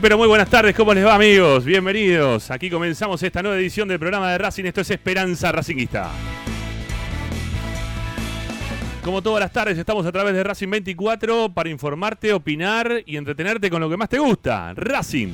Pero 0.00 0.18
muy 0.18 0.28
buenas 0.28 0.50
tardes. 0.50 0.76
¿Cómo 0.76 0.92
les 0.92 1.06
va, 1.06 1.14
amigos? 1.14 1.64
Bienvenidos. 1.64 2.50
Aquí 2.50 2.68
comenzamos 2.68 3.22
esta 3.22 3.42
nueva 3.42 3.56
edición 3.56 3.88
del 3.88 3.98
programa 3.98 4.30
de 4.30 4.36
Racing. 4.36 4.64
Esto 4.64 4.82
es 4.82 4.90
Esperanza 4.90 5.50
Racingista. 5.52 6.10
Como 9.02 9.22
todas 9.22 9.40
las 9.40 9.52
tardes, 9.52 9.78
estamos 9.78 10.04
a 10.04 10.12
través 10.12 10.34
de 10.34 10.44
Racing 10.44 10.68
24 10.68 11.48
para 11.54 11.70
informarte, 11.70 12.34
opinar 12.34 13.02
y 13.06 13.16
entretenerte 13.16 13.70
con 13.70 13.80
lo 13.80 13.88
que 13.88 13.96
más 13.96 14.10
te 14.10 14.18
gusta. 14.18 14.74
Racing. 14.74 15.32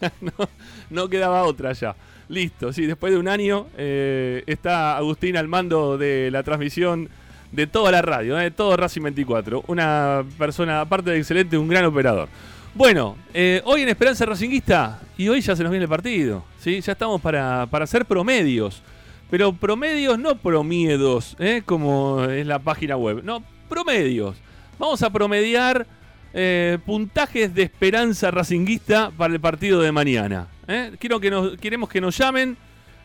no, 0.90 1.08
quedaba 1.08 1.44
otra 1.44 1.72
ya. 1.72 1.94
Listo, 2.28 2.72
sí, 2.72 2.86
después 2.86 3.12
de 3.12 3.20
un 3.20 3.28
año 3.28 3.68
está 3.76 4.96
Agustín 4.96 5.36
al 5.36 5.46
mando 5.46 5.96
de 5.96 6.28
la 6.32 6.42
transmisión 6.42 7.08
de 7.52 7.66
toda 7.66 7.90
la 7.92 8.02
radio, 8.02 8.36
de 8.36 8.50
todo 8.50 8.76
Racing 8.76 9.02
24. 9.02 9.64
Una 9.68 10.24
persona, 10.38 10.80
aparte 10.80 11.10
de 11.10 11.18
excelente, 11.18 11.56
un 11.56 11.68
gran 11.68 11.84
operador. 11.84 12.28
Bueno, 12.74 13.16
eh, 13.32 13.62
hoy 13.64 13.82
en 13.82 13.88
Esperanza 13.88 14.26
Racinguista, 14.26 15.00
y 15.16 15.28
hoy 15.28 15.40
ya 15.40 15.56
se 15.56 15.62
nos 15.62 15.70
viene 15.70 15.84
el 15.84 15.88
partido, 15.88 16.44
¿sí? 16.58 16.80
Ya 16.82 16.92
estamos 16.92 17.20
para, 17.22 17.66
para 17.70 17.84
hacer 17.84 18.04
promedios. 18.04 18.82
Pero 19.30 19.54
promedios 19.54 20.18
no 20.18 20.36
promiedos, 20.36 21.36
¿eh? 21.40 21.62
como 21.64 22.24
es 22.24 22.46
la 22.46 22.58
página 22.58 22.96
web. 22.96 23.22
No, 23.24 23.42
promedios. 23.68 24.36
Vamos 24.78 25.02
a 25.02 25.10
promediar 25.10 25.86
eh, 26.38 26.76
puntajes 26.84 27.54
de 27.54 27.62
Esperanza 27.62 28.30
Racinguista 28.30 29.10
para 29.10 29.32
el 29.32 29.40
partido 29.40 29.80
de 29.80 29.90
mañana. 29.90 30.48
Quiero 30.98 31.18
que 31.18 31.30
nos, 31.30 31.56
queremos 31.56 31.88
que 31.88 31.98
nos 31.98 32.14
llamen, 32.18 32.58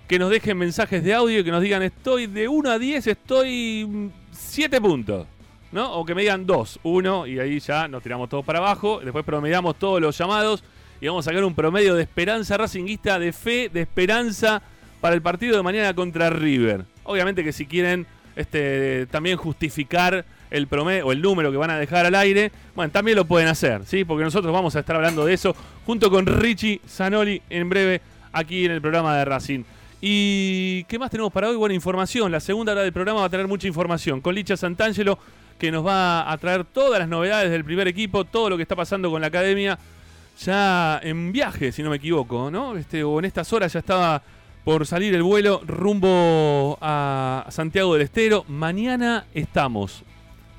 que 0.06 0.20
nos 0.20 0.30
dejen 0.30 0.58
mensajes 0.58 1.02
de 1.02 1.14
audio, 1.14 1.42
que 1.42 1.50
nos 1.50 1.62
digan 1.62 1.82
estoy 1.82 2.28
de 2.28 2.50
1 2.50 2.70
a 2.70 2.78
10, 2.78 3.08
estoy 3.08 4.12
7 4.32 4.82
puntos. 4.82 5.28
¿No? 5.72 5.94
O 5.94 6.06
que 6.06 6.14
me 6.14 6.24
digan 6.24 6.46
2, 6.46 6.82
1 6.84 7.28
y 7.28 7.40
ahí 7.40 7.60
ya 7.62 7.88
nos 7.88 8.04
tiramos 8.04 8.28
todos 8.28 8.44
para 8.44 8.60
abajo. 8.60 9.00
Después 9.02 9.24
promediamos 9.24 9.80
todos 9.80 10.02
los 10.02 10.18
llamados 10.18 10.62
y 11.00 11.08
vamos 11.08 11.26
a 11.26 11.32
sacar 11.32 11.46
un 11.46 11.56
promedio 11.56 11.96
de 11.96 12.02
esperanza 12.02 12.58
racinguista, 12.58 13.18
de 13.18 13.32
fe, 13.32 13.70
de 13.70 13.80
esperanza 13.80 14.62
para 15.00 15.16
el 15.16 15.22
partido 15.22 15.56
de 15.56 15.64
mañana 15.64 15.94
contra 15.94 16.30
River. 16.30 16.84
Obviamente 17.04 17.46
que 17.46 17.54
si 17.54 17.66
quieren 17.66 18.06
este, 18.36 19.06
también 19.06 19.38
justificar 19.38 20.26
el 20.52 20.68
promedio 20.68 21.08
o 21.08 21.12
el 21.12 21.22
número 21.22 21.52
que 21.52 21.58
van 21.58 21.72
a 21.72 21.80
dejar 21.80 22.06
al 22.06 22.16
aire, 22.16 22.52
bueno, 22.76 22.92
también 22.92 23.18
lo 23.18 23.26
pueden 23.26 23.48
hacer, 23.48 23.82
¿sí? 23.86 24.06
Porque 24.06 24.24
nosotros 24.24 24.54
vamos 24.54 24.76
a 24.76 24.82
estar 24.82 24.96
hablando 24.96 25.26
de 25.26 25.34
eso 25.34 25.56
junto 25.86 26.12
con 26.12 26.26
Richie 26.26 26.82
Zanoli 26.88 27.42
en 27.50 27.70
breve 27.70 28.02
aquí 28.34 28.66
en 28.66 28.72
el 28.72 28.82
programa 28.82 29.18
de 29.18 29.26
Racing. 29.26 29.64
¿Y 30.02 30.84
qué 30.86 30.98
más 30.98 31.12
tenemos 31.12 31.32
para 31.32 31.50
hoy? 31.50 31.56
Buena 31.56 31.76
información. 31.76 32.32
La 32.32 32.40
segunda 32.40 32.72
hora 32.72 32.82
del 32.82 32.92
programa 32.92 33.20
va 33.20 33.28
a 33.28 33.30
tener 33.30 33.48
mucha 33.48 33.68
información. 33.68 34.20
Con 34.20 34.34
Licha 34.34 34.58
Santangelo, 34.58 35.20
que 35.60 35.72
nos 35.72 35.86
va 35.86 36.32
a 36.32 36.38
traer 36.38 36.66
todas 36.66 37.00
las 37.00 37.08
novedades 37.08 37.52
del 37.52 37.64
primer 37.64 37.88
equipo, 37.88 38.26
todo 38.26 38.50
lo 38.50 38.58
que 38.58 38.64
está 38.64 38.76
pasando 38.76 39.12
con 39.12 39.22
la 39.22 39.28
academia. 39.28 39.78
Ya 40.44 41.00
en 41.04 41.32
viaje, 41.32 41.72
si 41.72 41.84
no 41.84 41.92
me 41.92 41.98
equivoco, 41.98 42.50
¿no? 42.50 42.76
Este, 42.76 43.04
o 43.04 43.20
en 43.20 43.26
estas 43.26 43.54
horas 43.54 43.74
ya 43.74 43.80
estaba 43.80 44.24
por 44.64 44.88
salir 44.88 45.14
el 45.14 45.22
vuelo 45.22 45.62
rumbo 45.68 46.80
a 46.82 47.46
Santiago 47.50 47.94
del 47.94 48.02
Estero. 48.02 48.44
Mañana 48.48 49.26
estamos. 49.36 50.04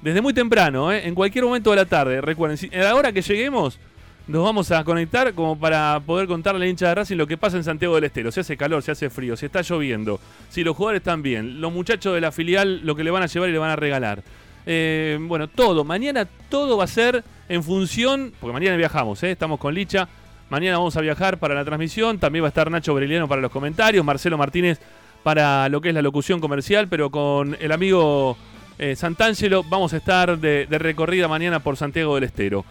Desde 0.02 0.20
muy 0.20 0.34
temprano, 0.34 0.92
¿eh? 0.92 1.06
en 1.06 1.14
cualquier 1.14 1.44
momento 1.44 1.70
de 1.70 1.76
la 1.76 1.84
tarde. 1.84 2.20
Recuerden, 2.20 2.58
a 2.74 2.82
la 2.82 2.96
hora 2.96 3.12
que 3.12 3.22
lleguemos, 3.22 3.78
nos 4.26 4.42
vamos 4.42 4.72
a 4.72 4.82
conectar 4.82 5.32
como 5.32 5.56
para 5.56 6.00
poder 6.04 6.26
contarle 6.26 6.56
a 6.56 6.60
la 6.60 6.66
hincha 6.66 6.88
de 6.88 6.96
Racing 6.96 7.16
lo 7.16 7.28
que 7.28 7.36
pasa 7.36 7.56
en 7.56 7.62
Santiago 7.62 7.94
del 7.94 8.04
Estero. 8.04 8.32
Si 8.32 8.40
hace 8.40 8.56
calor, 8.56 8.82
si 8.82 8.90
hace 8.90 9.10
frío, 9.10 9.36
si 9.36 9.46
está 9.46 9.62
lloviendo, 9.62 10.18
si 10.48 10.64
los 10.64 10.76
jugadores 10.76 11.02
están 11.02 11.22
bien, 11.22 11.60
los 11.60 11.72
muchachos 11.72 12.14
de 12.14 12.20
la 12.20 12.32
filial 12.32 12.80
lo 12.84 12.96
que 12.96 13.04
le 13.04 13.12
van 13.12 13.22
a 13.22 13.26
llevar 13.26 13.48
y 13.48 13.52
le 13.52 13.58
van 13.58 13.70
a 13.70 13.76
regalar. 13.76 14.24
Eh, 14.66 15.18
bueno, 15.20 15.46
todo. 15.46 15.84
Mañana 15.84 16.26
todo 16.48 16.76
va 16.76 16.84
a 16.84 16.88
ser 16.88 17.22
en 17.48 17.62
función, 17.62 18.32
porque 18.40 18.52
mañana 18.52 18.76
viajamos, 18.76 19.22
¿eh? 19.22 19.30
estamos 19.30 19.60
con 19.60 19.72
Licha. 19.72 20.08
Mañana 20.50 20.78
vamos 20.78 20.96
a 20.96 21.00
viajar 21.00 21.38
para 21.38 21.54
la 21.54 21.64
transmisión. 21.64 22.18
También 22.18 22.42
va 22.42 22.48
a 22.48 22.50
estar 22.50 22.68
Nacho 22.70 22.92
Briliano 22.92 23.28
para 23.28 23.40
los 23.40 23.52
comentarios, 23.52 24.04
Marcelo 24.04 24.36
Martínez 24.36 24.80
para 25.22 25.68
lo 25.68 25.80
que 25.80 25.90
es 25.90 25.94
la 25.94 26.02
locución 26.02 26.40
comercial, 26.40 26.88
pero 26.88 27.10
con 27.10 27.56
el 27.60 27.70
amigo 27.70 28.36
eh, 28.78 28.96
Santangelo 28.96 29.62
vamos 29.62 29.92
a 29.92 29.98
estar 29.98 30.38
de 30.38 30.66
recorrida 30.78 31.28
mañana 31.28 31.60
por 31.60 31.76
Santiago 31.76 32.14
del 32.14 32.24
Estero. 32.24 32.64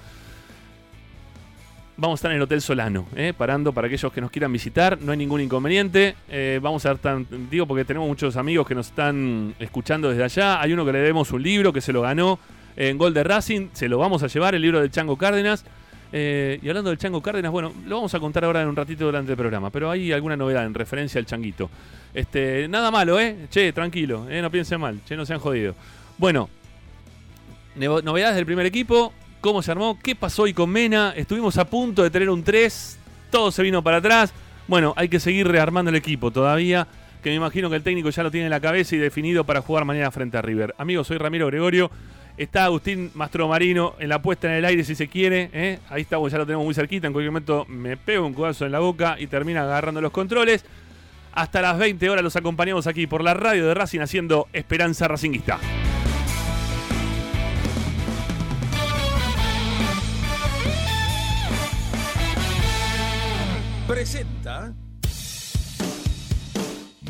Vamos 2.02 2.18
a 2.18 2.20
estar 2.20 2.32
en 2.32 2.38
el 2.38 2.42
Hotel 2.42 2.62
Solano, 2.62 3.06
eh, 3.16 3.32
parando 3.38 3.74
para 3.74 3.86
aquellos 3.86 4.12
que 4.12 4.22
nos 4.22 4.32
quieran 4.32 4.52
visitar, 4.52 4.98
no 5.00 5.12
hay 5.12 5.20
ningún 5.20 5.40
inconveniente. 5.40 6.16
Eh, 6.30 6.60
vamos 6.60 6.84
a 6.88 6.94
estar, 6.94 7.20
digo, 7.52 7.68
porque 7.68 7.86
tenemos 7.86 8.08
muchos 8.08 8.38
amigos 8.38 8.66
que 8.66 8.74
nos 8.74 8.88
están 8.88 9.54
escuchando 9.60 10.10
desde 10.10 10.24
allá. 10.24 10.60
Hay 10.60 10.74
uno 10.74 10.84
que 10.84 10.94
le 10.94 10.98
debemos 10.98 11.32
un 11.32 11.44
libro 11.44 11.72
que 11.72 11.80
se 11.80 11.94
lo 11.94 12.02
ganó 12.02 12.40
en 12.76 12.98
Gol 12.98 13.14
de 13.14 13.24
Racing, 13.24 13.68
se 13.74 13.88
lo 13.88 14.00
vamos 14.00 14.24
a 14.24 14.28
llevar, 14.28 14.56
el 14.56 14.64
libro 14.64 14.82
del 14.82 14.90
Chango 14.90 15.16
Cárdenas. 15.16 15.64
Eh, 16.12 16.60
y 16.64 16.70
hablando 16.70 16.90
del 16.90 16.98
Chango 16.98 17.22
Cárdenas, 17.22 17.52
bueno, 17.52 17.72
lo 17.86 17.98
vamos 17.98 18.16
a 18.16 18.20
contar 18.20 18.46
ahora 18.46 18.64
en 18.64 18.70
un 18.70 18.76
ratito 18.76 19.06
durante 19.06 19.34
el 19.34 19.38
programa, 19.38 19.70
pero 19.70 19.92
hay 19.92 20.12
alguna 20.12 20.36
novedad 20.36 20.66
en 20.66 20.74
referencia 20.74 21.20
al 21.20 21.28
Changuito. 21.28 21.70
Este, 22.14 22.68
nada 22.68 22.92
malo, 22.92 23.20
¿eh? 23.20 23.48
Che, 23.50 23.72
tranquilo, 23.74 24.28
no 24.30 24.52
piensen 24.52 24.80
mal, 24.80 25.00
che, 25.06 25.16
no 25.16 25.26
se 25.26 25.34
han 25.34 25.40
jodido. 25.40 25.76
Bueno, 26.18 26.50
novedades 27.76 28.36
del 28.36 28.46
primer 28.46 28.66
equipo, 28.66 29.14
cómo 29.40 29.62
se 29.62 29.72
armó, 29.72 29.98
qué 30.02 30.16
pasó 30.16 30.44
hoy 30.44 30.54
con 30.54 30.70
Mena. 30.70 31.14
Estuvimos 31.16 31.58
a 31.58 31.66
punto 31.66 32.04
de 32.04 32.10
tener 32.10 32.30
un 32.30 32.44
3, 32.44 33.00
todo 33.30 33.52
se 33.52 33.64
vino 33.64 33.82
para 33.82 33.98
atrás. 33.98 34.34
Bueno, 34.68 34.94
hay 34.98 35.10
que 35.10 35.20
seguir 35.20 35.48
rearmando 35.48 35.90
el 35.90 35.96
equipo 35.96 36.32
todavía, 36.32 36.88
que 37.24 37.30
me 37.30 37.36
imagino 37.36 37.70
que 37.70 37.78
el 37.78 37.84
técnico 37.84 38.10
ya 38.10 38.24
lo 38.24 38.32
tiene 38.32 38.48
en 38.48 38.52
la 38.52 38.60
cabeza 38.60 38.96
y 38.96 39.00
definido 39.00 39.44
para 39.44 39.62
jugar 39.62 39.86
mañana 39.86 40.12
frente 40.12 40.38
a 40.38 40.42
River. 40.42 40.76
Amigos, 40.78 41.08
soy 41.08 41.18
Ramiro 41.18 41.48
Gregorio. 41.48 41.92
Está 42.38 42.64
Agustín 42.66 43.12
Mastromarino 43.14 43.96
en 44.00 44.10
la 44.10 44.22
puesta 44.22 44.48
en 44.48 44.54
el 44.54 44.66
aire 44.66 44.84
si 44.84 44.96
se 44.96 45.08
quiere. 45.08 45.50
¿eh? 45.54 45.80
Ahí 45.90 46.04
estamos, 46.04 46.32
ya 46.32 46.38
lo 46.38 46.46
tenemos 46.46 46.66
muy 46.66 46.74
cerquita. 46.74 47.06
En 47.06 47.14
cualquier 47.14 47.32
momento 47.32 47.66
me 47.68 47.98
pego 47.98 48.26
un 48.26 48.34
codazo 48.34 48.66
en 48.66 48.72
la 48.72 48.80
boca 48.80 49.18
y 49.20 49.28
termina 49.28 49.64
agarrando 49.64 50.02
los 50.02 50.12
controles. 50.12 50.66
Hasta 51.34 51.62
las 51.62 51.78
20 51.78 52.10
horas 52.10 52.24
los 52.24 52.36
acompañamos 52.36 52.88
aquí 52.88 53.08
por 53.08 53.24
la 53.24 53.34
radio 53.34 53.68
de 53.68 53.74
Racing 53.74 54.02
haciendo 54.02 54.48
Esperanza 54.54 55.08
Racinguista. 55.08 55.60
presenta 63.92 64.74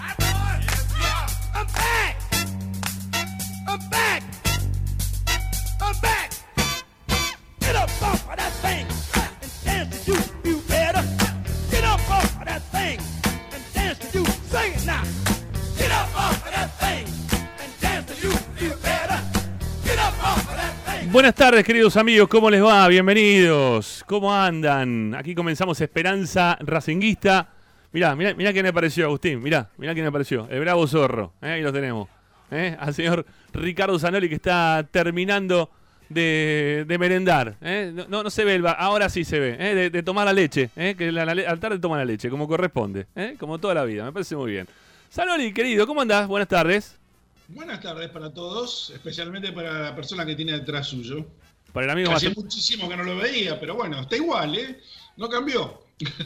Buenas 21.11 21.35
tardes, 21.35 21.63
queridos 21.63 21.95
amigos, 21.97 22.27
¿cómo 22.27 22.49
les 22.49 22.63
va? 22.63 22.87
Bienvenidos. 22.87 24.03
¿Cómo 24.07 24.33
andan? 24.33 25.13
Aquí 25.15 25.35
comenzamos 25.35 25.79
Esperanza 25.79 26.57
Racinguista. 26.59 27.47
Mirá, 27.91 28.15
mirá, 28.15 28.33
mirá 28.33 28.51
quién 28.51 28.65
apareció, 28.65 29.05
Agustín. 29.05 29.41
Mirá, 29.41 29.69
mirá 29.77 29.93
quién 29.93 30.05
apareció. 30.07 30.47
El 30.49 30.61
bravo 30.61 30.85
zorro. 30.87 31.33
¿eh? 31.41 31.51
Ahí 31.51 31.61
lo 31.61 31.71
tenemos. 31.71 32.09
¿eh? 32.51 32.75
Al 32.79 32.93
señor 32.93 33.25
Ricardo 33.53 33.97
Zanoli 33.99 34.27
que 34.27 34.35
está 34.35 34.85
terminando 34.89 35.69
de, 36.09 36.85
de 36.87 36.97
merendar. 36.97 37.55
¿eh? 37.61 37.93
No, 38.09 38.23
no, 38.23 38.29
se 38.29 38.43
ve 38.43 38.55
el 38.55 38.63
bar. 38.63 38.75
Ahora 38.79 39.07
sí 39.07 39.23
se 39.23 39.39
ve. 39.39 39.57
¿eh? 39.59 39.75
De, 39.75 39.89
de 39.91 40.03
tomar 40.03 40.25
la 40.25 40.33
leche. 40.33 40.71
¿eh? 40.75 40.95
Que 40.97 41.11
la, 41.11 41.23
la 41.23 41.49
al 41.49 41.59
tarde 41.59 41.79
toma 41.79 41.97
la 41.97 42.05
leche, 42.05 42.29
como 42.29 42.47
corresponde. 42.47 43.05
Como 43.39 43.59
toda 43.59 43.75
la 43.75 43.85
vida. 43.85 44.03
Me 44.03 44.11
parece 44.11 44.35
muy 44.35 44.51
bien. 44.51 44.67
Zanoli, 45.13 45.53
querido, 45.53 45.85
¿cómo 45.87 46.01
andás? 46.01 46.27
Buenas 46.27 46.49
tardes. 46.49 46.99
Buenas 47.47 47.79
tardes 47.81 48.09
para 48.09 48.33
todos, 48.33 48.91
especialmente 48.93 49.51
para 49.51 49.79
la 49.79 49.95
persona 49.95 50.25
que 50.25 50.35
tiene 50.35 50.53
detrás 50.53 50.87
suyo. 50.87 51.25
Para 51.71 51.85
el 51.85 51.91
amigo. 51.91 52.11
Hace 52.11 52.29
muchísimo 52.31 52.89
que 52.89 52.97
no 52.97 53.03
lo 53.03 53.17
veía, 53.17 53.59
pero 53.59 53.75
bueno, 53.75 54.01
está 54.01 54.15
igual, 54.15 54.55
¿eh? 54.57 54.79
No 55.17 55.29
cambió. 55.29 55.83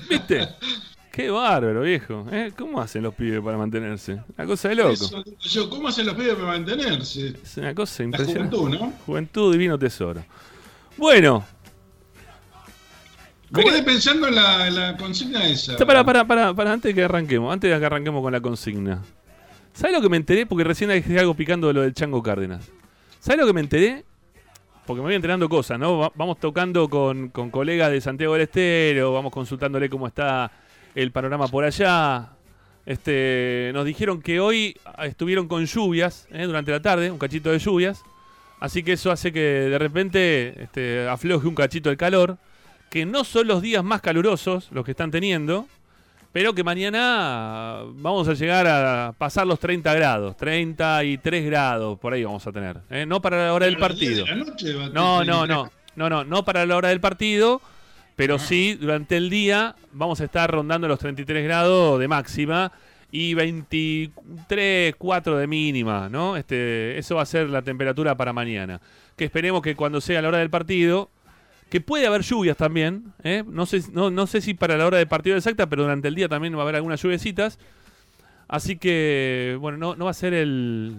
¿Viste? 0.10 0.48
Qué 1.12 1.30
bárbaro, 1.30 1.82
viejo. 1.82 2.26
¿eh? 2.32 2.54
¿Cómo 2.58 2.80
hacen 2.80 3.04
los 3.04 3.14
pibes 3.16 3.42
para 3.44 3.58
mantenerse? 3.58 4.22
Una 4.38 4.48
cosa 4.48 4.70
de 4.70 4.76
loco. 4.76 4.94
Eso 4.94 5.24
digo 5.24 5.38
yo, 5.42 5.70
¿cómo 5.70 5.88
hacen 5.90 6.06
los 6.06 6.16
pibes 6.16 6.36
para 6.36 6.48
mantenerse? 6.48 7.34
Es 7.44 7.58
una 7.58 7.76
cosa 7.76 8.04
La 8.04 8.06
impresionante. 8.06 8.56
juventud, 8.56 8.80
¿no? 8.80 8.94
Juventud, 9.06 9.52
divino 9.52 9.78
tesoro. 9.78 10.24
Bueno, 10.96 11.46
Me 13.50 13.64
¿Cómo- 13.64 13.74
quedé 13.74 13.84
pensando 13.84 14.28
en 14.28 14.36
la, 14.36 14.68
en 14.68 14.76
la 14.76 14.96
consigna 14.98 15.46
esa. 15.48 15.74
Está, 15.74 15.86
para, 15.86 16.06
para, 16.06 16.26
para, 16.26 16.54
para, 16.54 16.72
antes 16.72 16.90
de 16.92 16.96
que 16.96 17.04
arranquemos, 17.04 17.52
antes 17.52 17.70
de 17.72 17.78
que 17.80 17.86
arranquemos 17.86 18.22
con 18.22 18.32
la 18.32 18.40
consigna. 18.40 19.04
¿Sabes 19.80 19.96
lo 19.96 20.02
que 20.02 20.10
me 20.10 20.18
enteré? 20.18 20.46
Porque 20.46 20.66
recién 20.66 20.90
dejé 20.90 21.18
algo 21.20 21.34
picando 21.36 21.68
de 21.68 21.74
lo 21.74 21.82
del 21.82 21.94
Chango 21.94 22.22
Cárdenas. 22.22 22.70
¿Sabes 23.22 23.40
lo 23.40 23.48
que 23.48 23.54
me 23.54 23.62
enteré? 23.62 24.04
Porque 24.86 25.00
me 25.02 25.06
voy 25.08 25.16
enterando 25.16 25.48
cosas, 25.48 25.80
¿no? 25.80 25.98
Va- 26.00 26.12
Vamos 26.16 26.38
tocando 26.38 26.90
con, 26.90 27.30
con 27.30 27.50
colegas 27.50 27.90
de 27.90 28.02
Santiago 28.02 28.34
del 28.34 28.42
Estero, 28.44 29.14
vamos 29.14 29.32
consultándole 29.32 29.90
cómo 29.90 30.06
está 30.08 30.52
el 30.96 31.12
panorama 31.14 31.48
por 31.48 31.64
allá. 31.64 32.30
Este, 32.86 33.72
nos 33.74 33.86
dijeron 33.86 34.22
que 34.22 34.42
hoy 34.42 34.76
ah, 34.84 35.06
estuvieron 35.06 35.48
con 35.48 35.66
lluvias 35.66 36.28
¿eh? 36.32 36.44
durante 36.46 36.72
la 36.72 36.82
tarde, 36.82 37.10
un 37.10 37.18
cachito 37.20 37.50
de 37.52 37.60
lluvias. 37.60 38.04
Así 38.60 38.84
que 38.84 38.94
eso 38.94 39.12
hace 39.12 39.32
que 39.32 39.40
de 39.40 39.78
repente 39.80 40.62
este, 40.64 41.08
afloje 41.08 41.48
un 41.48 41.56
cachito 41.56 41.90
el 41.90 41.96
calor. 41.98 42.38
Que 42.90 43.06
no 43.06 43.24
son 43.24 43.48
los 43.48 43.62
días 43.62 43.84
más 43.84 44.02
calurosos 44.02 44.68
los 44.72 44.84
que 44.84 44.92
están 44.92 45.12
teniendo. 45.12 45.68
Pero 46.32 46.54
que 46.54 46.64
mañana 46.64 47.80
vamos 47.96 48.28
a 48.28 48.34
llegar 48.34 48.68
a 48.68 49.14
pasar 49.18 49.48
los 49.48 49.60
30 49.60 49.94
grados. 49.96 50.38
33 50.38 51.46
grados, 51.46 51.98
por 51.98 52.14
ahí 52.14 52.24
vamos 52.24 52.46
a 52.46 52.52
tener. 52.52 52.78
¿eh? 52.92 53.06
No 53.06 53.20
para 53.22 53.46
la 53.48 53.54
hora 53.54 53.66
del 53.66 53.76
A 53.76 53.80
las 53.80 53.98
10 53.98 54.10
partido. 54.12 54.26
de 54.26 54.32
la 54.36 54.46
noche 54.46 54.74
va 54.76 54.86
a 54.86 54.90
No, 54.90 55.26
no, 55.26 55.48
no. 55.48 55.72
No, 55.96 56.10
no, 56.10 56.24
no 56.24 56.46
para 56.46 56.66
la 56.66 56.78
hora 56.78 56.90
del 56.90 57.02
partido. 57.02 57.62
Pero 58.16 58.38
sí, 58.38 58.76
durante 58.76 59.16
el 59.18 59.30
día 59.30 59.76
vamos 59.94 60.20
a 60.22 60.26
estar 60.26 60.52
rondando 60.52 60.88
los 60.90 61.00
33 61.00 61.44
grados 61.46 62.00
de 62.00 62.08
máxima 62.10 62.72
y 63.12 63.34
23, 63.34 64.96
4 64.98 65.38
de 65.38 65.48
mínima, 65.48 66.10
¿no? 66.10 66.36
Este, 66.36 66.98
eso 66.98 67.16
va 67.16 67.22
a 67.22 67.26
ser 67.26 67.50
la 67.50 67.62
temperatura 67.62 68.16
para 68.16 68.34
mañana. 68.34 68.82
Que 69.16 69.24
esperemos 69.26 69.62
que 69.62 69.76
cuando 69.76 70.02
sea 70.02 70.22
la 70.22 70.28
hora 70.28 70.38
del 70.40 70.50
partido, 70.50 71.10
que 71.70 71.82
puede 71.82 72.08
haber 72.08 72.22
lluvias 72.24 72.58
también, 72.58 73.14
¿eh? 73.24 73.44
no, 73.48 73.66
sé, 73.66 73.84
no, 73.94 74.10
no 74.10 74.26
sé 74.28 74.42
si 74.42 74.54
para 74.56 74.76
la 74.78 74.88
hora 74.88 74.98
del 74.98 75.08
partido 75.08 75.38
exacta, 75.38 75.68
pero 75.70 75.84
durante 75.84 76.08
el 76.08 76.16
día 76.16 76.28
también 76.28 76.56
va 76.56 76.60
a 76.60 76.64
haber 76.64 76.76
algunas 76.76 77.02
lluviecitas. 77.02 77.60
Así 78.48 78.78
que, 78.78 79.56
bueno, 79.60 79.78
no, 79.78 79.96
no 79.96 80.06
va 80.06 80.12
a 80.12 80.16
ser 80.16 80.34
el, 80.34 80.96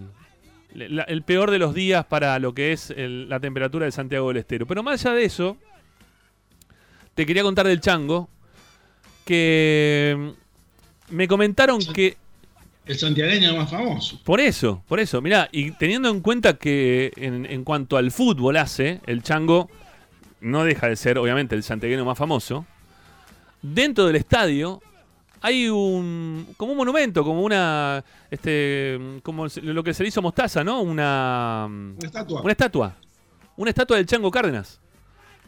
la- 0.75 1.03
el 1.03 1.23
peor 1.23 1.51
de 1.51 1.59
los 1.59 1.75
días 1.75 2.05
para 2.07 2.39
lo 2.39 2.55
que 2.55 2.73
es 2.73 2.91
el- 2.91 3.29
la 3.29 3.41
temperatura 3.41 3.87
de 3.87 3.91
Santiago 3.93 4.29
del 4.29 4.37
Estero. 4.37 4.67
Pero 4.67 4.85
más 4.85 5.05
allá 5.05 5.17
de 5.17 5.25
eso, 5.25 5.57
te 7.15 7.27
quería 7.27 7.43
contar 7.43 7.67
del 7.67 7.81
chango, 7.81 8.29
que 9.25 10.17
mm, 11.11 11.15
me 11.17 11.27
comentaron 11.29 11.81
que... 11.93 12.17
El 12.87 12.97
santiagueño 12.99 13.57
más 13.57 13.71
famoso. 13.71 14.21
Por 14.25 14.41
eso, 14.41 14.83
por 14.89 15.01
eso, 15.01 15.21
mirá, 15.21 15.49
y 15.53 15.73
teniendo 15.73 16.09
en 16.09 16.21
cuenta 16.21 16.57
que 16.57 17.13
en, 17.17 17.47
en 17.47 17.63
cuanto 17.65 17.97
al 17.97 18.11
fútbol 18.11 18.57
hace, 18.57 19.01
el 19.07 19.23
chango 19.23 19.69
no 20.41 20.65
deja 20.65 20.89
de 20.89 20.97
ser, 20.97 21.19
obviamente, 21.19 21.55
el 21.55 21.63
santiagueño 21.63 22.05
más 22.05 22.17
famoso. 22.19 22.65
Dentro 23.63 24.07
del 24.07 24.17
estadio 24.17 24.81
hay 25.43 25.69
un 25.69 26.47
como 26.57 26.73
un 26.73 26.79
monumento, 26.79 27.25
como 27.25 27.43
una 27.43 28.03
este 28.31 28.99
como 29.23 29.47
lo 29.63 29.83
que 29.85 29.93
se 29.95 30.03
le 30.03 30.09
hizo 30.09 30.23
Mostaza, 30.23 30.63
¿no? 30.65 30.81
Una 30.81 31.67
Una 31.69 31.97
estatua. 32.07 32.41
una 32.43 32.53
estatua. 32.53 32.97
Una 33.57 33.71
estatua 33.71 33.97
del 33.99 34.07
Chango 34.07 34.31
Cárdenas. 34.31 34.81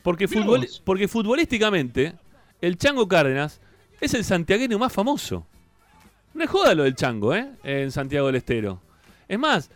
Porque, 0.02 0.28
futbol- 0.28 0.68
porque 0.84 1.06
futbolísticamente, 1.08 2.14
el 2.60 2.76
Chango 2.76 3.06
Cárdenas 3.08 3.60
es 4.00 4.12
el 4.14 4.24
santiagueño 4.24 4.78
más 4.78 4.92
famoso. 4.92 5.46
No 6.34 6.42
es 6.44 6.50
joda 6.50 6.74
lo 6.74 6.82
del 6.82 6.94
Chango, 6.96 7.34
¿eh? 7.34 7.48
En 7.62 7.90
Santiago 7.92 8.26
del 8.26 8.36
Estero. 8.36 8.80
Es 9.28 9.38
más, 9.38 9.70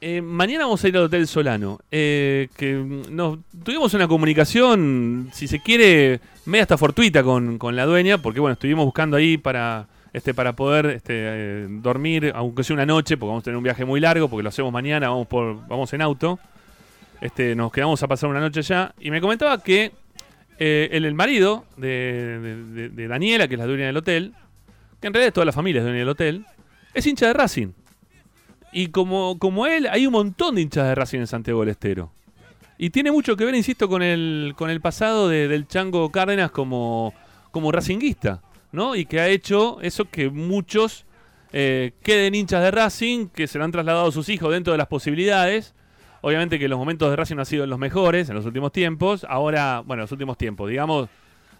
eh, 0.00 0.20
mañana 0.22 0.64
vamos 0.64 0.82
a 0.84 0.88
ir 0.88 0.96
al 0.96 1.04
Hotel 1.04 1.26
Solano. 1.26 1.78
eh, 1.90 2.48
que 2.56 2.74
mm, 2.74 3.62
tuvimos 3.64 3.92
una 3.94 4.06
comunicación, 4.08 5.30
si 5.32 5.48
se 5.48 5.60
quiere, 5.60 6.20
media 6.44 6.62
hasta 6.62 6.76
fortuita 6.78 7.22
con, 7.22 7.58
con 7.58 7.74
la 7.76 7.84
dueña, 7.86 8.18
porque 8.18 8.40
bueno, 8.40 8.52
estuvimos 8.54 8.84
buscando 8.84 9.16
ahí 9.16 9.36
para, 9.38 9.86
este, 10.12 10.34
para 10.34 10.54
poder 10.54 10.86
este, 10.86 11.12
eh, 11.14 11.66
dormir, 11.68 12.32
aunque 12.34 12.62
sea 12.64 12.74
una 12.74 12.86
noche, 12.86 13.16
porque 13.16 13.28
vamos 13.28 13.42
a 13.42 13.44
tener 13.44 13.56
un 13.56 13.64
viaje 13.64 13.84
muy 13.84 14.00
largo, 14.00 14.28
porque 14.28 14.42
lo 14.42 14.48
hacemos 14.50 14.72
mañana, 14.72 15.08
vamos, 15.08 15.26
por, 15.26 15.66
vamos 15.66 15.92
en 15.92 16.02
auto. 16.02 16.38
Este, 17.20 17.54
nos 17.54 17.72
quedamos 17.72 18.02
a 18.02 18.08
pasar 18.08 18.28
una 18.28 18.40
noche 18.40 18.60
allá. 18.60 18.94
Y 19.00 19.10
me 19.10 19.20
comentaba 19.22 19.62
que 19.62 19.92
eh, 20.58 20.88
el, 20.92 21.04
el 21.06 21.14
marido 21.14 21.64
de, 21.76 21.88
de- 21.88 22.64
de- 22.64 22.88
de 22.90 23.08
Daniela, 23.08 23.48
que 23.48 23.54
es 23.54 23.58
la 23.58 23.66
dueña 23.66 23.86
del 23.86 23.96
hotel, 23.96 24.34
que 25.00 25.06
en 25.08 25.14
realidad 25.14 25.32
toda 25.32 25.46
la 25.46 25.52
familia 25.52 25.78
es 25.80 25.84
dueña 25.84 26.00
del 26.00 26.08
hotel, 26.10 26.44
es 26.94 27.06
hincha 27.06 27.26
de 27.26 27.32
Racing. 27.32 27.68
Y 28.78 28.88
como, 28.88 29.38
como 29.38 29.66
él, 29.66 29.88
hay 29.90 30.06
un 30.06 30.12
montón 30.12 30.54
de 30.54 30.60
hinchas 30.60 30.86
de 30.86 30.94
Racing 30.94 31.20
en 31.20 31.26
Santiago 31.26 31.60
del 31.60 31.70
Estero. 31.70 32.12
Y 32.76 32.90
tiene 32.90 33.10
mucho 33.10 33.34
que 33.34 33.46
ver, 33.46 33.54
insisto, 33.54 33.88
con 33.88 34.02
el, 34.02 34.52
con 34.54 34.68
el 34.68 34.82
pasado 34.82 35.30
de- 35.30 35.48
del 35.48 35.66
Chango 35.66 36.12
Cárdenas 36.12 36.50
como, 36.50 37.14
como 37.52 37.72
racinguista, 37.72 38.42
¿no? 38.72 38.94
Y 38.94 39.06
que 39.06 39.18
ha 39.20 39.28
hecho 39.28 39.78
eso 39.80 40.04
que 40.10 40.28
muchos 40.28 41.06
eh, 41.54 41.92
queden 42.02 42.34
hinchas 42.34 42.62
de 42.62 42.70
Racing, 42.70 43.28
que 43.28 43.46
se 43.46 43.56
lo 43.56 43.64
han 43.64 43.72
trasladado 43.72 44.08
a 44.08 44.12
sus 44.12 44.28
hijos 44.28 44.52
dentro 44.52 44.72
de 44.74 44.76
las 44.78 44.88
posibilidades. 44.88 45.74
Obviamente 46.20 46.58
que 46.58 46.68
los 46.68 46.78
momentos 46.78 47.08
de 47.08 47.16
Racing 47.16 47.36
no 47.36 47.42
han 47.42 47.46
sido 47.46 47.66
los 47.66 47.78
mejores 47.78 48.28
en 48.28 48.34
los 48.34 48.44
últimos 48.44 48.72
tiempos. 48.72 49.24
Ahora, 49.26 49.82
bueno, 49.86 50.02
los 50.02 50.12
últimos 50.12 50.36
tiempos, 50.36 50.68
digamos, 50.68 51.08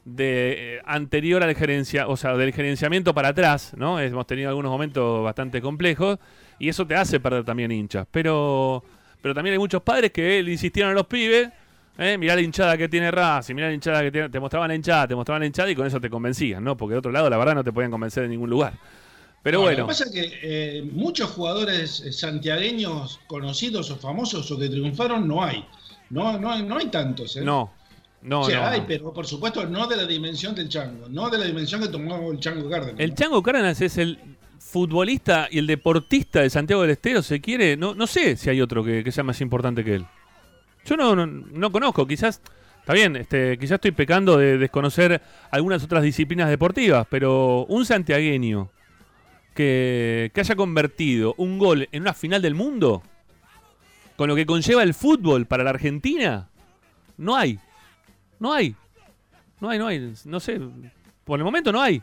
de 0.05 0.77
eh, 0.77 0.83
anterior 0.85 1.43
al 1.43 1.55
gerencia, 1.55 2.09
o 2.09 2.19
sea, 2.19 2.37
del 2.37 2.53
gerenciamiento 2.53 3.15
para 3.15 3.29
atrás, 3.29 3.73
¿no? 3.75 3.99
Hemos 4.01 4.27
tenido 4.27 4.51
algunos 4.51 4.71
momentos 4.71 5.25
bastante 5.25 5.63
complejos 5.63 6.19
y 6.59 6.69
eso 6.69 6.87
te 6.87 6.95
hace 6.95 7.21
perder 7.21 7.45
también 7.45 7.71
hinchas. 7.73 8.07
Pero, 8.11 8.83
pero 9.21 9.35
también 9.35 9.55
hay 9.55 9.59
muchos 9.59 9.83
padres 9.83 10.11
que 10.13 10.43
le 10.43 10.53
insistieron 10.53 10.93
a 10.93 10.95
los 10.95 11.07
pibes, 11.07 11.51
¿eh? 11.99 12.19
mirá 12.19 12.35
la 12.35 12.41
hinchada 12.41 12.77
que 12.77 12.89
tiene 12.89 13.11
Racing, 13.11 13.55
mirá 13.55 13.69
la 13.69 13.75
hinchada 13.75 14.03
que 14.03 14.11
tiene, 14.11 14.29
te 14.29 14.41
mostraban 14.41 14.69
la 14.69 14.75
hinchada, 14.75 15.09
te 15.09 15.15
mostraban 15.15 15.41
la 15.41 15.47
hinchada 15.47 15.71
y 15.71 15.75
con 15.75 15.87
eso 15.87 16.01
te 16.01 16.11
convencían, 16.11 16.63
¿no? 16.63 16.77
Porque 16.77 16.95
de 16.95 16.99
otro 16.99 17.13
lado, 17.13 17.29
la 17.31 17.37
verdad, 17.37 17.55
no 17.55 17.65
te 17.65 17.73
podían 17.73 17.91
convencer 17.91 18.25
en 18.25 18.31
ningún 18.31 18.51
lugar. 18.51 18.75
Pero 19.43 19.59
No, 19.59 19.65
bueno, 19.65 19.79
Lo 19.79 19.85
que 19.87 19.89
pasa 19.89 20.05
es 20.07 20.11
que 20.11 20.41
eh, 20.43 20.83
muchos 20.93 21.31
jugadores 21.31 22.01
eh, 22.01 22.13
santiagueños 22.13 23.21
conocidos 23.29 23.91
o 23.93 23.97
famosos 23.97 24.51
o 24.51 24.59
que 24.59 24.69
triunfaron 24.69 25.29
no 25.29 25.45
hay. 25.45 25.65
No, 26.11 26.37
no, 26.39 26.61
no 26.63 26.79
hay 26.79 26.87
tantos. 26.87 27.37
¿eh? 27.37 27.43
no, 27.43 27.73
no, 28.23 28.41
o 28.41 28.45
sea, 28.45 28.63
no, 28.63 28.67
hay, 28.67 28.81
no. 28.81 28.87
pero 28.89 29.13
por 29.13 29.25
supuesto 29.25 29.65
no 29.67 29.87
de 29.87 29.97
la 29.97 30.05
dimensión 30.05 30.53
del 30.53 30.69
Chango, 30.69 31.09
no 31.09 31.31
de 31.31 31.39
la 31.39 31.45
dimensión 31.45 31.81
que 31.81 31.87
tomó 31.87 32.33
el 32.33 32.41
Chango 32.41 32.69
Cárdenas. 32.69 32.99
El. 32.99 33.15
Chango 33.15 33.41
Cárdenas 33.41 33.81
es 33.81 33.99
el 33.99 34.19
futbolista 34.67 35.49
y 35.51 35.59
el 35.59 35.67
deportista 35.67 36.41
de 36.41 36.51
Santiago 36.51 36.83
del 36.83 36.91
Estero 36.91 37.23
se 37.23 37.41
quiere, 37.41 37.77
no, 37.77 37.95
no 37.95 38.07
sé 38.07 38.37
si 38.37 38.51
hay 38.51 38.61
otro 38.61 38.85
que, 38.85 39.11
sea 39.13 39.25
más 39.25 39.41
importante 39.41 39.85
que 39.85 39.95
él. 39.95 40.07
Yo 40.85 40.97
no, 40.97 41.15
no, 41.15 41.27
no 41.27 41.73
conozco, 41.73 42.07
quizás, 42.07 42.43
está 42.81 42.93
bien, 42.93 43.17
este, 43.17 43.59
quizás 43.59 43.77
estoy 43.77 43.93
pecando 43.93 44.37
de 44.37 44.59
desconocer 44.59 45.23
algunas 45.51 45.83
otras 45.85 46.03
disciplinas 46.03 46.49
deportivas, 46.49 47.07
pero 47.09 47.65
un 47.67 47.87
santiagueño 47.87 48.71
que, 49.55 50.31
que 50.35 50.41
haya 50.41 50.57
convertido 50.57 51.35
un 51.39 51.59
gol 51.59 51.89
en 51.93 52.03
una 52.03 52.13
final 52.13 52.43
del 52.43 52.55
mundo, 52.55 53.03
con 54.17 54.29
lo 54.29 54.35
que 54.35 54.47
conlleva 54.47 54.83
el 54.83 54.95
fútbol 54.95 55.47
para 55.47 55.65
la 55.65 55.71
Argentina, 55.71 56.49
no 57.17 57.37
hay. 57.37 57.59
No 58.39 58.53
hay. 58.53 58.75
No 59.61 59.71
hay, 59.71 59.79
no 59.79 59.87
hay. 59.87 60.13
No 60.25 60.41
sé. 60.41 60.61
Por 61.25 61.39
el 61.39 61.45
momento 61.45 61.73
no 61.73 61.81
hay. 61.81 62.03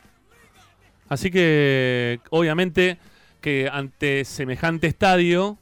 Así 1.14 1.30
que, 1.30 2.18
obviamente, 2.30 2.98
que 3.40 3.68
ante 3.72 4.24
semejante 4.24 4.88
estadio, 4.88 5.58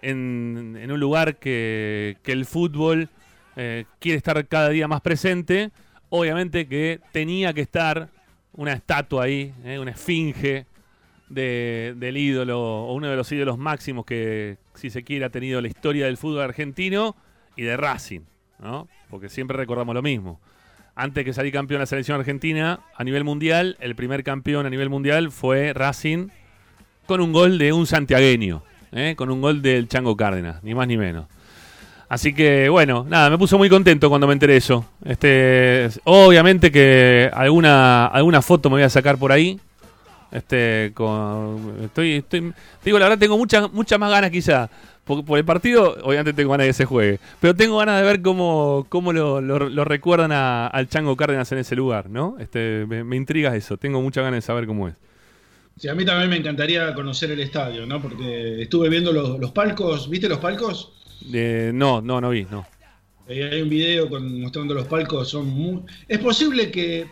en, 0.00 0.78
un 0.88 1.00
lugar 1.00 1.38
que, 1.38 2.16
el 2.24 2.44
fútbol 2.46 3.08
eh, 3.56 3.84
quiere 3.98 4.16
estar 4.16 4.46
cada 4.46 4.68
día 4.68 4.86
más 4.86 5.00
presente, 5.00 5.72
obviamente 6.08 6.68
que 6.68 7.00
tenía 7.10 7.52
que 7.52 7.62
estar 7.62 8.10
una 8.52 8.74
estatua 8.74 9.24
ahí, 9.24 9.52
eh, 9.64 9.80
una 9.80 9.90
esfinge 9.90 10.66
de- 11.28 11.94
del 11.96 12.16
ídolo, 12.16 12.60
o 12.60 12.94
uno 12.94 13.08
de 13.08 13.16
los 13.16 13.32
ídolos 13.32 13.58
máximos 13.58 14.06
que, 14.06 14.58
si 14.74 14.88
se 14.88 15.02
quiere, 15.02 15.24
ha 15.24 15.30
tenido 15.30 15.60
la 15.60 15.66
historia 15.66 16.06
del 16.06 16.16
fútbol 16.16 16.42
argentino 16.42 17.16
y 17.56 17.62
de 17.62 17.76
Racing, 17.76 18.20
¿no? 18.60 18.86
Porque 19.10 19.28
siempre 19.28 19.56
recordamos 19.56 19.96
lo 19.96 20.02
mismo. 20.02 20.40
Antes 20.98 21.26
que 21.26 21.34
salir 21.34 21.52
campeón 21.52 21.80
la 21.80 21.86
selección 21.86 22.18
argentina 22.18 22.80
a 22.96 23.04
nivel 23.04 23.22
mundial, 23.22 23.76
el 23.80 23.94
primer 23.94 24.24
campeón 24.24 24.64
a 24.64 24.70
nivel 24.70 24.88
mundial 24.88 25.30
fue 25.30 25.74
Racing 25.74 26.28
con 27.04 27.20
un 27.20 27.34
gol 27.34 27.58
de 27.58 27.74
un 27.74 27.86
santiagueño, 27.86 28.62
¿eh? 28.92 29.12
con 29.14 29.30
un 29.30 29.42
gol 29.42 29.60
del 29.60 29.88
Chango 29.88 30.16
Cárdenas, 30.16 30.62
ni 30.62 30.74
más 30.74 30.88
ni 30.88 30.96
menos. 30.96 31.26
Así 32.08 32.32
que 32.32 32.70
bueno, 32.70 33.04
nada, 33.06 33.28
me 33.28 33.36
puso 33.36 33.58
muy 33.58 33.68
contento 33.68 34.08
cuando 34.08 34.26
me 34.26 34.32
enteré 34.32 34.56
eso. 34.56 34.86
Este, 35.04 35.90
obviamente 36.04 36.72
que 36.72 37.30
alguna 37.30 38.06
alguna 38.06 38.40
foto 38.40 38.70
me 38.70 38.76
voy 38.76 38.84
a 38.84 38.88
sacar 38.88 39.18
por 39.18 39.32
ahí. 39.32 39.60
Este, 40.32 40.86
estoy, 40.86 42.14
estoy, 42.14 42.40
te 42.40 42.54
digo 42.86 42.98
la 42.98 43.04
verdad, 43.04 43.18
tengo 43.18 43.36
muchas 43.36 43.70
muchas 43.70 43.98
más 43.98 44.10
ganas 44.10 44.30
quizá. 44.30 44.70
Por, 45.06 45.24
por 45.24 45.38
el 45.38 45.44
partido, 45.44 45.96
obviamente 46.02 46.32
tengo 46.32 46.50
ganas 46.50 46.64
de 46.64 46.70
que 46.70 46.74
se 46.74 46.84
juegue. 46.84 47.20
Pero 47.40 47.54
tengo 47.54 47.78
ganas 47.78 48.00
de 48.00 48.06
ver 48.06 48.20
cómo, 48.22 48.86
cómo 48.88 49.12
lo, 49.12 49.40
lo- 49.40 49.68
lo 49.70 49.84
recuerdan 49.84 50.32
a- 50.32 50.66
al 50.66 50.88
Chango 50.88 51.16
Cárdenas 51.16 51.50
en 51.52 51.58
ese 51.58 51.76
lugar, 51.76 52.10
¿no? 52.10 52.36
Este, 52.40 52.84
me, 52.88 53.04
me 53.04 53.16
intriga 53.16 53.54
eso. 53.54 53.76
Tengo 53.76 54.02
muchas 54.02 54.24
ganas 54.24 54.38
de 54.38 54.42
saber 54.42 54.66
cómo 54.66 54.88
es. 54.88 54.94
Sí, 55.78 55.86
a 55.88 55.94
mí 55.94 56.04
también 56.04 56.28
me 56.28 56.36
encantaría 56.36 56.92
conocer 56.92 57.30
el 57.30 57.38
estadio, 57.40 57.86
¿no? 57.86 58.02
Porque 58.02 58.62
estuve 58.62 58.88
viendo 58.88 59.12
los, 59.12 59.38
los 59.38 59.52
palcos, 59.52 60.10
¿viste 60.10 60.28
los 60.28 60.38
palcos? 60.38 60.92
Eh, 61.32 61.70
no, 61.72 62.00
no, 62.00 62.20
no 62.20 62.30
vi, 62.30 62.44
no. 62.50 62.66
Eh, 63.28 63.48
hay 63.52 63.62
un 63.62 63.68
video 63.68 64.08
con- 64.10 64.40
mostrando 64.40 64.74
los 64.74 64.86
palcos, 64.88 65.28
son 65.28 65.46
muy... 65.46 65.82
Es 66.08 66.18
posible 66.18 66.70
que... 66.72 67.06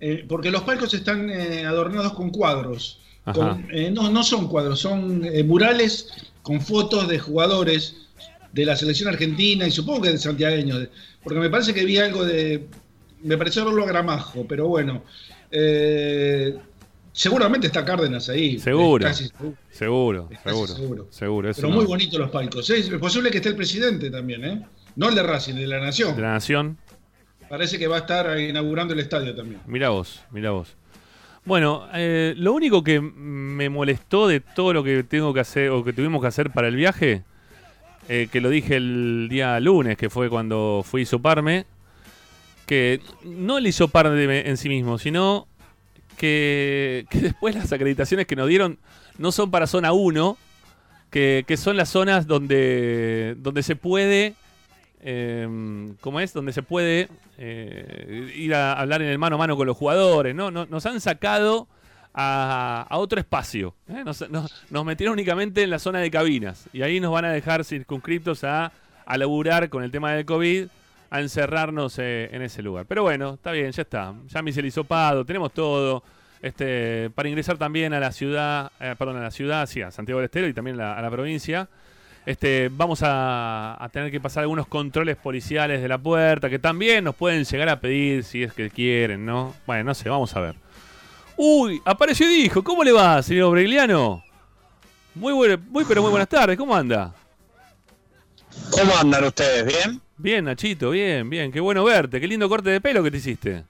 eh, 0.00 0.24
porque 0.28 0.50
los 0.50 0.62
palcos 0.62 0.92
están 0.92 1.30
eh, 1.30 1.64
adornados 1.64 2.12
con 2.12 2.28
cuadros. 2.30 2.98
Con- 3.24 3.68
no, 3.94 4.10
no 4.10 4.22
son 4.24 4.48
cuadros, 4.48 4.80
son 4.80 5.20
murales 5.46 6.31
con 6.42 6.60
fotos 6.60 7.08
de 7.08 7.18
jugadores 7.18 7.96
de 8.52 8.66
la 8.66 8.76
selección 8.76 9.08
argentina 9.08 9.66
y 9.66 9.70
supongo 9.70 10.02
que 10.02 10.10
de 10.12 10.18
santiagueños. 10.18 10.88
Porque 11.22 11.38
me 11.38 11.48
parece 11.50 11.72
que 11.72 11.84
vi 11.84 11.98
algo 11.98 12.24
de... 12.24 12.66
Me 13.22 13.38
pareció 13.38 13.64
verlo 13.64 13.84
a 13.84 13.86
Gramajo, 13.86 14.44
pero 14.48 14.66
bueno. 14.68 15.04
eh, 15.50 16.56
seguramente 17.12 17.66
está 17.68 17.84
Cárdenas 17.84 18.28
ahí. 18.28 18.58
Seguro. 18.58 19.04
casi 19.06 19.28
seguro. 19.28 19.56
Seguro, 19.70 20.28
Casi 20.30 20.44
seguro, 20.48 20.74
seguro. 20.74 21.06
seguro. 21.10 21.50
eso 21.50 21.60
Pero 21.60 21.70
no. 21.70 21.76
muy 21.76 21.86
bonitos 21.86 22.18
los 22.18 22.30
palcos. 22.30 22.68
¿eh? 22.70 22.78
Es 22.78 22.88
posible 22.90 23.30
que 23.30 23.36
esté 23.38 23.50
el 23.50 23.56
presidente 23.56 24.10
también, 24.10 24.44
¿eh? 24.44 24.62
No 24.96 25.08
el 25.08 25.14
de 25.14 25.22
Racing, 25.22 25.54
el 25.54 25.60
de 25.60 25.66
la 25.68 25.80
Nación. 25.80 26.16
De 26.16 26.22
la 26.22 26.32
Nación, 26.32 26.78
Parece 27.48 27.78
que 27.78 27.86
va 27.86 27.96
a 27.96 28.00
estar 28.00 28.40
inaugurando 28.40 28.94
el 28.94 29.00
estadio 29.00 29.34
también. 29.34 29.60
Mira 29.66 29.90
vos, 29.90 30.20
mira 30.30 30.52
vos. 30.52 30.74
Bueno, 31.44 31.88
eh, 31.92 32.34
lo 32.36 32.52
único 32.52 32.84
que 32.84 33.00
me 33.00 33.68
molestó 33.68 34.28
de 34.28 34.40
todo 34.40 34.72
lo 34.72 34.84
que 34.84 35.02
tengo 35.02 35.34
que 35.34 35.40
hacer 35.40 35.70
o 35.70 35.82
que 35.82 35.92
tuvimos 35.92 36.20
que 36.20 36.28
hacer 36.28 36.50
para 36.50 36.68
el 36.68 36.76
viaje, 36.76 37.22
eh, 38.08 38.28
que 38.30 38.40
lo 38.40 38.48
dije 38.48 38.76
el 38.76 39.26
día 39.28 39.58
lunes, 39.58 39.96
que 39.96 40.08
fue 40.08 40.28
cuando 40.30 40.82
fui 40.84 41.00
a 41.00 41.02
hisoparme, 41.02 41.66
que 42.66 43.00
no 43.24 43.58
el 43.58 43.66
hisopar 43.66 44.08
de- 44.10 44.40
en 44.48 44.56
sí 44.56 44.68
mismo, 44.68 44.98
sino 44.98 45.48
que, 46.16 47.06
que 47.10 47.18
después 47.18 47.56
las 47.56 47.72
acreditaciones 47.72 48.26
que 48.26 48.36
nos 48.36 48.48
dieron 48.48 48.78
no 49.18 49.32
son 49.32 49.50
para 49.50 49.66
zona 49.66 49.92
1, 49.92 50.36
que, 51.10 51.44
que 51.46 51.56
son 51.56 51.76
las 51.76 51.88
zonas 51.88 52.28
donde, 52.28 53.34
donde 53.38 53.64
se 53.64 53.74
puede 53.74 54.34
eh, 55.02 55.92
¿cómo 56.00 56.20
es? 56.20 56.32
Donde 56.32 56.52
se 56.52 56.62
puede 56.62 57.08
eh, 57.38 58.32
ir 58.36 58.54
a 58.54 58.72
hablar 58.72 59.02
en 59.02 59.08
el 59.08 59.18
mano 59.18 59.36
a 59.36 59.38
mano 59.38 59.56
con 59.56 59.66
los 59.66 59.76
jugadores, 59.76 60.34
¿no? 60.34 60.50
Nos, 60.50 60.70
nos 60.70 60.86
han 60.86 61.00
sacado 61.00 61.68
a, 62.14 62.86
otro 62.90 63.18
espacio. 63.18 63.74
¿eh? 63.88 64.04
Nos, 64.04 64.84
metieron 64.84 65.14
únicamente 65.14 65.62
en 65.62 65.70
la 65.70 65.78
zona 65.78 66.00
de 66.00 66.10
cabinas. 66.10 66.68
Y 66.72 66.82
ahí 66.82 67.00
nos 67.00 67.12
van 67.12 67.24
a 67.24 67.32
dejar 67.32 67.64
circunscriptos 67.64 68.44
a, 68.44 68.72
a 69.04 69.18
laburar 69.18 69.68
con 69.68 69.82
el 69.82 69.90
tema 69.90 70.12
del 70.12 70.24
COVID, 70.24 70.66
a 71.10 71.20
encerrarnos 71.20 71.98
eh, 71.98 72.28
en 72.32 72.42
ese 72.42 72.62
lugar. 72.62 72.86
Pero 72.86 73.02
bueno, 73.02 73.34
está 73.34 73.52
bien, 73.52 73.70
ya 73.72 73.82
está. 73.82 74.14
Ya 74.28 74.42
me 74.42 74.50
hice 74.50 74.62
tenemos 75.26 75.52
todo. 75.52 76.02
Este, 76.40 77.08
para 77.10 77.28
ingresar 77.28 77.56
también 77.56 77.94
a 77.94 78.00
la 78.00 78.10
ciudad, 78.10 78.72
eh, 78.80 78.96
perdón, 78.98 79.16
a 79.18 79.22
la 79.22 79.30
ciudad, 79.30 79.66
sí, 79.66 79.80
a 79.80 79.92
Santiago 79.92 80.18
del 80.18 80.24
Estero 80.24 80.48
y 80.48 80.52
también 80.52 80.80
a 80.80 81.00
la 81.00 81.10
provincia. 81.10 81.68
Este, 82.24 82.68
vamos 82.70 83.02
a, 83.02 83.82
a 83.82 83.88
tener 83.88 84.10
que 84.12 84.20
pasar 84.20 84.42
algunos 84.42 84.68
controles 84.68 85.16
policiales 85.16 85.82
de 85.82 85.88
la 85.88 85.98
puerta 85.98 86.48
que 86.48 86.58
también 86.60 87.02
nos 87.02 87.16
pueden 87.16 87.44
llegar 87.44 87.68
a 87.68 87.80
pedir 87.80 88.22
si 88.22 88.44
es 88.44 88.52
que 88.52 88.70
quieren, 88.70 89.26
¿no? 89.26 89.54
Bueno, 89.66 89.84
no 89.84 89.94
sé, 89.94 90.08
vamos 90.08 90.34
a 90.36 90.40
ver. 90.40 90.54
Uy, 91.36 91.82
apareció 91.84 92.30
y 92.30 92.42
dijo, 92.44 92.62
¿cómo 92.62 92.84
le 92.84 92.92
va, 92.92 93.20
señor 93.22 93.50
Bregliano? 93.50 94.22
Muy, 95.14 95.32
buen- 95.32 95.68
muy 95.68 95.84
pero 95.84 96.00
muy 96.02 96.10
buenas 96.10 96.28
tardes, 96.28 96.56
¿cómo 96.56 96.76
anda? 96.76 97.12
¿Cómo 98.70 98.96
andan 98.96 99.24
ustedes? 99.24 99.66
¿Bien? 99.66 100.00
Bien, 100.16 100.44
Nachito, 100.44 100.90
bien, 100.90 101.28
bien, 101.28 101.50
qué 101.50 101.58
bueno 101.58 101.82
verte, 101.82 102.20
qué 102.20 102.28
lindo 102.28 102.48
corte 102.48 102.70
de 102.70 102.80
pelo 102.80 103.02
que 103.02 103.10
te 103.10 103.16
hiciste. 103.16 103.64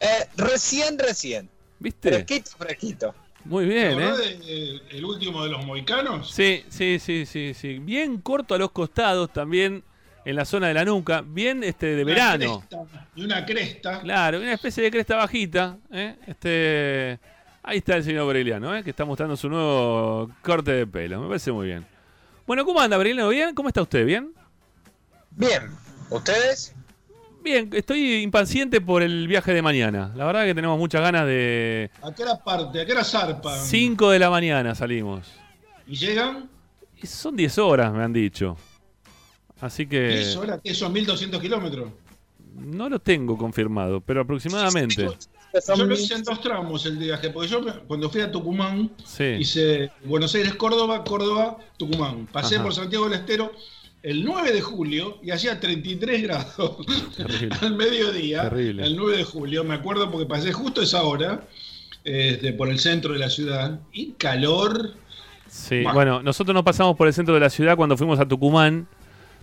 Eh, 0.00 0.26
recién, 0.36 0.98
recién. 0.98 1.48
¿Viste? 1.78 2.08
Fresquito, 2.10 2.50
fresquito. 2.56 3.14
Muy 3.44 3.66
¿Te 3.66 3.70
bien, 3.74 4.00
¿eh? 4.00 4.12
de- 4.16 4.38
eh, 4.76 4.80
el 4.90 5.04
último 5.04 5.42
de 5.44 5.50
los 5.50 5.64
moicanos? 5.66 6.30
Sí, 6.30 6.64
sí, 6.68 6.98
sí, 6.98 7.26
sí, 7.26 7.54
sí. 7.54 7.78
Bien 7.80 8.18
corto 8.18 8.54
a 8.54 8.58
los 8.58 8.70
costados, 8.70 9.32
también 9.32 9.82
en 10.24 10.36
la 10.36 10.44
zona 10.44 10.68
de 10.68 10.74
la 10.74 10.84
nuca, 10.84 11.22
bien 11.26 11.64
este 11.64 11.86
de 11.96 12.04
Una 12.04 12.12
verano. 12.12 12.60
cresta, 12.68 13.08
y 13.16 13.24
una 13.24 13.44
cresta. 13.44 14.00
Claro, 14.00 14.38
una 14.38 14.52
especie 14.52 14.84
de 14.84 14.90
cresta 14.92 15.16
bajita. 15.16 15.76
¿eh? 15.90 16.16
Este, 16.26 17.18
ahí 17.64 17.78
está 17.78 17.96
el 17.96 18.04
señor 18.04 18.28
Breliano, 18.28 18.74
¿eh? 18.76 18.84
que 18.84 18.90
está 18.90 19.04
mostrando 19.04 19.36
su 19.36 19.48
nuevo 19.48 20.30
corte 20.42 20.70
de 20.72 20.86
pelo. 20.86 21.20
Me 21.20 21.26
parece 21.26 21.50
muy 21.50 21.66
bien. 21.66 21.84
Bueno, 22.46 22.64
¿cómo 22.64 22.80
anda 22.80 22.96
Breliano? 22.96 23.28
¿Bien? 23.28 23.54
¿Cómo 23.54 23.68
está 23.68 23.82
usted? 23.82 24.06
¿Bien? 24.06 24.32
Bien. 25.32 25.70
¿Ustedes? 26.10 26.74
Bien, 27.42 27.68
estoy 27.72 28.22
impaciente 28.22 28.80
por 28.80 29.02
el 29.02 29.26
viaje 29.26 29.52
de 29.52 29.62
mañana. 29.62 30.12
La 30.14 30.24
verdad 30.24 30.44
que 30.44 30.54
tenemos 30.54 30.78
muchas 30.78 31.00
ganas 31.00 31.26
de... 31.26 31.90
¿A 32.02 32.12
qué 32.14 32.22
era 32.22 32.36
parte? 32.36 32.80
¿A 32.80 32.86
qué 32.86 32.92
era 32.92 33.02
zarpa? 33.04 33.58
5 33.58 34.10
de 34.10 34.18
la 34.18 34.30
mañana 34.30 34.74
salimos. 34.74 35.26
¿Y 35.86 35.96
llegan? 35.96 36.48
Y 37.02 37.06
son 37.06 37.34
10 37.34 37.58
horas, 37.58 37.92
me 37.92 38.02
han 38.04 38.12
dicho. 38.12 38.56
Así 39.60 39.86
que... 39.86 40.20
¿Eso 40.20 40.44
era? 40.44 40.58
¿Qué 40.58 40.72
son 40.72 40.92
1200 40.92 41.40
kilómetros? 41.40 41.90
No 42.54 42.88
lo 42.88 43.00
tengo 43.00 43.36
confirmado, 43.36 44.00
pero 44.00 44.20
aproximadamente. 44.20 45.08
Yo 45.76 45.84
lo 45.84 45.94
hice 45.94 46.14
en 46.14 46.22
dos 46.22 46.40
tramos 46.40 46.86
el 46.86 46.96
viaje, 46.96 47.30
porque 47.30 47.48
yo 47.48 47.60
cuando 47.86 48.08
fui 48.08 48.20
a 48.20 48.30
Tucumán 48.30 48.90
Sí. 49.04 49.24
hice 49.38 49.90
Buenos 50.04 50.34
Aires, 50.34 50.54
Córdoba, 50.54 51.02
Córdoba, 51.04 51.58
Tucumán. 51.76 52.26
Pasé 52.30 52.54
Ajá. 52.56 52.64
por 52.64 52.74
Santiago 52.74 53.08
del 53.08 53.18
Estero 53.18 53.52
el 54.02 54.24
9 54.24 54.52
de 54.52 54.60
julio 54.60 55.18
y 55.22 55.30
hacía 55.30 55.60
33 55.60 56.22
grados 56.22 56.86
Terrible. 57.16 57.56
al 57.60 57.76
mediodía. 57.76 58.42
Terrible. 58.42 58.84
El 58.84 58.96
9 58.96 59.16
de 59.18 59.24
julio, 59.24 59.64
me 59.64 59.74
acuerdo 59.74 60.10
porque 60.10 60.26
pasé 60.26 60.52
justo 60.52 60.82
esa 60.82 61.02
hora 61.02 61.42
este, 62.04 62.52
por 62.52 62.68
el 62.68 62.78
centro 62.78 63.12
de 63.12 63.20
la 63.20 63.30
ciudad 63.30 63.80
y 63.92 64.12
calor. 64.12 64.94
Sí, 65.46 65.84
bueno, 65.92 66.22
nosotros 66.22 66.54
no 66.54 66.64
pasamos 66.64 66.96
por 66.96 67.06
el 67.06 67.14
centro 67.14 67.34
de 67.34 67.40
la 67.40 67.50
ciudad 67.50 67.76
cuando 67.76 67.96
fuimos 67.96 68.18
a 68.18 68.26
Tucumán, 68.26 68.88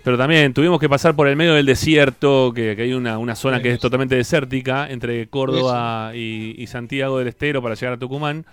pero 0.04 0.18
también 0.18 0.54
tuvimos 0.54 0.80
que 0.80 0.90
pasar 0.90 1.16
por 1.16 1.28
el 1.28 1.36
medio 1.36 1.54
del 1.54 1.66
desierto, 1.66 2.52
que, 2.54 2.76
que 2.76 2.82
hay 2.82 2.94
una, 2.94 3.18
una 3.18 3.36
zona 3.36 3.62
que 3.62 3.72
es 3.72 3.80
totalmente 3.80 4.16
desértica 4.16 4.90
entre 4.90 5.28
Córdoba 5.30 6.12
y, 6.16 6.56
y 6.58 6.68
Santiago 6.68 7.20
del 7.20 7.28
Estero 7.28 7.62
para 7.62 7.76
llegar 7.76 7.94
a 7.94 7.98
Tucumán. 7.98 8.46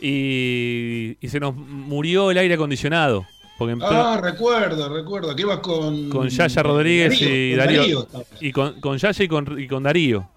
Y, 0.00 1.16
y 1.20 1.28
se 1.28 1.40
nos 1.40 1.54
murió 1.54 2.30
el 2.30 2.38
aire 2.38 2.54
acondicionado. 2.54 3.26
Porque 3.58 3.72
en 3.72 3.82
Ah, 3.82 4.20
recuerdo, 4.22 4.88
recuerdo, 4.88 5.34
que 5.34 5.42
ibas 5.42 5.58
con... 5.58 6.08
Con 6.08 6.28
Yaya 6.28 6.62
Rodríguez 6.62 7.20
y 7.20 7.54
Darío. 7.54 8.06
y 8.40 8.52
con, 8.52 8.80
con 8.80 8.96
Yaya 8.96 9.24
y 9.24 9.28
con, 9.28 9.60
y 9.60 9.66
con 9.66 9.82
Darío. 9.82 10.28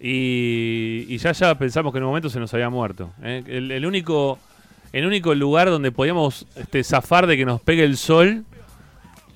Y, 0.00 1.04
y 1.08 1.18
ya 1.18 1.32
ya 1.32 1.54
pensamos 1.56 1.92
que 1.92 1.98
en 1.98 2.04
un 2.04 2.08
momento 2.10 2.30
se 2.30 2.40
nos 2.40 2.52
había 2.54 2.70
muerto. 2.70 3.10
¿eh? 3.22 3.42
El, 3.46 3.70
el 3.70 3.86
único 3.86 4.38
el 4.92 5.06
único 5.06 5.34
lugar 5.34 5.70
donde 5.70 5.90
podíamos 5.90 6.46
este, 6.54 6.84
zafar 6.84 7.26
de 7.26 7.36
que 7.36 7.44
nos 7.44 7.60
pegue 7.60 7.82
el 7.84 7.96
sol 7.96 8.44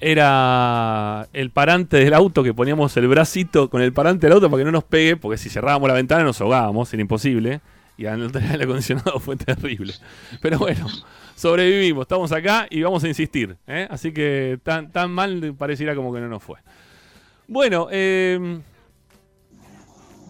era 0.01 1.27
el 1.33 1.51
parante 1.51 1.97
del 1.97 2.15
auto, 2.15 2.45
que 2.45 2.55
poníamos 2.55 2.97
el 2.97 3.09
bracito 3.09 3.69
con 3.69 3.83
el 3.83 3.93
parante 3.93 4.27
del 4.27 4.35
auto 4.35 4.49
para 4.49 4.61
que 4.61 4.65
no 4.65 4.71
nos 4.71 4.85
pegue, 4.85 5.17
porque 5.17 5.37
si 5.37 5.51
cerrábamos 5.51 5.89
la 5.89 5.95
ventana 5.95 6.23
nos 6.23 6.41
ahogábamos, 6.41 6.93
era 6.95 7.01
imposible. 7.01 7.61
Y 7.97 8.07
al 8.07 8.31
tener 8.31 8.55
el 8.55 8.63
acondicionado 8.63 9.19
fue 9.19 9.37
terrible. 9.37 9.95
Pero 10.41 10.59
bueno, 10.61 10.87
sobrevivimos, 11.39 12.03
estamos 12.03 12.33
acá 12.33 12.67
y 12.69 12.83
vamos 12.83 13.03
a 13.05 13.09
insistir. 13.09 13.57
¿eh? 13.67 13.87
Así 13.91 14.13
que 14.13 14.59
tan, 14.63 14.91
tan 14.91 15.11
mal 15.11 15.55
pareciera 15.57 15.95
como 15.95 16.13
que 16.13 16.21
no 16.21 16.29
nos 16.29 16.43
fue. 16.43 16.59
Bueno, 17.47 17.89
eh, 17.91 18.59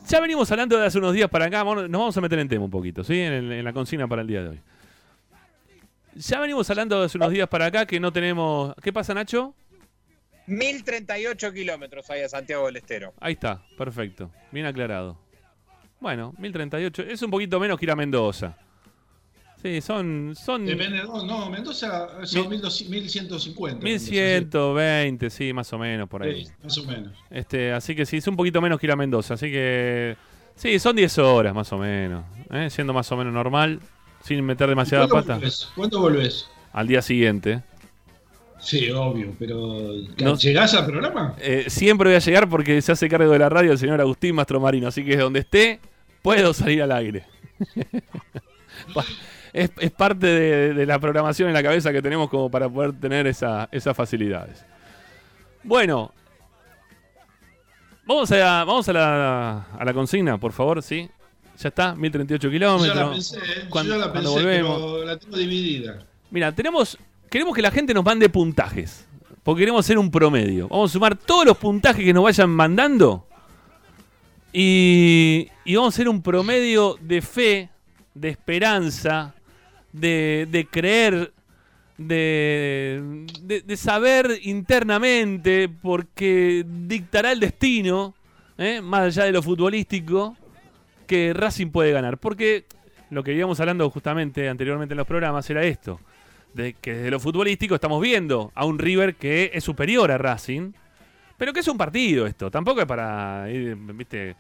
ya 0.07 0.21
venimos 0.21 0.51
hablando 0.51 0.79
de 0.79 0.87
hace 0.87 0.99
unos 0.99 1.15
días 1.15 1.29
para 1.29 1.47
acá, 1.47 1.65
nos 1.65 1.91
vamos 1.91 2.17
a 2.17 2.21
meter 2.21 2.39
en 2.39 2.49
tema 2.49 2.65
un 2.65 2.71
poquito, 2.71 3.03
¿sí? 3.05 3.19
En, 3.21 3.33
el- 3.33 3.53
en 3.53 3.65
la 3.65 3.73
consigna 3.73 4.07
para 4.07 4.23
el 4.23 4.29
día 4.29 4.43
de 4.43 4.49
hoy. 4.51 4.61
Ya 6.15 6.41
venimos 6.41 6.69
hablando 6.71 6.99
de 7.01 7.07
hace 7.07 7.17
unos 7.19 7.31
días 7.33 7.49
para 7.49 7.67
acá 7.67 7.87
que 7.87 8.01
no 8.01 8.13
tenemos... 8.13 8.75
¿Qué 8.83 8.93
pasa, 8.93 9.15
Nacho? 9.15 9.55
1038 10.47 11.53
kilómetros 11.53 12.09
ahí 12.11 12.23
a 12.23 12.29
Santiago 12.29 12.67
del 12.67 12.77
Estero. 12.77 13.13
Ahí 13.21 13.35
está, 13.35 13.63
perfecto, 13.77 14.31
bien 14.51 14.67
aclarado. 14.67 15.19
Bueno, 16.01 16.35
1038, 16.39 17.03
es 17.03 17.23
un 17.23 17.31
poquito 17.31 17.61
menos 17.61 17.79
que 17.79 17.85
ir 17.85 17.91
a 17.91 17.97
Mendoza. 17.97 18.57
Sí, 19.61 19.81
son, 19.81 20.35
son 20.37 20.65
Depende 20.65 20.99
de 20.99 21.03
dónde. 21.05 21.27
No, 21.27 21.51
Mendoza 21.51 22.25
son 22.25 22.49
1200 22.49 22.89
1150. 22.89 23.83
1120, 23.85 25.31
sí, 25.31 25.53
más 25.53 25.73
o 25.73 25.79
menos 25.79 26.09
por 26.09 26.23
ahí. 26.23 26.45
Sí, 26.45 26.53
más 26.63 26.79
o 26.79 26.85
menos. 26.85 27.13
Este, 27.29 27.73
así 27.73 27.97
que 27.97 28.07
sí, 28.07 28.19
es 28.19 28.27
un 28.29 28.37
poquito 28.37 28.61
menos 28.61 28.79
que 28.79 28.87
ir 28.87 28.93
a 28.93 28.97
Mendoza. 28.97 29.35
Así 29.35 29.51
que 29.51 30.17
sí, 30.55 30.79
son 30.79 30.95
10 30.95 31.19
horas 31.19 31.55
más 31.55 31.73
o 31.73 31.79
menos. 31.79 32.25
¿eh? 32.53 32.69
Siendo 32.71 32.93
más 32.93 33.11
o 33.11 33.17
menos 33.17 33.33
normal, 33.33 33.81
sin 34.23 34.45
meter 34.45 34.69
demasiada 34.69 35.09
¿Cuándo 35.09 35.27
pata. 35.27 35.35
volvés? 35.39 35.69
¿Cuándo 35.75 36.01
volvés? 36.01 36.49
Al 36.73 36.87
día 36.87 37.03
siguiente. 37.03 37.63
Sí, 38.61 38.91
obvio, 38.91 39.35
pero 39.39 39.89
No- 40.19 40.37
¿llegás 40.37 40.75
al 40.75 40.87
programa? 40.87 41.35
Eh, 41.41 41.65
siempre 41.69 42.09
voy 42.11 42.17
a 42.17 42.21
llegar 42.21 42.49
porque 42.49 42.81
se 42.83 42.93
hace 42.93 43.09
cargo 43.09 43.33
de 43.33 43.39
la 43.41 43.49
radio 43.49 43.73
el 43.73 43.79
señor 43.79 44.01
Agustín 44.01 44.35
Mastromarino. 44.37 44.87
Así 44.89 45.05
que 45.05 45.17
donde 45.17 45.41
esté, 45.41 45.81
puedo 46.23 46.53
salir 46.55 46.81
al 46.83 46.93
aire. 46.93 47.25
es, 49.65 49.71
es 49.79 49.91
parte 49.91 50.27
de, 50.27 50.75
de 50.75 50.87
la 50.87 50.99
programación 50.99 51.49
en 51.49 51.55
la 51.55 51.63
cabeza 51.63 51.93
que 51.93 52.03
tenemos 52.03 52.29
como 52.31 52.51
para 52.51 52.69
poder 52.69 52.93
tener 52.93 53.27
esa- 53.27 53.69
esas 53.73 53.97
facilidades. 53.97 54.65
Bueno, 55.63 56.13
vamos 58.07 58.31
a, 58.33 58.65
vamos 58.65 58.89
a, 58.89 58.93
la, 58.93 59.67
a 59.79 59.85
la 59.85 59.93
consigna, 59.95 60.39
por 60.39 60.53
favor, 60.53 60.83
¿sí? 60.83 61.09
Ya 61.59 61.69
está, 61.69 61.95
1038 61.95 62.47
Yo 62.47 62.51
kilómetros. 62.53 62.97
ya 62.97 63.05
la 63.05 63.11
pensé, 63.11 63.37
¿eh? 63.39 63.63
Yo 63.65 63.71
Cuando- 63.71 63.95
ya 63.99 64.07
la 64.07 64.13
pensé, 64.13 64.29
volvemos. 64.29 64.77
pero 64.81 65.05
la 65.05 65.17
tengo 65.19 65.37
dividida. 65.37 65.99
Mira, 66.31 66.53
tenemos. 66.53 66.97
Queremos 67.31 67.55
que 67.55 67.63
la 67.63 67.71
gente 67.71 67.93
nos 67.93 68.05
mande 68.05 68.29
puntajes. 68.29 69.05
Porque 69.43 69.61
queremos 69.63 69.85
hacer 69.85 69.99
un 69.99 70.11
promedio. 70.11 70.69
Vamos 70.69 70.91
a 70.91 70.93
sumar 70.93 71.17
todos 71.17 71.45
los 71.47 71.57
puntajes 71.57 72.05
que 72.05 72.13
nos 72.13 72.23
vayan 72.23 72.51
mandando. 72.51 73.27
Y, 74.53 75.49
y 75.65 75.75
vamos 75.77 75.93
a 75.93 75.95
hacer 75.97 76.09
un 76.09 76.23
promedio 76.23 76.97
de 77.01 77.21
fe, 77.23 77.71
de 78.15 78.29
esperanza, 78.31 79.35
de, 79.99 80.47
de 80.51 80.67
creer, 80.67 81.33
de, 81.97 83.27
de, 83.43 83.77
saber 83.77 84.39
internamente, 84.43 85.69
porque 85.69 86.65
dictará 86.67 87.33
el 87.33 87.41
destino, 87.41 88.15
¿eh? 88.57 88.81
más 88.81 89.01
allá 89.03 89.25
de 89.25 89.33
lo 89.33 89.43
futbolístico, 89.43 90.37
que 91.07 91.33
Racing 91.35 91.71
puede 91.71 91.93
ganar. 91.93 92.19
Porque 92.19 92.67
lo 93.11 93.25
que 93.25 93.33
íbamos 93.33 93.59
hablando 93.59 93.89
justamente 93.91 94.49
anteriormente 94.49 94.95
en 94.95 94.99
los 94.99 95.07
programas 95.07 95.49
era 95.51 95.65
esto. 95.65 96.01
De 96.55 96.75
que 96.75 96.95
desde 96.95 97.11
lo 97.11 97.21
futbolístico 97.21 97.75
estamos 97.75 98.01
viendo 98.01 98.53
a 98.55 98.65
un 98.65 98.79
River 98.79 99.17
que 99.17 99.51
es 99.53 99.65
superior 99.65 100.11
a 100.11 100.19
Racing. 100.19 100.73
Pero 101.37 101.53
que 101.53 101.61
es 101.61 101.69
un 101.69 101.79
partido 101.79 102.27
esto. 102.27 102.51
Tampoco 102.51 102.81
es 102.81 102.87
para 102.87 103.51
ir, 103.51 103.77
viste, 103.77 104.37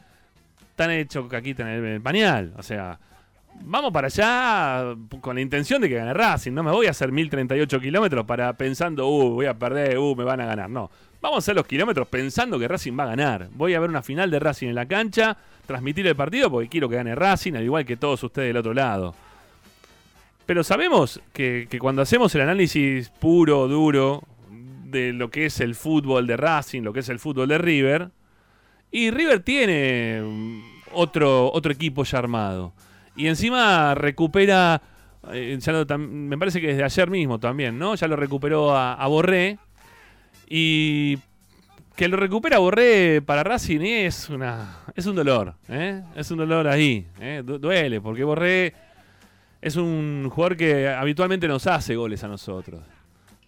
tan 0.75 0.90
hecho 0.90 1.29
caquita 1.29 1.62
en 1.62 1.85
el 1.85 2.01
pañal. 2.01 2.53
O 2.57 2.62
sea, 2.62 2.99
vamos 3.62 3.92
para 3.92 4.07
allá 4.07 4.97
con 5.21 5.37
la 5.37 5.40
intención 5.40 5.81
de 5.81 5.88
que 5.88 5.97
gane 5.97 6.14
Racing. 6.14 6.53
No 6.53 6.62
me 6.62 6.71
voy 6.71 6.87
a 6.87 6.90
hacer 6.90 7.12
1038 7.12 7.81
kilómetros 7.81 8.25
para 8.25 8.53
pensando, 8.55 9.09
uh, 9.09 9.31
voy 9.31 9.47
a 9.47 9.59
perder, 9.59 9.99
uh, 9.99 10.14
me 10.14 10.25
van 10.25 10.40
a 10.40 10.47
ganar. 10.47 10.71
No. 10.71 10.90
Vamos 11.21 11.37
a 11.37 11.38
hacer 11.38 11.57
los 11.57 11.66
kilómetros 11.66 12.07
pensando 12.09 12.59
que 12.59 12.68
Racing 12.68 12.99
va 12.99 13.05
a 13.05 13.09
ganar. 13.09 13.49
Voy 13.53 13.75
a 13.75 13.81
ver 13.81 13.90
una 13.90 14.03
final 14.03 14.31
de 14.31 14.38
Racing 14.38 14.68
en 14.68 14.75
la 14.75 14.87
cancha, 14.87 15.37
transmitir 15.66 16.07
el 16.07 16.14
partido 16.14 16.51
porque 16.51 16.68
quiero 16.68 16.88
que 16.88 16.97
gane 16.97 17.14
Racing, 17.14 17.55
al 17.55 17.64
igual 17.64 17.85
que 17.85 17.97
todos 17.97 18.23
ustedes 18.23 18.49
del 18.49 18.59
otro 18.59 18.75
lado. 18.75 19.14
Pero 20.47 20.64
sabemos 20.64 21.21
que, 21.33 21.66
que 21.68 21.79
cuando 21.79 22.03
hacemos 22.03 22.35
el 22.35 22.42
análisis 22.42 23.11
puro, 23.11 23.68
duro, 23.68 24.23
de 24.90 25.12
lo 25.12 25.31
que 25.31 25.47
es 25.47 25.61
el 25.61 25.75
fútbol 25.75 26.27
de 26.27 26.37
Racing, 26.37 26.83
lo 26.83 26.92
que 26.92 27.01
es 27.01 27.09
el 27.09 27.18
fútbol 27.18 27.49
de 27.49 27.59
River, 27.59 28.11
y 28.90 29.11
River 29.11 29.40
tiene 29.40 30.23
mm, 30.23 30.61
otro, 30.92 31.53
otro 31.53 31.73
equipo 31.73 32.05
ya 32.05 32.18
armado. 32.18 32.73
Y 33.18 33.26
encima 33.26 33.94
recupera, 33.94 34.81
eh, 35.33 35.59
ya 35.61 35.72
lo 35.72 35.98
me 35.98 36.38
parece 36.38 36.61
que 36.61 36.68
desde 36.68 36.85
ayer 36.85 37.11
mismo 37.11 37.38
también, 37.38 37.78
¿no? 37.78 37.94
Ya 37.96 38.07
lo 38.09 38.16
recuperó 38.16 38.74
a, 38.74 38.94
a 38.94 39.07
Borré. 39.09 39.59
Y 40.48 41.18
que 41.96 42.09
lo 42.09 42.16
recupera 42.16 42.59
Borré 42.59 43.20
para 43.20 43.42
Racing 43.44 43.81
es 43.81 44.31
una 44.31 44.78
es 44.94 45.04
un 45.07 45.16
dolor, 45.16 45.54
¿eh? 45.68 46.02
Es 46.16 46.31
un 46.31 46.38
dolor 46.38 46.68
ahí, 46.68 47.07
¿eh? 47.20 47.42
Du- 47.44 47.59
duele, 47.59 48.00
porque 48.00 48.24
Borré 48.24 48.72
es 49.61 49.76
un 49.76 50.31
jugador 50.31 50.57
que 50.57 50.88
habitualmente 50.88 51.48
nos 51.48 51.66
hace 51.66 51.96
goles 51.96 52.22
a 52.24 52.28
nosotros. 52.28 52.81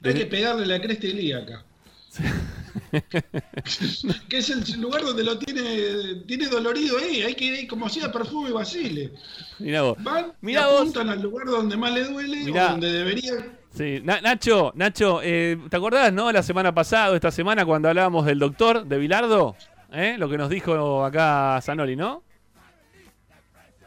Hay 0.02 0.14
que 0.14 0.26
pegarle 0.26 0.66
la 0.66 0.80
cresta 0.80 1.06
acá. 1.42 1.64
que 4.28 4.38
es 4.38 4.50
el 4.50 4.80
lugar 4.80 5.02
donde 5.02 5.22
lo 5.24 5.38
tiene, 5.38 6.16
tiene 6.26 6.46
dolorido 6.48 6.98
ahí. 6.98 7.22
Hay 7.22 7.34
que 7.34 7.44
ir 7.44 7.68
como 7.68 7.86
hacía 7.86 8.10
perfume 8.10 8.50
y 8.50 8.52
Basile. 8.52 9.12
Mirá 9.58 9.82
vos. 9.82 9.96
Van 10.02 10.32
Mirá 10.40 10.62
y 10.62 10.64
vos. 10.64 10.80
apuntan 10.80 11.08
al 11.10 11.22
lugar 11.22 11.46
donde 11.46 11.76
más 11.76 11.92
le 11.92 12.04
duele 12.04 12.36
Mirá. 12.44 12.66
o 12.66 12.70
donde 12.72 12.92
debería. 12.92 13.32
Sí, 13.76 14.00
Na- 14.02 14.20
Nacho, 14.20 14.72
Nacho, 14.74 15.20
eh, 15.22 15.56
¿te 15.70 15.76
acordás, 15.76 16.12
no? 16.12 16.32
La 16.32 16.42
semana 16.42 16.74
pasada, 16.74 17.14
esta 17.14 17.30
semana, 17.30 17.64
cuando 17.64 17.88
hablábamos 17.88 18.26
del 18.26 18.40
doctor, 18.40 18.84
de 18.84 18.98
Bilardo, 18.98 19.54
¿eh? 19.92 20.16
Lo 20.18 20.28
que 20.28 20.36
nos 20.38 20.50
dijo 20.50 21.04
acá 21.04 21.60
Zanoli, 21.62 21.94
¿no? 21.94 22.24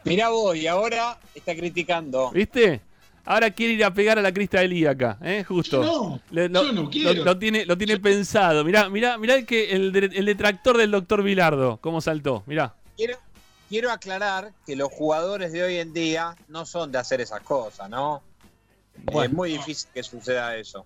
Mirá 0.04 0.30
vos, 0.30 0.56
y 0.56 0.66
ahora 0.66 1.18
está 1.34 1.54
criticando. 1.54 2.30
¿Viste? 2.30 2.80
Ahora 3.26 3.50
quiere 3.50 3.72
ir 3.74 3.84
a 3.84 3.92
pegar 3.94 4.18
a 4.18 4.22
la 4.22 4.32
crista 4.32 4.60
del 4.60 4.72
I 4.74 4.86
acá, 4.86 5.18
¿eh? 5.22 5.44
Justo. 5.48 5.82
Yo 5.82 5.86
no, 5.86 6.20
Le- 6.30 6.48
lo, 6.48 6.62
yo 6.64 6.72
no 6.72 6.90
quiero. 6.90 7.12
Lo, 7.14 7.24
lo 7.24 7.38
tiene, 7.38 7.64
lo 7.64 7.78
tiene 7.78 7.98
pensado. 7.98 8.64
Mirá, 8.64 8.88
mirá, 8.90 9.16
mirá 9.16 9.34
el, 9.36 9.46
que, 9.46 9.72
el, 9.72 9.92
de- 9.92 10.10
el 10.14 10.26
detractor 10.26 10.76
del 10.76 10.90
doctor 10.90 11.22
Bilardo, 11.22 11.78
cómo 11.80 12.00
saltó. 12.02 12.42
Mirá. 12.46 12.74
Quiero, 12.96 13.16
quiero 13.68 13.90
aclarar 13.90 14.52
que 14.66 14.76
los 14.76 14.88
jugadores 14.92 15.52
de 15.52 15.62
hoy 15.62 15.76
en 15.78 15.92
día 15.94 16.36
no 16.48 16.66
son 16.66 16.92
de 16.92 16.98
hacer 16.98 17.20
esas 17.22 17.40
cosas, 17.40 17.88
¿no? 17.88 18.22
Bueno. 19.04 19.22
es 19.30 19.32
muy 19.32 19.50
difícil 19.52 19.88
que 19.94 20.02
suceda 20.02 20.54
eso. 20.56 20.84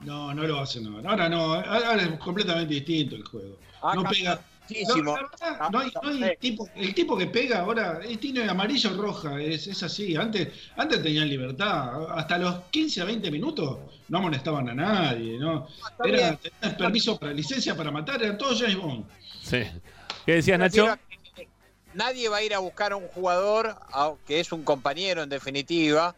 No, 0.00 0.32
no 0.34 0.44
lo 0.44 0.60
hacen 0.60 0.86
ahora. 0.86 1.10
Ahora 1.10 1.28
no, 1.28 1.54
ahora 1.54 2.02
es 2.02 2.18
completamente 2.18 2.74
distinto 2.74 3.16
el 3.16 3.24
juego. 3.24 3.56
Ha 3.82 3.94
No 3.94 4.04
pega. 4.04 4.40
Muchísimo. 4.70 5.02
No, 5.02 5.16
la 5.16 5.22
verdad, 5.22 5.70
no 5.70 5.78
hay, 5.80 5.92
no 6.02 6.24
hay 6.26 6.36
tipo, 6.36 6.68
el 6.74 6.94
tipo 6.94 7.16
que 7.16 7.26
pega 7.26 7.60
ahora 7.60 8.00
es 8.02 8.18
tiene 8.20 8.48
amarillo 8.48 8.90
o 8.90 8.94
roja, 8.94 9.40
es, 9.40 9.66
es 9.66 9.82
así. 9.82 10.16
Antes, 10.16 10.48
antes 10.76 11.02
tenían 11.02 11.28
libertad. 11.28 12.10
Hasta 12.16 12.38
los 12.38 12.54
15 12.70 13.00
a 13.02 13.04
20 13.04 13.30
minutos 13.30 13.78
no 14.08 14.18
amonestaban 14.18 14.68
a 14.68 14.74
nadie. 14.74 15.38
¿no? 15.38 15.66
Era, 16.04 16.36
tenían 16.36 16.76
permiso 16.76 17.18
para 17.18 17.32
licencia 17.32 17.76
para 17.76 17.90
matar, 17.90 18.22
eran 18.22 18.38
todos 18.38 18.60
James 18.60 18.76
Bond. 18.76 19.04
Sí. 19.42 19.62
¿Qué 20.26 20.34
decías, 20.34 20.58
Nacho? 20.58 20.86
que 21.34 21.48
Nadie 21.94 22.28
va 22.28 22.36
a 22.36 22.42
ir 22.42 22.54
a 22.54 22.60
buscar 22.60 22.92
a 22.92 22.96
un 22.96 23.08
jugador, 23.08 23.76
que 24.26 24.38
es 24.38 24.52
un 24.52 24.62
compañero 24.62 25.22
en 25.22 25.28
definitiva, 25.28 26.14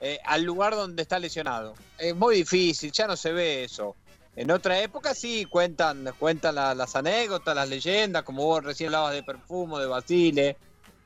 eh, 0.00 0.18
al 0.24 0.42
lugar 0.42 0.74
donde 0.74 1.02
está 1.02 1.18
lesionado. 1.18 1.74
Es 1.96 2.16
muy 2.16 2.36
difícil, 2.36 2.90
ya 2.90 3.06
no 3.06 3.16
se 3.16 3.32
ve 3.32 3.64
eso. 3.64 3.94
En 4.34 4.50
otra 4.50 4.80
época 4.80 5.14
sí 5.14 5.44
cuentan, 5.44 6.08
cuentan 6.18 6.54
la- 6.54 6.74
las 6.74 6.96
anécdotas, 6.96 7.54
las 7.54 7.68
leyendas, 7.68 8.22
como 8.22 8.44
vos 8.44 8.64
recién 8.64 8.88
hablabas 8.88 9.14
de 9.14 9.22
Perfumo, 9.22 9.78
de 9.78 9.86
Basile. 9.86 10.56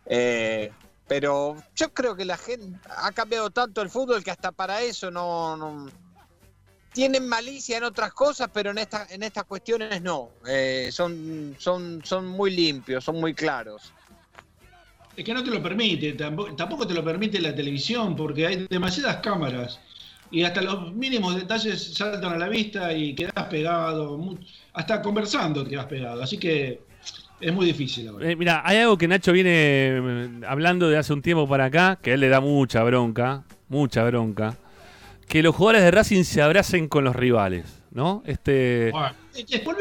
eh, 0.09 0.71
pero 1.09 1.57
yo 1.75 1.93
creo 1.93 2.17
que 2.17 2.25
la 2.25 2.37
gente 2.37 2.79
ha 2.97 3.13
cambiado 3.13 3.51
tanto 3.51 3.81
el 3.83 3.91
fútbol 3.91 4.23
que 4.25 4.31
hasta 4.31 4.53
para 4.53 4.83
eso 4.83 5.11
no, 5.11 5.89
tienen 6.93 7.29
malicia 7.29 7.77
en 7.77 7.85
otras 7.85 8.13
cosas, 8.13 8.49
pero 8.53 8.71
en 8.71 8.79
esta, 8.79 9.07
en 9.11 9.23
estas 9.23 9.45
cuestiones 9.45 10.01
no. 10.01 10.31
Eh, 10.47 10.89
son, 10.91 11.55
son, 11.59 12.03
son 12.05 12.27
muy 12.27 12.51
limpios, 12.51 13.05
son 13.05 13.21
muy 13.21 13.35
claros. 13.35 13.93
Es 15.17 15.25
que 15.25 15.35
no 15.35 15.45
te 15.45 15.51
lo 15.51 15.63
permite, 15.63 16.13
tampoco, 16.13 16.55
tampoco 16.57 16.87
te 16.87 16.95
lo 16.95 17.05
permite 17.05 17.41
la 17.41 17.55
televisión, 17.55 18.17
porque 18.17 18.47
hay 18.47 18.67
demasiadas 18.69 19.17
cámaras. 19.17 19.79
Y 20.31 20.43
hasta 20.43 20.61
los 20.63 20.93
mínimos 20.95 21.37
detalles 21.37 21.95
saltan 21.95 22.33
a 22.33 22.39
la 22.39 22.49
vista 22.49 22.93
y 22.93 23.15
quedas 23.15 23.45
pegado, 23.49 24.19
hasta 24.73 25.01
conversando 25.03 25.65
quedas 25.65 25.87
pegado. 25.87 26.23
Así 26.23 26.39
que 26.39 26.81
Es 27.39 27.53
muy 27.53 27.67
difícil 27.67 28.09
ahora. 28.09 28.31
Eh, 28.31 28.37
mira, 28.37 28.63
hay 28.65 28.79
algo 28.79 28.97
que 28.97 29.07
Nacho 29.07 29.33
viene 29.33 29.51
eh, 29.53 30.31
hablando 30.49 30.89
de 30.89 30.97
hace 30.97 31.13
un 31.13 31.23
tiempo 31.23 31.47
para 31.47 31.67
acá, 31.67 31.99
que 32.03 32.13
a 32.13 32.15
él 32.15 32.21
le 32.21 32.29
da 32.29 32.41
mucha 32.41 32.83
bronca, 32.83 33.45
mucha 33.69 34.05
bronca, 34.05 34.57
que 35.29 35.43
los 35.43 35.55
jugadores 35.55 35.83
de 35.83 35.91
Racing 35.91 36.25
se 36.25 36.41
abracen 36.41 36.89
con 36.89 37.05
los 37.05 37.15
rivales, 37.15 37.83
¿no? 37.91 38.23
Este, 38.27 38.91
Bueno, 38.93 39.15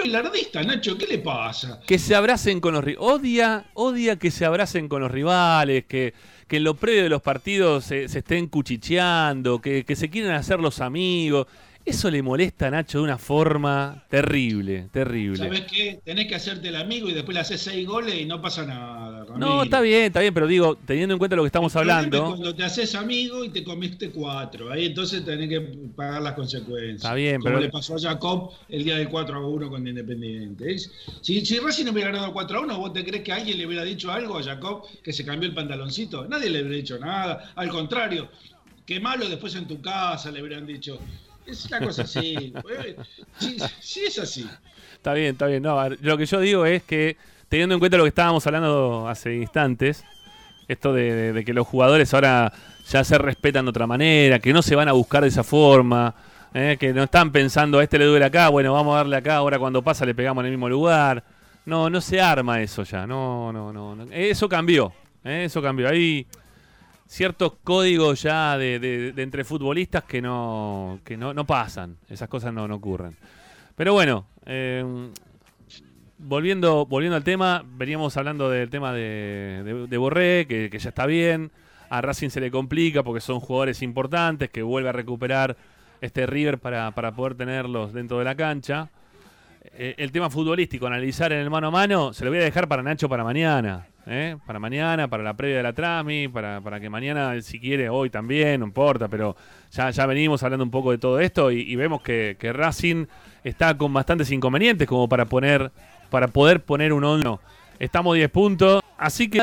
es 0.03 0.11
lardista, 0.11 0.63
Nacho, 0.63 0.97
¿qué 0.97 1.07
le 1.07 1.19
pasa? 1.19 1.79
que 1.87 1.97
se 1.97 2.13
abracen 2.13 2.59
con 2.59 2.73
los 2.73 2.83
rivales. 2.83 3.09
Odia, 3.09 3.65
odia 3.73 4.17
que 4.17 4.31
se 4.31 4.45
abracen 4.45 4.89
con 4.89 5.01
los 5.01 5.11
rivales, 5.11 5.85
que, 5.85 6.13
que 6.47 6.57
en 6.57 6.63
lo 6.63 6.75
previo 6.75 7.03
de 7.03 7.09
los 7.09 7.21
partidos 7.21 7.85
se, 7.85 8.07
se 8.07 8.19
estén 8.19 8.47
cuchicheando, 8.47 9.59
que, 9.59 9.83
que 9.83 9.95
se 9.95 10.09
quieren 10.09 10.31
hacer 10.31 10.59
los 10.59 10.81
amigos. 10.81 11.47
Eso 11.85 12.09
le 12.09 12.23
molesta 12.23 12.65
a 12.65 12.71
Nacho 12.71 12.97
de 12.97 13.03
una 13.03 13.19
forma 13.19 14.03
terrible, 14.09 14.87
terrible. 14.91 15.37
¿Sabes 15.37 15.61
qué? 15.71 15.99
Tenés 16.03 16.25
que 16.27 16.33
hacerte 16.33 16.69
el 16.69 16.75
amigo 16.77 17.07
y 17.09 17.13
después 17.13 17.35
le 17.35 17.41
haces 17.41 17.61
seis 17.61 17.85
goles 17.87 18.15
y 18.19 18.25
no 18.25 18.41
pasa 18.41 18.65
nada. 18.65 19.19
No, 19.19 19.25
Ramiro. 19.25 19.63
está 19.63 19.81
bien, 19.81 20.03
está 20.05 20.19
bien, 20.21 20.33
pero 20.33 20.47
digo, 20.47 20.75
teniendo 20.77 21.13
en 21.13 21.19
cuenta 21.19 21.35
lo 21.35 21.43
que 21.43 21.47
estamos 21.47 21.71
El 21.75 21.81
problema 21.81 21.99
es 21.99 22.05
hablando. 22.07 22.29
Cuando 22.31 22.55
te 22.55 22.63
haces 22.63 22.95
amigo 22.95 23.45
y 23.45 23.49
te 23.49 23.63
comiste 23.63 24.09
cuatro, 24.09 24.71
ahí 24.71 24.85
entonces 24.85 25.23
tenés 25.23 25.47
que 25.47 25.61
pagar 25.95 26.23
las 26.23 26.33
consecuencias. 26.33 26.95
Está 27.03 27.13
bien, 27.13 27.35
Como 27.39 27.45
pero- 27.53 27.59
le 27.59 27.69
pasó 27.69 27.95
a 27.95 27.99
Jacob 27.99 28.49
el 28.67 28.83
día 28.83 28.97
del 28.97 29.07
4 29.09 29.35
a 29.37 29.47
1 29.47 29.69
con 29.69 29.87
Independiente. 29.87 30.77
Si, 31.21 31.45
si 31.45 31.59
Racing 31.59 31.85
no 31.85 31.91
hubiera 31.91 32.09
ganado 32.11 32.33
4 32.33 32.57
a 32.57 32.61
1, 32.61 32.79
¿vos 32.79 32.93
te 32.93 33.05
crees 33.05 33.23
que 33.23 33.31
alguien 33.31 33.59
le 33.59 33.67
hubiera 33.67 33.83
dicho 33.83 34.11
algo 34.11 34.39
a 34.39 34.43
Jacob 34.43 34.81
que 35.03 35.13
se 35.13 35.23
cambió 35.23 35.47
el 35.47 35.53
pantaloncito? 35.53 36.25
Nadie 36.25 36.49
le 36.49 36.61
hubiera 36.61 36.77
dicho 36.77 36.97
nada. 36.97 37.51
Al 37.55 37.69
contrario, 37.69 38.29
qué 38.87 38.99
malo 38.99 39.29
después 39.29 39.53
en 39.53 39.67
tu 39.67 39.79
casa 39.81 40.31
le 40.31 40.41
hubieran 40.41 40.65
dicho. 40.65 40.99
Es 41.45 41.65
una 41.65 41.79
cosa 41.81 42.01
así. 42.03 42.53
Eh, 42.69 42.95
sí, 43.39 43.57
sí 43.79 44.05
es 44.05 44.19
así. 44.19 44.49
Está 44.93 45.13
bien, 45.13 45.33
está 45.33 45.47
bien. 45.47 45.61
No, 45.63 45.75
ver, 45.77 45.97
lo 46.01 46.17
que 46.17 46.25
yo 46.25 46.39
digo 46.39 46.65
es 46.65 46.83
que, 46.83 47.17
teniendo 47.49 47.75
en 47.75 47.79
cuenta 47.79 47.97
lo 47.97 48.03
que 48.03 48.09
estábamos 48.09 48.45
hablando 48.47 49.07
hace 49.07 49.35
instantes, 49.35 50.03
esto 50.67 50.93
de, 50.93 51.13
de- 51.13 51.33
de 51.33 51.45
que 51.45 51.53
los 51.53 51.67
jugadores 51.67 52.13
ahora 52.13 52.51
ya 52.89 53.03
se 53.03 53.17
respetan 53.17 53.65
de 53.65 53.69
otra 53.69 53.87
manera, 53.87 54.39
que 54.39 54.53
no 54.53 54.61
se 54.61 54.75
van 54.75 54.87
a 54.89 54.93
buscar 54.93 55.21
de 55.23 55.29
esa 55.29 55.43
forma, 55.43 56.15
eh, 56.53 56.77
que 56.79 56.93
no 56.93 57.03
están 57.03 57.31
pensando 57.31 57.79
a 57.79 57.83
este 57.83 57.99
le 57.99 58.05
duele 58.05 58.25
acá, 58.25 58.49
bueno, 58.49 58.73
vamos 58.73 58.93
a 58.93 58.97
darle 58.97 59.17
acá, 59.17 59.35
ahora 59.37 59.59
cuando 59.59 59.81
pasa 59.83 60.05
le 60.05 60.15
pegamos 60.15 60.41
en 60.41 60.45
el 60.47 60.51
mismo 60.53 60.69
lugar. 60.69 61.23
No, 61.65 61.89
no 61.89 61.99
se 61.99 62.21
arma 62.21 62.61
eso 62.61 62.83
ya. 62.83 63.07
No, 63.07 63.51
no, 63.51 63.73
no. 63.73 63.95
no. 63.95 64.05
Eso 64.11 64.47
cambió. 64.47 64.93
eh, 65.23 65.45
eso 65.45 65.61
cambió. 65.63 65.89
Hay 65.89 66.25
ciertos 67.07 67.53
códigos 67.63 68.21
ya 68.23 68.57
de, 68.57 69.13
entre 69.17 69.43
futbolistas 69.43 70.03
que 70.03 70.21
no, 70.21 70.99
que 71.03 71.17
no, 71.17 71.33
no 71.33 71.45
pasan. 71.45 71.97
Esas 72.09 72.27
cosas 72.29 72.53
no, 72.53 72.67
no 72.67 72.75
ocurren. 72.75 73.15
Pero 73.75 73.93
bueno, 73.93 74.25
eh, 74.45 74.83
volviendo, 76.17 76.85
volviendo 76.85 77.15
al 77.15 77.23
tema, 77.23 77.63
veníamos 77.65 78.15
hablando 78.17 78.49
del 78.49 78.69
tema 78.69 78.93
de, 78.93 79.85
de- 79.89 79.97
Borré, 79.97 80.45
que, 80.47 80.69
que 80.69 80.79
ya 80.79 80.89
está 80.89 81.05
bien. 81.05 81.51
A 81.89 82.01
Racing 82.01 82.29
se 82.29 82.41
le 82.41 82.49
complica 82.49 83.03
porque 83.03 83.21
son 83.21 83.39
jugadores 83.39 83.81
importantes, 83.81 84.49
que 84.49 84.63
vuelve 84.63 84.89
a 84.89 84.91
recuperar 84.91 85.55
este 86.01 86.25
River 86.25 86.57
para, 86.57 86.91
para 86.91 87.11
poder 87.13 87.35
tenerlos 87.35 87.93
dentro 87.93 88.17
de 88.19 88.25
la 88.25 88.35
cancha. 88.35 88.89
Eh, 89.77 89.95
el 89.97 90.11
tema 90.11 90.29
futbolístico, 90.29 90.87
analizar 90.87 91.31
en 91.31 91.39
el 91.39 91.49
mano 91.49 91.67
a 91.67 91.71
mano, 91.71 92.13
se 92.13 92.23
lo 92.25 92.31
voy 92.31 92.39
a 92.39 92.43
dejar 92.43 92.67
para 92.67 92.81
Nacho 92.81 93.07
para 93.09 93.23
mañana. 93.23 93.87
¿Eh? 94.07 94.37
Para 94.45 94.59
mañana, 94.59 95.07
para 95.07 95.23
la 95.23 95.33
previa 95.35 95.57
de 95.57 95.63
la 95.63 95.73
Trami, 95.73 96.27
para, 96.27 96.61
para 96.61 96.79
que 96.79 96.89
mañana, 96.89 97.41
si 97.41 97.59
quiere, 97.59 97.89
hoy 97.89 98.09
también, 98.09 98.59
no 98.59 98.65
importa, 98.65 99.07
pero 99.07 99.35
ya, 99.71 99.89
ya 99.89 100.05
venimos 100.05 100.43
hablando 100.43 100.63
un 100.63 100.71
poco 100.71 100.91
de 100.91 100.97
todo 100.97 101.19
esto 101.19 101.51
y, 101.51 101.61
y 101.61 101.75
vemos 101.75 102.01
que, 102.01 102.37
que 102.39 102.53
Racing 102.53 103.05
está 103.43 103.77
con 103.77 103.93
bastantes 103.93 104.31
inconvenientes 104.31 104.87
como 104.87 105.07
para 105.07 105.25
poner 105.25 105.71
para 106.09 106.27
poder 106.27 106.63
poner 106.63 106.93
un 106.93 107.03
1. 107.03 107.39
Estamos 107.79 108.15
10 108.15 108.29
puntos, 108.29 108.81
así 108.97 109.29
que 109.29 109.39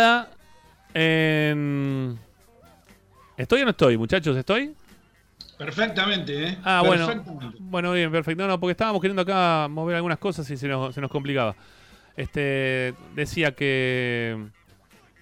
¿Estoy 3.37 3.62
o 3.62 3.64
no 3.64 3.70
estoy, 3.70 3.96
muchachos? 3.98 4.37
¿Estoy? 4.37 4.75
Perfectamente, 5.59 6.48
¿eh? 6.48 6.59
Ah, 6.64 6.83
bueno. 6.85 7.09
Bueno, 7.59 7.92
bien, 7.92 8.11
perfecto. 8.11 8.42
No, 8.42 8.48
no, 8.48 8.61
porque 8.61 8.72
estábamos 8.72 9.01
queriendo 9.01 9.22
acá 9.22 9.68
mover 9.68 9.96
algunas 9.96 10.18
cosas 10.18 10.48
y 10.51 10.57
se 10.57 10.68
nos, 10.68 10.94
se 10.94 11.01
nos 11.01 11.11
complicaba. 11.11 11.55
Este, 12.16 12.94
decía 13.14 13.53
que 13.53 14.37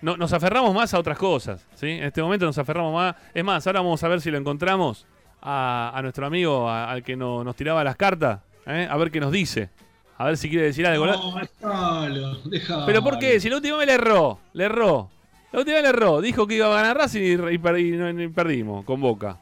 no, 0.03 0.17
nos 0.17 0.33
aferramos 0.33 0.75
más 0.75 0.93
a 0.95 0.99
otras 0.99 1.19
cosas, 1.19 1.67
¿sí? 1.75 1.89
En 1.89 2.05
este 2.05 2.23
momento 2.23 2.47
nos 2.47 2.59
aferramos 2.59 2.93
más. 2.95 3.15
Es 3.35 3.45
más, 3.45 3.67
ahora 3.67 3.81
vamos 3.81 4.03
a 4.03 4.09
ver 4.09 4.21
si 4.21 4.31
lo 4.31 4.39
encontramos 4.39 5.07
a, 5.43 5.93
a 5.95 6.03
nuestro 6.03 6.27
amigo, 6.27 6.69
a- 6.69 6.91
al 6.91 7.03
que 7.03 7.17
no- 7.17 7.45
nos 7.45 7.55
tiraba 7.57 7.85
las 7.85 7.97
cartas, 7.97 8.41
¿eh? 8.67 8.89
a 8.91 8.97
ver 8.97 9.11
qué 9.11 9.21
nos 9.21 9.33
dice. 9.33 9.71
A 10.19 10.25
ver 10.27 10.37
si 10.37 10.51
quiere 10.51 10.67
decir 10.67 10.87
algo. 10.87 11.07
No, 11.07 11.35
déjalo, 11.35 12.35
déjalo. 12.45 12.87
Pero 12.87 13.03
¿por 13.03 13.19
qué? 13.19 13.41
Si 13.41 13.49
la 13.49 13.57
última 13.57 13.79
vez 13.79 13.87
le 13.87 13.95
erró, 13.95 14.39
le 14.53 14.65
erró. 14.65 15.11
La 15.53 15.61
última 15.61 15.77
vez 15.77 15.83
le 15.85 15.89
erró. 15.89 16.21
Dijo 16.21 16.47
que 16.47 16.57
iba 16.57 16.67
a 16.67 16.83
ganar 16.83 16.97
Racing 16.99 17.21
y, 17.23 17.55
y 17.55 17.59
per- 17.59 17.79
y 17.79 17.93
no- 17.93 18.11
y 18.23 18.29
perdimos 18.29 18.85
con 18.85 19.01
Boca. 19.01 19.39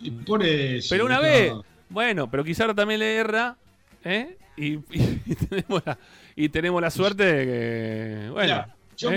Y 0.00 0.10
por 0.10 0.42
eso. 0.44 0.88
Pero 0.90 1.06
una 1.06 1.18
vez, 1.18 1.52
bueno, 1.88 2.30
pero 2.30 2.44
quizá 2.44 2.64
ahora 2.64 2.74
también 2.74 3.00
le 3.00 3.16
erra, 3.16 3.56
¿eh? 4.04 4.36
Y, 4.58 4.74
y- 4.74 4.82
y 5.26 5.34
tenemos, 5.34 5.82
la, 5.86 5.96
y 6.40 6.48
tenemos 6.50 6.80
la 6.80 6.90
suerte 6.90 7.24
de 7.24 7.44
que, 7.46 8.30
bueno, 8.30 8.42
Mirá, 8.54 8.76
yo 8.96 9.10
eh, 9.10 9.16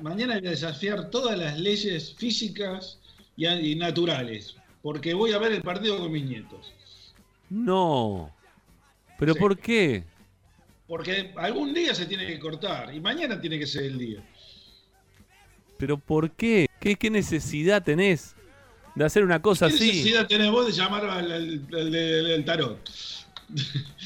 mañana, 0.00 0.38
voy 0.38 0.46
a 0.46 0.50
desafiar 0.50 1.10
todas 1.10 1.36
las 1.38 1.58
leyes 1.58 2.14
físicas 2.16 2.98
y, 3.36 3.46
y 3.46 3.74
naturales. 3.76 4.56
Porque 4.80 5.12
voy 5.14 5.32
a 5.32 5.38
ver 5.38 5.52
el 5.52 5.62
partido 5.62 5.98
con 5.98 6.10
mis 6.10 6.24
nietos. 6.24 6.72
No. 7.50 8.30
¿Pero 9.18 9.34
Sí. 9.34 9.38
por 9.40 9.58
qué? 9.58 10.04
Porque 10.86 11.32
algún 11.36 11.74
día 11.74 11.94
se 11.94 12.06
tiene 12.06 12.26
que 12.26 12.38
cortar. 12.38 12.94
Y 12.94 13.00
mañana 13.00 13.40
tiene 13.40 13.58
que 13.58 13.66
ser 13.66 13.84
el 13.84 13.98
día. 13.98 14.22
¿Pero 15.78 15.98
por 15.98 16.30
qué? 16.30 16.66
¿Qué, 16.80 16.96
qué 16.96 17.10
necesidad 17.10 17.82
tenés 17.82 18.34
de 18.94 19.04
hacer 19.04 19.24
una 19.24 19.40
cosa 19.42 19.68
¿Qué 19.68 19.74
así? 19.74 19.86
necesidad 19.88 20.26
tenés 20.26 20.50
vos 20.50 20.66
de 20.66 20.72
llamar 20.72 21.04
al, 21.04 21.32
al- 21.32 22.44
tarot? 22.44 22.78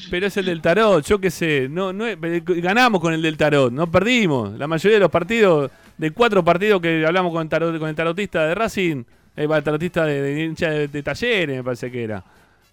Pero 0.09 0.27
es 0.27 0.37
el 0.37 0.45
del 0.45 0.61
tarot, 0.61 1.05
yo 1.05 1.19
qué 1.19 1.31
sé. 1.31 1.67
No, 1.69 1.93
no 1.93 2.05
es- 2.07 2.17
ganamos 2.45 3.01
con 3.01 3.13
el 3.13 3.21
del 3.21 3.37
tarot, 3.37 3.71
no 3.71 3.89
perdimos. 3.89 4.57
La 4.57 4.67
mayoría 4.67 4.95
de 4.97 5.01
los 5.01 5.11
partidos, 5.11 5.71
de 5.97 6.11
cuatro 6.11 6.43
partidos 6.43 6.81
que 6.81 7.05
hablamos 7.05 7.31
con 7.31 7.41
el, 7.43 7.49
tarot, 7.49 7.77
con 7.79 7.89
el 7.89 7.95
tarotista 7.95 8.45
de 8.47 8.55
Racing, 8.55 9.03
eh, 9.35 9.47
el 9.49 9.63
tarotista 9.63 10.05
de, 10.05 10.21
de 10.21 10.43
hincha 10.45 10.69
de, 10.69 10.87
de 10.87 11.03
talleres, 11.03 11.57
me 11.57 11.63
parece 11.63 11.91
que 11.91 12.03
era. 12.03 12.23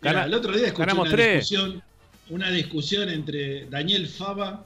El 0.03 0.35
otro 0.35 0.53
día 0.53 0.67
escuché 0.67 0.87
ganamos 0.87 1.07
una 1.09 1.17
tres. 1.17 1.41
discusión, 1.49 1.83
una 2.31 2.51
discusión 2.51 3.09
entre 3.09 3.67
Daniel 3.67 4.07
Fava 4.09 4.65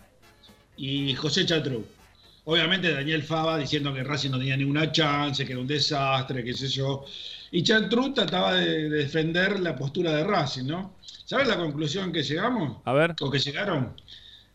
y 0.77 1.15
José 1.15 1.47
Chatru. 1.47 1.85
Obviamente 2.45 2.91
Daniel 2.91 3.23
Fava 3.23 3.59
diciendo 3.59 3.93
que 3.95 4.03
Racing 4.03 4.31
no 4.31 4.39
tenía 4.39 4.57
ninguna 4.57 4.91
chance, 4.91 5.45
que 5.45 5.53
era 5.53 5.61
un 5.61 5.67
desastre, 5.67 6.43
qué 6.43 6.53
sé 6.55 6.69
yo. 6.69 7.05
Y 7.53 7.63
Chatru 7.63 8.13
trataba 8.15 8.55
de, 8.55 8.89
de 8.89 8.99
defender 8.99 9.59
la 9.61 9.75
postura 9.77 10.15
de 10.15 10.25
Racing, 10.25 10.67
¿no? 10.67 10.97
¿Sabes 11.25 11.49
la 11.49 11.57
conclusión 11.57 12.13
que 12.13 12.23
llegamos? 12.23 12.79
A 12.85 12.93
ver. 12.93 13.15
¿O 13.21 13.31
que 13.31 13.39
llegaron? 13.39 13.95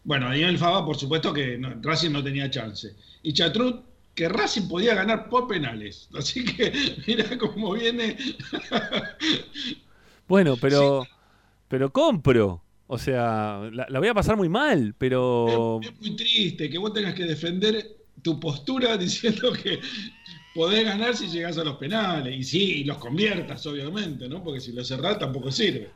Bueno, 0.04 0.28
Daniel 0.28 0.58
Fava, 0.58 0.86
por 0.86 0.98
supuesto 0.98 1.34
que 1.34 1.58
no- 1.58 1.74
Racing 1.82 2.12
no 2.12 2.24
tenía 2.24 2.50
chance. 2.50 2.96
Y 3.24 3.34
Chatrut, 3.34 3.84
que 4.14 4.30
Racing 4.30 4.68
podía 4.68 4.94
ganar 4.96 5.30
por 5.30 5.48
penales. 5.48 6.08
Así 6.18 6.46
que 6.46 6.72
mira 7.08 7.38
cómo 7.38 7.74
viene. 7.74 8.18
Bueno, 10.28 10.58
pero, 10.60 11.06
pero 11.68 11.92
compro. 11.92 12.62
O 12.88 12.98
sea, 12.98 13.62
la, 13.72 13.88
la 13.90 14.00
voy 14.00 14.08
a 14.08 14.14
pasar 14.14 14.38
muy 14.38 14.50
mal, 14.50 14.96
pero... 14.98 15.80
Es, 15.82 15.90
es 15.90 16.00
muy 16.00 16.16
triste 16.16 16.70
que 16.70 16.78
vos 16.78 16.94
tengas 16.94 17.14
que 17.16 17.26
defender 17.26 17.96
tu 18.22 18.40
postura 18.40 18.96
diciendo 18.98 19.52
que 19.54 19.80
podés 20.56 20.84
ganar 20.86 21.16
si 21.16 21.28
llegás 21.28 21.58
a 21.60 21.64
los 21.64 21.76
penales. 21.78 22.36
Y 22.36 22.44
sí, 22.44 22.64
y 22.82 22.84
los 22.86 22.98
conviertas, 22.98 23.64
obviamente, 23.68 24.28
¿no? 24.28 24.44
Porque 24.44 24.62
si 24.62 24.72
los 24.72 24.88
cerrás 24.88 25.20
tampoco 25.20 25.52
sirve. 25.52 25.92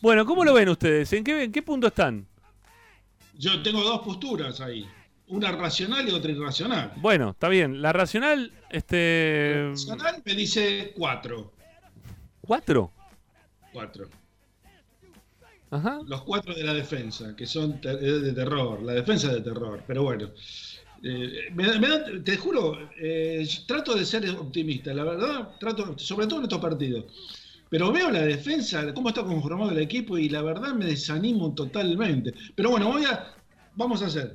Bueno, 0.00 0.24
¿cómo 0.26 0.44
lo 0.44 0.52
ven 0.52 0.68
ustedes? 0.68 1.12
¿En 1.14 1.24
qué, 1.24 1.42
en 1.44 1.50
qué 1.50 1.62
punto 1.62 1.86
están? 1.86 2.26
Yo 3.36 3.62
tengo 3.62 3.82
dos 3.82 4.02
posturas 4.02 4.60
ahí. 4.60 4.86
Una 5.26 5.50
racional 5.50 6.06
y 6.06 6.12
otra 6.12 6.30
irracional. 6.30 6.92
Bueno, 6.96 7.30
está 7.30 7.48
bien. 7.48 7.80
La 7.80 7.94
racional, 7.94 8.52
este... 8.70 9.68
Racional 9.70 10.22
me 10.24 10.34
dice 10.34 10.92
cuatro. 10.94 11.52
¿Cuatro? 12.42 12.92
Cuatro. 13.72 14.08
Ajá. 15.70 16.00
Los 16.06 16.22
cuatro 16.22 16.54
de 16.54 16.62
la 16.62 16.74
defensa, 16.74 17.34
que 17.34 17.46
son 17.46 17.80
te- 17.80 17.96
de 17.96 18.32
terror. 18.34 18.82
La 18.82 18.92
defensa 18.92 19.32
de 19.32 19.40
terror. 19.40 19.82
Pero 19.86 20.02
bueno. 20.02 20.30
Eh, 21.06 21.50
me 21.54 21.78
me 21.78 21.88
da- 21.88 22.04
te 22.24 22.36
juro, 22.38 22.78
eh, 22.98 23.46
trato 23.66 23.94
de 23.94 24.04
ser 24.06 24.28
optimista. 24.30 24.94
La 24.94 25.04
verdad, 25.04 25.50
trato, 25.60 25.98
sobre 25.98 26.26
todo 26.26 26.38
en 26.38 26.44
estos 26.44 26.60
partidos. 26.60 27.04
Pero 27.68 27.92
veo 27.92 28.10
la 28.10 28.22
defensa, 28.22 28.94
cómo 28.94 29.08
está 29.10 29.22
conformado 29.24 29.70
el 29.72 29.78
equipo 29.78 30.16
y 30.16 30.28
la 30.28 30.42
verdad 30.42 30.74
me 30.74 30.86
desanimo 30.86 31.52
totalmente. 31.54 32.32
Pero 32.54 32.70
bueno, 32.70 32.88
voy 32.92 33.04
a, 33.04 33.34
vamos 33.74 34.02
a 34.02 34.06
hacer 34.06 34.34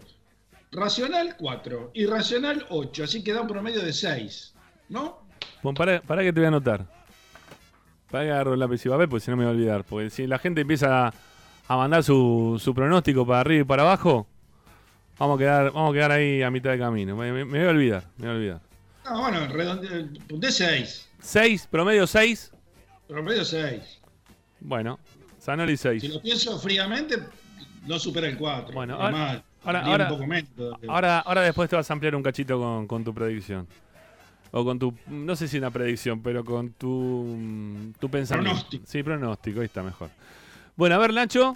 racional 0.72 1.36
4, 1.38 1.92
irracional 1.96 2.66
8, 2.70 3.04
así 3.06 3.24
que 3.24 3.34
da 3.34 3.42
un 3.42 3.48
promedio 3.48 3.82
de 3.82 3.94
6, 3.94 4.54
¿no? 4.90 5.20
Bueno, 5.64 5.76
para, 5.76 6.02
para 6.02 6.22
que 6.22 6.32
te 6.34 6.40
voy 6.40 6.46
a 6.46 6.50
anotar. 6.50 6.86
Para 8.12 8.24
que 8.26 8.32
agarro 8.32 8.54
el 8.54 8.60
lápiz 8.60 8.86
y 8.86 8.90
papel, 8.90 9.08
porque 9.10 9.26
si 9.26 9.32
no 9.32 9.38
me 9.38 9.44
voy 9.46 9.54
a 9.54 9.56
olvidar. 9.56 9.84
Porque 9.86 10.10
si 10.10 10.28
la 10.28 10.38
gente 10.40 10.62
empieza 10.62 11.08
a, 11.08 11.14
a 11.68 11.78
mandar 11.78 12.04
su, 12.04 12.60
su 12.62 12.74
pronóstico 12.74 13.26
para 13.26 13.40
arriba 13.42 13.62
y 13.62 13.66
para 13.66 13.84
abajo, 13.84 14.28
Vamos 15.20 15.36
a 15.36 15.40
quedar, 15.40 15.72
vamos 15.74 15.90
a 15.92 15.94
quedar 15.94 16.12
ahí 16.12 16.42
a 16.42 16.50
mitad 16.50 16.72
de 16.72 16.80
camino. 16.80 17.16
Me, 17.16 17.32
me- 17.32 17.46
me 17.46 17.60
voy 17.60 17.68
a 17.68 17.72
olvidar, 17.72 18.04
me 18.18 18.28
voy 18.28 18.36
a 18.36 18.38
olvidar. 18.38 18.62
No, 19.06 19.20
bueno, 19.22 19.48
redonde, 19.48 20.20
punté 20.28 20.52
6. 20.52 21.10
6, 21.22 21.68
promedio 21.70 22.08
6. 22.08 22.52
Promedio 23.08 23.44
6. 23.44 24.00
Bueno, 24.62 25.00
Zanoli 25.42 25.76
6. 25.78 26.02
Si 26.02 26.08
lo 26.08 26.22
pienso 26.22 26.58
fríamente, 26.60 27.18
no 27.86 28.00
supera 28.00 28.28
el 28.28 28.38
4. 28.38 28.74
Bueno, 28.74 28.96
ahora- 28.96 29.44
ahora- 29.64 30.04
un 30.06 30.10
poco 30.10 30.28
menos. 30.28 30.50
Ahora, 30.88 31.20
ahora 31.20 31.42
después 31.42 31.70
te 31.70 31.76
vas 31.76 31.90
a 31.90 31.94
ampliar 31.94 32.16
un 32.16 32.24
cachito 32.24 32.58
con, 32.60 32.88
con 32.88 33.04
tu 33.04 33.14
predicción. 33.14 33.68
O 34.52 34.64
con 34.64 34.80
tu, 34.80 34.94
no 35.08 35.36
sé 35.36 35.48
si 35.48 35.58
una 35.58 35.70
predicción, 35.70 36.22
pero 36.24 36.44
con 36.46 36.72
tu, 36.74 36.88
mm, 37.38 37.94
tu 38.00 38.10
pensamiento. 38.10 38.52
Pronóstico. 38.52 38.86
Sí, 38.88 39.04
pronóstico, 39.04 39.60
ahí 39.60 39.66
está 39.68 39.84
mejor. 39.84 40.10
Bueno, 40.76 40.96
a 40.96 40.98
ver, 40.98 41.14
Nacho. 41.14 41.56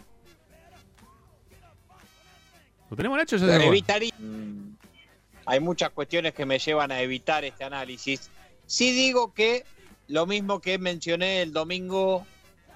¿Lo 2.94 2.98
tenemos, 2.98 3.18
Nacho? 3.18 3.38
Ya 3.38 3.48
se 3.48 3.56
acabó. 3.56 3.72
Evitaría. 3.72 4.14
Mm, 4.20 4.76
Hay 5.48 5.60
muchas 5.60 5.90
cuestiones 5.90 6.36
que 6.36 6.46
me 6.46 6.60
llevan 6.60 6.92
a 6.92 7.02
evitar 7.02 7.44
este 7.44 7.64
análisis. 7.64 8.30
Sí 8.68 8.92
digo 8.92 9.34
que 9.34 9.66
lo 10.10 10.28
mismo 10.28 10.60
que 10.60 10.78
mencioné 10.78 11.42
el 11.42 11.54
domingo 11.54 12.24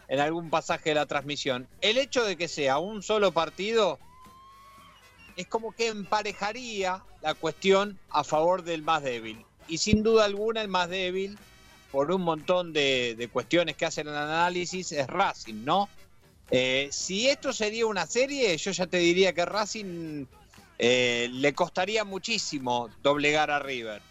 en 0.07 0.19
algún 0.19 0.49
pasaje 0.49 0.89
de 0.89 0.95
la 0.95 1.05
transmisión, 1.05 1.67
el 1.81 1.99
hecho 1.99 2.25
de 2.25 2.35
que 2.35 2.47
sea 2.47 2.79
un 2.79 3.03
solo 3.03 3.31
partido 3.31 3.99
es 5.35 5.45
como 5.45 5.71
que 5.71 5.89
emparejaría 5.89 7.03
la 7.21 7.35
cuestión 7.35 7.99
a 8.09 8.23
favor 8.23 8.63
del 8.63 8.81
más 8.81 9.03
débil. 9.03 9.45
Y 9.67 9.77
sin 9.77 10.01
duda 10.01 10.25
alguna 10.25 10.61
el 10.63 10.67
más 10.67 10.89
débil, 10.89 11.37
por 11.91 12.11
un 12.11 12.23
montón 12.23 12.73
de, 12.73 13.13
de 13.15 13.27
cuestiones 13.27 13.75
que 13.75 13.85
hacen 13.85 14.07
el 14.07 14.15
análisis, 14.15 14.91
es 14.93 15.05
Racing, 15.05 15.63
¿no? 15.63 15.89
Eh, 16.49 16.89
si 16.91 17.27
esto 17.27 17.51
sería 17.51 17.85
una 17.85 18.05
serie, 18.05 18.57
yo 18.57 18.71
ya 18.71 18.87
te 18.87 18.97
diría 18.97 19.33
que 19.33 19.45
Racing 19.45 20.25
eh, 20.79 21.29
le 21.31 21.53
costaría 21.53 22.03
muchísimo 22.03 22.89
doblegar 23.01 23.51
a 23.51 23.59
River. 23.59 24.01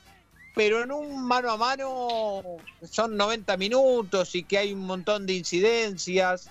Pero 0.54 0.82
en 0.82 0.90
un 0.90 1.26
mano 1.26 1.50
a 1.50 1.56
mano 1.56 2.42
son 2.90 3.16
90 3.16 3.56
minutos 3.56 4.34
y 4.34 4.42
que 4.42 4.58
hay 4.58 4.72
un 4.72 4.86
montón 4.86 5.26
de 5.26 5.34
incidencias. 5.34 6.50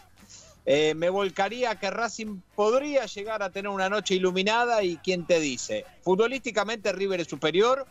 eh, 0.68 0.96
me 0.96 1.10
volcaría 1.10 1.76
que 1.76 1.92
Racing 1.92 2.42
podría 2.56 3.06
llegar 3.06 3.44
a 3.44 3.52
tener 3.52 3.70
una 3.70 3.90
noche 3.90 4.16
iluminada 4.16 4.84
y 4.84 4.98
quién 4.98 5.26
te 5.26 5.40
dice, 5.40 5.86
futbolísticamente 6.02 6.92
River 6.92 7.22
es 7.22 7.28
superior 7.28 7.86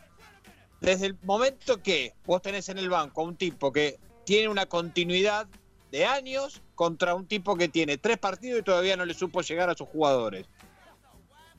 desde 0.81 1.07
el 1.07 1.17
momento 1.23 1.83
que 1.83 2.15
vos 2.27 2.43
tenés 2.43 2.69
en 2.69 2.79
el 2.79 2.91
banco 2.91 3.21
a 3.21 3.25
un 3.25 3.37
tipo 3.37 3.73
que 3.73 3.99
tiene 4.25 4.49
una 4.49 4.67
continuidad 4.67 5.47
de 5.91 6.05
años 6.05 6.61
contra 6.75 7.15
un 7.15 7.27
tipo 7.27 7.57
que 7.57 7.69
tiene 7.69 7.99
tres 7.99 8.19
partidos 8.19 8.61
y 8.61 8.63
todavía 8.63 8.97
no 8.97 9.05
le 9.05 9.15
supo 9.15 9.43
llegar 9.43 9.71
a 9.71 9.75
sus 9.75 9.89
jugadores. 9.89 10.47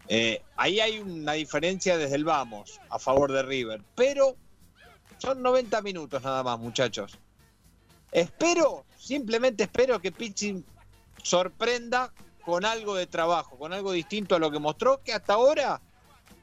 Eh, 0.07 0.41
ahí 0.55 0.79
hay 0.79 0.99
una 0.99 1.33
diferencia 1.33 1.97
desde 1.97 2.15
el 2.15 2.25
vamos 2.25 2.79
a 2.89 2.99
favor 2.99 3.31
de 3.31 3.41
River, 3.41 3.81
pero 3.95 4.35
son 5.17 5.41
90 5.41 5.81
minutos 5.81 6.21
nada 6.21 6.43
más, 6.43 6.59
muchachos. 6.59 7.17
Espero, 8.11 8.85
simplemente 8.97 9.63
espero 9.63 9.99
que 9.99 10.11
Pizzi 10.11 10.63
sorprenda 11.21 12.13
con 12.43 12.63
algo 12.63 12.95
de 12.95 13.07
trabajo, 13.07 13.57
con 13.57 13.73
algo 13.73 13.91
distinto 13.91 14.35
a 14.35 14.39
lo 14.39 14.51
que 14.51 14.59
mostró, 14.59 15.01
que 15.03 15.13
hasta 15.13 15.33
ahora 15.33 15.81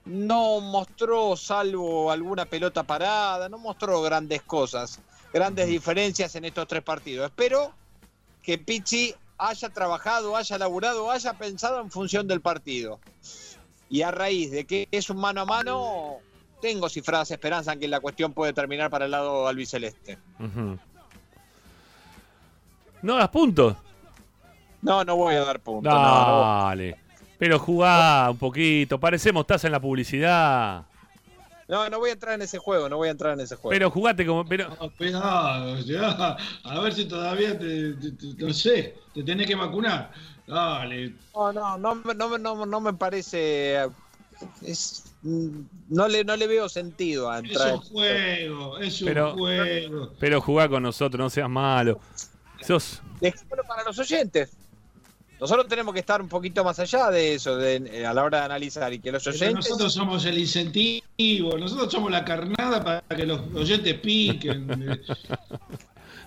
no 0.04 0.60
mostró, 0.60 1.36
salvo 1.36 2.10
alguna 2.10 2.44
pelota 2.44 2.82
parada, 2.82 3.48
no 3.48 3.58
mostró 3.58 4.02
grandes 4.02 4.42
cosas, 4.42 4.98
grandes 5.32 5.68
diferencias 5.68 6.34
en 6.34 6.44
estos 6.44 6.66
tres 6.66 6.82
partidos. 6.82 7.26
Espero 7.26 7.72
que 8.42 8.58
Pizzi 8.58 9.14
haya 9.38 9.68
trabajado, 9.70 10.36
haya 10.36 10.58
laburado, 10.58 11.10
haya 11.10 11.32
pensado 11.34 11.80
en 11.80 11.90
función 11.90 12.26
del 12.28 12.40
partido. 12.40 13.00
Y 13.88 14.02
a 14.02 14.10
raíz 14.10 14.50
de 14.50 14.64
que 14.64 14.88
es 14.90 15.10
un 15.10 15.18
mano 15.18 15.42
a 15.42 15.44
mano, 15.44 16.16
tengo 16.60 16.88
cifradas 16.88 17.30
esperanzas 17.30 17.74
en 17.74 17.80
que 17.80 17.88
la 17.88 18.00
cuestión 18.00 18.32
puede 18.32 18.52
terminar 18.52 18.90
para 18.90 19.04
el 19.04 19.10
lado 19.10 19.46
albiceleste. 19.46 20.18
No 23.02 23.16
das 23.16 23.28
puntos. 23.28 23.76
No, 24.80 25.04
no 25.04 25.16
voy 25.16 25.34
a 25.34 25.44
dar 25.44 25.60
puntos. 25.60 25.92
no, 25.92 26.00
no. 26.00 26.64
Dale. 26.64 26.96
Pero 27.38 27.58
jugá 27.58 28.30
un 28.30 28.38
poquito. 28.38 29.00
Parecemos 29.00 29.40
estás 29.42 29.64
en 29.64 29.72
la 29.72 29.80
publicidad. 29.80 30.86
No, 31.72 31.88
no 31.88 31.98
voy 32.00 32.10
a 32.10 32.12
entrar 32.12 32.34
en 32.34 32.42
ese 32.42 32.58
juego, 32.58 32.86
no 32.90 32.98
voy 32.98 33.08
a 33.08 33.12
entrar 33.12 33.32
en 33.32 33.40
ese 33.40 33.56
juego. 33.56 33.70
Pero 33.70 33.90
jugate 33.90 34.26
como. 34.26 34.44
Pero, 34.44 34.68
No, 34.78 34.90
cuidado, 34.90 35.78
ya. 35.78 36.36
A 36.64 36.80
ver 36.80 36.92
si 36.92 37.06
todavía 37.06 37.58
te, 37.58 37.94
te- 37.94 38.10
te- 38.12 38.44
no 38.44 38.52
sé, 38.52 38.94
te 39.14 39.22
tenés 39.22 39.46
que 39.46 39.54
vacunar. 39.54 40.12
Dale. 40.46 41.14
No, 41.34 41.50
no, 41.50 41.78
no, 41.78 41.94
me- 41.94 42.14
no, 42.14 42.28
me- 42.28 42.38
no, 42.38 42.66
no 42.66 42.80
me 42.82 42.92
parece. 42.92 43.88
Es, 44.60 45.04
no, 45.22 46.08
le, 46.08 46.24
no 46.24 46.36
le 46.36 46.46
veo 46.46 46.68
sentido 46.68 47.30
a 47.30 47.38
Es 47.38 47.44
entrar. 47.44 47.72
un 47.72 47.80
juego, 47.80 48.78
es 48.78 49.00
un 49.00 49.08
Pero- 49.08 49.32
juego. 49.32 50.12
pero 50.20 50.40
jugá 50.42 50.68
con 50.68 50.82
nosotros, 50.82 51.18
no 51.18 51.30
seas 51.30 51.48
malo. 51.48 52.00
Sos. 52.60 53.00
Dejémoslo 53.18 53.62
para 53.66 53.82
los 53.84 53.98
oyentes. 53.98 54.50
Nosotros 55.42 55.66
tenemos 55.66 55.92
que 55.92 55.98
estar 55.98 56.22
un 56.22 56.28
poquito 56.28 56.62
más 56.62 56.78
allá 56.78 57.10
de 57.10 57.34
eso 57.34 57.56
de- 57.56 57.82
eh, 57.92 58.06
a 58.06 58.14
la 58.14 58.22
hora 58.22 58.38
de 58.38 58.44
analizar 58.44 58.92
y 58.92 59.00
que 59.00 59.10
los 59.10 59.24
Pero 59.24 59.34
oyentes. 59.36 59.56
nosotros 59.56 59.92
somos 59.92 60.24
el 60.24 60.38
incentivo, 60.38 61.58
nosotros 61.58 61.90
somos 61.90 62.12
la 62.12 62.24
carnada 62.24 62.82
para 62.82 63.02
que 63.16 63.26
los 63.26 63.40
oyentes 63.54 63.94
piquen. 63.94 64.66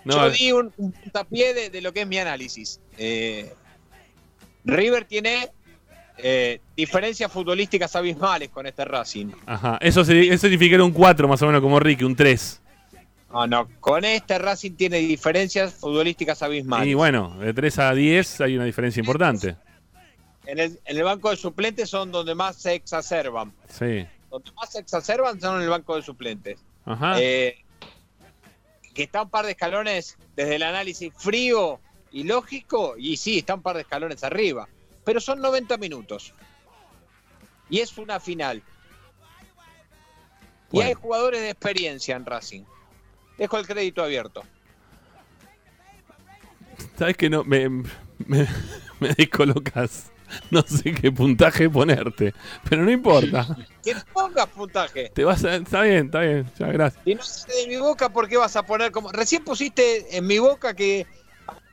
No, 0.03 0.27
Yo 0.27 0.29
di 0.31 0.51
un, 0.51 0.71
un 0.77 0.91
puntapié 0.91 1.53
de, 1.55 1.69
de 1.71 1.81
lo 1.81 1.91
que 1.91 2.01
es 2.01 2.07
mi 2.07 2.19
análisis. 2.19 2.79
Eh, 2.95 3.51
River 4.63 5.05
tiene 5.05 5.49
eh, 6.19 6.59
diferencias 6.77 7.31
futbolísticas 7.31 7.95
abismales 7.95 8.49
con 8.49 8.67
este 8.67 8.85
Racing. 8.85 9.31
Ajá. 9.47 9.79
Eso, 9.81 10.05
se- 10.05 10.27
eso 10.27 10.41
significa 10.41 10.83
un 10.83 10.91
4 10.91 11.27
más 11.27 11.41
o 11.41 11.47
menos 11.47 11.59
como 11.61 11.79
Ricky, 11.79 12.03
un 12.03 12.15
3. 12.15 12.61
No, 13.35 13.47
no, 13.47 13.67
con 13.81 14.05
este 14.05 14.39
Racing 14.39 14.75
tiene 14.77 14.99
diferencias 14.99 15.73
futbolísticas 15.73 16.41
abismales. 16.41 16.87
Y 16.87 16.93
bueno, 16.93 17.37
de 17.37 17.53
3 17.53 17.79
a 17.79 17.93
10 17.93 18.39
hay 18.39 18.55
una 18.55 18.63
diferencia 18.63 19.01
importante. 19.01 19.57
En 20.45 20.57
el, 20.57 20.79
en 20.85 20.97
el 20.97 21.03
banco 21.03 21.31
de 21.31 21.35
suplentes 21.35 21.89
son 21.89 22.13
donde 22.13 22.33
más 22.33 22.55
se 22.55 22.75
exacerban. 22.75 23.51
Sí. 23.67 24.07
Donde 24.31 24.51
más 24.53 24.71
se 24.71 24.79
exacerban 24.79 25.41
son 25.41 25.57
en 25.57 25.63
el 25.63 25.69
banco 25.69 25.97
de 25.97 26.01
suplentes. 26.01 26.63
Ajá. 26.85 27.19
Eh, 27.19 27.57
que 28.93 29.03
está 29.03 29.23
un 29.23 29.29
par 29.29 29.43
de 29.43 29.51
escalones 29.51 30.17
desde 30.33 30.55
el 30.55 30.63
análisis 30.63 31.11
frío 31.13 31.81
y 32.13 32.23
lógico, 32.23 32.95
y 32.97 33.17
sí, 33.17 33.39
está 33.39 33.55
un 33.55 33.61
par 33.61 33.75
de 33.75 33.81
escalones 33.81 34.23
arriba. 34.23 34.69
Pero 35.03 35.19
son 35.19 35.41
90 35.41 35.75
minutos. 35.75 36.33
Y 37.69 37.81
es 37.81 37.97
una 37.97 38.21
final. 38.21 38.63
Y 40.71 40.79
hay 40.79 40.93
jugadores 40.93 41.41
de 41.41 41.49
experiencia 41.49 42.15
en 42.15 42.25
Racing. 42.25 42.63
Dejo 43.37 43.57
el 43.57 43.67
crédito 43.67 44.03
abierto. 44.03 44.43
¿Sabes 46.97 47.17
que 47.17 47.29
no? 47.29 47.43
Me, 47.43 47.69
me, 47.69 48.47
me 48.99 49.13
descolocas. 49.17 50.11
No 50.49 50.63
sé 50.63 50.91
qué 50.93 51.11
puntaje 51.11 51.69
ponerte. 51.69 52.33
Pero 52.67 52.83
no 52.83 52.91
importa. 52.91 53.45
Que 53.83 53.95
pongas 54.11 54.47
puntaje. 54.47 55.11
Te 55.13 55.23
vas 55.23 55.43
a. 55.45 55.55
Está 55.55 55.81
bien, 55.83 56.05
está 56.07 56.21
bien. 56.21 56.49
Ya, 56.57 56.67
gracias. 56.67 57.01
Y 57.05 57.15
no 57.15 57.21
sale 57.23 57.53
de 57.61 57.67
mi 57.67 57.77
boca, 57.77 58.09
¿por 58.09 58.27
qué 58.27 58.35
vas 58.37 58.55
a 58.55 58.63
poner 58.63 58.91
como.? 58.91 59.11
Recién 59.11 59.43
pusiste 59.43 60.17
en 60.17 60.25
mi 60.25 60.39
boca 60.39 60.73
que 60.73 61.05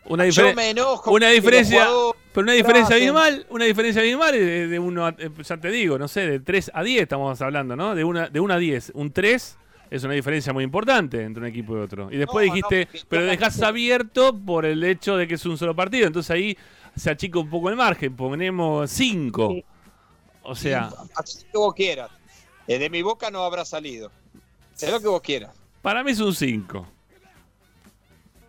Una, 0.05 0.27
yo 0.29 0.55
me 0.55 0.71
enojo. 0.71 1.11
una 1.13 1.31
diferencia. 1.31 1.89
Pero 2.35 2.45
una 2.45 2.53
diferencia 2.53 2.97
abismal. 2.97 3.47
Una 3.49 3.65
diferencia 3.65 4.03
abismal 4.03 4.33
de, 4.33 4.67
de 4.69 4.79
uno 4.79 5.07
a- 5.07 5.15
eh, 5.19 5.31
ya 5.43 5.57
te 5.57 5.69
digo, 5.71 5.99
no 5.99 6.07
sé, 6.09 6.27
de 6.27 6.39
3 6.41 6.73
a 6.75 6.83
10 6.83 7.03
estamos 7.03 7.41
hablando, 7.41 7.75
¿no? 7.75 7.95
De 7.95 8.05
una, 8.05 8.29
de 8.29 8.39
1 8.41 8.55
a 8.55 8.59
10. 8.59 8.93
Un 8.95 9.13
3 9.13 9.57
es 9.93 10.03
una 10.05 10.15
diferencia 10.15 10.53
muy 10.55 10.65
importante 10.65 11.23
entre 11.23 11.43
un 11.43 11.49
equipo 11.49 11.77
y 11.77 11.81
otro. 11.81 12.11
Y 12.11 12.17
después 12.17 12.47
No, 12.49 12.55
dijiste, 12.55 12.89
no, 12.93 13.01
pero 13.09 13.25
dejás 13.27 13.61
abierto 13.61 14.35
por 14.39 14.65
el 14.65 14.83
hecho 14.85 15.17
de 15.19 15.29
que 15.29 15.35
es 15.35 15.45
un 15.45 15.59
solo 15.59 15.77
partido. 15.77 16.07
Entonces 16.07 16.31
ahí 16.31 16.57
se 16.97 17.11
achica 17.11 17.39
un 17.39 17.51
poco 17.51 17.69
el 17.69 17.77
margen. 17.77 18.17
Ponemos 18.17 18.91
5. 18.91 19.49
Sí. 19.51 19.65
O 20.45 20.55
sea, 20.55 20.91
Haz 21.15 21.45
lo 21.45 21.53
que 21.53 21.59
vos 21.59 21.75
quieras. 21.75 22.11
Eh, 22.67 22.79
De 22.79 22.89
mi 22.89 23.03
boca 23.03 23.31
no 23.31 23.45
habrá 23.45 23.65
salido. 23.67 24.11
Sé 24.75 24.91
lo 24.91 24.99
que 24.99 25.09
vos 25.09 25.21
quieras. 25.21 25.51
para 25.83 26.03
mí 26.03 26.13
es 26.13 26.21
un 26.21 26.35
5. 26.35 26.87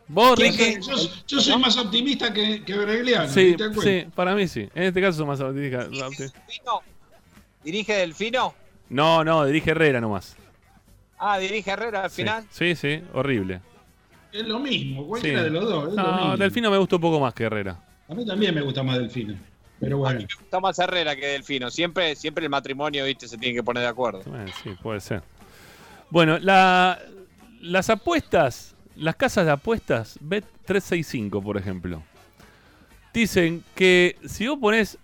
Vos, 0.07 0.35
¿Quién 0.39 0.53
Ricky. 0.53 0.81
Yo, 0.81 0.95
yo 1.27 1.39
soy 1.41 1.59
más 1.59 1.75
optimista 1.77 2.31
que, 2.33 2.63
que 2.63 2.77
Bregliano. 2.77 3.27
Sí, 3.29 3.55
sí, 3.81 4.05
para 4.15 4.33
mí 4.35 4.47
sí. 4.47 4.69
En 4.75 4.83
este 4.83 5.01
caso 5.01 5.17
son 5.19 5.27
más 5.27 5.39
auténticas. 5.41 5.89
Delfino. 5.89 6.81
¿Dirige 7.63 7.93
Delfino? 7.93 8.53
No, 8.89 9.23
no, 9.23 9.45
dirige 9.45 9.71
Herrera 9.71 9.99
nomás. 9.99 10.35
Ah, 11.25 11.37
dirige 11.39 11.71
Herrera 11.71 12.03
al 12.03 12.09
Sí, 12.09 12.21
final. 12.23 12.43
Sí, 12.51 12.75
sí, 12.75 13.01
horrible. 13.13 13.61
Es 14.31 14.45
lo 14.47 14.59
mismo, 14.59 15.07
cualquiera 15.07 15.39
Sí. 15.39 15.43
de 15.45 15.49
los 15.51 15.63
dos. 15.69 15.89
es 15.89 15.93
lo 15.95 16.03
No, 16.03 16.17
mismo. 16.17 16.37
Delfino 16.37 16.71
me 16.71 16.77
gustó 16.77 16.95
un 16.97 17.01
poco 17.01 17.19
más 17.19 17.33
que 17.33 17.43
Herrera. 17.43 17.79
A 18.09 18.13
mí 18.13 18.25
también 18.25 18.53
me 18.53 18.61
gusta 18.61 18.83
más 18.83 18.97
Delfino. 18.97 19.35
Pero 19.79 19.95
A 19.97 19.99
bueno. 19.99 20.19
mí 20.19 20.25
me 20.29 20.35
gusta 20.41 20.59
más 20.59 20.79
Herrera 20.79 21.15
que 21.15 21.25
Delfino. 21.27 21.69
Siempre, 21.69 22.15
siempre 22.15 22.43
el 22.43 22.49
matrimonio, 22.49 23.05
viste, 23.05 23.27
se 23.27 23.37
tiene 23.37 23.55
que 23.55 23.63
poner 23.63 23.83
de 23.83 23.89
acuerdo. 23.89 24.21
Bueno, 24.25 24.51
sí, 24.63 24.71
puede 24.81 24.99
ser. 24.99 25.21
Bueno, 26.09 26.39
la- 26.39 26.99
las 27.61 27.89
apuestas, 27.89 28.75
las 28.95 29.15
casas 29.15 29.45
de 29.45 29.51
apuestas, 29.51 30.19
Bet365, 30.19 31.41
por 31.41 31.57
ejemplo, 31.57 32.03
dicen 33.13 33.63
que 33.75 34.17
si 34.25 34.47
vos 34.47 34.57
pones 34.59 34.97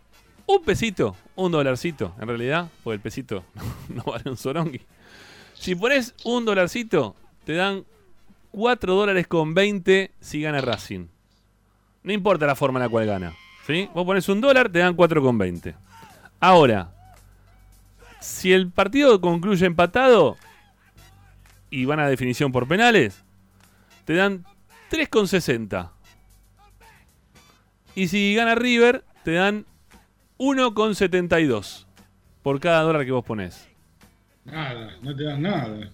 un 0.45 0.63
pesito, 0.63 1.15
un 1.35 1.51
dolarcito, 1.51 2.13
en 2.19 2.27
realidad, 2.27 2.67
porque 2.83 2.95
el 2.95 3.01
pesito 3.01 3.43
no 3.89 4.03
vale 4.03 4.29
un 4.29 4.37
sorongui. 4.37 4.81
Si 5.59 5.75
pones 5.75 6.15
un 6.23 6.45
dolarcito, 6.45 7.17
te 7.43 7.51
dan 7.53 7.83
4 8.51 8.95
dólares 8.95 9.27
con 9.27 9.53
20 9.53 10.13
si 10.21 10.41
gana 10.41 10.61
Racing. 10.61 11.07
No 12.01 12.13
importa 12.13 12.45
la 12.45 12.55
forma 12.55 12.79
en 12.79 12.83
la 12.83 12.89
cual 12.89 13.05
gana. 13.05 13.33
¿sí? 13.67 13.89
Vos 13.93 14.05
pones 14.05 14.29
un 14.29 14.39
dólar, 14.39 14.71
te 14.71 14.79
dan 14.79 14.95
4 14.95 15.21
con 15.21 15.37
20. 15.37 15.75
Ahora, 16.39 16.93
si 18.21 18.53
el 18.53 18.71
partido 18.71 19.19
concluye 19.19 19.65
empatado 19.65 20.37
y 21.69 21.83
van 21.83 21.99
a 21.99 22.07
definición 22.07 22.53
por 22.53 22.65
penales, 22.65 23.21
te 24.05 24.13
dan 24.13 24.45
3,60. 24.89 25.91
Y 27.95 28.07
si 28.07 28.33
gana 28.33 28.55
River, 28.55 29.03
te 29.25 29.33
dan 29.33 29.65
1,72 30.37 31.85
por 32.43 32.61
cada 32.61 32.83
dólar 32.83 33.05
que 33.05 33.11
vos 33.11 33.25
ponés. 33.25 33.68
Nada, 34.51 34.89
no 35.01 35.15
te 35.15 35.23
dan 35.23 35.41
nada. 35.41 35.89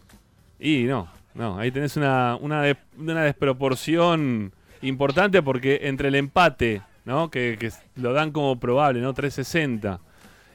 Y 0.60 0.84
no, 0.84 1.08
no, 1.34 1.58
ahí 1.60 1.72
tenés 1.72 1.98
una, 1.98 2.38
una, 2.40 2.62
de- 2.62 2.78
una 2.98 3.24
desproporción 3.24 4.52
importante 4.82 5.42
porque 5.42 5.82
entre 5.84 6.08
el 6.10 6.16
empate, 6.16 6.82
¿no? 7.06 7.30
Que, 7.30 7.58
que 7.60 7.72
lo 7.96 8.14
dan 8.14 8.32
como 8.32 8.60
probable, 8.60 9.02
¿no? 9.02 9.14
360 9.14 10.00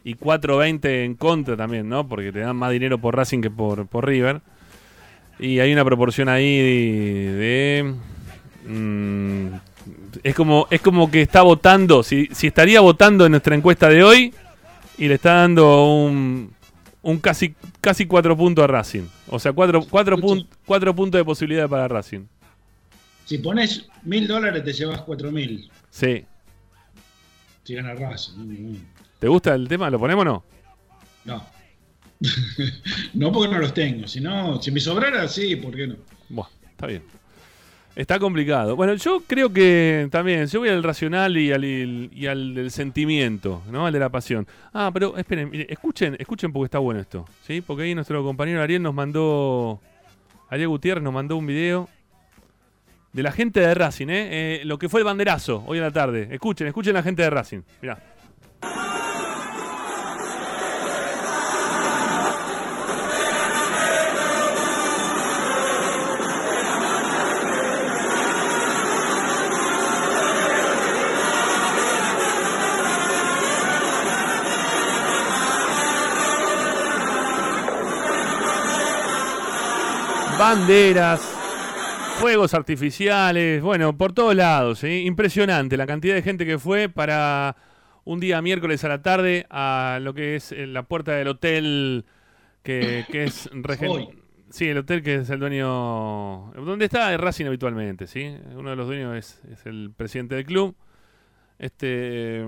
y 0.04 0.14
420 0.14 1.04
en 1.04 1.14
contra 1.14 1.56
también, 1.56 1.88
¿no? 1.88 2.08
Porque 2.08 2.32
te 2.32 2.40
dan 2.40 2.56
más 2.56 2.70
dinero 2.72 2.98
por 2.98 3.16
Racing 3.16 3.40
que 3.42 3.50
por, 3.50 3.86
por 3.86 4.06
River. 4.06 4.40
Y 5.38 5.58
hay 5.60 5.72
una 5.72 5.84
proporción 5.84 6.28
ahí 6.28 6.58
de... 6.58 7.32
de, 7.32 7.94
mm, 8.70 9.46
es, 10.22 10.34
como, 10.34 10.66
es 10.70 10.80
como 10.80 11.10
que 11.10 11.22
está 11.22 11.42
votando, 11.42 12.02
si, 12.02 12.28
si 12.32 12.46
estaría 12.48 12.80
votando 12.80 13.24
en 13.26 13.32
nuestra 13.32 13.54
encuesta 13.54 13.88
de 13.88 14.02
hoy 14.02 14.34
y 14.98 15.08
le 15.08 15.14
está 15.14 15.34
dando 15.34 15.84
un, 15.86 16.50
un 17.02 17.18
casi, 17.18 17.54
casi 17.80 18.06
4 18.06 18.36
puntos 18.36 18.62
a 18.64 18.66
Racing. 18.66 19.04
O 19.28 19.38
sea, 19.38 19.52
4 19.52 19.82
cuatro, 19.88 20.16
pun- 20.18 20.46
cuatro 20.66 20.94
puntos 20.94 21.18
de 21.18 21.24
posibilidad 21.24 21.68
para 21.68 21.88
Racing. 21.88 22.26
Si 23.24 23.38
pones 23.38 23.86
mil 24.02 24.26
dólares 24.26 24.64
te 24.64 24.72
llevas 24.72 25.02
cuatro 25.02 25.30
mil. 25.30 25.70
Sí. 25.90 26.24
Si 27.64 27.74
gana 27.74 27.94
Racing. 27.94 28.76
¿Te 29.18 29.28
gusta 29.28 29.54
el 29.54 29.68
tema? 29.68 29.88
¿Lo 29.90 29.98
ponemos 29.98 30.22
o 30.22 30.24
no? 30.24 30.44
No. 31.24 31.46
no 33.14 33.32
porque 33.32 33.52
no 33.52 33.58
los 33.60 33.72
tengo. 33.72 34.06
Si 34.08 34.20
no, 34.20 34.60
si 34.60 34.70
me 34.70 34.80
sobrara, 34.80 35.26
sí, 35.28 35.56
¿por 35.56 35.74
qué 35.74 35.86
no? 35.86 35.96
Buah, 36.28 36.48
está 36.70 36.86
bien. 36.86 37.02
Está 38.00 38.18
complicado. 38.18 38.76
Bueno, 38.76 38.94
yo 38.94 39.22
creo 39.26 39.52
que 39.52 40.08
también, 40.10 40.46
yo 40.46 40.60
voy 40.60 40.70
al 40.70 40.82
racional 40.82 41.36
y 41.36 41.52
al, 41.52 41.62
y 41.62 42.26
al 42.26 42.54
del 42.54 42.70
sentimiento, 42.70 43.60
¿no? 43.70 43.84
Al 43.84 43.92
de 43.92 43.98
la 43.98 44.08
pasión. 44.08 44.46
Ah, 44.72 44.90
pero 44.90 45.18
esperen, 45.18 45.50
escuchen, 45.68 46.16
escuchen 46.18 46.50
porque 46.50 46.64
está 46.64 46.78
bueno 46.78 46.98
esto, 46.98 47.26
¿sí? 47.46 47.60
Porque 47.60 47.82
ahí 47.82 47.94
nuestro 47.94 48.24
compañero 48.24 48.62
Ariel 48.62 48.82
nos 48.82 48.94
mandó, 48.94 49.82
Ariel 50.48 50.68
Gutiérrez 50.68 51.04
nos 51.04 51.12
mandó 51.12 51.36
un 51.36 51.46
video 51.46 51.90
de 53.12 53.22
la 53.22 53.32
gente 53.32 53.60
de 53.60 53.74
Racing, 53.74 54.08
¿eh? 54.08 54.28
Eh, 54.30 54.62
lo 54.64 54.78
que 54.78 54.88
fue 54.88 55.00
el 55.00 55.04
banderazo 55.04 55.62
hoy 55.66 55.76
en 55.76 55.84
la 55.84 55.90
tarde. 55.90 56.26
Escuchen, 56.30 56.68
escuchen 56.68 56.94
la 56.94 57.02
gente 57.02 57.20
de 57.20 57.28
Racing. 57.28 57.60
Mirá. 57.82 57.98
Banderas, 80.40 81.20
fuegos 82.18 82.54
artificiales, 82.54 83.60
bueno, 83.60 83.98
por 83.98 84.14
todos 84.14 84.34
lados, 84.34 84.82
impresionante 84.84 85.76
la 85.76 85.86
cantidad 85.86 86.14
de 86.14 86.22
gente 86.22 86.46
que 86.46 86.58
fue 86.58 86.88
para 86.88 87.56
un 88.04 88.20
día 88.20 88.40
miércoles 88.40 88.82
a 88.84 88.88
la 88.88 89.02
tarde 89.02 89.44
a 89.50 89.98
lo 90.00 90.14
que 90.14 90.36
es 90.36 90.52
eh, 90.52 90.66
la 90.66 90.84
puerta 90.84 91.12
del 91.12 91.28
hotel 91.28 92.06
que, 92.62 93.04
que 93.12 93.24
es 93.24 93.50
regen-. 93.52 94.18
Sí, 94.48 94.66
el 94.66 94.78
hotel 94.78 95.02
que 95.02 95.16
es 95.16 95.28
el 95.28 95.40
dueño, 95.40 96.52
donde 96.54 96.86
está 96.86 97.14
Racing 97.18 97.44
habitualmente, 97.44 98.06
sí, 98.06 98.34
uno 98.56 98.70
de 98.70 98.76
los 98.76 98.86
dueños 98.86 99.18
es, 99.18 99.42
es 99.52 99.66
el 99.66 99.92
presidente 99.94 100.36
del 100.36 100.46
club. 100.46 100.74
Este, 101.60 102.42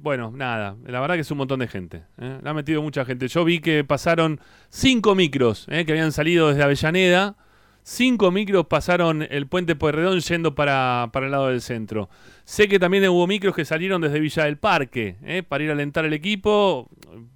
bueno, 0.00 0.32
nada, 0.34 0.74
la 0.84 0.98
verdad 0.98 1.14
que 1.14 1.20
es 1.20 1.30
un 1.30 1.38
montón 1.38 1.60
de 1.60 1.68
gente. 1.68 2.02
¿eh? 2.18 2.40
Le 2.42 2.50
ha 2.50 2.52
metido 2.52 2.82
mucha 2.82 3.04
gente. 3.04 3.28
Yo 3.28 3.44
vi 3.44 3.60
que 3.60 3.84
pasaron 3.84 4.40
cinco 4.70 5.14
micros 5.14 5.66
¿eh? 5.70 5.84
que 5.86 5.92
habían 5.92 6.10
salido 6.10 6.48
desde 6.48 6.64
Avellaneda. 6.64 7.36
Cinco 7.88 8.32
micros 8.32 8.66
pasaron 8.66 9.22
el 9.30 9.46
puente 9.46 9.76
Pueyrredón 9.76 10.18
yendo 10.18 10.56
para, 10.56 11.10
para 11.12 11.26
el 11.26 11.30
lado 11.30 11.50
del 11.50 11.60
centro. 11.60 12.10
Sé 12.42 12.66
que 12.66 12.80
también 12.80 13.06
hubo 13.08 13.28
micros 13.28 13.54
que 13.54 13.64
salieron 13.64 14.00
desde 14.00 14.18
Villa 14.18 14.42
del 14.42 14.56
Parque 14.56 15.14
¿eh? 15.22 15.44
para 15.44 15.62
ir 15.62 15.70
a 15.70 15.74
alentar 15.74 16.04
al 16.04 16.12
equipo, 16.12 16.88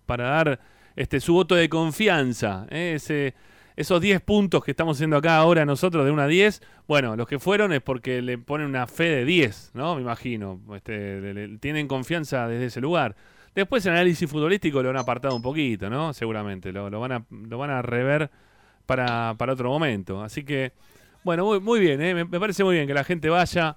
para 0.06 0.24
dar 0.24 0.60
este, 0.96 1.20
su 1.20 1.34
voto 1.34 1.54
de 1.54 1.68
confianza. 1.68 2.66
¿eh? 2.68 2.94
Ese, 2.96 3.34
esos 3.76 4.00
10 4.00 4.22
puntos 4.22 4.64
que 4.64 4.72
estamos 4.72 4.96
haciendo 4.96 5.18
acá 5.18 5.36
ahora 5.36 5.64
nosotros 5.64 6.04
de 6.04 6.10
1 6.10 6.20
a 6.20 6.26
10, 6.26 6.62
bueno, 6.88 7.14
los 7.14 7.28
que 7.28 7.38
fueron 7.38 7.72
es 7.72 7.80
porque 7.80 8.20
le 8.20 8.36
ponen 8.36 8.66
una 8.66 8.88
fe 8.88 9.04
de 9.04 9.24
10, 9.24 9.70
¿no? 9.74 9.94
Me 9.94 10.00
imagino. 10.00 10.60
Este, 10.74 11.58
tienen 11.60 11.86
confianza 11.86 12.48
desde 12.48 12.66
ese 12.66 12.80
lugar. 12.80 13.14
Después 13.54 13.86
el 13.86 13.92
análisis 13.92 14.28
futbolístico 14.28 14.82
lo 14.82 14.90
han 14.90 14.96
apartado 14.96 15.36
un 15.36 15.42
poquito, 15.42 15.88
¿no? 15.88 16.12
Seguramente. 16.12 16.72
Lo, 16.72 16.90
lo 16.90 16.98
van, 16.98 17.12
a, 17.12 17.24
lo 17.30 17.56
van 17.56 17.70
a 17.70 17.82
rever 17.82 18.32
para, 18.90 19.34
para 19.38 19.52
otro 19.52 19.70
momento. 19.70 20.20
Así 20.20 20.42
que, 20.42 20.72
bueno, 21.22 21.60
muy, 21.60 21.78
bien, 21.78 22.02
¿eh? 22.02 22.12
me, 22.12 22.26
parece 22.26 22.64
muy 22.64 22.74
bien 22.74 22.88
que 22.88 22.94
la 22.94 23.04
gente 23.04 23.28
vaya 23.28 23.76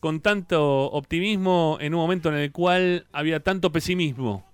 con 0.00 0.20
tanto 0.20 0.86
optimismo 0.92 1.76
en 1.78 1.92
un 1.92 2.00
momento 2.00 2.30
en 2.30 2.36
el 2.36 2.52
cual 2.52 3.04
había 3.12 3.40
tanto 3.40 3.70
pesimismo. 3.70 4.46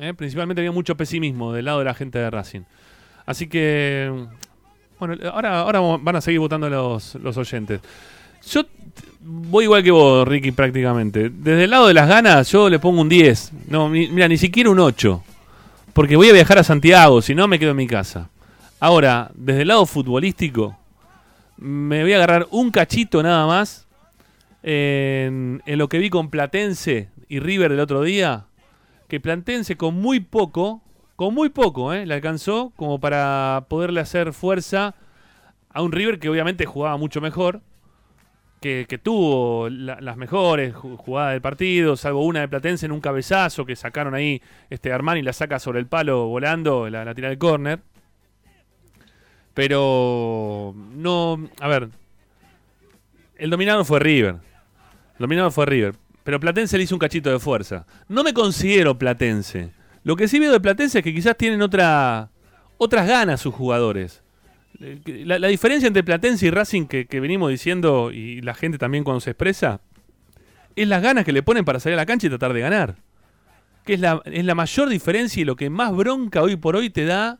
¿eh? 0.00 0.12
Principalmente 0.12 0.60
había 0.60 0.72
mucho 0.72 0.96
pesimismo 0.96 1.52
del 1.52 1.66
lado 1.66 1.78
de 1.78 1.84
la 1.84 1.94
gente 1.94 2.18
de 2.18 2.28
Racing. 2.30 2.62
Así 3.26 3.46
que, 3.46 4.26
bueno, 4.98 5.14
ahora, 5.30 5.60
ahora 5.60 5.78
van 6.00 6.16
a 6.16 6.20
seguir 6.20 6.40
votando 6.40 6.68
los, 6.68 7.14
los 7.14 7.36
oyentes. 7.36 7.80
Yo 8.50 8.64
voy 9.20 9.66
igual 9.66 9.84
que 9.84 9.92
vos, 9.92 10.26
Ricky, 10.26 10.50
prácticamente. 10.50 11.30
Desde 11.30 11.62
el 11.62 11.70
lado 11.70 11.86
de 11.86 11.94
las 11.94 12.08
ganas, 12.08 12.50
yo 12.50 12.68
le 12.68 12.80
pongo 12.80 13.02
un 13.02 13.08
10. 13.08 13.52
No, 13.68 13.88
mira, 13.88 14.26
ni 14.26 14.36
siquiera 14.36 14.68
un 14.68 14.80
8. 14.80 15.22
Porque 15.92 16.16
voy 16.16 16.28
a 16.30 16.32
viajar 16.32 16.58
a 16.58 16.64
Santiago, 16.64 17.22
si 17.22 17.36
no 17.36 17.46
me 17.46 17.60
quedo 17.60 17.70
en 17.70 17.76
mi 17.76 17.86
casa. 17.86 18.30
Ahora, 18.80 19.30
desde 19.34 19.62
el 19.62 19.68
lado 19.68 19.86
futbolístico, 19.86 20.76
me 21.56 22.02
voy 22.02 22.12
a 22.12 22.16
agarrar 22.16 22.46
un 22.50 22.70
cachito 22.70 23.22
nada 23.22 23.46
más 23.46 23.86
en, 24.62 25.62
lo 25.66 25.88
que 25.88 25.98
vi 25.98 26.10
con 26.10 26.30
Platense 26.30 27.08
y 27.28 27.38
River 27.40 27.72
el 27.72 27.80
otro 27.80 28.02
día. 28.02 28.46
Que 29.08 29.20
Platense 29.20 29.76
con 29.76 29.94
muy 29.94 30.20
poco, 30.20 30.82
con 31.16 31.34
muy 31.34 31.48
poco, 31.50 31.92
¿eh? 31.92 32.04
le 32.06 32.14
alcanzó 32.14 32.72
como 32.76 32.98
para 32.98 33.66
poderle 33.68 34.00
hacer 34.00 34.32
fuerza 34.32 34.94
a 35.70 35.82
un 35.82 35.92
River 35.92 36.18
que 36.18 36.28
obviamente 36.28 36.66
jugaba 36.66 36.96
mucho 36.96 37.20
mejor. 37.20 37.60
Que, 38.60 38.86
tuvo 39.02 39.68
la- 39.68 40.00
las 40.00 40.16
mejores 40.16 40.74
ju- 40.74 40.96
jugadas 40.96 41.32
del 41.32 41.42
partido, 41.42 41.96
salvo 41.96 42.24
una 42.24 42.40
de 42.40 42.48
Platense 42.48 42.86
en 42.86 42.92
un 42.92 43.00
cabezazo 43.02 43.66
que 43.66 43.76
sacaron 43.76 44.14
ahí, 44.14 44.40
este 44.70 44.90
Armani 44.90 45.20
la 45.20 45.34
saca 45.34 45.58
sobre 45.58 45.80
el 45.80 45.86
palo 45.86 46.28
volando, 46.28 46.88
la, 46.88 47.04
la 47.04 47.14
tira 47.14 47.28
del 47.28 47.36
córner. 47.36 47.80
Pero 49.54 50.74
no, 50.94 51.48
a 51.60 51.68
ver, 51.68 51.88
el 53.36 53.50
dominado 53.50 53.84
fue 53.84 54.00
River. 54.00 54.36
El 55.14 55.20
dominado 55.20 55.50
fue 55.50 55.66
River. 55.66 55.94
Pero 56.24 56.40
Platense 56.40 56.76
le 56.76 56.84
hizo 56.84 56.94
un 56.94 56.98
cachito 56.98 57.30
de 57.30 57.38
fuerza. 57.38 57.86
No 58.08 58.24
me 58.24 58.34
considero 58.34 58.98
Platense. 58.98 59.70
Lo 60.02 60.16
que 60.16 60.28
sí 60.28 60.38
veo 60.38 60.52
de 60.52 60.60
Platense 60.60 60.98
es 60.98 61.04
que 61.04 61.14
quizás 61.14 61.36
tienen 61.36 61.62
otra, 61.62 62.30
otras 62.78 63.06
ganas 63.06 63.40
sus 63.40 63.54
jugadores. 63.54 64.22
La 64.78 65.46
diferencia 65.48 65.86
entre 65.86 66.02
Platense 66.02 66.46
y 66.46 66.50
Racing 66.50 66.86
que, 66.86 67.06
que 67.06 67.20
venimos 67.20 67.48
diciendo 67.50 68.10
y 68.10 68.40
la 68.40 68.54
gente 68.54 68.76
también 68.76 69.04
cuando 69.04 69.20
se 69.20 69.30
expresa 69.30 69.80
es 70.74 70.88
las 70.88 71.02
ganas 71.02 71.24
que 71.24 71.32
le 71.32 71.42
ponen 71.42 71.64
para 71.64 71.78
salir 71.78 71.94
a 71.94 72.02
la 72.02 72.06
cancha 72.06 72.26
y 72.26 72.30
tratar 72.30 72.52
de 72.52 72.60
ganar. 72.60 72.96
Que 73.84 73.94
es 73.94 74.00
la, 74.00 74.20
es 74.24 74.44
la 74.44 74.54
mayor 74.54 74.88
diferencia 74.88 75.40
y 75.40 75.44
lo 75.44 75.56
que 75.56 75.70
más 75.70 75.94
bronca 75.94 76.42
hoy 76.42 76.56
por 76.56 76.74
hoy 76.74 76.90
te 76.90 77.04
da 77.04 77.38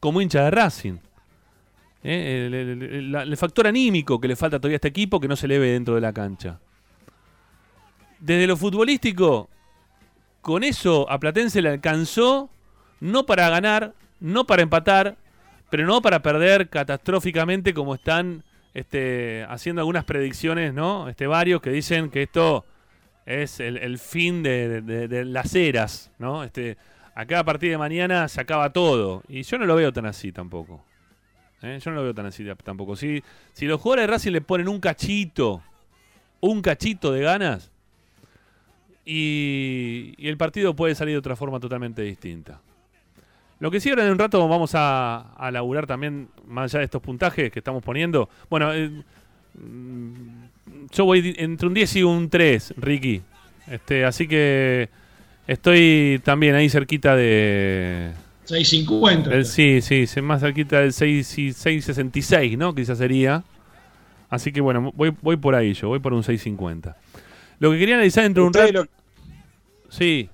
como 0.00 0.20
hincha 0.20 0.44
de 0.44 0.50
Racing. 0.50 0.98
Eh, 2.04 2.48
el, 2.50 3.36
factor 3.36 3.66
anímico 3.66 4.20
que 4.20 4.26
le 4.26 4.34
falta 4.34 4.58
todavía 4.58 4.74
a 4.74 4.78
este 4.78 4.88
equipo 4.88 5.20
que 5.20 5.28
no 5.28 5.36
se 5.36 5.46
le 5.46 5.58
ve 5.58 5.70
dentro 5.70 5.94
de 5.94 6.00
la 6.00 6.12
cancha. 6.12 6.58
Desde 8.18 8.46
lo 8.46 8.56
futbolístico, 8.56 9.48
con 10.40 10.64
eso 10.64 11.08
a 11.10 11.18
Platense 11.20 11.62
le 11.62 11.68
alcanzó 11.68 12.50
no 13.00 13.24
para 13.24 13.48
ganar, 13.50 13.94
no 14.20 14.46
para 14.46 14.62
empatar, 14.62 15.16
pero 15.70 15.86
no 15.86 16.02
para 16.02 16.22
perder 16.22 16.68
catastróficamente 16.68 17.72
como 17.72 17.94
están 17.94 18.42
este, 18.74 19.44
haciendo 19.48 19.80
algunas 19.80 20.04
predicciones, 20.04 20.74
¿no? 20.74 21.08
Este, 21.08 21.26
varios 21.26 21.62
que 21.62 21.70
dicen 21.70 22.10
que 22.10 22.22
esto 22.22 22.64
es 23.26 23.60
el, 23.60 23.98
fin 23.98 24.42
de- 24.42 24.82
de 24.82 25.24
las 25.24 25.54
eras, 25.54 26.10
¿no? 26.18 26.42
Este, 26.42 26.76
acá 27.14 27.40
a 27.40 27.44
partir 27.44 27.70
de 27.70 27.78
mañana 27.78 28.28
se 28.28 28.40
acaba 28.40 28.72
todo. 28.72 29.22
Y 29.28 29.42
yo 29.42 29.58
no 29.58 29.66
lo 29.66 29.76
veo 29.76 29.92
tan 29.92 30.06
así 30.06 30.32
tampoco. 30.32 30.84
¿Eh? 31.64 31.78
Yo 31.82 31.90
no 31.90 31.98
lo 31.98 32.02
veo 32.02 32.14
tan 32.14 32.26
así 32.26 32.44
tampoco. 32.62 32.96
Si, 32.96 33.22
si 33.52 33.66
los 33.66 33.80
jugadores 33.80 34.04
de 34.04 34.12
Racing 34.12 34.32
le 34.32 34.40
ponen 34.40 34.68
un 34.68 34.80
cachito, 34.80 35.62
un 36.40 36.62
cachito 36.62 37.12
de 37.12 37.22
ganas, 37.22 37.70
y, 39.04 40.14
y 40.16 40.28
el 40.28 40.36
partido 40.36 40.74
puede 40.76 40.94
salir 40.94 41.14
de 41.14 41.18
otra 41.18 41.36
forma 41.36 41.58
totalmente 41.58 42.02
distinta. 42.02 42.60
Lo 43.62 43.70
que 43.70 43.78
sí, 43.78 43.90
ahora 43.90 44.04
en 44.04 44.10
un 44.10 44.18
rato 44.18 44.48
vamos 44.48 44.72
a, 44.74 45.48
laburar 45.52 45.86
también, 45.86 46.26
más 46.48 46.64
allá 46.64 46.80
de 46.80 46.86
estos 46.86 47.00
puntajes 47.00 47.52
que 47.52 47.60
estamos 47.60 47.80
poniendo. 47.80 48.28
Bueno, 48.50 48.74
eh, 48.74 48.90
mm, 49.54 50.88
yo 50.90 51.04
voy 51.04 51.32
entre 51.38 51.68
un 51.68 51.74
10 51.74 51.94
y 51.94 52.02
un 52.02 52.28
3, 52.28 52.74
Ricky. 52.76 53.22
Este, 53.68 54.04
así 54.04 54.26
que 54.26 54.88
estoy 55.46 56.20
también 56.24 56.56
ahí 56.56 56.68
cerquita 56.68 57.14
de... 57.14 58.10
6.50. 58.46 59.28
del- 59.28 59.46
sí, 59.46 59.80
sí, 59.80 60.06
sí, 60.06 60.20
más 60.20 60.40
cerquita 60.40 60.80
del 60.80 60.92
6 60.92 61.38
y 61.38 61.48
6.66, 61.52 62.56
¿no? 62.58 62.74
Quizás 62.74 62.98
sería. 62.98 63.44
Así 64.28 64.50
que 64.52 64.60
bueno, 64.60 64.92
voy, 64.94 65.14
voy 65.20 65.36
por 65.36 65.54
ahí 65.54 65.74
yo, 65.74 65.88
voy 65.88 65.98
por 66.00 66.12
un 66.12 66.22
6.50. 66.22 66.96
Lo 67.58 67.70
que 67.70 67.78
quería 67.78 67.94
analizar 67.96 68.24
dentro 68.24 68.42
de 68.44 68.46
un 68.48 68.54
rato... 68.54 68.72
lo, 68.72 68.86
Sí. 69.88 70.28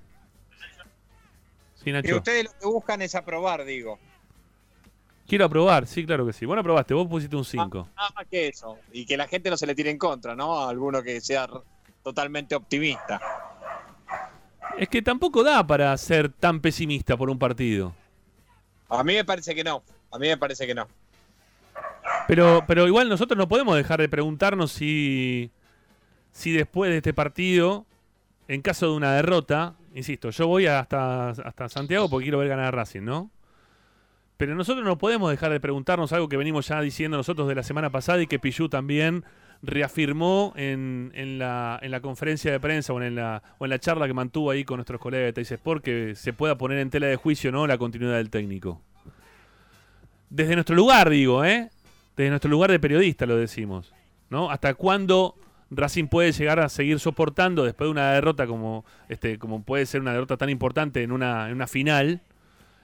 Sí, 1.75 1.93
que 2.03 2.15
ustedes 2.15 2.45
lo 2.45 2.51
que 2.59 2.67
buscan 2.67 3.03
es 3.03 3.15
aprobar, 3.15 3.65
digo. 3.65 3.99
Quiero 5.27 5.45
aprobar, 5.45 5.87
sí, 5.87 6.07
claro 6.07 6.25
que 6.27 6.33
sí. 6.33 6.47
Bueno, 6.47 6.61
aprobaste, 6.61 6.95
vos 6.95 7.07
pusiste 7.07 7.37
un 7.37 7.45
5. 7.45 7.89
Nada 7.97 8.11
más 8.15 8.27
que 8.31 8.49
eso. 8.49 8.79
Y 8.93 9.05
que 9.05 9.17
la 9.17 9.27
gente 9.27 9.51
no 9.51 9.57
se 9.57 9.67
le 9.67 9.75
tire 9.75 9.91
en 9.91 9.99
contra, 9.99 10.35
¿no? 10.35 10.59
A 10.59 10.71
alguno 10.71 11.03
que 11.03 11.21
sea 11.21 11.49
totalmente 12.03 12.55
optimista. 12.55 13.21
Es 14.79 14.89
que 14.89 15.03
tampoco 15.03 15.43
da 15.43 15.66
para 15.66 15.97
ser 15.99 16.29
tan 16.29 16.61
pesimista 16.61 17.16
por 17.16 17.31
un 17.31 17.39
partido. 17.39 17.95
A 18.89 19.03
mí 19.03 19.14
me 19.14 19.24
parece 19.24 19.55
que 19.55 19.64
no. 19.64 19.83
A 20.12 20.18
mí 20.18 20.29
me 20.29 20.37
parece 20.37 20.66
que 20.66 20.74
no. 20.74 20.87
Pero, 22.29 22.64
pero 22.66 22.87
igual 22.87 23.09
nosotros 23.09 23.37
no 23.37 23.49
podemos 23.49 23.76
dejar 23.76 24.01
de 24.01 24.09
preguntarnos 24.09 24.70
si, 24.70 25.51
si 26.31 26.53
después 26.53 26.91
de 26.91 26.99
este 26.99 27.12
partido, 27.12 27.87
en 28.47 28.62
caso 28.62 28.87
de 28.91 28.97
una 28.97 29.14
derrota, 29.14 29.74
insisto, 29.95 30.31
yo 30.31 30.47
voy 30.47 30.66
hasta, 30.66 31.31
hasta 31.31 31.68
Santiago 31.68 32.09
porque 32.09 32.24
quiero 32.26 32.39
ver 32.39 32.49
ganar 32.49 32.66
a 32.66 32.70
Racing, 32.70 33.03
¿no? 33.03 33.31
Pero 34.37 34.55
nosotros 34.55 34.87
no 34.87 34.97
podemos 34.97 35.31
dejar 35.31 35.51
de 35.51 35.59
preguntarnos 35.59 36.12
algo 36.12 36.29
que 36.29 36.37
venimos 36.37 36.68
ya 36.68 36.81
diciendo 36.81 37.16
nosotros 37.16 37.49
de 37.49 37.57
la 37.57 37.64
semana 37.64 37.91
pasada 37.91 38.22
y 38.22 38.29
que 38.29 38.39
Pichu 38.39 38.68
también 38.68 39.24
reafirmó 39.63 40.53
en, 40.57 41.11
en 41.15 41.39
la, 41.39 41.79
en 41.83 41.91
la 41.91 42.01
conferencia 42.01 42.53
de 42.53 42.61
prensa 42.61 42.93
o 42.93 43.03
en 43.03 43.15
la, 43.17 43.43
o 43.59 43.65
en 43.65 43.71
la 43.71 43.79
charla 43.79 44.07
que 44.07 44.15
mantuvo 44.15 44.51
ahí 44.51 44.65
con 44.65 44.77
nuestros 44.77 45.01
colegas 45.01 45.27
de 45.27 45.33
Teis 45.33 45.51
Sport, 45.53 45.83
que 45.83 46.15
se 46.15 46.33
pueda 46.33 46.57
poner 46.57 46.79
en 46.79 46.91
tela 46.91 47.07
de 47.07 47.17
juicio 47.17 47.51
no 47.51 47.67
la 47.67 47.79
continuidad 47.79 48.17
del 48.17 48.31
técnico. 48.31 48.81
Desde 50.31 50.55
nuestro 50.55 50.77
lugar, 50.77 51.11
digo, 51.11 51.45
¿eh? 51.45 51.71
Desde 52.17 52.31
nuestro 52.31 52.51
lugar 52.51 52.71
de 52.71 52.79
periodista 52.79 53.27
lo 53.27 53.37
decimos, 53.37 53.95
¿no? 54.31 54.51
¿Hasta 54.51 54.75
cuándo 54.75 55.37
Racing 55.71 56.07
puede 56.07 56.33
llegar 56.33 56.61
a 56.61 56.69
seguir 56.69 56.99
soportando 57.01 57.65
después 57.65 57.87
de 57.87 57.93
una 57.93 58.13
derrota 58.13 58.47
como, 58.47 58.85
este, 59.09 59.39
como 59.39 59.63
puede 59.63 59.87
ser 59.87 60.01
una 60.01 60.13
derrota 60.13 60.37
tan 60.37 60.51
importante 60.51 61.03
en 61.03 61.13
una, 61.13 61.49
en 61.49 61.55
una 61.55 61.67
final? 61.67 62.21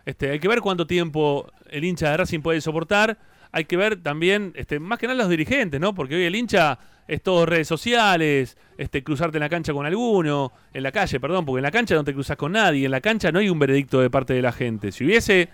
Este, 0.07 0.31
hay 0.31 0.39
que 0.39 0.49
ver 0.49 0.61
cuánto 0.61 0.87
tiempo 0.87 1.51
el 1.70 1.85
hincha 1.85 2.11
de 2.11 2.16
Racing 2.16 2.41
puede 2.41 2.61
soportar. 2.61 3.18
Hay 3.57 3.66
que 3.66 3.76
ver 3.76 4.02
también, 4.02 4.52
este, 4.57 4.80
más 4.80 4.98
que 4.98 5.07
nada 5.07 5.16
los 5.16 5.28
dirigentes, 5.28 5.80
¿no? 5.80 5.94
Porque 5.94 6.16
hoy 6.16 6.24
el 6.24 6.34
hincha 6.34 6.76
es 7.07 7.22
todo 7.22 7.46
redes 7.46 7.68
sociales, 7.68 8.57
este, 8.76 9.05
cruzarte 9.05 9.36
en 9.36 9.42
la 9.42 9.48
cancha 9.48 9.72
con 9.72 9.86
alguno, 9.86 10.50
en 10.72 10.82
la 10.82 10.90
calle, 10.90 11.20
perdón, 11.20 11.44
porque 11.44 11.61
en 11.61 11.62
la 11.62 11.70
cancha 11.70 11.94
no 11.94 12.02
te 12.02 12.12
cruzas 12.12 12.36
con 12.36 12.50
nadie, 12.50 12.86
en 12.86 12.90
la 12.90 13.00
cancha 13.00 13.30
no 13.30 13.38
hay 13.38 13.48
un 13.48 13.61
veredicto 13.61 14.00
de 14.00 14.11
parte 14.11 14.34
de 14.34 14.42
la 14.42 14.50
gente. 14.50 14.90
Si 14.90 15.05
hubiese 15.05 15.50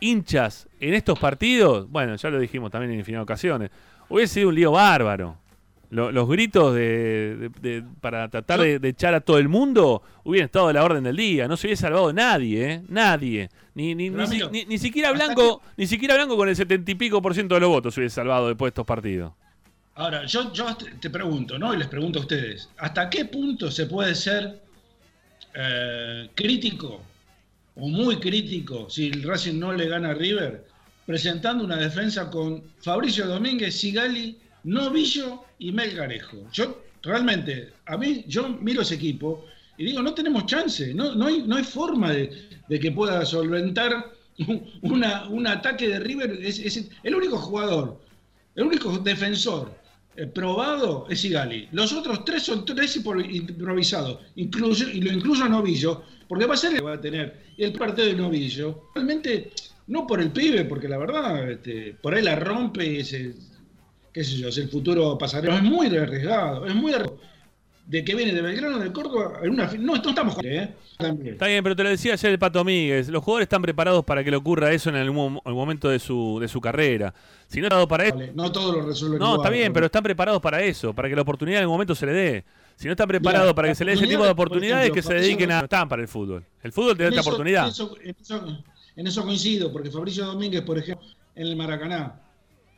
hinchas 0.00 0.68
en 0.80 0.92
estos 0.92 1.18
partidos, 1.18 1.90
bueno, 1.90 2.14
ya 2.14 2.28
lo 2.28 2.38
dijimos 2.38 2.70
también 2.70 2.92
en 2.92 2.98
infinidad 2.98 3.20
de 3.20 3.24
ocasiones, 3.24 3.70
hubiese 4.10 4.34
sido 4.34 4.50
un 4.50 4.56
lío 4.56 4.72
bárbaro. 4.72 5.38
Lo- 5.90 6.12
los 6.12 6.28
gritos 6.28 6.74
de, 6.74 7.36
de- 7.36 7.48
de- 7.80 7.84
para 8.00 8.28
tratar 8.28 8.60
de, 8.60 8.78
de 8.78 8.88
echar 8.90 9.14
a 9.14 9.20
todo 9.20 9.38
el 9.38 9.48
mundo 9.48 10.02
hubieran 10.24 10.46
estado 10.46 10.68
a 10.68 10.72
la 10.74 10.84
orden 10.84 11.04
del 11.04 11.16
día. 11.16 11.48
No 11.48 11.56
se 11.56 11.66
hubiese 11.66 11.82
salvado 11.82 12.12
nadie, 12.12 12.72
¿eh? 12.72 12.82
Nadie. 12.88 13.48
Ni, 13.74 13.94
ni, 13.94 14.10
ni, 14.10 14.26
si- 14.26 14.42
ni- 14.50 14.64
ni 14.66 14.76
siquiera 14.78 15.12
Blanco, 15.12 15.62
ni 15.76 15.86
siquiera 15.86 16.14
Blanco 16.16 16.36
con 16.36 16.48
el 16.48 16.56
setenta 16.56 16.90
y 16.90 16.94
pico 16.94 17.22
por 17.22 17.32
ciento 17.34 17.54
de 17.54 17.62
los 17.62 17.70
votos 17.70 17.94
se 17.94 18.00
hubiese 18.00 18.16
salvado 18.16 18.48
después 18.48 18.66
de 18.68 18.70
estos 18.72 18.86
partidos. 18.86 19.32
Ahora, 19.94 20.26
yo, 20.26 20.52
yo 20.52 20.76
te, 20.76 20.90
te 20.92 21.10
pregunto, 21.10 21.58
¿no? 21.58 21.72
Y 21.74 21.78
les 21.78 21.88
pregunto 21.88 22.18
a 22.18 22.22
ustedes, 22.22 22.68
¿hasta 22.78 23.08
qué 23.08 23.24
punto 23.24 23.70
se 23.70 23.86
puede 23.86 24.14
ser 24.14 24.60
eh, 25.54 26.28
crítico 26.34 27.00
o 27.76 27.88
muy 27.88 28.16
crítico 28.18 28.88
si 28.90 29.08
el 29.08 29.22
Racing 29.22 29.58
no 29.58 29.72
le 29.72 29.88
gana 29.88 30.10
a 30.10 30.14
River 30.14 30.66
presentando 31.06 31.64
una 31.64 31.76
defensa 31.76 32.30
con 32.30 32.62
Fabricio 32.82 33.26
Domínguez, 33.26 33.74
Sigali, 33.76 34.36
Novillo 34.64 35.44
y 35.58 35.72
Melgarejo? 35.72 36.38
Yo 36.52 36.82
realmente, 37.02 37.70
a 37.86 37.96
mí, 37.96 38.24
yo 38.26 38.48
miro 38.48 38.82
ese 38.82 38.96
equipo 38.96 39.44
y 39.76 39.84
digo, 39.84 40.02
no 40.02 40.14
tenemos 40.14 40.46
chance, 40.46 40.92
no, 40.94 41.14
no, 41.14 41.26
hay, 41.26 41.42
no 41.46 41.56
hay 41.56 41.64
forma 41.64 42.12
de, 42.12 42.30
de 42.68 42.80
que 42.80 42.90
pueda 42.92 43.24
solventar 43.24 44.12
un, 44.46 44.64
una- 44.82 45.28
un 45.28 45.46
ataque 45.46 45.88
de 45.88 46.00
River. 46.00 46.38
Es, 46.42 46.88
el 47.02 47.14
único 47.14 47.38
jugador, 47.38 48.00
el 48.56 48.64
único 48.64 48.98
defensor 48.98 49.72
eh, 50.16 50.26
probado 50.26 51.06
es 51.08 51.20
Sigali. 51.20 51.68
Los 51.72 51.92
otros 51.92 52.24
tres 52.24 52.42
son 52.42 52.64
tres 52.64 53.02
impro- 53.02 53.24
improvisados, 53.32 54.18
incluso, 54.36 54.88
y 54.90 55.00
lo 55.00 55.12
incluyo 55.12 55.44
a 55.44 55.48
Novillo, 55.48 56.02
porque 56.28 56.46
va 56.46 56.54
a 56.54 56.56
ser 56.56 56.72
el 56.72 56.78
que 56.78 56.84
va 56.84 56.94
a 56.94 57.00
tener 57.00 57.46
el 57.56 57.72
partido 57.72 58.08
de 58.08 58.14
Novillo. 58.14 58.82
Realmente, 58.94 59.52
no 59.86 60.06
por 60.06 60.20
el 60.20 60.30
pibe, 60.32 60.64
porque 60.64 60.88
la 60.88 60.98
verdad, 60.98 61.50
este, 61.52 61.94
por 62.02 62.14
ahí 62.14 62.22
la 62.22 62.34
rompe 62.36 62.84
y 62.84 62.96
ese, 62.98 63.34
qué 64.12 64.24
sé 64.24 64.36
yo, 64.36 64.48
es 64.48 64.58
el 64.58 64.68
futuro 64.68 65.16
pasarelo. 65.18 65.54
Es 65.54 65.62
muy 65.62 65.86
arriesgado, 65.96 66.66
es 66.66 66.74
muy 66.74 66.92
arriesgado. 66.92 67.20
De 67.86 68.04
que 68.04 68.14
viene 68.14 68.34
de 68.34 68.42
Belgrano, 68.42 68.78
de 68.78 68.92
Córdoba, 68.92 69.40
en 69.42 69.48
una 69.50 69.64
no, 69.78 69.94
no 69.96 70.10
estamos 70.10 70.34
jugando, 70.34 70.46
¿eh? 70.62 70.74
También. 70.98 71.32
Está 71.34 71.46
bien, 71.46 71.62
pero 71.62 71.74
te 71.74 71.82
lo 71.84 71.88
decía 71.88 72.12
ayer 72.12 72.32
el 72.32 72.38
Pato 72.38 72.62
Míguez. 72.62 73.08
Los 73.08 73.24
jugadores 73.24 73.46
están 73.46 73.62
preparados 73.62 74.04
para 74.04 74.22
que 74.22 74.30
le 74.30 74.36
ocurra 74.36 74.70
eso 74.72 74.90
en 74.90 74.96
algún 74.96 75.32
mo- 75.32 75.42
momento 75.46 75.88
de 75.88 75.98
su, 75.98 76.36
de 76.38 76.48
su 76.48 76.60
carrera. 76.60 77.14
Si 77.46 77.62
no 77.62 77.88
para 77.88 78.04
eso, 78.04 78.16
Vale, 78.16 78.32
No 78.34 78.52
todo 78.52 78.72
lo 78.72 78.82
resuelve 78.82 79.18
No, 79.18 79.24
igual, 79.32 79.40
está 79.40 79.48
bien, 79.48 79.72
pero 79.72 79.86
están 79.86 80.02
preparados 80.02 80.42
para 80.42 80.62
eso, 80.62 80.92
para 80.92 81.08
que 81.08 81.16
la 81.16 81.22
oportunidad 81.22 81.60
en 81.60 81.62
el 81.62 81.68
momento 81.68 81.94
se 81.94 82.04
le 82.04 82.12
dé. 82.12 82.44
Si 82.76 82.84
no 82.88 82.90
están 82.92 83.08
preparados 83.08 83.54
para 83.54 83.68
que 83.68 83.74
se 83.74 83.86
le 83.86 83.92
dé 83.92 83.96
ese 83.96 84.06
tipo 84.06 84.22
de 84.22 84.30
oportunidad, 84.30 84.82
por 84.82 84.88
oportunidades, 84.90 84.90
ejemplo, 84.90 85.02
que 85.02 85.02
se 85.20 85.26
dediquen 85.26 85.52
a... 85.52 85.60
están 85.60 85.88
para 85.88 86.02
el 86.02 86.08
fútbol. 86.08 86.44
El 86.62 86.72
fútbol 86.72 86.94
te 86.96 87.04
da 87.04 87.08
esta 87.08 87.20
oportunidad. 87.22 87.64
En 87.64 87.70
eso, 87.70 87.94
en 88.04 88.16
eso- 88.20 88.64
en 88.96 89.06
eso 89.06 89.22
coincido, 89.24 89.72
porque 89.72 89.90
Fabricio 89.90 90.26
Domínguez, 90.26 90.60
por 90.60 90.76
ejemplo, 90.76 91.06
en 91.34 91.46
el 91.46 91.56
Maracaná, 91.56 92.20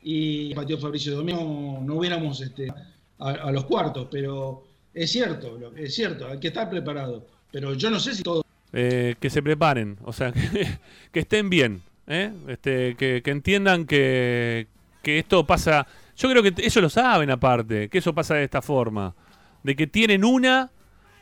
y 0.02 0.54
pateó 0.54 0.78
Fabricio 0.78 1.16
Domínguez, 1.16 1.44
no, 1.44 1.94
hubiéramos 1.94 2.40
este, 2.40 2.72
a, 3.18 3.50
los 3.50 3.64
cuartos, 3.64 4.08
pero 4.10 4.64
es 4.94 5.10
cierto, 5.10 5.58
es 5.76 5.94
cierto, 5.94 6.26
hay 6.28 6.38
que 6.38 6.48
estar 6.48 6.68
preparado. 6.70 7.26
Pero 7.52 7.74
yo 7.74 7.90
no 7.90 7.98
sé 7.98 8.14
si 8.14 8.22
todo. 8.22 8.44
Eh, 8.72 9.16
que 9.18 9.30
se 9.30 9.42
preparen, 9.42 9.98
o 10.04 10.12
sea, 10.12 10.32
que, 10.32 10.78
que 11.12 11.20
estén 11.20 11.50
bien, 11.50 11.82
¿eh? 12.06 12.32
este, 12.48 12.94
que, 12.96 13.20
que 13.22 13.30
entiendan 13.30 13.86
que, 13.86 14.66
que 15.02 15.18
esto 15.18 15.46
pasa... 15.46 15.86
Yo 16.16 16.28
creo 16.28 16.42
que 16.42 16.54
ellos 16.58 16.76
lo 16.76 16.90
saben 16.90 17.30
aparte, 17.30 17.88
que 17.88 17.98
eso 17.98 18.14
pasa 18.14 18.34
de 18.34 18.44
esta 18.44 18.60
forma, 18.60 19.14
de 19.62 19.74
que 19.74 19.86
tienen 19.86 20.24
una 20.24 20.70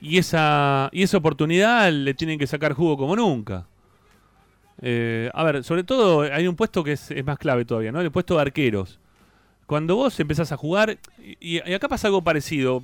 y 0.01 0.19
esa, 0.19 0.91
y 0.93 1.03
esa 1.03 1.19
oportunidad 1.19 1.93
le 1.93 2.15
tienen 2.15 2.39
que 2.39 2.47
sacar 2.47 2.73
jugo 2.73 2.97
como 2.97 3.17
nunca. 3.17 3.67
Eh, 4.81 5.31
a 5.35 5.45
ver, 5.45 5.65
sobre 5.65 5.83
todo 5.85 6.21
hay 6.23 6.47
un 6.47 6.55
puesto 6.57 6.85
que 6.85 6.93
es, 6.93 7.11
es 7.11 7.25
más 7.25 7.39
clave 7.39 7.65
todavía, 7.65 7.93
¿no? 7.93 8.01
El 8.01 8.11
puesto 8.11 8.37
de 8.37 8.43
arqueros. 8.43 8.99
Cuando 9.67 9.97
vos 9.97 10.19
empezás 10.21 10.51
a 10.53 10.57
jugar, 10.57 10.99
y, 11.41 11.57
y 11.69 11.75
acá 11.75 11.89
pasa 11.89 12.09
algo 12.09 12.23
parecido, 12.23 12.83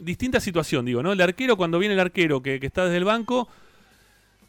distinta 0.00 0.40
situación, 0.40 0.84
digo, 0.84 1.02
¿no? 1.02 1.12
El 1.12 1.20
arquero, 1.20 1.56
cuando 1.56 1.78
viene 1.78 1.94
el 1.94 2.00
arquero 2.00 2.42
que, 2.42 2.60
que 2.60 2.66
está 2.66 2.84
desde 2.84 2.98
el 2.98 3.04
banco, 3.04 3.48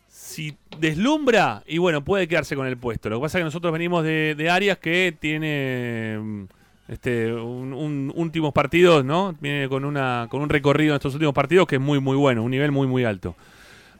si 0.09 0.55
deslumbra, 0.80 1.63
y 1.68 1.78
bueno, 1.78 2.03
puede 2.03 2.28
quedarse 2.28 2.55
con 2.55 2.68
el 2.68 2.78
puesto. 2.78 3.09
Lo 3.09 3.18
que 3.18 3.24
pasa 3.24 3.38
es 3.38 3.41
que 3.41 3.45
nosotros 3.45 3.72
venimos 3.74 4.03
de, 4.03 4.36
de 4.38 4.49
áreas 4.49 4.78
que 4.78 5.15
tiene 5.20 6.18
mm, 6.22 6.43
este, 6.89 7.34
un, 7.34 7.74
un- 7.74 8.11
últimos 8.15 8.53
partidos, 8.53 9.03
¿no? 9.05 9.36
Viene 9.39 9.68
con, 9.70 9.86
una, 9.86 10.28
con 10.30 10.41
un 10.41 10.49
recorrido 10.49 10.93
en 10.93 10.97
estos 10.97 11.13
últimos 11.13 11.34
partidos 11.34 11.68
que 11.68 11.76
es 11.76 11.82
muy, 11.82 11.99
muy 11.99 12.18
bueno, 12.18 12.43
un 12.43 12.51
nivel 12.51 12.72
muy, 12.72 12.88
muy 12.88 13.03
alto. 13.03 13.36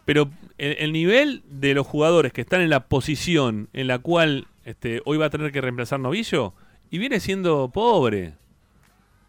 Pero 0.08 0.32
el, 0.58 0.78
el 0.80 0.92
nivel 0.94 1.44
de 1.50 1.74
los 1.74 1.86
jugadores 1.86 2.32
que 2.32 2.40
están 2.40 2.62
en 2.62 2.70
la 2.70 2.88
posición 2.88 3.68
en 3.74 3.88
la 3.88 4.00
cual 4.00 4.48
este, 4.64 5.02
hoy 5.04 5.18
va 5.18 5.26
a 5.26 5.30
tener 5.30 5.52
que 5.52 5.60
reemplazar 5.60 6.00
Novillo, 6.00 6.54
y 6.90 6.98
viene 6.98 7.20
siendo 7.20 7.70
pobre. 7.74 8.34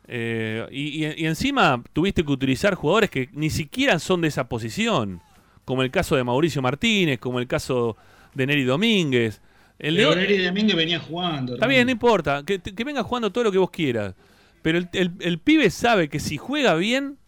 Eh, 0.06 0.66
y, 0.70 1.04
y- 1.04 1.14
y 1.22 1.26
encima 1.26 1.82
tuviste 1.92 2.24
que 2.24 2.30
utilizar 2.32 2.74
jugadores 2.76 3.10
que 3.10 3.28
ni 3.32 3.50
siquiera 3.50 3.98
son 3.98 4.20
de 4.20 4.28
esa 4.28 4.48
posición, 4.48 5.20
como 5.64 5.82
el 5.82 5.90
caso 5.90 6.14
de 6.16 6.22
Mauricio 6.24 6.62
Martínez, 6.62 7.18
como 7.18 7.40
el 7.40 7.46
caso 7.48 7.96
de 8.34 8.46
Neri 8.46 8.62
Domínguez. 8.64 9.40
El 9.80 9.96
Pero 9.96 10.14
Neri 10.14 10.44
Domínguez 10.44 10.76
venía 10.76 10.98
jugando. 11.00 11.54
Está 11.54 11.66
bien, 11.66 11.86
no 11.86 11.90
importa, 11.92 12.42
que, 12.46 12.58
que 12.60 12.84
venga 12.84 13.02
jugando 13.02 13.30
todo 13.32 13.44
lo 13.44 13.52
que 13.52 13.58
vos 13.58 13.70
quieras. 13.70 14.14
Pero 14.62 14.78
el, 14.78 14.88
el- 14.92 15.12
el 15.20 15.38
pibe 15.38 15.70
sabe 15.70 16.08
que 16.08 16.20
si 16.20 16.36
juega 16.38 16.74
bien, 16.74 17.18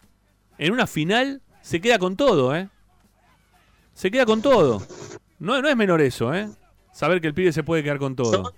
en 0.57 0.71
una 0.73 0.87
final 0.87 1.41
se 1.61 1.81
queda 1.81 1.99
con 1.99 2.15
todo, 2.15 2.55
¿eh? 2.55 2.69
Se 4.01 4.09
queda 4.09 4.25
con 4.25 4.41
todo. 4.41 4.81
No, 5.37 5.61
no 5.61 5.69
es 5.69 5.75
menor 5.75 6.01
eso, 6.01 6.33
¿eh? 6.33 6.49
Saber 6.91 7.21
que 7.21 7.27
el 7.27 7.35
pibe 7.35 7.53
se 7.53 7.61
puede 7.61 7.83
quedar 7.83 7.99
con 7.99 8.15
todo. 8.15 8.51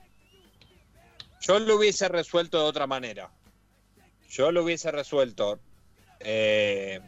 Yo 1.41 1.59
lo 1.59 1.75
hubiese 1.75 2.07
resuelto 2.07 2.59
de 2.59 2.63
otra 2.63 2.87
manera. 2.87 3.29
Yo 4.29 4.53
lo 4.53 4.63
hubiese 4.63 4.89
resuelto 4.89 5.59
eh, 6.21 7.01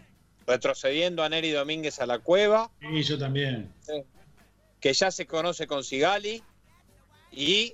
retrocediendo 0.45 1.23
a 1.23 1.29
Neri 1.29 1.51
Domínguez 1.51 2.01
a 2.01 2.05
la 2.05 2.19
cueva, 2.19 2.69
Y 2.81 3.03
yo 3.03 3.17
también. 3.17 3.73
que 4.81 4.91
ya 4.91 5.11
se 5.11 5.25
conoce 5.25 5.65
con 5.65 5.86
Sigali, 5.86 6.43
y 7.31 7.73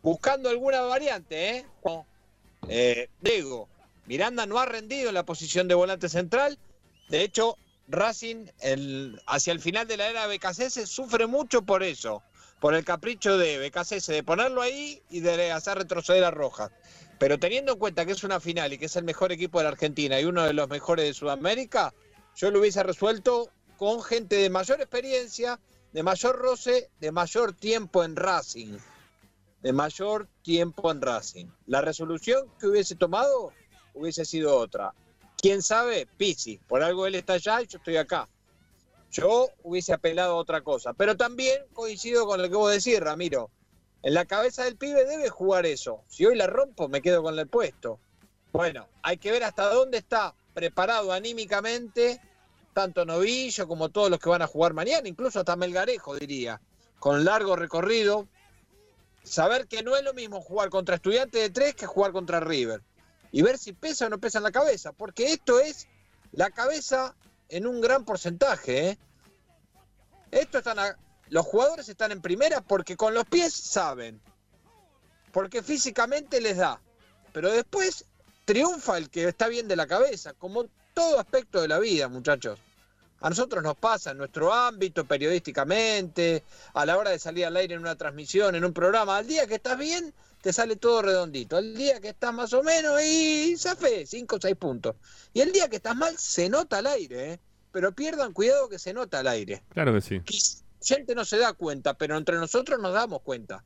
buscando 0.00 0.48
alguna 0.48 0.82
variante, 0.82 1.56
¿eh? 1.56 1.66
Eh, 2.68 3.08
Diego, 3.20 3.68
Miranda 4.06 4.46
no 4.46 4.60
ha 4.60 4.66
rendido 4.66 5.08
en 5.08 5.14
la 5.16 5.24
posición 5.24 5.66
de 5.66 5.74
volante 5.74 6.08
central. 6.08 6.56
De 7.08 7.22
hecho, 7.22 7.56
Racing 7.88 8.46
hacia 9.26 9.52
el 9.52 9.60
final 9.60 9.86
de 9.86 9.96
la 9.96 10.08
era 10.10 10.26
BKC 10.26 10.86
sufre 10.86 11.26
mucho 11.26 11.62
por 11.62 11.82
eso, 11.82 12.22
por 12.60 12.74
el 12.74 12.84
capricho 12.84 13.38
de 13.38 13.58
BKC 13.58 14.04
de 14.06 14.22
ponerlo 14.22 14.62
ahí 14.62 15.02
y 15.10 15.20
de 15.20 15.52
hacer 15.52 15.78
retroceder 15.78 16.24
a 16.24 16.30
Rojas. 16.30 16.72
Pero 17.18 17.38
teniendo 17.38 17.72
en 17.72 17.78
cuenta 17.78 18.04
que 18.04 18.12
es 18.12 18.24
una 18.24 18.40
final 18.40 18.72
y 18.72 18.78
que 18.78 18.86
es 18.86 18.96
el 18.96 19.04
mejor 19.04 19.32
equipo 19.32 19.58
de 19.58 19.64
la 19.64 19.70
Argentina 19.70 20.20
y 20.20 20.24
uno 20.24 20.44
de 20.44 20.52
los 20.52 20.68
mejores 20.68 21.06
de 21.06 21.14
Sudamérica, 21.14 21.94
yo 22.34 22.50
lo 22.50 22.60
hubiese 22.60 22.82
resuelto 22.82 23.50
con 23.78 24.02
gente 24.02 24.36
de 24.36 24.50
mayor 24.50 24.80
experiencia, 24.80 25.58
de 25.92 26.02
mayor 26.02 26.36
roce, 26.36 26.90
de 27.00 27.12
mayor 27.12 27.54
tiempo 27.54 28.04
en 28.04 28.16
Racing. 28.16 28.76
De 29.62 29.72
mayor 29.72 30.28
tiempo 30.42 30.90
en 30.90 31.00
Racing. 31.00 31.46
La 31.66 31.80
resolución 31.80 32.50
que 32.60 32.66
hubiese 32.66 32.96
tomado 32.96 33.52
hubiese 33.94 34.24
sido 34.24 34.56
otra. 34.56 34.92
¿Quién 35.36 35.62
sabe? 35.62 36.06
Pizzi. 36.16 36.58
Por 36.66 36.82
algo 36.82 37.06
él 37.06 37.14
está 37.14 37.34
allá 37.34 37.62
y 37.62 37.66
yo 37.66 37.78
estoy 37.78 37.96
acá. 37.96 38.28
Yo 39.10 39.48
hubiese 39.62 39.92
apelado 39.92 40.34
a 40.34 40.36
otra 40.36 40.62
cosa. 40.62 40.92
Pero 40.92 41.16
también 41.16 41.62
coincido 41.72 42.26
con 42.26 42.42
lo 42.42 42.48
que 42.48 42.56
vos 42.56 42.72
decís, 42.72 43.00
Ramiro. 43.00 43.50
En 44.02 44.14
la 44.14 44.24
cabeza 44.24 44.64
del 44.64 44.76
pibe 44.76 45.04
debe 45.04 45.28
jugar 45.28 45.66
eso. 45.66 46.02
Si 46.08 46.24
hoy 46.24 46.36
la 46.36 46.46
rompo, 46.46 46.88
me 46.88 47.02
quedo 47.02 47.22
con 47.22 47.38
el 47.38 47.48
puesto. 47.48 47.98
Bueno, 48.52 48.86
hay 49.02 49.18
que 49.18 49.30
ver 49.30 49.44
hasta 49.44 49.72
dónde 49.72 49.98
está 49.98 50.34
preparado 50.54 51.12
anímicamente 51.12 52.20
tanto 52.76 53.06
Novillo 53.06 53.66
como 53.66 53.88
todos 53.88 54.10
los 54.10 54.20
que 54.20 54.28
van 54.28 54.42
a 54.42 54.46
jugar 54.46 54.74
mañana, 54.74 55.08
incluso 55.08 55.38
hasta 55.38 55.56
Melgarejo, 55.56 56.14
diría, 56.14 56.60
con 56.98 57.24
largo 57.24 57.56
recorrido. 57.56 58.28
Saber 59.22 59.66
que 59.66 59.82
no 59.82 59.96
es 59.96 60.04
lo 60.04 60.12
mismo 60.12 60.42
jugar 60.42 60.68
contra 60.68 60.96
Estudiantes 60.96 61.40
de 61.40 61.48
Tres 61.48 61.74
que 61.74 61.86
jugar 61.86 62.12
contra 62.12 62.38
River. 62.38 62.82
Y 63.32 63.42
ver 63.42 63.58
si 63.58 63.72
pesa 63.72 64.06
o 64.06 64.08
no 64.08 64.18
pesa 64.18 64.38
en 64.38 64.44
la 64.44 64.52
cabeza, 64.52 64.92
porque 64.92 65.32
esto 65.32 65.60
es 65.60 65.88
la 66.32 66.50
cabeza 66.50 67.14
en 67.48 67.66
un 67.66 67.80
gran 67.80 68.04
porcentaje. 68.04 68.90
¿eh? 68.90 68.98
Esto 70.30 70.58
están 70.58 70.78
a- 70.78 70.96
los 71.28 71.44
jugadores 71.44 71.88
están 71.88 72.12
en 72.12 72.20
primera 72.22 72.60
porque 72.60 72.96
con 72.96 73.14
los 73.14 73.24
pies 73.26 73.52
saben, 73.52 74.20
porque 75.32 75.62
físicamente 75.62 76.40
les 76.40 76.56
da, 76.56 76.80
pero 77.32 77.50
después 77.50 78.04
triunfa 78.44 78.96
el 78.96 79.10
que 79.10 79.28
está 79.28 79.48
bien 79.48 79.66
de 79.68 79.76
la 79.76 79.86
cabeza, 79.86 80.32
como 80.34 80.66
todo 80.94 81.18
aspecto 81.18 81.60
de 81.60 81.68
la 81.68 81.78
vida, 81.78 82.08
muchachos. 82.08 82.58
A 83.20 83.28
nosotros 83.30 83.62
nos 83.62 83.76
pasa 83.76 84.12
en 84.12 84.18
nuestro 84.18 84.52
ámbito, 84.52 85.04
periodísticamente, 85.04 86.44
a 86.74 86.86
la 86.86 86.96
hora 86.96 87.10
de 87.10 87.18
salir 87.18 87.46
al 87.46 87.56
aire 87.56 87.74
en 87.74 87.80
una 87.80 87.96
transmisión, 87.96 88.54
en 88.54 88.64
un 88.64 88.72
programa. 88.72 89.16
Al 89.16 89.26
día 89.26 89.46
que 89.46 89.54
estás 89.56 89.78
bien, 89.78 90.14
te 90.46 90.52
sale 90.52 90.76
todo 90.76 91.02
redondito. 91.02 91.56
Al 91.56 91.74
día 91.74 92.00
que 92.00 92.10
estás 92.10 92.32
más 92.32 92.52
o 92.52 92.62
menos, 92.62 93.02
y 93.02 93.56
fe, 93.56 94.06
5 94.06 94.36
o 94.36 94.40
6 94.40 94.54
puntos. 94.54 94.94
Y 95.34 95.40
el 95.40 95.50
día 95.50 95.68
que 95.68 95.74
estás 95.74 95.96
mal, 95.96 96.16
se 96.16 96.48
nota 96.48 96.78
al 96.78 96.86
aire, 96.86 97.32
¿eh? 97.32 97.40
Pero 97.72 97.90
pierdan 97.90 98.32
cuidado 98.32 98.68
que 98.68 98.78
se 98.78 98.94
nota 98.94 99.18
al 99.18 99.26
aire. 99.26 99.64
Claro 99.70 99.92
que 99.92 100.00
sí. 100.00 100.20
Gente 100.80 101.16
no 101.16 101.24
se 101.24 101.38
da 101.38 101.52
cuenta, 101.52 101.94
pero 101.94 102.16
entre 102.16 102.36
nosotros 102.36 102.78
nos 102.80 102.92
damos 102.94 103.22
cuenta. 103.22 103.64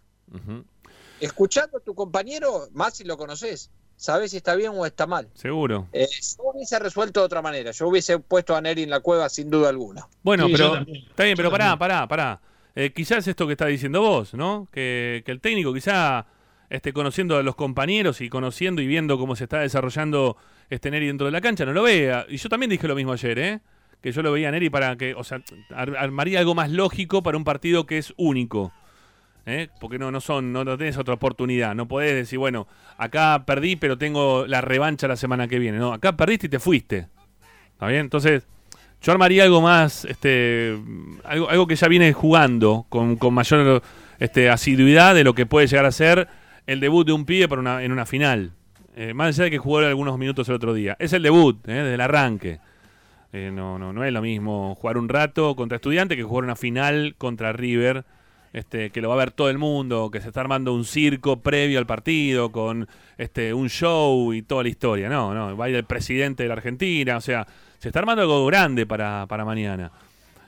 Escuchando 1.21 1.77
a 1.77 1.81
tu 1.81 1.95
compañero, 1.95 2.69
más 2.73 2.97
si 2.97 3.05
lo 3.05 3.19
conoces, 3.19 3.71
sabes 3.97 4.31
si 4.31 4.39
está 4.39 4.55
bien 4.55 4.73
o 4.75 4.87
está 4.87 5.07
mal. 5.07 5.29
Seguro. 5.35 5.87
Eh, 5.93 6.09
yo 6.11 6.45
hubiese 6.55 6.79
resuelto 6.79 7.21
de 7.21 7.27
otra 7.27 7.43
manera. 7.43 7.73
Yo 7.73 7.89
hubiese 7.89 8.19
puesto 8.21 8.57
a 8.57 8.63
Neri 8.63 8.85
en 8.85 8.91
la 8.91 9.01
cueva 9.01 9.29
sin 9.29 9.51
duda 9.51 9.69
alguna. 9.69 10.09
Bueno, 10.23 10.47
Sí, 10.47 10.53
pero 10.53 10.77
está 10.79 11.25
bien, 11.25 11.37
Yo 11.37 11.37
pero 11.37 11.51
pará, 11.51 11.65
también. 11.65 11.79
pará, 11.79 12.09
pará. 12.09 12.41
Eh, 12.75 12.91
quizás 12.95 13.29
esto 13.29 13.47
que 13.47 13.53
está 13.53 13.67
diciendo 13.67 14.01
vos, 14.01 14.33
¿no? 14.33 14.67
Que, 14.73 15.23
que 15.27 15.31
el 15.33 15.43
técnico 15.43 15.75
quizá 15.75 16.27
esté 16.71 16.93
conociendo 16.93 17.37
a 17.37 17.43
los 17.43 17.55
compañeros 17.57 18.21
y 18.23 18.29
conociendo 18.31 18.81
y 18.81 18.87
viendo 18.87 19.19
cómo 19.19 19.37
se 19.37 19.45
está 19.45 19.59
desarrollando 19.61 20.37
este 20.71 20.91
Neri 20.91 21.09
dentro 21.09 21.27
de 21.27 21.33
la 21.33 21.41
cancha, 21.41 21.67
no 21.67 21.73
lo 21.73 21.83
vea. 21.83 22.25
Y 22.29 22.37
yo 22.39 22.49
también 22.49 22.71
dije 22.71 22.89
lo 22.89 22.95
mismo 22.95 23.13
ayer, 23.13 23.39
¿eh? 23.39 23.61
Que 24.01 24.13
yo 24.13 24.23
lo 24.23 24.33
veía 24.33 24.49
a 24.49 24.53
Neri 24.53 24.71
para 24.71 24.97
que, 24.97 25.15
o 25.15 25.25
sea, 25.25 25.43
ar- 25.75 25.97
armaría 25.99 26.39
algo 26.39 26.55
más 26.55 26.71
lógico 26.71 27.23
para 27.23 27.37
un 27.37 27.45
partido 27.45 27.85
que 27.87 27.99
es 27.99 28.15
único. 28.17 28.73
¿eh? 29.47 29.69
Porque 29.81 29.99
no, 29.99 30.11
no 30.11 30.21
son, 30.21 30.53
no, 30.53 30.65
no 30.65 30.79
tenés 30.79 30.97
otra 30.97 31.15
oportunidad. 31.15 31.75
No 31.75 31.87
podés 31.89 32.15
decir, 32.15 32.39
bueno, 32.39 32.67
acá 32.97 33.43
perdí, 33.47 33.77
pero 33.77 33.99
tengo 33.99 34.47
la 34.47 34.61
revancha 34.61 35.09
la 35.09 35.17
semana 35.17 35.49
que 35.49 35.59
viene. 35.59 35.77
No, 35.79 35.93
acá 35.93 36.17
perdiste 36.17 36.47
y 36.47 36.51
te 36.51 36.59
fuiste. 36.61 37.09
¿Está 37.73 37.89
bien? 37.89 38.03
Entonces, 38.03 38.47
yo 39.03 39.13
armaría 39.13 39.43
algo 39.45 39.61
más, 39.61 40.05
este, 40.05 40.79
algo, 41.25 41.51
algo 41.51 41.67
que 41.67 41.75
ya 41.77 41.89
viene 41.89 42.13
jugando 42.13 42.87
con, 42.89 43.17
con 43.17 43.35
mayor 43.35 43.83
este, 44.19 44.51
asiduidad 44.51 45.15
de 45.15 45.25
lo 45.25 45.35
que 45.35 45.47
puede 45.47 45.67
llegar 45.67 45.87
a 45.87 45.93
ser 45.93 46.29
el 46.67 46.81
debut 46.81 47.07
de 47.07 47.13
un 47.13 47.25
pibe 47.25 47.49
para 47.49 47.61
una, 47.61 47.83
en 47.83 47.93
una 47.93 48.07
final. 48.07 48.53
Eh, 48.97 49.15
más 49.15 49.29
allá 49.29 49.45
de 49.45 49.51
que 49.51 49.59
jugó 49.59 49.79
algunos 49.79 50.19
minutos 50.19 50.49
el 50.49 50.57
otro 50.57 50.75
día. 50.75 50.97
Es 50.99 51.13
el 51.13 51.23
debut, 51.23 51.57
eh, 51.69 51.73
desde 51.73 51.95
el 51.95 52.01
arranque. 52.01 52.61
Eh, 53.33 53.51
no, 53.53 53.79
no, 53.79 53.93
no 53.93 54.05
es 54.05 54.13
lo 54.13 54.21
mismo 54.21 54.75
jugar 54.75 54.99
un 54.99 55.09
rato 55.09 55.55
contra 55.55 55.77
estudiante 55.77 56.17
que 56.17 56.25
jugar 56.25 56.45
una 56.45 56.57
final 56.57 57.15
contra 57.17 57.53
River, 57.53 58.05
este, 58.53 58.91
que 58.91 59.01
lo 59.01 59.09
va 59.09 59.15
a 59.15 59.19
ver 59.19 59.31
todo 59.31 59.49
el 59.49 59.59
mundo, 59.59 60.11
que 60.11 60.21
se 60.21 60.29
está 60.29 60.41
armando 60.41 60.75
un 60.75 60.85
circo 60.85 61.39
previo 61.39 61.79
al 61.79 61.87
partido, 61.87 62.51
con 62.51 62.89
este, 63.17 63.55
un 63.55 63.69
show 63.69 64.33
y 64.33 64.43
toda 64.43 64.65
la 64.65 64.69
historia. 64.69 65.09
No, 65.09 65.33
no, 65.33 65.57
va 65.57 65.67
a 65.67 65.69
ir 65.69 65.77
el 65.77 65.85
presidente 65.85 66.43
de 66.43 66.49
la 66.49 66.55
Argentina, 66.55 67.17
o 67.17 67.21
sea, 67.21 67.47
se 67.79 67.89
está 67.89 68.01
armando 68.01 68.23
algo 68.23 68.45
grande 68.47 68.85
para, 68.85 69.27
para 69.29 69.45
mañana. 69.45 69.93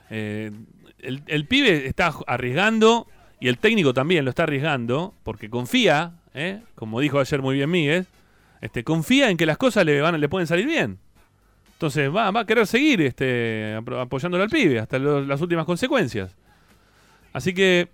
Eh, 0.09 0.51
el, 0.99 1.23
el 1.27 1.45
pibe 1.47 1.87
está 1.87 2.13
arriesgando 2.27 3.07
y 3.43 3.49
el 3.49 3.57
técnico 3.57 3.93
también 3.93 4.23
lo 4.23 4.29
está 4.29 4.43
arriesgando 4.43 5.13
porque 5.21 5.49
confía, 5.49 6.13
¿eh? 6.33 6.61
como 6.75 7.01
dijo 7.01 7.19
ayer 7.19 7.41
muy 7.41 7.55
bien 7.55 7.69
Miguel, 7.69 8.07
este, 8.61 8.85
confía 8.85 9.29
en 9.29 9.35
que 9.35 9.45
las 9.45 9.57
cosas 9.57 9.85
le, 9.85 9.99
van, 9.99 10.17
le 10.17 10.29
pueden 10.29 10.47
salir 10.47 10.65
bien. 10.65 10.97
Entonces 11.73 12.09
va, 12.09 12.31
va 12.31 12.39
a 12.39 12.45
querer 12.45 12.65
seguir 12.65 13.01
este, 13.01 13.77
apoyándolo 13.99 14.45
al 14.45 14.49
pibe 14.49 14.79
hasta 14.79 14.97
las 14.97 15.41
últimas 15.41 15.65
consecuencias. 15.65 16.33
Así 17.33 17.53
que, 17.53 17.89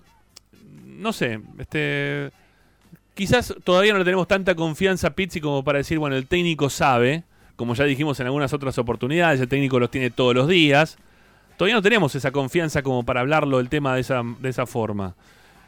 no 0.86 1.12
sé, 1.14 1.42
este, 1.58 2.30
quizás 3.16 3.52
todavía 3.64 3.94
no 3.94 3.98
le 3.98 4.06
tenemos 4.06 4.28
tanta 4.28 4.54
confianza 4.54 5.08
a 5.08 5.16
Pizzi 5.16 5.42
como 5.42 5.64
para 5.64 5.80
decir, 5.80 5.98
bueno, 5.98 6.16
el 6.16 6.28
técnico 6.28 6.70
sabe, 6.70 7.24
como 7.56 7.74
ya 7.74 7.86
dijimos 7.86 8.20
en 8.20 8.28
algunas 8.28 8.54
otras 8.54 8.78
oportunidades, 8.78 9.42
el 9.42 9.48
técnico 9.48 9.80
los 9.80 9.90
tiene 9.90 10.12
todos 10.12 10.36
los 10.36 10.48
días. 10.48 11.00
Todavía 11.58 11.74
no 11.74 11.82
tenemos 11.82 12.14
esa 12.14 12.30
confianza 12.30 12.84
como 12.84 13.02
para 13.02 13.22
hablarlo 13.22 13.58
del 13.58 13.70
tema 13.70 13.96
de 13.96 14.02
esa, 14.02 14.22
de 14.40 14.50
esa 14.50 14.68
forma. 14.68 15.16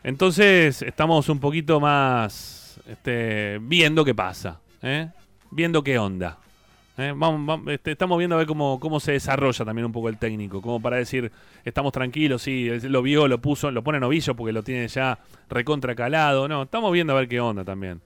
Entonces 0.03 0.81
estamos 0.81 1.29
un 1.29 1.39
poquito 1.39 1.79
más 1.79 2.79
este, 2.87 3.59
viendo 3.61 4.03
qué 4.03 4.15
pasa, 4.15 4.59
¿eh? 4.81 5.09
viendo 5.51 5.83
qué 5.83 5.99
onda. 5.99 6.39
¿eh? 6.97 7.13
Este, 7.67 7.91
estamos 7.91 8.17
viendo 8.17 8.35
a 8.35 8.39
ver 8.39 8.47
cómo, 8.47 8.79
cómo 8.79 8.99
se 8.99 9.11
desarrolla 9.13 9.63
también 9.63 9.85
un 9.85 9.91
poco 9.91 10.09
el 10.09 10.17
técnico, 10.17 10.61
como 10.61 10.81
para 10.81 10.97
decir, 10.97 11.31
estamos 11.63 11.93
tranquilos, 11.93 12.41
sí, 12.41 12.69
lo 12.81 13.01
vio, 13.01 13.27
lo 13.27 13.39
puso, 13.39 13.69
lo 13.69 13.83
pone 13.83 13.99
novillo 13.99 14.35
porque 14.35 14.53
lo 14.53 14.63
tiene 14.63 14.87
ya 14.87 15.19
recontra 15.49 15.93
calado. 15.93 16.47
No, 16.47 16.63
estamos 16.63 16.91
viendo 16.91 17.13
a 17.13 17.19
ver 17.19 17.27
qué 17.27 17.39
onda 17.39 17.63
también. 17.63 18.01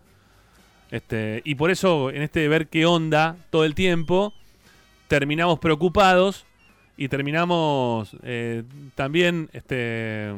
Este, 0.91 1.41
y 1.45 1.55
por 1.55 1.71
eso, 1.71 2.09
en 2.09 2.21
este 2.21 2.47
ver 2.47 2.67
qué 2.67 2.85
onda 2.85 3.37
todo 3.49 3.65
el 3.65 3.73
tiempo, 3.73 4.33
terminamos 5.07 5.59
preocupados 5.59 6.45
y 6.97 7.07
terminamos 7.07 8.15
eh, 8.23 8.63
también 8.95 9.49
este, 9.53 10.31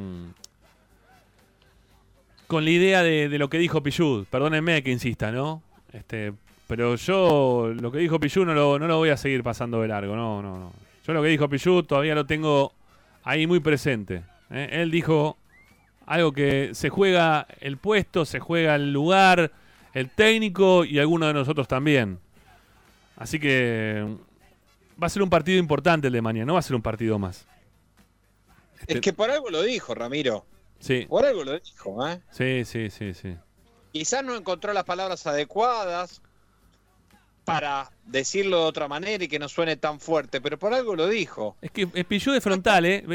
con 2.48 2.64
la 2.64 2.72
idea 2.72 3.04
de, 3.04 3.30
de 3.30 3.38
lo 3.38 3.50
que 3.50 3.58
dijo 3.58 3.84
Pichud. 3.84 4.26
Perdónenme 4.30 4.82
que 4.82 4.92
insista, 4.92 5.32
¿no? 5.32 5.62
Este, 5.94 6.34
pero 6.68 6.96
yo 6.96 7.74
lo 7.80 7.92
que 7.92 8.00
dijo 8.00 8.20
Pichud 8.20 8.46
no 8.46 8.54
lo, 8.54 8.80
no 8.80 8.88
lo 8.88 8.98
voy 8.98 9.10
a 9.10 9.18
seguir 9.18 9.44
pasando 9.44 9.82
de 9.82 9.88
largo, 9.88 10.16
no, 10.16 10.42
no, 10.42 10.58
no. 10.58 10.74
Yo 11.06 11.14
lo 11.14 11.22
que 11.22 11.30
dijo 11.30 11.48
Pichud 11.48 11.86
todavía 11.86 12.16
lo 12.16 12.26
tengo 12.26 12.74
ahí 13.24 13.48
muy 13.48 13.60
presente. 13.60 14.24
¿eh? 14.52 14.70
Él 14.72 14.92
dijo 14.92 15.38
algo 16.06 16.32
que 16.34 16.72
se 16.74 16.90
juega 16.90 17.48
el 17.62 17.78
puesto, 17.78 18.26
se 18.26 18.40
juega 18.40 18.76
el 18.76 18.92
lugar, 18.92 19.52
el 19.94 20.10
técnico 20.10 20.84
y 20.84 21.00
alguno 21.00 21.28
de 21.28 21.34
nosotros 21.34 21.68
también. 21.68 22.20
Así 23.16 23.40
que 23.40 24.06
va 25.02 25.08
a 25.08 25.10
ser 25.10 25.24
un 25.24 25.30
partido 25.30 25.58
importante 25.58 26.08
el 26.08 26.14
de 26.14 26.22
mañana, 26.22 26.46
no 26.46 26.54
va 26.54 26.60
a 26.60 26.64
ser 26.64 26.76
un 26.76 26.82
partido 26.82 27.18
más. 27.18 27.48
Este, 28.82 28.96
Es 28.96 29.02
que 29.02 29.14
por 29.14 29.32
algo 29.32 29.50
lo 29.50 29.62
dijo, 29.64 29.96
Ramiro. 29.96 30.46
Sí, 30.80 31.06
Por 31.10 31.26
algo 31.26 31.44
lo 31.44 31.60
dijo, 31.60 32.08
¿eh? 32.08 32.20
sí, 32.32 32.64
sí, 32.66 32.90
sí, 32.90 33.14
sí. 33.14 33.36
Quizás 33.92 34.24
no 34.24 34.36
encontró 34.36 34.74
las 34.74 34.84
palabras 34.84 35.26
adecuadas. 35.28 36.22
para 37.46 37.90
decirlo 38.06 38.58
de 38.58 38.64
otra 38.66 38.88
manera 38.90 39.24
y 39.24 39.28
que 39.30 39.40
no 39.40 39.48
suene 39.48 39.78
tan 39.78 40.02
fuerte, 40.02 40.42
pero 40.42 40.60
por 40.60 40.74
algo 40.74 40.96
lo 40.98 41.08
dijo. 41.08 41.56
Es 41.62 41.72
que 41.72 41.88
Pichu 41.88 42.34
es 42.34 42.44
frontal, 42.44 42.86
¿eh? 42.86 43.06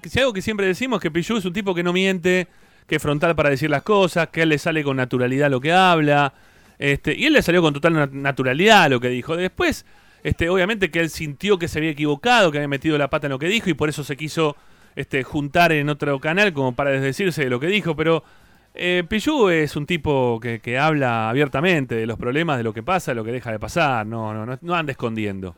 Si 0.10 0.18
algo 0.18 0.32
que 0.32 0.40
siempre 0.40 0.66
decimos 0.66 0.98
es 0.98 1.02
que 1.02 1.10
Pichu 1.10 1.36
es 1.36 1.44
un 1.44 1.52
tipo 1.52 1.74
que 1.74 1.82
no 1.82 1.92
miente, 1.92 2.48
que 2.86 2.96
es 2.96 3.02
frontal 3.02 3.36
para 3.36 3.50
decir 3.50 3.68
las 3.68 3.82
cosas, 3.82 4.28
que 4.28 4.40
a 4.40 4.42
él 4.44 4.48
le 4.48 4.58
sale 4.58 4.82
con 4.82 4.96
naturalidad 4.96 5.50
lo 5.50 5.60
que 5.60 5.72
habla. 5.72 6.32
Este, 6.78 7.14
y 7.14 7.26
él 7.26 7.34
le 7.34 7.42
salió 7.42 7.60
con 7.60 7.74
total 7.74 7.92
nat- 7.94 8.10
naturalidad 8.12 8.88
lo 8.88 9.00
que 9.00 9.08
dijo. 9.08 9.36
Después, 9.36 9.84
este, 10.22 10.48
obviamente 10.48 10.90
que 10.90 11.00
él 11.00 11.10
sintió 11.10 11.58
que 11.58 11.68
se 11.68 11.78
había 11.78 11.90
equivocado, 11.90 12.50
que 12.50 12.56
había 12.58 12.68
metido 12.68 12.96
la 12.96 13.10
pata 13.10 13.26
en 13.26 13.32
lo 13.32 13.38
que 13.38 13.48
dijo 13.48 13.68
y 13.68 13.74
por 13.74 13.90
eso 13.90 14.02
se 14.02 14.16
quiso 14.16 14.56
este, 14.96 15.22
juntar 15.22 15.72
en 15.72 15.88
otro 15.88 16.20
canal 16.20 16.52
como 16.52 16.74
para 16.74 16.90
desdecirse 16.90 17.44
de 17.44 17.50
lo 17.50 17.60
que 17.60 17.66
dijo. 17.66 17.96
Pero 17.96 18.24
eh, 18.74 19.04
es 19.52 19.76
un 19.76 19.86
tipo 19.86 20.38
que, 20.40 20.60
que 20.60 20.78
habla 20.78 21.28
abiertamente 21.28 21.94
de 21.94 22.06
los 22.06 22.18
problemas, 22.18 22.58
de 22.58 22.64
lo 22.64 22.72
que 22.74 22.82
pasa, 22.82 23.10
de 23.12 23.16
lo 23.16 23.24
que 23.24 23.32
deja 23.32 23.50
de 23.52 23.58
pasar. 23.58 24.06
No, 24.06 24.32
no, 24.34 24.46
no, 24.46 24.58
no 24.60 24.74
anda 24.74 24.92
escondiendo. 24.92 25.56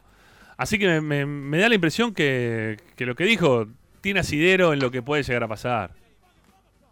Así 0.57 0.78
que 0.78 1.01
me 1.01 1.59
da 1.59 1.68
la 1.68 1.74
impresión 1.74 2.14
que, 2.14 2.78
que 2.97 3.05
lo 3.05 3.14
que 3.14 3.24
dijo 3.24 3.66
tiene 4.01 4.20
asidero 4.20 4.72
en 4.72 4.78
lo 4.78 4.91
que 4.91 5.03
puede 5.03 5.22
llegar 5.22 5.43
a 5.45 5.49
pasar. 5.49 5.91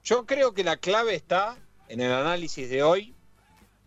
Yo 0.04 0.26
creo 0.26 0.52
que 0.52 0.64
la 0.64 0.76
clave 0.76 1.14
está 1.14 1.56
en 1.88 2.00
el 2.00 2.12
análisis 2.12 2.68
de 2.68 2.82
hoy. 2.82 3.14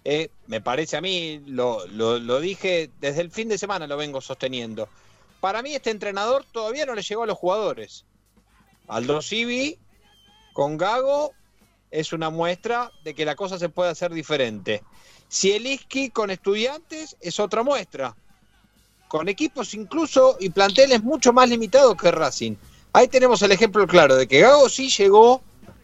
Eh, 0.04 0.30
me 0.48 0.62
parece 0.62 0.98
a 0.98 1.02
mí, 1.02 1.42
lo, 1.46 1.86
lo- 1.88 2.18
lo 2.18 2.40
dije 2.40 2.90
desde 3.02 3.22
el 3.22 3.30
fin 3.30 3.50
de 3.50 3.58
semana, 3.58 3.86
lo 3.88 3.98
vengo 3.98 4.22
sosteniendo. 4.22 4.88
Para 5.42 5.62
mí 5.62 5.76
este 5.76 5.92
entrenador 5.92 6.46
todavía 6.52 6.86
no 6.86 6.96
le 6.96 7.02
llegó 7.02 7.24
a 7.24 7.28
los 7.28 7.38
jugadores. 7.38 8.06
Aldo 8.88 9.22
Civi 9.22 9.78
con 10.54 10.78
Gago 10.78 11.34
es 11.92 12.14
una 12.14 12.30
muestra 12.30 12.92
de 13.04 13.14
que 13.14 13.26
la 13.26 13.36
cosa 13.36 13.60
se 13.60 13.70
puede 13.70 13.92
hacer 13.92 14.14
diferente. 14.14 14.84
Zielinski 15.32 16.10
con 16.10 16.32
estudiantes 16.32 17.18
es 17.22 17.40
otra 17.40 17.64
muestra. 17.64 18.16
Con 19.08 19.30
equipos 19.30 19.74
incluso 19.74 20.38
y 20.40 20.50
planteles 20.50 21.04
mucho 21.04 21.32
más 21.32 21.50
limitados 21.50 21.96
que 21.96 22.12
Racing. 22.12 22.56
Ahí 22.94 23.08
tenemos 23.08 23.42
el 23.42 23.52
ejemplo 23.52 23.86
claro 23.88 24.16
de 24.16 24.28
que 24.28 24.42
Gago 24.42 24.70
sí 24.70 24.90
llegó 24.90 25.42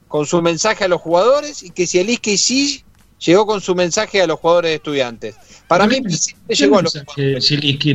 con 0.08 0.26
su 0.26 0.41
mensaje 0.41 0.86
a 0.86 0.88
los 0.88 1.01
jugadores 1.01 1.64
y 1.64 1.70
que 1.70 1.88
Zielinski 1.88 2.38
sí 2.38 2.84
llegó 3.26 3.46
con 3.46 3.62
su 3.62 3.76
mensaje 3.76 4.22
a 4.22 4.28
los 4.28 4.40
jugadores 4.40 4.70
de 4.72 4.76
estudiantes. 4.76 5.36
Para 5.68 5.88
mí 5.88 6.02
le 6.02 6.56
llegó 6.56 6.80
a 6.80 6.82
los 6.82 6.94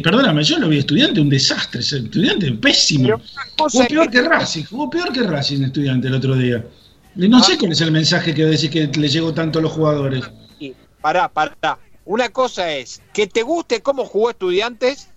perdóname, 0.03 0.43
yo 0.43 0.59
lo 0.59 0.69
vi 0.69 0.79
estudiante, 0.79 1.21
un 1.21 1.29
desastre, 1.29 1.81
estudiante 1.81 2.51
pésimo. 2.53 3.21
Jugó 3.59 3.87
peor 3.87 4.11
que- 4.11 4.21
que 4.23 4.29
Racing, 4.29 4.65
jugó 4.65 4.91
peor 4.91 5.13
que 5.13 5.23
Racing 5.23 5.63
estudiante 5.65 6.09
el 6.09 6.15
otro 6.15 6.35
día. 6.35 6.65
Y 7.17 7.29
no 7.29 7.43
sé 7.43 7.59
cuál 7.59 7.73
es 7.73 7.81
el 7.81 7.91
mensaje 7.93 8.35
que 8.35 8.45
decís 8.45 8.71
que 8.71 8.87
le 8.87 9.09
llegó 9.09 9.35
tanto 9.35 9.59
a 9.59 9.63
los 9.63 9.73
jugadores. 9.73 10.25
Pará, 11.01 11.29
pará. 11.29 11.79
Una 12.05 12.29
cosa 12.31 12.73
es 12.73 13.03
que 13.13 13.27
te 13.27 13.43
guste 13.43 13.83
cómo 13.83 14.05
jugó 14.05 14.31
Estudiantes 14.31 15.09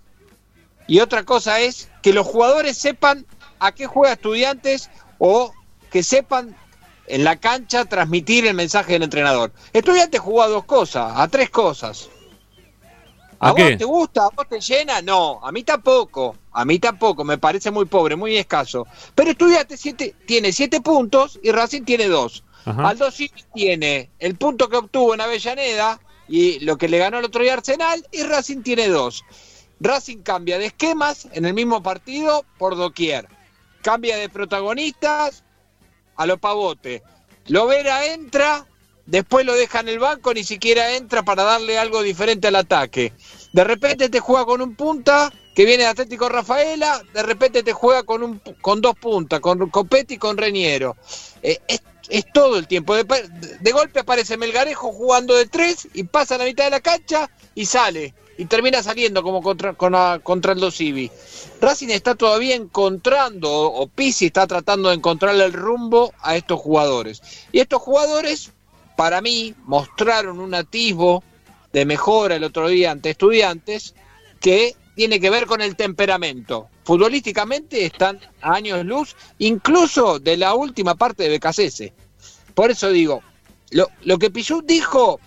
y 0.86 1.00
otra 1.00 1.24
cosa 1.24 1.60
es 1.60 1.88
que 2.02 2.12
los 2.12 2.26
jugadores 2.26 2.76
sepan 2.76 3.24
a 3.58 3.72
qué 3.72 3.86
juega 3.86 4.12
Estudiantes 4.12 4.90
o 5.18 5.52
que 5.90 6.02
sepan 6.02 6.54
en 7.06 7.24
la 7.24 7.36
cancha 7.36 7.84
transmitir 7.84 8.46
el 8.46 8.54
mensaje 8.54 8.92
del 8.92 9.02
entrenador. 9.02 9.52
Estudiantes 9.72 10.20
jugó 10.20 10.42
a 10.42 10.48
dos 10.48 10.64
cosas, 10.64 11.12
a 11.16 11.28
tres 11.28 11.50
cosas. 11.50 12.08
¿A, 13.38 13.48
¿A 13.48 13.52
vos 13.52 13.76
te 13.76 13.84
gusta? 13.84 14.24
¿A 14.26 14.28
vos 14.28 14.48
te 14.48 14.60
llena? 14.60 15.02
No, 15.02 15.40
a 15.42 15.50
mí 15.50 15.64
tampoco. 15.64 16.36
A 16.52 16.64
mí 16.64 16.78
tampoco, 16.78 17.24
me 17.24 17.38
parece 17.38 17.70
muy 17.70 17.86
pobre, 17.86 18.14
muy 18.14 18.36
escaso. 18.36 18.86
Pero 19.14 19.30
Estudiantes 19.30 19.80
siete- 19.80 20.14
tiene 20.26 20.52
siete 20.52 20.80
puntos 20.80 21.40
y 21.42 21.50
Racing 21.50 21.82
tiene 21.82 22.06
dos. 22.08 22.44
Ajá. 22.64 22.90
Aldo 22.90 23.10
Civi 23.10 23.42
tiene 23.52 24.10
el 24.20 24.36
punto 24.36 24.68
que 24.68 24.76
obtuvo 24.76 25.14
en 25.14 25.20
Avellaneda 25.22 25.98
y 26.28 26.60
lo 26.60 26.78
que 26.78 26.88
le 26.88 26.98
ganó 26.98 27.18
el 27.18 27.24
otro 27.24 27.42
día 27.42 27.54
Arsenal 27.54 28.06
y 28.12 28.22
Racing 28.22 28.62
tiene 28.62 28.86
dos. 28.88 29.24
Racing 29.80 30.18
cambia 30.18 30.58
de 30.58 30.66
esquemas 30.66 31.26
en 31.32 31.44
el 31.44 31.54
mismo 31.54 31.82
partido 31.82 32.44
por 32.58 32.76
doquier. 32.76 33.26
Cambia 33.82 34.16
de 34.16 34.28
protagonistas 34.28 35.42
a 36.22 36.26
lo 36.26 36.38
pavote. 36.38 37.02
Lovera 37.48 38.06
entra, 38.06 38.66
después 39.06 39.44
lo 39.44 39.54
deja 39.54 39.80
en 39.80 39.88
el 39.88 39.98
banco, 39.98 40.32
ni 40.32 40.44
siquiera 40.44 40.94
entra 40.96 41.22
para 41.22 41.42
darle 41.42 41.78
algo 41.78 42.02
diferente 42.02 42.48
al 42.48 42.56
ataque. 42.56 43.12
De 43.52 43.64
repente 43.64 44.08
te 44.08 44.20
juega 44.20 44.44
con 44.44 44.62
un 44.62 44.76
punta 44.76 45.32
que 45.54 45.64
viene 45.64 45.82
de 45.82 45.90
Atlético 45.90 46.28
Rafaela, 46.28 47.02
de 47.12 47.22
repente 47.22 47.62
te 47.62 47.72
juega 47.72 48.04
con, 48.04 48.22
un, 48.22 48.40
con 48.60 48.80
dos 48.80 48.94
puntas, 48.96 49.40
con 49.40 49.68
Copetti 49.68 50.14
y 50.14 50.18
con 50.18 50.36
Reñero. 50.36 50.96
Eh, 51.42 51.58
es, 51.66 51.82
es 52.08 52.24
todo 52.32 52.56
el 52.56 52.66
tiempo. 52.68 52.94
De, 52.94 53.04
de 53.60 53.72
golpe 53.72 54.00
aparece 54.00 54.36
Melgarejo 54.36 54.92
jugando 54.92 55.34
de 55.34 55.46
tres 55.46 55.88
y 55.92 56.04
pasa 56.04 56.36
a 56.36 56.38
la 56.38 56.44
mitad 56.44 56.64
de 56.64 56.70
la 56.70 56.80
cancha 56.80 57.28
y 57.54 57.66
sale. 57.66 58.14
Y 58.42 58.46
termina 58.46 58.82
saliendo 58.82 59.22
como 59.22 59.40
contra, 59.40 59.74
con, 59.74 59.94
contra 60.24 60.52
el 60.52 60.58
Dosivi. 60.58 61.08
Racing 61.60 61.90
está 61.90 62.16
todavía 62.16 62.56
encontrando, 62.56 63.48
o 63.48 63.86
Pizzi 63.86 64.26
está 64.26 64.48
tratando 64.48 64.88
de 64.88 64.96
encontrarle 64.96 65.44
el 65.44 65.52
rumbo 65.52 66.12
a 66.20 66.34
estos 66.34 66.58
jugadores. 66.58 67.22
Y 67.52 67.60
estos 67.60 67.80
jugadores, 67.80 68.50
para 68.96 69.20
mí, 69.20 69.54
mostraron 69.62 70.40
un 70.40 70.54
atisbo 70.54 71.22
de 71.72 71.84
mejora 71.84 72.34
el 72.34 72.42
otro 72.42 72.66
día 72.66 72.90
ante 72.90 73.10
estudiantes 73.10 73.94
que 74.40 74.74
tiene 74.96 75.20
que 75.20 75.30
ver 75.30 75.46
con 75.46 75.60
el 75.60 75.76
temperamento. 75.76 76.66
Futbolísticamente 76.82 77.86
están 77.86 78.18
a 78.40 78.54
años 78.54 78.84
luz, 78.84 79.14
incluso 79.38 80.18
de 80.18 80.36
la 80.36 80.54
última 80.54 80.96
parte 80.96 81.22
de 81.22 81.28
Becasese. 81.28 81.92
Por 82.54 82.72
eso 82.72 82.90
digo, 82.90 83.22
lo, 83.70 83.86
lo 84.02 84.18
que 84.18 84.32
Pichut 84.32 84.66
dijo, 84.66 85.20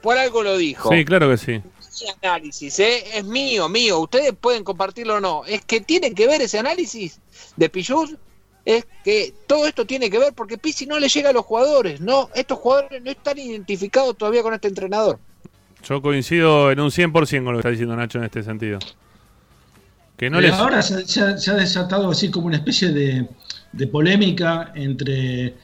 por 0.00 0.16
algo 0.16 0.42
lo 0.42 0.56
dijo. 0.56 0.88
Sí, 0.90 1.04
claro 1.04 1.28
que 1.28 1.36
sí. 1.36 1.62
Análisis 2.22 2.78
¿eh? 2.80 3.02
es 3.18 3.24
mío, 3.24 3.68
mío. 3.68 4.00
Ustedes 4.00 4.32
pueden 4.38 4.64
compartirlo 4.64 5.16
o 5.16 5.20
no. 5.20 5.44
Es 5.46 5.64
que 5.64 5.80
tienen 5.80 6.14
que 6.14 6.26
ver 6.26 6.40
ese 6.42 6.58
análisis 6.58 7.20
de 7.56 7.68
Pichut. 7.68 8.18
Es 8.64 8.86
que 9.02 9.34
todo 9.48 9.66
esto 9.66 9.84
tiene 9.84 10.08
que 10.08 10.18
ver 10.18 10.32
porque 10.34 10.56
Pizzi 10.56 10.86
no 10.86 10.98
le 11.00 11.08
llega 11.08 11.30
a 11.30 11.32
los 11.32 11.44
jugadores. 11.44 12.00
No, 12.00 12.30
estos 12.34 12.58
jugadores 12.58 13.02
no 13.02 13.10
están 13.10 13.38
identificados 13.38 14.16
todavía 14.16 14.42
con 14.42 14.54
este 14.54 14.68
entrenador. 14.68 15.18
Yo 15.88 16.00
coincido 16.00 16.70
en 16.70 16.78
un 16.78 16.90
100% 16.90 17.12
con 17.44 17.44
lo 17.46 17.52
que 17.54 17.58
está 17.58 17.70
diciendo 17.70 17.96
Nacho 17.96 18.18
en 18.18 18.24
este 18.24 18.42
sentido. 18.44 18.78
Que 20.16 20.30
no 20.30 20.40
les... 20.40 20.52
Ahora 20.52 20.80
se, 20.82 21.04
se- 21.06 21.38
se 21.38 21.50
ha 21.50 21.54
desatado 21.54 22.08
así 22.10 22.30
como 22.30 22.46
una 22.46 22.56
especie 22.56 22.90
de, 22.92 23.26
de 23.72 23.86
polémica 23.88 24.72
entre 24.76 25.54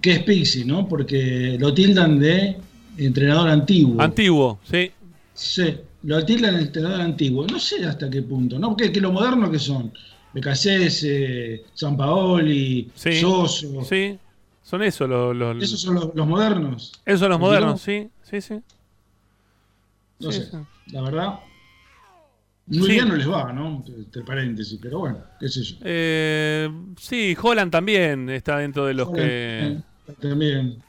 qué 0.00 0.12
es 0.12 0.22
Pixi, 0.22 0.64
¿no? 0.64 0.86
Porque 0.88 1.56
lo 1.58 1.74
tildan 1.74 2.18
de 2.20 2.56
entrenador 2.96 3.48
antiguo. 3.48 4.00
Antiguo, 4.00 4.60
sí. 4.70 4.92
Sí, 5.36 5.78
lo 6.04 6.24
tildan 6.24 6.56
de 6.56 6.62
entrenador 6.62 7.00
antiguo. 7.02 7.46
No 7.46 7.60
sé 7.60 7.84
hasta 7.84 8.08
qué 8.10 8.22
punto, 8.22 8.58
¿no? 8.58 8.70
Porque 8.70 8.90
que 8.90 9.00
lo 9.00 9.12
moderno 9.12 9.50
que 9.50 9.58
son. 9.58 9.92
Becasese, 10.32 11.64
San 11.74 11.96
Paoli, 11.96 12.90
Sí. 12.94 13.12
Soso. 13.20 13.84
Sí. 13.84 14.18
Son 14.62 14.82
eso 14.82 15.06
los... 15.06 15.36
los- 15.36 15.62
Esos 15.62 15.80
son 15.80 15.94
los, 15.94 16.10
los 16.14 16.26
modernos. 16.26 16.92
Esos 17.04 17.20
son 17.20 17.30
los 17.30 17.38
modernos, 17.40 17.72
no- 17.72 17.78
sí, 17.78 18.08
sí, 18.22 18.40
sí. 18.40 18.54
No 20.18 20.32
Sí, 20.32 20.40
sé, 20.40 20.50
sí. 20.50 20.56
la 20.92 21.02
verdad. 21.02 21.38
Muy 22.68 22.88
bien 22.88 23.06
no 23.08 23.14
les 23.14 23.30
va, 23.30 23.52
¿no? 23.52 23.84
Entre 23.86 24.22
paréntesis, 24.22 24.78
pero 24.82 24.98
bueno, 25.00 25.18
qué 25.38 25.48
sé 25.48 25.62
yo. 25.62 25.76
Eh, 25.84 26.68
sí, 26.98 27.36
Holland 27.40 27.70
también 27.70 28.28
está 28.30 28.58
dentro 28.58 28.86
de 28.86 28.94
los 28.94 29.08
que... 29.10 29.20
Eh, 29.22 29.80
También. 30.20 30.82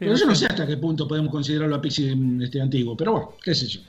Pero 0.00 0.16
yo 0.16 0.26
no 0.26 0.34
sé 0.34 0.46
hasta 0.46 0.66
qué 0.66 0.76
punto 0.78 1.06
podemos 1.06 1.30
considerarlo 1.30 1.76
a 1.76 1.80
Pixi 1.80 2.40
este 2.42 2.60
antiguo, 2.60 2.96
pero 2.96 3.12
bueno, 3.12 3.32
qué 3.42 3.54
sé 3.54 3.66
yo. 3.68 3.80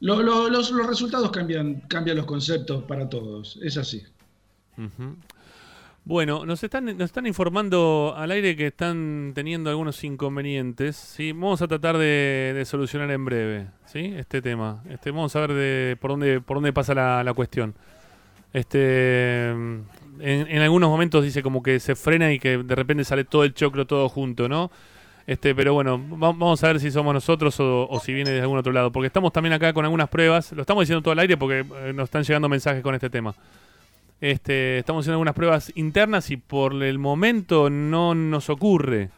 Lo- 0.00 0.22
lo- 0.22 0.48
los, 0.48 0.70
los 0.70 0.86
resultados 0.86 1.30
cambian, 1.30 1.80
cambian 1.88 2.16
los 2.16 2.24
conceptos 2.26 2.84
para 2.84 3.08
todos, 3.08 3.58
es 3.62 3.76
así. 3.76 4.02
Bueno, 6.04 6.46
nos 6.46 6.62
están, 6.64 6.84
nos 6.86 7.00
están 7.00 7.26
informando 7.26 8.14
al 8.16 8.30
aire 8.30 8.56
que 8.56 8.68
están 8.68 9.32
teniendo 9.34 9.68
algunos 9.68 10.02
inconvenientes. 10.04 10.96
¿sí? 10.96 11.32
Vamos 11.32 11.60
a 11.60 11.68
tratar 11.68 11.98
de, 11.98 12.52
de 12.56 12.64
solucionar 12.64 13.10
en 13.10 13.24
breve 13.24 13.66
¿sí? 13.86 14.14
este 14.16 14.40
tema. 14.40 14.82
Este, 14.88 15.10
vamos 15.10 15.34
a 15.36 15.40
ver 15.40 15.52
de, 15.52 15.96
por, 16.00 16.12
dónde, 16.12 16.40
por 16.40 16.56
dónde 16.56 16.72
pasa 16.72 16.94
la, 16.94 17.22
la 17.24 17.34
cuestión. 17.34 17.74
Este, 18.54 19.52
en, 20.20 20.62
algunos 20.62 20.88
momentos 20.90 21.24
dice 21.24 21.42
como 21.42 21.62
que 21.62 21.80
se 21.80 21.94
frena 21.96 22.32
y 22.32 22.38
que 22.38 22.58
de 22.58 22.74
repente 22.74 23.04
sale 23.04 23.24
todo 23.24 23.44
el 23.44 23.54
choclo 23.54 23.86
todo 23.86 24.08
junto, 24.08 24.48
¿no? 24.48 24.70
Este, 25.26 25.54
pero 25.54 25.74
bueno, 25.74 25.98
va- 25.98 26.32
vamos 26.32 26.64
a 26.64 26.68
ver 26.68 26.80
si 26.80 26.90
somos 26.90 27.12
nosotros 27.12 27.58
o, 27.60 27.86
o 27.88 28.00
si 28.00 28.14
viene 28.14 28.30
de 28.30 28.40
algún 28.40 28.56
otro 28.58 28.72
lado. 28.72 28.90
Porque 28.90 29.08
estamos 29.08 29.32
también 29.32 29.52
acá 29.52 29.72
con 29.74 29.84
algunas 29.84 30.08
pruebas. 30.08 30.52
Lo 30.52 30.62
estamos 30.62 30.82
diciendo 30.82 31.02
todo 31.02 31.12
al 31.12 31.18
aire 31.18 31.36
porque 31.36 31.60
eh, 31.60 31.92
nos 31.94 32.04
están 32.04 32.22
llegando 32.24 32.48
mensajes 32.48 32.82
con 32.82 32.94
este 32.94 33.10
tema. 33.10 33.34
Este, 34.20 34.78
estamos 34.78 35.04
haciendo 35.04 35.14
algunas 35.14 35.34
pruebas 35.34 35.70
internas 35.76 36.30
y 36.30 36.38
por 36.38 36.82
el 36.82 36.98
momento 36.98 37.70
no 37.70 38.14
nos 38.14 38.48
ocurre. 38.50 39.10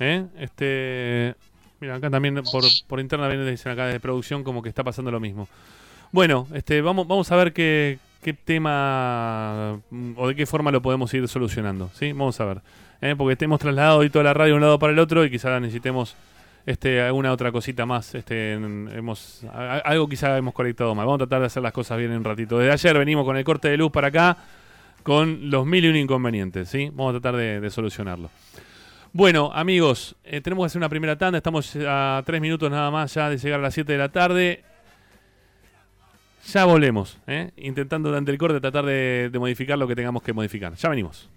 ¿Eh? 0.00 0.24
Este, 0.38 1.34
mira, 1.80 1.94
acá 1.94 2.10
también 2.10 2.34
por, 2.50 2.64
por 2.86 3.00
interna 3.00 3.28
viene 3.28 3.48
dicen 3.48 3.72
acá 3.72 3.86
de 3.86 4.00
producción 4.00 4.42
como 4.44 4.62
que 4.62 4.68
está 4.68 4.82
pasando 4.82 5.10
lo 5.10 5.20
mismo. 5.20 5.48
Bueno, 6.12 6.48
este, 6.54 6.82
vamos, 6.82 7.06
vamos 7.06 7.30
a 7.30 7.36
ver 7.36 7.52
qué, 7.52 7.98
qué 8.20 8.32
tema 8.32 9.80
mm, 9.90 10.12
o 10.16 10.28
de 10.28 10.34
qué 10.34 10.46
forma 10.46 10.70
lo 10.70 10.82
podemos 10.82 11.12
ir 11.14 11.26
solucionando. 11.28 11.90
¿sí? 11.94 12.12
Vamos 12.12 12.40
a 12.40 12.44
ver. 12.44 12.60
¿eh? 13.00 13.14
Porque 13.16 13.36
te 13.36 13.44
hemos 13.44 13.60
trasladado 13.60 14.08
toda 14.10 14.24
la 14.24 14.34
radio 14.34 14.52
de 14.52 14.56
un 14.56 14.60
lado 14.62 14.78
para 14.78 14.92
el 14.92 14.98
otro 14.98 15.24
y 15.24 15.30
quizás 15.30 15.60
necesitemos 15.60 16.16
este, 16.66 17.00
alguna 17.00 17.32
otra 17.32 17.50
cosita 17.52 17.86
más. 17.86 18.14
Este, 18.14 18.52
hemos, 18.52 19.44
algo 19.52 20.08
quizá 20.08 20.36
hemos 20.36 20.54
conectado 20.54 20.94
mal. 20.94 21.06
Vamos 21.06 21.22
a 21.22 21.26
tratar 21.26 21.40
de 21.40 21.46
hacer 21.46 21.62
las 21.62 21.72
cosas 21.72 21.98
bien 21.98 22.10
en 22.12 22.18
un 22.18 22.24
ratito. 22.24 22.58
Desde 22.58 22.72
ayer 22.72 22.98
venimos 22.98 23.24
con 23.24 23.36
el 23.36 23.44
corte 23.44 23.68
de 23.68 23.76
luz 23.76 23.90
para 23.90 24.08
acá, 24.08 24.36
con 25.02 25.50
los 25.50 25.66
mil 25.66 25.84
y 25.84 25.88
un 25.88 25.96
inconvenientes, 25.96 26.68
¿sí? 26.68 26.90
Vamos 26.92 27.16
a 27.16 27.20
tratar 27.20 27.38
de, 27.38 27.60
de 27.60 27.70
solucionarlo. 27.70 28.30
Bueno, 29.12 29.50
amigos, 29.52 30.14
eh, 30.22 30.40
tenemos 30.40 30.62
que 30.62 30.66
hacer 30.66 30.78
una 30.78 30.88
primera 30.88 31.18
tanda. 31.18 31.38
Estamos 31.38 31.76
a 31.84 32.22
tres 32.24 32.40
minutos 32.40 32.70
nada 32.70 32.92
más 32.92 33.12
ya 33.12 33.28
de 33.28 33.38
llegar 33.38 33.58
a 33.58 33.62
las 33.64 33.74
7 33.74 33.90
de 33.90 33.98
la 33.98 34.10
tarde. 34.10 34.62
Ya 36.52 36.64
volvemos, 36.64 37.16
¿eh? 37.28 37.52
intentando 37.58 38.08
durante 38.08 38.32
el 38.32 38.38
corte 38.38 38.60
tratar 38.60 38.84
de, 38.84 39.30
de 39.30 39.38
modificar 39.38 39.78
lo 39.78 39.86
que 39.86 39.94
tengamos 39.94 40.20
que 40.20 40.32
modificar. 40.32 40.74
Ya 40.74 40.88
venimos. 40.88 41.30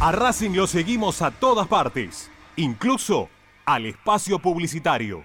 A 0.00 0.12
Racing 0.12 0.52
lo 0.52 0.68
seguimos 0.68 1.20
a 1.20 1.32
todas 1.32 1.66
partes, 1.66 2.30
incluso 2.54 3.28
al 3.66 3.86
espacio 3.86 4.38
publicitario. 4.38 5.24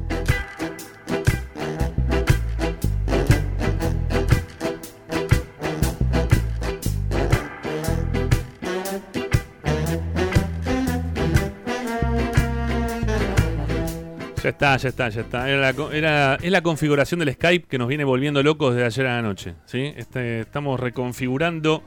Ya 14.43 14.49
está, 14.49 14.75
ya 14.77 14.89
está, 14.89 15.09
ya 15.09 15.21
está. 15.21 15.47
Era 15.47 16.35
es 16.41 16.51
la 16.51 16.61
configuración 16.63 17.19
del 17.19 17.31
Skype 17.33 17.67
que 17.67 17.77
nos 17.77 17.87
viene 17.87 18.03
volviendo 18.03 18.41
locos 18.41 18.73
desde 18.73 18.87
ayer 18.87 19.05
a 19.05 19.15
la 19.17 19.21
noche. 19.21 19.53
¿sí? 19.65 19.93
Este, 19.95 20.39
estamos 20.39 20.79
reconfigurando 20.79 21.83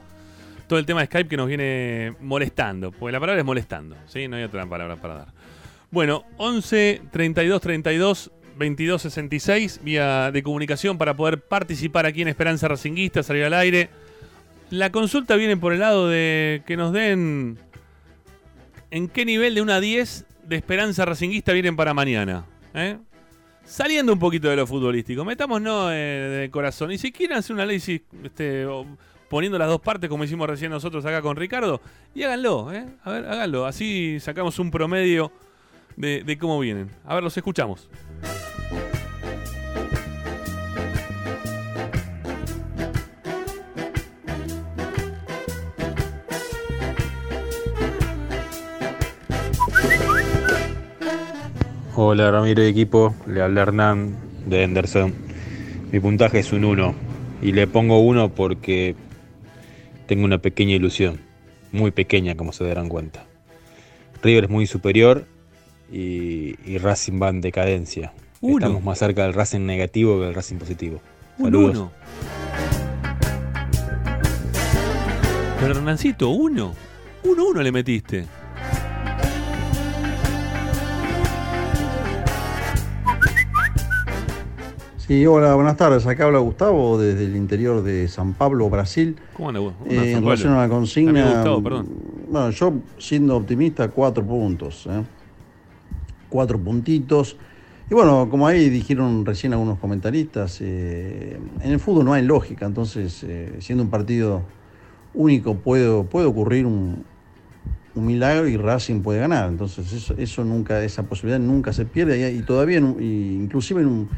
todo 0.65 0.79
el 0.79 0.85
tema 0.85 1.01
de 1.01 1.07
Skype 1.07 1.27
que 1.27 1.35
nos 1.35 1.49
viene 1.49 2.13
molestando. 2.21 2.93
Porque 2.93 3.11
la 3.11 3.19
palabra 3.19 3.41
es 3.41 3.45
molestando. 3.45 3.97
¿sí? 4.07 4.29
No 4.29 4.37
hay 4.37 4.43
otra 4.43 4.65
palabra 4.65 4.95
para 4.95 5.15
dar. 5.15 5.27
Bueno, 5.91 6.23
11 6.37 7.01
32 7.11 7.61
32 7.61 8.31
22 8.57 9.01
66, 9.01 9.81
vía 9.83 10.31
de 10.31 10.41
comunicación 10.41 10.97
para 10.97 11.13
poder 11.13 11.41
participar 11.41 12.05
aquí 12.05 12.21
en 12.21 12.29
Esperanza 12.29 12.69
Racinguista, 12.69 13.21
salir 13.21 13.43
al 13.43 13.53
aire. 13.53 13.89
La 14.69 14.93
consulta 14.93 15.35
viene 15.35 15.57
por 15.57 15.73
el 15.73 15.79
lado 15.79 16.07
de 16.07 16.63
que 16.65 16.77
nos 16.77 16.93
den 16.93 17.57
en 18.91 19.09
qué 19.09 19.25
nivel 19.25 19.55
de 19.55 19.61
una 19.61 19.81
10 19.81 20.25
de 20.47 20.55
Esperanza 20.55 21.05
Racinguista 21.05 21.53
vienen 21.53 21.75
para 21.75 21.93
mañana. 21.93 22.45
¿eh? 22.73 22.97
Saliendo 23.63 24.13
un 24.13 24.19
poquito 24.19 24.47
de 24.47 24.55
lo 24.55 24.67
futbolístico, 24.67 25.25
metámonos 25.25 25.89
eh, 25.91 26.39
de 26.41 26.51
corazón. 26.51 26.91
Y 26.91 26.97
si 26.97 27.11
quieren 27.11 27.37
hacer 27.37 27.55
un 27.55 27.61
análisis 27.61 28.01
este, 28.23 28.67
poniendo 29.29 29.57
las 29.57 29.67
dos 29.67 29.81
partes, 29.81 30.09
como 30.09 30.23
hicimos 30.23 30.47
recién 30.47 30.71
nosotros 30.71 31.05
acá 31.05 31.21
con 31.21 31.35
Ricardo, 31.35 31.81
y 32.13 32.23
háganlo, 32.23 32.71
¿eh? 32.71 32.85
A 33.03 33.11
ver, 33.11 33.25
háganlo. 33.25 33.65
Así 33.65 34.19
sacamos 34.19 34.59
un 34.59 34.69
promedio 34.69 35.31
de, 35.95 36.23
de 36.23 36.37
cómo 36.37 36.59
vienen. 36.59 36.91
A 37.05 37.15
ver, 37.15 37.23
los 37.23 37.35
escuchamos. 37.35 37.89
Hola 51.97 52.29
Ramiro 52.29 52.61
y 52.61 52.67
equipo, 52.67 53.15
le 53.25 53.41
habla 53.41 53.61
Hernán 53.61 54.17
de 54.45 54.63
Henderson. 54.63 55.13
Mi 55.93 56.01
puntaje 56.01 56.39
es 56.39 56.51
un 56.51 56.65
1 56.65 56.93
y 57.41 57.53
le 57.53 57.67
pongo 57.67 57.99
1 57.99 58.33
porque 58.33 58.97
tengo 60.05 60.25
una 60.25 60.39
pequeña 60.39 60.75
ilusión, 60.75 61.21
muy 61.71 61.91
pequeña 61.91 62.35
como 62.35 62.51
se 62.51 62.65
darán 62.65 62.89
cuenta. 62.89 63.23
River 64.21 64.43
es 64.43 64.49
muy 64.49 64.67
superior 64.67 65.25
y, 65.89 66.55
y 66.69 66.79
Racing 66.79 67.21
va 67.21 67.29
en 67.29 67.39
decadencia. 67.39 68.11
Uno. 68.41 68.57
Estamos 68.57 68.83
más 68.83 68.99
cerca 68.99 69.23
del 69.23 69.33
Racing 69.33 69.61
negativo 69.61 70.19
que 70.19 70.25
del 70.25 70.35
Racing 70.35 70.57
positivo. 70.57 70.99
Un 71.37 71.45
Saludos. 71.45 71.77
uno. 71.77 71.91
Pero 75.61 75.71
Hernancito, 75.71 76.27
uno. 76.27 76.73
Uno, 77.23 77.45
uno 77.47 77.63
le 77.63 77.71
metiste. 77.71 78.25
Sí, 85.07 85.23
hola, 85.27 85.53
buenas 85.53 85.77
tardes. 85.77 86.07
Acá 86.07 86.25
habla 86.25 86.39
Gustavo 86.39 86.97
desde 86.97 87.25
el 87.25 87.35
interior 87.35 87.83
de 87.83 88.07
San 88.07 88.33
Pablo, 88.33 88.67
Brasil. 88.71 89.15
¿Cómo 89.35 89.49
anda, 89.49 89.59
vos? 89.61 89.73
¿Cómo 89.77 89.91
Eh, 89.91 90.13
en 90.13 90.23
relación 90.23 90.53
a 90.53 90.61
la 90.61 90.67
consigna, 90.69 91.31
Gustavo, 91.31 91.61
perdón. 91.61 91.89
bueno, 92.27 92.49
yo 92.49 92.73
siendo 92.97 93.37
optimista, 93.37 93.87
cuatro 93.89 94.25
puntos. 94.25 94.87
¿eh? 94.89 95.03
Cuatro 96.27 96.57
puntitos. 96.59 97.37
Y 97.87 97.93
bueno, 97.93 98.29
como 98.31 98.47
ahí 98.47 98.67
dijeron 98.71 99.23
recién 99.27 99.53
algunos 99.53 99.77
comentaristas, 99.77 100.57
eh, 100.61 101.39
en 101.61 101.71
el 101.71 101.79
fútbol 101.79 102.05
no 102.05 102.13
hay 102.13 102.23
lógica, 102.23 102.65
entonces 102.65 103.23
eh, 103.27 103.57
siendo 103.59 103.83
un 103.83 103.91
partido 103.91 104.41
único 105.13 105.53
puede, 105.53 106.03
puede 106.05 106.25
ocurrir 106.25 106.65
un, 106.65 107.05
un 107.93 108.05
milagro 108.07 108.47
y 108.47 108.57
Racing 108.57 109.01
puede 109.01 109.19
ganar. 109.19 109.49
Entonces 109.49 109.93
eso, 109.93 110.15
eso 110.17 110.43
nunca, 110.43 110.83
esa 110.83 111.03
posibilidad 111.03 111.39
nunca 111.39 111.73
se 111.73 111.85
pierde 111.85 112.31
y, 112.31 112.39
y 112.39 112.41
todavía, 112.41 112.79
en 112.79 112.97
y 112.99 113.35
inclusive 113.35 113.81
en 113.81 113.87
un, 113.87 114.09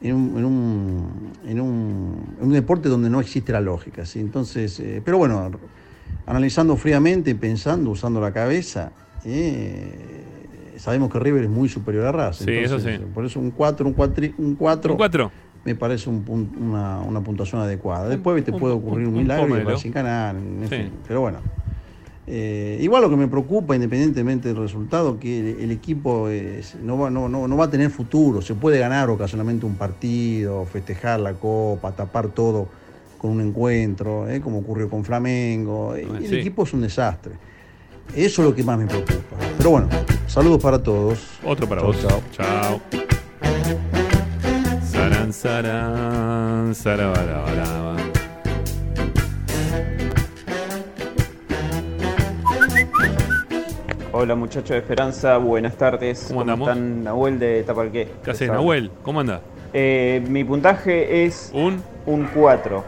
en 0.00 0.14
un, 0.14 0.38
en 0.38 0.44
un, 0.44 1.32
en 1.46 1.60
un- 1.60 2.36
en 2.40 2.46
un 2.46 2.52
deporte 2.52 2.88
donde 2.88 3.08
no 3.10 3.20
existe 3.20 3.52
la 3.52 3.60
lógica. 3.60 4.04
¿sí? 4.04 4.20
Entonces, 4.20 4.78
eh, 4.80 5.00
pero 5.04 5.18
bueno, 5.18 5.50
analizando 6.26 6.76
fríamente, 6.76 7.34
pensando, 7.34 7.90
usando 7.90 8.20
la 8.20 8.32
cabeza, 8.32 8.92
eh, 9.24 10.74
sabemos 10.78 11.10
que 11.10 11.18
River 11.18 11.44
es 11.44 11.50
muy 11.50 11.68
superior 11.68 12.06
a 12.06 12.12
Racing. 12.12 12.44
Sí, 12.46 12.52
eso 12.52 12.76
Entonces, 12.76 13.00
sí. 13.00 13.06
Por 13.14 13.24
eso 13.24 13.40
un 13.40 13.50
4, 13.50 13.86
un 13.86 13.94
4, 13.94 14.24
un 14.38 14.54
4. 14.56 14.92
¿Un 14.92 14.96
cuatro? 14.98 15.32
Me 15.64 15.74
parece 15.74 16.08
un 16.08 16.24
una, 16.60 17.00
una 17.00 17.20
puntuación 17.22 17.60
adecuada. 17.60 18.08
Después 18.08 18.44
te 18.44 18.52
puede 18.52 18.74
ocurrir 18.74 19.08
un, 19.08 19.14
milagro 19.14 19.58
y. 19.58 19.64
Racing 19.64 19.90
ganar. 19.90 20.36
en 20.36 20.68
Sí. 20.68 20.76
fin, 20.76 20.92
pero 21.08 21.22
bueno. 21.22 21.38
Eh, 22.28 22.78
igual 22.80 23.02
lo 23.02 23.10
que 23.10 23.16
me 23.16 23.28
preocupa, 23.28 23.76
independientemente 23.76 24.48
del 24.48 24.56
resultado, 24.56 25.18
que 25.20 25.38
el, 25.38 25.60
el 25.60 25.70
equipo 25.70 26.28
es- 26.28 26.74
no, 26.82 26.98
va, 26.98 27.08
no, 27.10 27.28
no, 27.28 27.46
no 27.46 27.56
va 27.56 27.66
a 27.66 27.70
tener 27.70 27.90
futuro. 27.90 28.42
Se 28.42 28.54
puede 28.54 28.78
ganar 28.80 29.08
ocasionalmente 29.10 29.64
un 29.64 29.76
partido, 29.76 30.64
festejar 30.64 31.20
la 31.20 31.34
copa, 31.34 31.92
tapar 31.92 32.28
todo 32.28 32.68
con 33.18 33.30
un 33.30 33.40
encuentro, 33.40 34.28
¿eh? 34.28 34.40
como 34.40 34.58
ocurrió 34.58 34.90
con 34.90 35.04
Flamengo. 35.04 35.94
Y 35.96 36.00
el 36.24 36.28
sí. 36.28 36.36
equipo 36.36 36.64
es 36.64 36.72
un 36.72 36.80
desastre. 36.82 37.32
Eso 38.14 38.42
es 38.42 38.48
lo 38.48 38.54
que 38.54 38.62
más 38.62 38.78
me 38.78 38.86
preocupa. 38.86 39.36
Pero 39.56 39.70
bueno, 39.70 39.88
saludos 40.26 40.60
para 40.60 40.82
todos. 40.82 41.38
Otro 41.44 41.68
para 41.68 41.80
Chau, 41.82 41.92
vos. 41.92 42.00
Chao. 42.32 42.80
Sarabarabaraba. 46.74 47.96
Hola 54.18 54.34
muchachos 54.34 54.70
de 54.70 54.78
Esperanza, 54.78 55.36
buenas 55.36 55.76
tardes. 55.76 56.24
¿Cómo 56.28 56.40
andamos? 56.40 56.68
están? 56.70 57.04
Nahuel 57.04 57.38
de 57.38 57.62
Tapalqué. 57.64 58.08
¿Qué 58.24 58.30
haces. 58.30 58.48
Nahuel? 58.50 58.90
¿Cómo 59.02 59.20
anda? 59.20 59.42
Eh, 59.74 60.24
mi 60.26 60.42
puntaje 60.42 61.26
es 61.26 61.52
un, 61.52 61.82
4, 62.34 62.82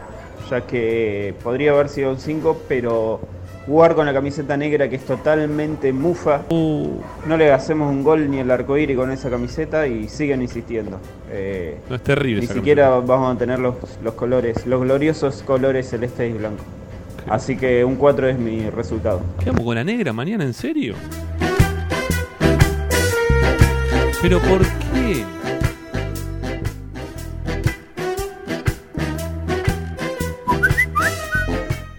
ya 0.49 0.61
que 0.61 1.35
podría 1.43 1.69
haber 1.73 1.89
sido 1.89 2.09
un 2.09 2.17
5, 2.17 2.63
pero 2.67 3.19
jugar 3.67 3.93
con 3.93 4.07
la 4.07 4.13
camiseta 4.13 4.57
negra 4.57 4.89
que 4.89 4.95
es 4.95 5.05
totalmente 5.05 5.93
mufa, 5.93 6.41
Uh. 6.49 6.99
no 7.27 7.37
le 7.37 7.51
hacemos 7.51 7.91
un 7.91 8.03
gol 8.03 8.31
ni 8.31 8.39
el 8.39 8.49
arcoíris 8.49 8.97
con 8.97 9.11
esa 9.11 9.29
camiseta 9.29 9.85
y 9.85 10.09
siguen 10.09 10.41
insistiendo. 10.41 10.97
Eh, 11.29 11.77
No 11.91 11.95
es 11.97 12.01
terrible 12.01 12.39
Ni 12.39 12.45
esa 12.45 12.55
siquiera 12.55 12.89
vamos 13.01 13.35
a 13.35 13.37
tener 13.37 13.59
los, 13.59 13.75
los 14.03 14.15
colores, 14.15 14.65
los 14.65 14.81
gloriosos 14.81 15.43
colores 15.43 15.91
celeste 15.91 16.27
y 16.27 16.39
Así 17.29 17.55
que 17.57 17.85
un 17.85 17.95
4 17.95 18.29
es 18.29 18.39
mi 18.39 18.69
resultado. 18.69 19.21
¿Qué 19.39 19.51
vamos 19.51 19.63
con 19.63 19.75
la 19.75 19.83
negra 19.83 20.11
mañana? 20.13 20.43
¿En 20.43 20.53
serio? 20.53 20.95
¿Pero 24.21 24.39
por 24.41 24.61
qué? 24.61 25.23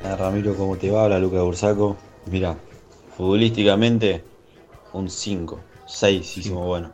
Ah, 0.05 0.17
Ramiro, 0.19 0.55
¿cómo 0.57 0.77
te 0.77 0.91
va? 0.91 1.05
Habla 1.05 1.19
Lucas 1.19 1.43
Bursaco. 1.43 1.97
Mira, 2.27 2.57
futbolísticamente 3.17 4.25
un 4.93 5.09
5, 5.09 5.61
6 5.87 6.37
hicimos 6.39 6.67
bueno. 6.67 6.93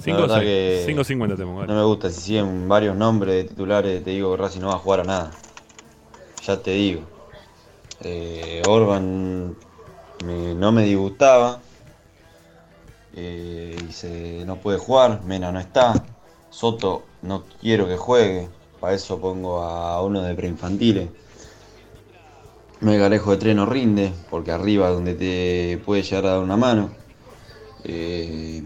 Cinco 0.00 0.18
La 0.18 0.24
o 0.24 0.28
verdad 0.28 0.40
seis. 0.40 0.46
que 0.48 0.82
Cinco 0.86 1.00
o 1.00 1.04
cincuenta 1.04 1.36
te 1.36 1.42
pongo. 1.44 1.66
No 1.66 1.74
me 1.74 1.82
gusta, 1.82 2.08
si 2.10 2.20
siguen 2.20 2.68
varios 2.68 2.96
nombres 2.96 3.34
de 3.34 3.44
titulares, 3.44 4.04
te 4.04 4.10
digo 4.10 4.30
que 4.30 4.36
Racing 4.42 4.60
no 4.60 4.68
va 4.68 4.74
a 4.74 4.78
jugar 4.78 5.00
a 5.00 5.04
nada. 5.04 5.30
Ya 6.46 6.56
te 6.62 6.70
digo. 6.70 7.00
Eh, 8.00 8.62
Orban 8.68 9.56
no 10.24 10.72
me 10.72 10.84
disgustaba. 10.84 11.60
Eh, 13.14 13.76
se, 13.90 14.44
no 14.44 14.56
puede 14.56 14.78
jugar, 14.78 15.22
Mena 15.24 15.50
no 15.50 15.60
está. 15.60 15.94
Soto 16.50 17.04
no 17.22 17.44
quiero 17.60 17.88
que 17.88 17.96
juegue. 17.96 18.48
Para 18.80 18.94
eso 18.94 19.18
pongo 19.18 19.62
a 19.62 20.02
uno 20.02 20.22
de 20.22 20.34
preinfantiles. 20.34 21.08
Megalejo 22.80 23.32
de 23.32 23.36
tren 23.38 23.66
rinde, 23.66 24.12
porque 24.30 24.52
arriba 24.52 24.88
donde 24.90 25.14
te 25.14 25.80
puede 25.84 26.02
llegar 26.02 26.26
a 26.26 26.30
dar 26.30 26.40
una 26.40 26.56
mano. 26.56 26.90
Eh, 27.82 28.62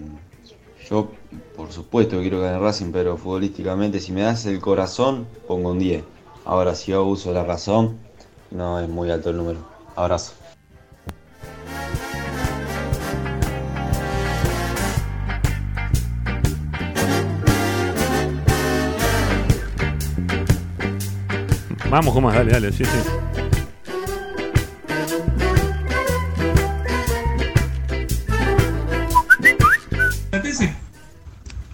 yo, 0.91 1.09
por 1.57 1.73
supuesto, 1.73 2.21
quiero 2.21 2.41
ganar 2.41 2.61
Racing, 2.61 2.93
pero 2.93 3.17
futbolísticamente, 3.17 4.01
si 4.01 4.13
me 4.13 4.21
das 4.21 4.45
el 4.45 4.61
corazón, 4.61 5.27
pongo 5.47 5.71
un 5.71 5.79
10. 5.79 6.05
Ahora, 6.45 6.75
si 6.75 6.91
yo 6.91 7.05
uso 7.05 7.33
la 7.33 7.45
razón, 7.45 7.97
no 8.53 8.81
es 8.81 8.89
muy 8.89 9.11
alto 9.11 9.31
el 9.31 9.37
número. 9.37 9.59
Abrazo. 9.97 10.35
Vamos 21.91 22.15
con 22.15 22.25
más, 22.25 22.35
dale, 22.35 22.53
dale, 22.53 22.73
sí, 22.73 22.85
sí. 22.85 22.91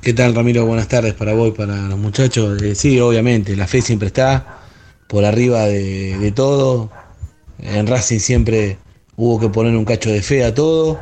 ¿Qué 0.03 0.15
tal 0.15 0.35
Ramiro? 0.35 0.65
Buenas 0.65 0.89
tardes 0.89 1.13
para 1.13 1.35
vos 1.35 1.49
y 1.49 1.53
para 1.53 1.77
los 1.83 1.99
muchachos. 1.99 2.63
Eh, 2.63 2.75
sí, 2.75 2.99
obviamente, 2.99 3.55
la 3.55 3.67
fe 3.67 3.83
siempre 3.83 4.07
está 4.09 4.59
por 5.09 5.25
arriba 5.25 5.67
de, 5.67 6.33
todo. 6.35 6.91
En 7.61 7.87
Racing 7.87 8.21
siempre 8.21 8.79
hubo 9.17 9.41
que 9.41 9.49
poner 9.49 9.77
un 9.77 9.85
cacho 9.85 10.11
de 10.11 10.23
fe 10.23 10.45
a 10.45 10.55
todo. 10.55 10.99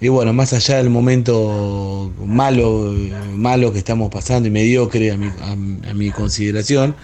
Y 0.00 0.08
bueno, 0.08 0.32
más 0.32 0.52
allá 0.54 0.78
del 0.78 0.88
momento 0.90 2.10
malo, 2.24 2.94
malo 3.34 3.72
que 3.72 3.78
estamos 3.78 4.10
pasando 4.10 4.48
y 4.48 4.50
mediocre 4.52 5.10
a 5.12 5.16
mi, 5.18 5.26
a- 5.28 5.90
a 5.90 5.94
mi 5.94 6.10
consideración, 6.10 6.96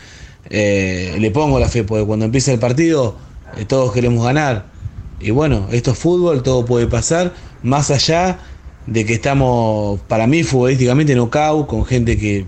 eh, 0.50 1.16
le 1.18 1.30
pongo 1.30 1.58
la 1.60 1.68
fe, 1.68 1.84
porque 1.84 2.06
cuando 2.06 2.24
empieza 2.24 2.52
el 2.52 2.58
partido 2.60 3.16
eh, 3.56 3.64
todos 3.66 3.92
queremos 3.92 4.24
ganar. 4.24 4.66
Y 5.20 5.30
bueno, 5.30 5.68
esto 5.72 5.92
es 5.92 5.98
fútbol, 5.98 6.42
todo 6.42 6.64
puede 6.64 6.86
pasar, 6.86 7.34
más 7.62 7.90
allá 7.90 8.38
de 8.86 9.04
que 9.04 9.14
estamos, 9.14 10.00
para 10.08 10.26
mí, 10.26 10.42
futbolísticamente 10.44 11.14
knockout, 11.14 11.66
con 11.66 11.84
gente 11.84 12.16
que, 12.18 12.46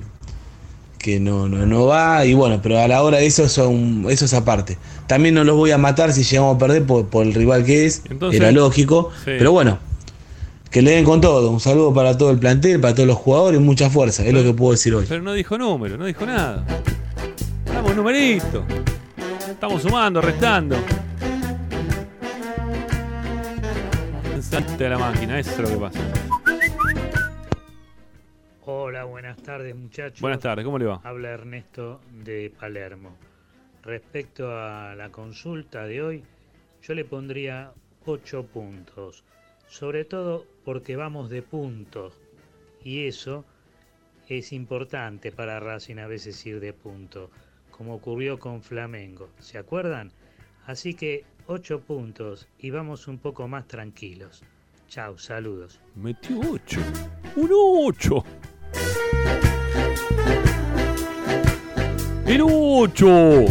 que 1.09 1.21
no, 1.21 1.49
no, 1.49 1.65
no 1.65 1.87
va, 1.87 2.27
y 2.27 2.35
bueno, 2.35 2.61
pero 2.63 2.79
a 2.79 2.87
la 2.87 3.03
hora 3.03 3.17
de 3.17 3.27
eso, 3.27 3.49
son, 3.49 4.05
eso 4.11 4.27
es 4.27 4.35
aparte. 4.35 4.77
También 5.07 5.35
no 5.35 5.43
los 5.43 5.57
voy 5.57 5.71
a 5.71 5.79
matar 5.79 6.13
si 6.13 6.23
llegamos 6.23 6.57
a 6.57 6.59
perder 6.59 6.85
por, 6.85 7.07
por 7.07 7.27
el 7.27 7.33
rival 7.33 7.65
que 7.65 7.87
es, 7.87 8.03
Entonces, 8.11 8.39
era 8.39 8.53
lógico, 8.53 9.11
sí. 9.25 9.33
pero 9.39 9.53
bueno, 9.53 9.79
que 10.71 10.83
le 10.83 10.91
den 10.91 11.07
con 11.07 11.23
todo. 11.23 11.51
Un 11.51 11.61
saludo 11.61 11.95
para 11.95 12.19
todo 12.19 12.31
el 12.31 12.39
plantel, 12.39 12.79
para 12.79 12.95
todos 12.95 13.07
los 13.07 13.17
jugadores, 13.17 13.59
mucha 13.59 13.89
fuerza, 13.89 14.23
es 14.23 14.35
lo 14.35 14.43
que 14.43 14.53
puedo 14.53 14.73
decir 14.73 14.95
hoy. 14.95 15.07
Pero 15.09 15.23
no 15.23 15.33
dijo 15.33 15.57
número, 15.57 15.97
no 15.97 16.05
dijo 16.05 16.27
nada. 16.27 16.63
Estamos 17.65 17.97
numerito. 17.97 18.65
Estamos 19.51 19.81
sumando, 19.81 20.21
restando. 20.21 20.77
Pensate 24.31 24.87
a 24.87 24.91
la 24.91 24.99
máquina, 24.99 25.39
eso 25.39 25.53
es 25.53 25.59
lo 25.59 25.69
que 25.69 25.77
pasa. 25.77 25.99
Hola, 28.71 29.05
buenas 29.05 29.39
tardes 29.39 29.75
muchachos. 29.75 30.21
Buenas 30.21 30.41
tardes, 30.41 30.63
¿cómo 30.63 30.79
le 30.79 30.85
va? 30.85 31.01
Habla 31.03 31.31
Ernesto 31.31 32.03
de 32.23 32.53
Palermo. 32.61 33.17
Respecto 33.83 34.59
a 34.59 34.95
la 34.95 35.09
consulta 35.09 35.87
de 35.87 36.03
hoy, 36.03 36.25
yo 36.83 36.93
le 36.93 37.07
pondría 37.07 37.73
8 38.05 38.45
puntos. 38.45 39.25
Sobre 39.69 40.05
todo 40.05 40.45
porque 40.67 40.97
vamos 40.97 41.31
de 41.31 41.41
puntos 41.41 42.21
Y 42.85 43.07
eso 43.07 43.47
es 44.29 44.53
importante 44.53 45.33
para 45.33 45.61
Racing 45.61 45.97
a 45.97 46.07
veces 46.07 46.45
ir 46.45 46.61
de 46.61 46.75
punto, 46.75 47.31
como 47.71 47.95
ocurrió 47.95 48.39
con 48.39 48.63
Flamengo. 48.63 49.31
¿Se 49.39 49.57
acuerdan? 49.57 50.13
Así 50.67 50.93
que 50.93 51.25
8 51.47 51.81
puntos 51.81 52.47
y 52.59 52.69
vamos 52.69 53.09
un 53.09 53.17
poco 53.17 53.49
más 53.49 53.67
tranquilos. 53.67 54.43
Chao, 54.89 55.17
saludos. 55.17 55.81
Metió 55.95 56.39
8. 56.39 56.81
Un 57.37 57.51
8. 57.55 58.25
El 62.27 62.43
8. 62.43 63.47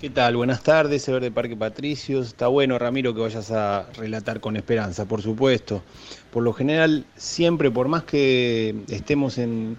¿Qué 0.00 0.10
tal? 0.10 0.36
Buenas 0.36 0.64
tardes, 0.64 1.06
Ever 1.06 1.22
de 1.22 1.30
Parque 1.30 1.56
Patricios. 1.56 2.26
Está 2.26 2.48
bueno, 2.48 2.76
Ramiro, 2.78 3.14
que 3.14 3.20
vayas 3.20 3.52
a 3.52 3.86
relatar 3.96 4.40
con 4.40 4.56
esperanza, 4.56 5.06
por 5.06 5.22
supuesto. 5.22 5.84
Por 6.32 6.42
lo 6.42 6.52
general, 6.52 7.06
siempre, 7.16 7.70
por 7.70 7.86
más 7.86 8.02
que 8.02 8.74
estemos 8.88 9.38
en 9.38 9.76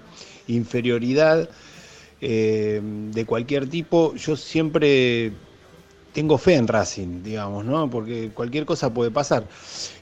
inferioridad 0.47 1.49
eh, 2.21 2.79
de 2.81 3.25
cualquier 3.25 3.67
tipo, 3.67 4.15
yo 4.15 4.37
siempre 4.37 5.33
tengo 6.13 6.37
fe 6.37 6.55
en 6.55 6.67
Racing, 6.67 7.23
digamos, 7.23 7.65
¿no? 7.65 7.89
Porque 7.89 8.29
cualquier 8.33 8.65
cosa 8.65 8.93
puede 8.93 9.11
pasar. 9.11 9.45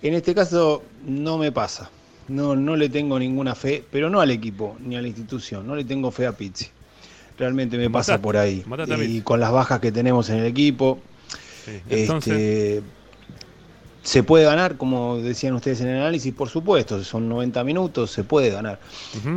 En 0.02 0.14
este 0.14 0.36
caso, 0.36 0.84
no 1.08 1.38
me 1.38 1.52
pasa. 1.52 1.90
No, 2.28 2.56
no 2.56 2.76
le 2.76 2.90
tengo 2.90 3.18
ninguna 3.18 3.56
fe, 3.56 3.84
pero 3.92 4.10
no 4.10 4.22
al 4.22 4.32
equipo 4.32 4.78
ni 4.80 4.96
a 4.96 5.02
la 5.02 5.08
institución. 5.08 5.66
No 5.66 5.76
le 5.76 5.84
tengo 5.84 6.12
fe 6.12 6.28
a 6.28 6.34
Pizzi. 6.34 6.68
Realmente 7.38 7.78
me 7.78 7.90
pasa 7.90 8.14
por 8.22 8.38
ahí. 8.38 8.64
Y 9.18 9.22
con 9.22 9.40
las 9.40 9.52
bajas 9.52 9.80
que 9.80 9.92
tenemos 9.92 10.30
en 10.30 10.38
el 10.38 10.46
equipo, 10.46 11.00
entonces- 11.90 12.34
este, 12.34 12.84
se 14.04 14.24
puede 14.24 14.46
ganar, 14.46 14.78
como 14.78 15.18
decían 15.18 15.54
ustedes 15.54 15.82
en 15.82 15.88
el 15.90 15.98
análisis, 15.98 16.34
por 16.34 16.50
supuesto, 16.50 17.04
son 17.04 17.30
90 17.30 17.64
minutos, 17.64 18.12
se 18.12 18.24
puede 18.24 18.50
ganar. 18.50 18.80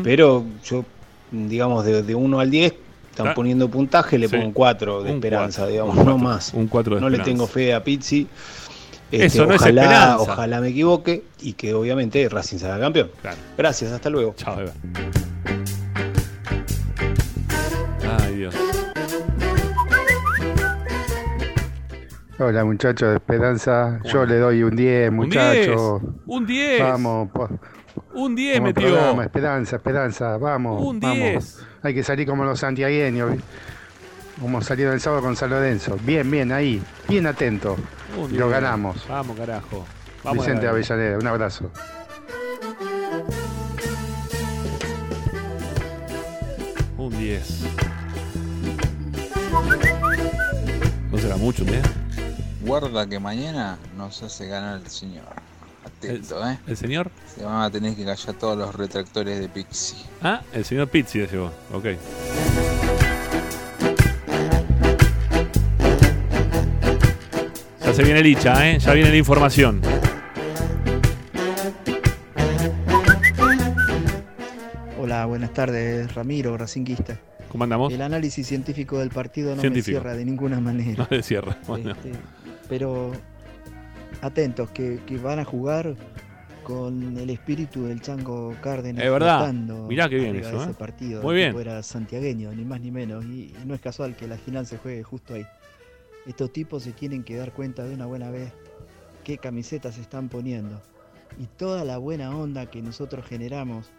Pero 0.02 0.44
yo, 0.64 0.84
digamos, 1.30 1.84
de, 1.84 2.14
1 2.14 2.40
al 2.40 2.50
10, 2.50 2.74
están 3.14 3.28
Ah. 3.28 3.34
poniendo 3.34 3.68
puntaje, 3.68 4.18
le 4.18 4.26
Sí. 4.28 4.34
pongo 4.34 4.48
un 4.48 4.52
4 4.52 5.02
de 5.04 5.10
Un 5.10 5.16
esperanza, 5.16 5.60
cuatro, 5.62 5.72
digamos, 5.72 5.92
un 5.96 5.98
no 5.98 6.04
cuatro, 6.12 6.18
más. 6.24 6.54
un 6.54 6.66
cuatro 6.66 6.94
de 6.96 7.00
no 7.00 7.08
le 7.08 7.16
esperanza. 7.16 7.30
tengo 7.36 7.46
fe 7.46 7.72
a 7.74 7.82
Pizzi. 7.84 8.26
Este, 9.12 9.26
Eso 9.26 9.46
no 9.46 9.54
es 9.54 9.60
ojalá, 9.60 9.82
esperanza. 9.82 10.20
Ojalá 10.32 10.60
me 10.60 10.68
equivoque 10.68 11.22
y 11.40 11.52
que 11.52 11.72
obviamente 11.74 12.28
Racing 12.28 12.58
salga 12.58 12.80
campeón. 12.80 13.10
Gracias, 13.56 13.92
hasta 13.92 14.10
luego. 14.10 14.34
Chao, 14.36 14.58
Eva. 14.60 14.72
Ay, 18.20 18.34
Dios. 18.36 18.54
Hola 22.40 22.64
muchachos 22.64 23.10
de 23.10 23.14
Esperanza, 23.16 24.00
yo 24.12 24.26
le 24.26 24.38
doy 24.38 24.64
un 24.64 24.74
10 24.74 25.08
Un 25.10 25.14
muchachos. 25.16 26.00
10. 26.02 26.12
Un 26.26 26.46
10. 26.46 26.82
Vamos, 26.82 27.28
Un 28.14 28.34
10 28.36 28.56
como 28.58 28.66
metió. 28.68 28.88
programa, 28.88 29.24
Esperanza, 29.24 29.76
Esperanza, 29.76 30.36
vamos. 30.38 30.82
Un 30.82 31.00
vamos. 31.00 31.16
10. 31.16 31.58
Hay 31.82 31.94
que 31.94 32.02
salir 32.02 32.26
como 32.26 32.44
los 32.44 32.60
santiagueños, 32.60 33.36
como 34.40 34.62
salieron 34.62 34.94
el 34.94 35.00
sábado 35.00 35.22
con 35.22 35.36
San 35.36 35.50
Lorenzo. 35.50 35.98
Bien, 36.04 36.30
bien, 36.30 36.52
ahí, 36.52 36.82
bien 37.08 37.26
atento. 37.26 37.76
Un 38.16 38.32
Y 38.32 38.38
lo 38.38 38.46
10. 38.48 38.60
ganamos. 38.60 39.04
Vamos, 39.08 39.36
carajo. 39.36 39.84
Vamos 40.22 40.44
Vicente. 40.46 40.66
Avellaneda, 40.68 41.18
un 41.18 41.26
abrazo. 41.26 41.70
Un 46.96 47.18
10. 47.18 47.60
No 51.10 51.18
será 51.18 51.36
mucho, 51.36 51.64
¿eh? 51.64 51.82
Guarda 52.64 53.06
que 53.06 53.18
mañana 53.18 53.76
nos 53.96 54.22
hace 54.22 54.46
ganar 54.46 54.80
el 54.80 54.86
señor. 54.88 55.24
¿Eh? 56.10 56.58
¿El 56.66 56.76
señor? 56.76 57.10
Se 57.34 57.44
van 57.44 57.62
a 57.62 57.70
tener 57.70 57.94
que 57.94 58.04
callar 58.04 58.34
todos 58.36 58.56
los 58.58 58.74
retractores 58.74 59.38
de 59.40 59.48
Pixie. 59.48 59.98
Ah, 60.22 60.40
el 60.52 60.64
señor 60.64 60.88
Pizzi 60.88 61.20
decís 61.20 61.38
vos. 61.38 61.52
Ok. 61.72 61.84
Ya 67.84 67.92
se 67.92 68.02
viene 68.02 68.20
el 68.20 68.24
Licha, 68.26 68.68
¿eh? 68.70 68.78
Ya 68.78 68.92
viene 68.94 69.10
la 69.10 69.16
información. 69.16 69.80
Hola, 74.98 75.26
buenas 75.26 75.52
tardes, 75.52 76.14
Ramiro, 76.14 76.56
Racinguista. 76.56 77.18
¿Cómo 77.50 77.64
andamos? 77.64 77.92
El 77.92 78.02
análisis 78.02 78.46
científico 78.46 78.98
del 78.98 79.10
partido 79.10 79.54
no 79.54 79.60
Científico. 79.60 79.96
me 79.98 80.00
cierra 80.02 80.16
de 80.16 80.24
ninguna 80.24 80.60
manera. 80.60 81.06
No 81.10 81.16
le 81.16 81.22
cierra. 81.22 81.56
Bueno. 81.66 81.90
Este, 81.92 82.12
pero 82.68 83.12
atentos, 84.22 84.70
que, 84.70 85.00
que 85.06 85.18
van 85.18 85.38
a 85.38 85.44
jugar 85.44 85.96
con 86.62 87.18
el 87.18 87.30
espíritu 87.30 87.84
del 87.84 88.00
Chango 88.00 88.54
Cárdenas. 88.62 89.04
Es 89.04 89.10
verdad. 89.10 89.52
Mirá 89.52 90.08
qué 90.08 90.16
bien 90.16 90.36
eso, 90.36 90.50
de 90.50 90.56
¿eh? 90.56 90.62
Ese 90.62 90.74
partido. 90.74 91.22
Muy 91.22 91.34
bien. 91.34 91.56
Era 91.58 91.82
santiagueño, 91.82 92.52
ni 92.52 92.64
más 92.64 92.80
ni 92.80 92.90
menos. 92.90 93.24
Y, 93.26 93.54
y 93.60 93.66
no 93.66 93.74
es 93.74 93.80
casual 93.80 94.16
que 94.16 94.26
la 94.26 94.36
final 94.38 94.66
se 94.66 94.78
juegue 94.78 95.02
justo 95.02 95.34
ahí. 95.34 95.46
Estos 96.26 96.52
tipos 96.52 96.82
se 96.82 96.92
tienen 96.92 97.22
que 97.22 97.36
dar 97.36 97.52
cuenta 97.52 97.84
de 97.84 97.94
una 97.94 98.06
buena 98.06 98.30
vez 98.30 98.50
qué 99.24 99.36
camisetas 99.36 99.96
se 99.96 100.00
están 100.00 100.28
poniendo. 100.28 100.80
Y 101.38 101.46
toda 101.46 101.84
la 101.84 101.98
buena 101.98 102.34
onda 102.36 102.66
que 102.66 102.80
nosotros 102.80 103.26
generamos, 103.26 103.90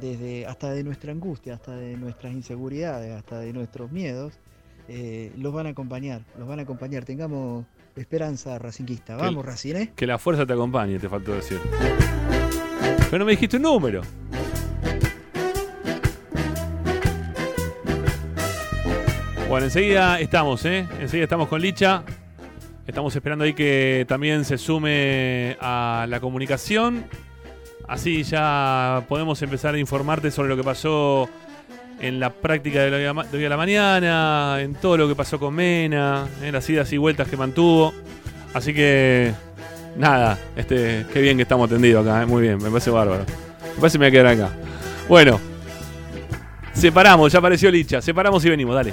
desde 0.00 0.46
hasta 0.46 0.72
de 0.72 0.84
nuestra 0.84 1.12
angustia, 1.12 1.54
hasta 1.54 1.74
de 1.74 1.96
nuestras 1.96 2.32
inseguridades, 2.32 3.12
hasta 3.12 3.38
de 3.38 3.52
nuestros 3.52 3.90
miedos, 3.92 4.34
eh, 4.88 5.32
los 5.38 5.54
van 5.54 5.66
a 5.66 5.70
acompañar, 5.70 6.22
los 6.38 6.46
van 6.48 6.58
a 6.58 6.62
acompañar. 6.62 7.04
Tengamos 7.04 7.64
esperanza 7.96 8.58
racinguista. 8.58 9.16
Que- 9.16 9.22
Vamos, 9.22 9.44
Racing, 9.44 9.74
¿eh? 9.76 9.92
Que 9.96 10.06
la 10.06 10.18
fuerza 10.18 10.46
te 10.46 10.52
acompañe, 10.52 10.98
te 10.98 11.08
faltó 11.08 11.32
decir. 11.34 11.58
Pero 13.10 13.18
no 13.18 13.24
me 13.24 13.32
dijiste 13.32 13.56
un 13.56 13.62
número. 13.64 14.02
Bueno, 19.48 19.66
enseguida 19.66 20.20
estamos, 20.20 20.64
¿eh? 20.64 20.86
Enseguida 21.00 21.24
estamos 21.24 21.48
con 21.48 21.60
Licha. 21.60 22.04
Estamos 22.86 23.14
esperando 23.14 23.44
ahí 23.44 23.52
que 23.52 24.04
también 24.08 24.44
se 24.44 24.58
sume 24.58 25.56
a 25.60 26.06
la 26.08 26.20
comunicación. 26.20 27.04
Así 27.88 28.22
ya 28.22 29.04
podemos 29.08 29.42
empezar 29.42 29.74
a 29.74 29.78
informarte 29.78 30.30
sobre 30.30 30.48
lo 30.48 30.56
que 30.56 30.62
pasó 30.62 31.28
en 32.00 32.18
la 32.20 32.30
práctica 32.30 32.80
de 32.84 32.94
hoy 32.94 33.04
a 33.04 33.12
ma- 33.12 33.24
de 33.24 33.48
la 33.48 33.56
mañana, 33.56 34.56
en 34.60 34.74
todo 34.74 34.96
lo 34.96 35.08
que 35.08 35.14
pasó 35.14 35.38
con 35.38 35.54
Mena, 35.54 36.26
en 36.42 36.52
las 36.52 36.68
idas 36.70 36.92
y 36.92 36.98
vueltas 36.98 37.28
que 37.28 37.36
mantuvo. 37.36 37.92
Así 38.54 38.72
que, 38.74 39.32
nada, 39.96 40.38
este, 40.56 41.06
qué 41.12 41.20
bien 41.20 41.36
que 41.36 41.42
estamos 41.42 41.70
atendidos 41.70 42.06
acá, 42.06 42.22
¿eh? 42.22 42.26
muy 42.26 42.42
bien, 42.42 42.58
me 42.58 42.68
parece 42.70 42.90
bárbaro. 42.90 43.24
Me 43.74 43.80
parece 43.80 43.98
que 43.98 43.98
me 44.00 44.10
voy 44.10 44.18
a 44.18 44.22
quedar 44.22 44.26
acá. 44.26 44.56
Bueno, 45.08 45.38
separamos, 46.72 47.32
ya 47.32 47.38
apareció 47.38 47.70
Licha, 47.70 48.00
separamos 48.00 48.44
y 48.44 48.50
venimos, 48.50 48.74
dale. 48.74 48.92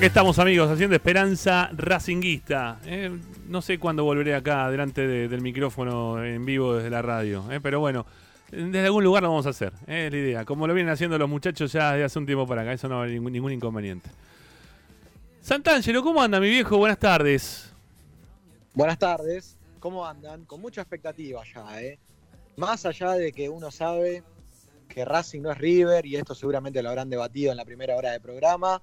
Aquí 0.00 0.06
estamos 0.06 0.38
amigos, 0.38 0.70
haciendo 0.70 0.96
Esperanza 0.96 1.68
Racinguista. 1.76 2.80
Eh, 2.86 3.10
no 3.48 3.60
sé 3.60 3.78
cuándo 3.78 4.02
volveré 4.02 4.34
acá 4.34 4.70
delante 4.70 5.06
de- 5.06 5.28
del 5.28 5.42
micrófono 5.42 6.24
en 6.24 6.42
vivo 6.46 6.76
desde 6.76 6.88
la 6.88 7.02
radio, 7.02 7.44
eh, 7.52 7.60
pero 7.60 7.80
bueno, 7.80 8.06
desde 8.50 8.86
algún 8.86 9.04
lugar 9.04 9.22
lo 9.22 9.28
vamos 9.28 9.44
a 9.44 9.50
hacer, 9.50 9.74
eh, 9.86 10.06
es 10.06 10.12
la 10.12 10.18
idea. 10.18 10.44
Como 10.46 10.66
lo 10.66 10.72
vienen 10.72 10.90
haciendo 10.90 11.18
los 11.18 11.28
muchachos 11.28 11.70
ya 11.72 11.92
desde 11.92 12.04
hace 12.04 12.18
un 12.18 12.24
tiempo 12.24 12.46
para 12.46 12.62
acá, 12.62 12.72
eso 12.72 12.88
no 12.88 13.00
haber 13.02 13.10
ningún, 13.10 13.30
ningún 13.30 13.52
inconveniente. 13.52 14.08
Santangelo, 15.42 16.02
¿cómo 16.02 16.22
anda 16.22 16.40
mi 16.40 16.48
viejo? 16.48 16.78
Buenas 16.78 16.98
tardes. 16.98 17.70
Buenas 18.72 18.98
tardes, 18.98 19.58
¿cómo 19.80 20.06
andan? 20.06 20.46
Con 20.46 20.62
mucha 20.62 20.80
expectativa 20.80 21.42
ya, 21.54 21.82
¿eh? 21.82 21.98
Más 22.56 22.86
allá 22.86 23.12
de 23.12 23.32
que 23.32 23.50
uno 23.50 23.70
sabe 23.70 24.22
que 24.88 25.04
Racing 25.04 25.42
no 25.42 25.52
es 25.52 25.58
River, 25.58 26.06
y 26.06 26.16
esto 26.16 26.34
seguramente 26.34 26.82
lo 26.82 26.88
habrán 26.88 27.10
debatido 27.10 27.50
en 27.50 27.58
la 27.58 27.66
primera 27.66 27.94
hora 27.96 28.12
de 28.12 28.20
programa, 28.20 28.80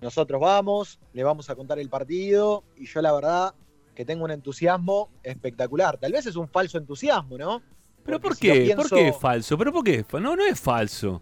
nosotros 0.00 0.40
vamos, 0.40 0.98
le 1.12 1.24
vamos 1.24 1.50
a 1.50 1.54
contar 1.54 1.78
el 1.78 1.88
partido, 1.88 2.64
y 2.76 2.86
yo 2.86 3.00
la 3.02 3.12
verdad 3.12 3.54
que 3.94 4.04
tengo 4.04 4.24
un 4.24 4.30
entusiasmo 4.30 5.10
espectacular. 5.22 5.96
Tal 5.98 6.12
vez 6.12 6.24
es 6.26 6.36
un 6.36 6.48
falso 6.48 6.78
entusiasmo, 6.78 7.36
¿no? 7.36 7.62
¿Pero 8.04 8.20
por 8.20 8.34
si 8.36 8.42
qué? 8.42 8.52
pienso- 8.62 8.76
¿Por 8.76 8.90
qué 8.98 9.08
es 9.08 9.16
falso? 9.16 9.58
¿Pero 9.58 9.72
por 9.72 9.84
qué? 9.84 10.04
No, 10.14 10.36
no 10.36 10.44
es 10.44 10.58
falso. 10.60 11.20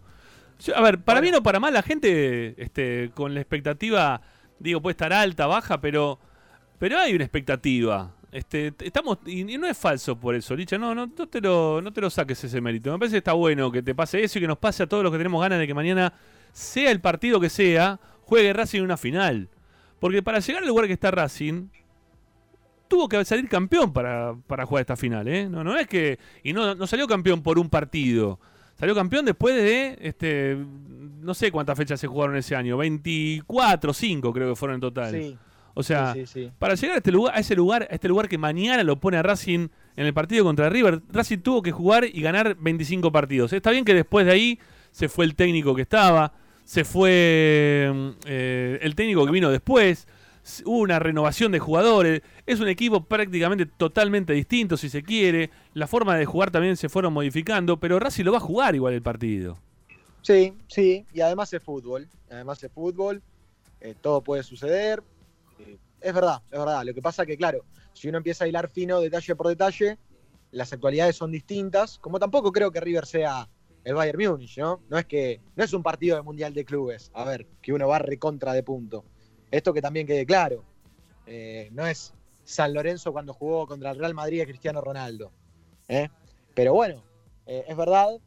Yo- 0.61 0.77
a 0.77 0.81
ver, 0.83 0.99
para 1.03 1.20
bien 1.20 1.35
o 1.35 1.43
para 1.43 1.59
mal, 1.59 1.72
la 1.74 1.83
gente 1.83 2.55
este, 2.62 3.11
con 3.14 3.35
la 3.35 3.41
expectativa, 3.41 4.20
digo, 4.59 4.81
puede 4.83 4.93
estar 4.93 5.12
alta, 5.12 5.47
baja, 5.47 5.81
pero, 5.81 6.18
pero 6.79 6.99
hay 6.99 7.14
una 7.14 7.24
expectativa. 7.24 8.12
Este, 8.31 8.74
estamos, 8.81 9.18
y, 9.24 9.51
y 9.55 9.57
no 9.59 9.66
es 9.66 9.79
falso 9.79 10.14
por 10.18 10.35
eso, 10.35 10.55
Licha, 10.55 10.77
no, 10.77 10.95
no, 10.95 11.07
no, 11.07 11.27
te 11.27 11.41
lo, 11.41 11.81
no 11.81 11.93
te 11.93 12.03
lo 12.03 12.11
saques 12.11 12.45
ese 12.45 12.61
mérito. 12.61 12.93
Me 12.93 12.99
parece 12.99 13.14
que 13.14 13.18
está 13.18 13.33
bueno 13.33 13.72
que 13.72 13.83
te 13.83 13.95
pase 13.95 14.22
eso 14.22 14.39
y 14.39 14.43
que 14.43 14.49
nos 14.49 14.59
pase 14.59 14.83
a 14.83 14.87
todos 14.87 15.03
los 15.03 15.11
que 15.11 15.16
tenemos 15.18 15.41
ganas 15.41 15.59
de 15.59 15.66
que 15.66 15.72
mañana, 15.74 16.12
sea 16.53 16.91
el 16.91 17.01
partido 17.01 17.41
que 17.41 17.49
sea, 17.49 17.99
juegue 18.27 18.53
Racing 18.53 18.79
en 18.81 18.85
una 18.85 18.97
final. 18.97 19.49
Porque 20.01 20.22
para 20.22 20.41
llegar 20.41 20.62
al 20.62 20.68
lugar 20.68 20.87
que 20.87 20.93
está 20.93 21.11
Racing, 21.11 21.68
tuvo 22.89 23.09
que 23.09 23.24
salir 23.24 23.49
campeón 23.49 23.93
para, 23.93 24.35
para 24.47 24.66
jugar 24.66 24.83
esta 24.83 24.97
final, 24.97 25.27
¿eh? 25.29 25.49
No, 25.49 25.64
no 25.64 25.77
es 25.77 25.87
que. 25.87 26.18
Y 26.43 26.53
no, 26.53 26.74
no 26.74 26.87
salió 26.87 27.07
campeón 27.07 27.43
por 27.43 27.59
un 27.59 27.70
partido. 27.70 28.39
Salió 28.79 28.95
campeón 28.95 29.24
después 29.24 29.55
de. 29.55 29.97
este 30.01 30.57
No 31.22 31.35
sé 31.35 31.51
cuántas 31.51 31.79
fechas 31.79 31.99
se 31.99 32.07
jugaron 32.07 32.37
ese 32.37 32.55
año. 32.55 32.77
24, 32.77 33.93
5 33.95 34.33
creo 34.33 34.51
que 34.51 34.57
fueron 34.57 34.74
en 34.77 34.81
total. 34.81 35.12
Sí. 35.12 35.37
O 35.79 35.83
sea, 35.83 36.14
Sí, 36.14 36.27
sí, 36.27 36.45
sí. 36.45 36.53
para 36.59 36.74
llegar 36.74 36.95
a 36.95 36.99
este 36.99 37.12
lugar, 37.12 37.35
a 37.37 37.39
ese 37.39 37.55
lugar, 37.55 37.87
a 37.91 37.95
este 37.95 38.09
lugar 38.09 38.29
que 38.29 38.39
mañana 38.39 38.83
lo 38.83 38.99
pone 38.99 39.18
a 39.18 39.22
Racing 39.22 39.68
en 39.97 40.07
el 40.07 40.14
partido 40.14 40.43
contra 40.43 40.70
River, 40.70 41.03
Racing 41.11 41.39
tuvo 41.39 41.61
que 41.61 41.70
jugar 41.70 42.07
y 42.11 42.22
ganar 42.22 42.57
25 42.59 43.12
partidos. 43.12 43.53
Está 43.53 43.70
bien 43.72 43.85
que 43.85 43.93
después 43.93 44.24
de 44.24 44.33
ahí 44.33 44.59
se 44.91 45.11
fue 45.11 45.27
el 45.27 45.35
técnico 45.35 45.74
que 45.74 45.83
estaba, 45.83 46.33
se 46.66 46.84
fue 46.84 47.90
mm, 47.94 48.10
eh, 48.26 48.78
el 48.82 48.94
técnico 48.94 49.24
que 49.24 49.32
vino 49.32 49.50
después, 49.50 50.06
hubo 50.64 50.80
una 50.80 50.98
renovación 50.98 51.52
de 51.52 51.60
jugadores, 51.60 52.22
es 52.44 52.60
un 52.60 52.68
equipo 52.68 53.04
prácticamente 53.04 53.66
totalmente 53.66 54.32
distinto 54.32 54.76
si 54.76 54.90
se 54.90 55.02
quiere, 55.02 55.51
la 55.74 55.86
forma 55.86 56.16
de 56.16 56.26
jugar 56.26 56.51
también 56.51 56.76
se 56.76 56.88
fueron 56.88 57.12
modificando, 57.12 57.78
pero 57.78 57.98
Racing 57.98 58.24
lo 58.24 58.32
va 58.32 58.38
a 58.38 58.40
jugar 58.40 58.74
igual 58.74 58.94
el 58.94 59.02
partido. 59.02 59.59
Sí, 60.22 60.55
sí, 60.66 61.06
y 61.14 61.20
además 61.20 61.52
es 61.52 61.62
fútbol. 61.62 62.09
Además 62.28 62.62
es 62.64 62.72
fútbol, 62.72 63.22
eh, 63.80 63.94
todo 64.01 64.22
puede 64.22 64.43
suceder. 64.43 65.05
Eh, 65.60 65.76
es 66.01 66.12
verdad, 66.12 66.43
es 66.51 66.59
verdad. 66.59 66.82
Lo 66.84 66.93
que 66.93 67.01
pasa 67.01 67.24
que, 67.24 67.36
claro, 67.36 67.64
si 67.93 68.09
uno 68.09 68.18
empieza 68.18 68.44
a 68.44 68.48
hilar 68.48 68.68
fino 68.68 69.01
detalle 69.01 69.36
por 69.36 69.47
detalle, 69.47 69.98
las 70.51 70.72
actualidades 70.72 71.14
son 71.14 71.30
distintas. 71.30 72.01
Como 72.01 72.18
tampoco 72.18 72.51
creo 72.51 72.72
que 72.72 72.80
River 72.80 73.06
sea 73.06 73.48
el 73.86 73.94
Bayern 73.94 74.18
Múnich, 74.18 74.58
¿no? 74.58 74.82
No 74.88 74.98
es 74.98 75.06
que 75.06 75.40
no 75.54 75.62
es 75.62 75.72
un 75.72 75.80
partido 75.80 76.16
de 76.16 76.22
Mundial 76.22 76.52
de 76.52 76.64
Clubes, 76.64 77.12
a 77.14 77.22
ver, 77.22 77.46
que 77.62 77.72
uno 77.72 77.86
va 77.86 78.00
recontra 78.00 78.52
de 78.52 78.64
punto. 78.64 79.04
Esto 79.48 79.72
que 79.72 79.80
también 79.80 80.08
quede 80.08 80.26
claro. 80.26 80.64
Eh, 81.24 81.68
no 81.70 81.86
es 81.86 82.12
San 82.42 82.74
Lorenzo 82.74 83.12
cuando 83.12 83.32
jugó 83.32 83.64
contra 83.68 83.92
el 83.92 83.98
Real 84.00 84.12
Madrid 84.12 84.40
a 84.40 84.44
Cristiano 84.44 84.80
Ronaldo. 84.80 85.30
¿eh? 85.86 86.08
Pero 86.52 86.74
bueno, 86.74 87.04
eh, 87.46 87.64
es 87.68 87.76
verdad, 87.76 88.18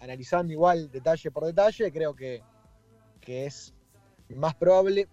analizando 0.00 0.52
igual 0.52 0.90
detalle 0.90 1.30
por 1.30 1.44
detalle, 1.44 1.92
creo 1.92 2.16
que, 2.16 2.42
que 3.20 3.46
es 3.46 3.72
más 4.30 4.56
probable 4.56 5.06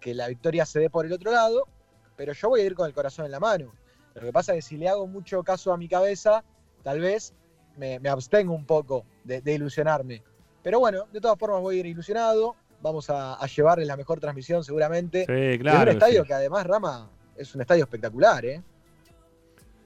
que 0.00 0.14
la 0.14 0.28
victoria 0.28 0.64
se 0.64 0.80
dé 0.80 0.88
por 0.88 1.04
el 1.04 1.12
otro 1.12 1.30
lado, 1.30 1.68
pero 2.16 2.32
yo 2.32 2.48
voy 2.48 2.62
a 2.62 2.64
ir 2.64 2.74
con 2.74 2.86
el 2.86 2.94
corazón 2.94 3.26
en 3.26 3.32
la 3.32 3.40
mano. 3.40 3.70
Lo 4.14 4.22
que 4.22 4.32
pasa 4.32 4.54
es 4.54 4.64
que 4.64 4.68
si 4.70 4.76
le 4.78 4.88
hago 4.88 5.06
mucho 5.06 5.42
caso 5.42 5.74
a 5.74 5.76
mi 5.76 5.88
cabeza, 5.88 6.42
tal 6.82 7.00
vez 7.00 7.34
me, 7.76 7.98
me 8.00 8.08
abstengo 8.08 8.54
un 8.54 8.64
poco 8.64 9.04
de, 9.24 9.40
de 9.40 9.54
ilusionarme. 9.54 10.22
Pero 10.62 10.80
bueno, 10.80 11.06
de 11.12 11.20
todas 11.20 11.38
formas 11.38 11.60
voy 11.60 11.76
a 11.76 11.80
ir 11.80 11.86
ilusionado, 11.86 12.56
vamos 12.80 13.10
a, 13.10 13.34
a 13.34 13.46
llevarles 13.46 13.86
la 13.86 13.96
mejor 13.96 14.20
transmisión 14.20 14.64
seguramente. 14.64 15.26
Sí, 15.26 15.58
claro. 15.58 15.82
un 15.82 15.96
estadio 15.96 16.22
sí. 16.22 16.28
que 16.28 16.34
además, 16.34 16.66
Rama, 16.66 17.10
es 17.36 17.54
un 17.54 17.60
estadio 17.60 17.84
espectacular, 17.84 18.44
¿eh? 18.44 18.62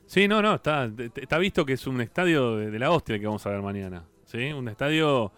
Sí, 0.07 0.27
no, 0.27 0.41
no, 0.41 0.55
está, 0.55 0.91
está 1.17 1.37
visto 1.37 1.67
que 1.67 1.75
es 1.75 1.87
un 1.87 2.01
estadio 2.01 2.57
de, 2.57 2.71
de 2.71 2.79
la 2.79 2.91
hostia 2.91 3.17
el 3.17 3.21
que 3.21 3.27
vamos 3.27 3.45
a 3.47 3.51
ver 3.51 3.61
mañana. 3.61 4.05
¿sí? 4.25 4.53
Un 4.53 4.69
estadio 4.69 5.33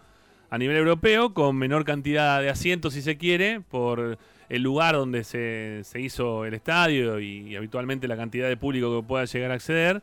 a 0.49 0.57
nivel 0.57 0.77
europeo 0.77 1.33
con 1.33 1.55
menor 1.55 1.85
cantidad 1.85 2.41
de 2.41 2.49
asientos, 2.49 2.93
si 2.93 3.01
se 3.01 3.17
quiere, 3.17 3.61
por 3.61 4.17
el 4.49 4.61
lugar 4.61 4.95
donde 4.95 5.23
se, 5.23 5.81
se 5.83 6.01
hizo 6.01 6.45
el 6.45 6.53
estadio 6.53 7.19
y, 7.21 7.55
habitualmente 7.55 8.07
la 8.07 8.17
cantidad 8.17 8.49
de 8.49 8.57
público 8.57 8.99
que 8.99 9.07
pueda 9.07 9.25
llegar 9.25 9.51
a 9.51 9.53
acceder. 9.55 10.01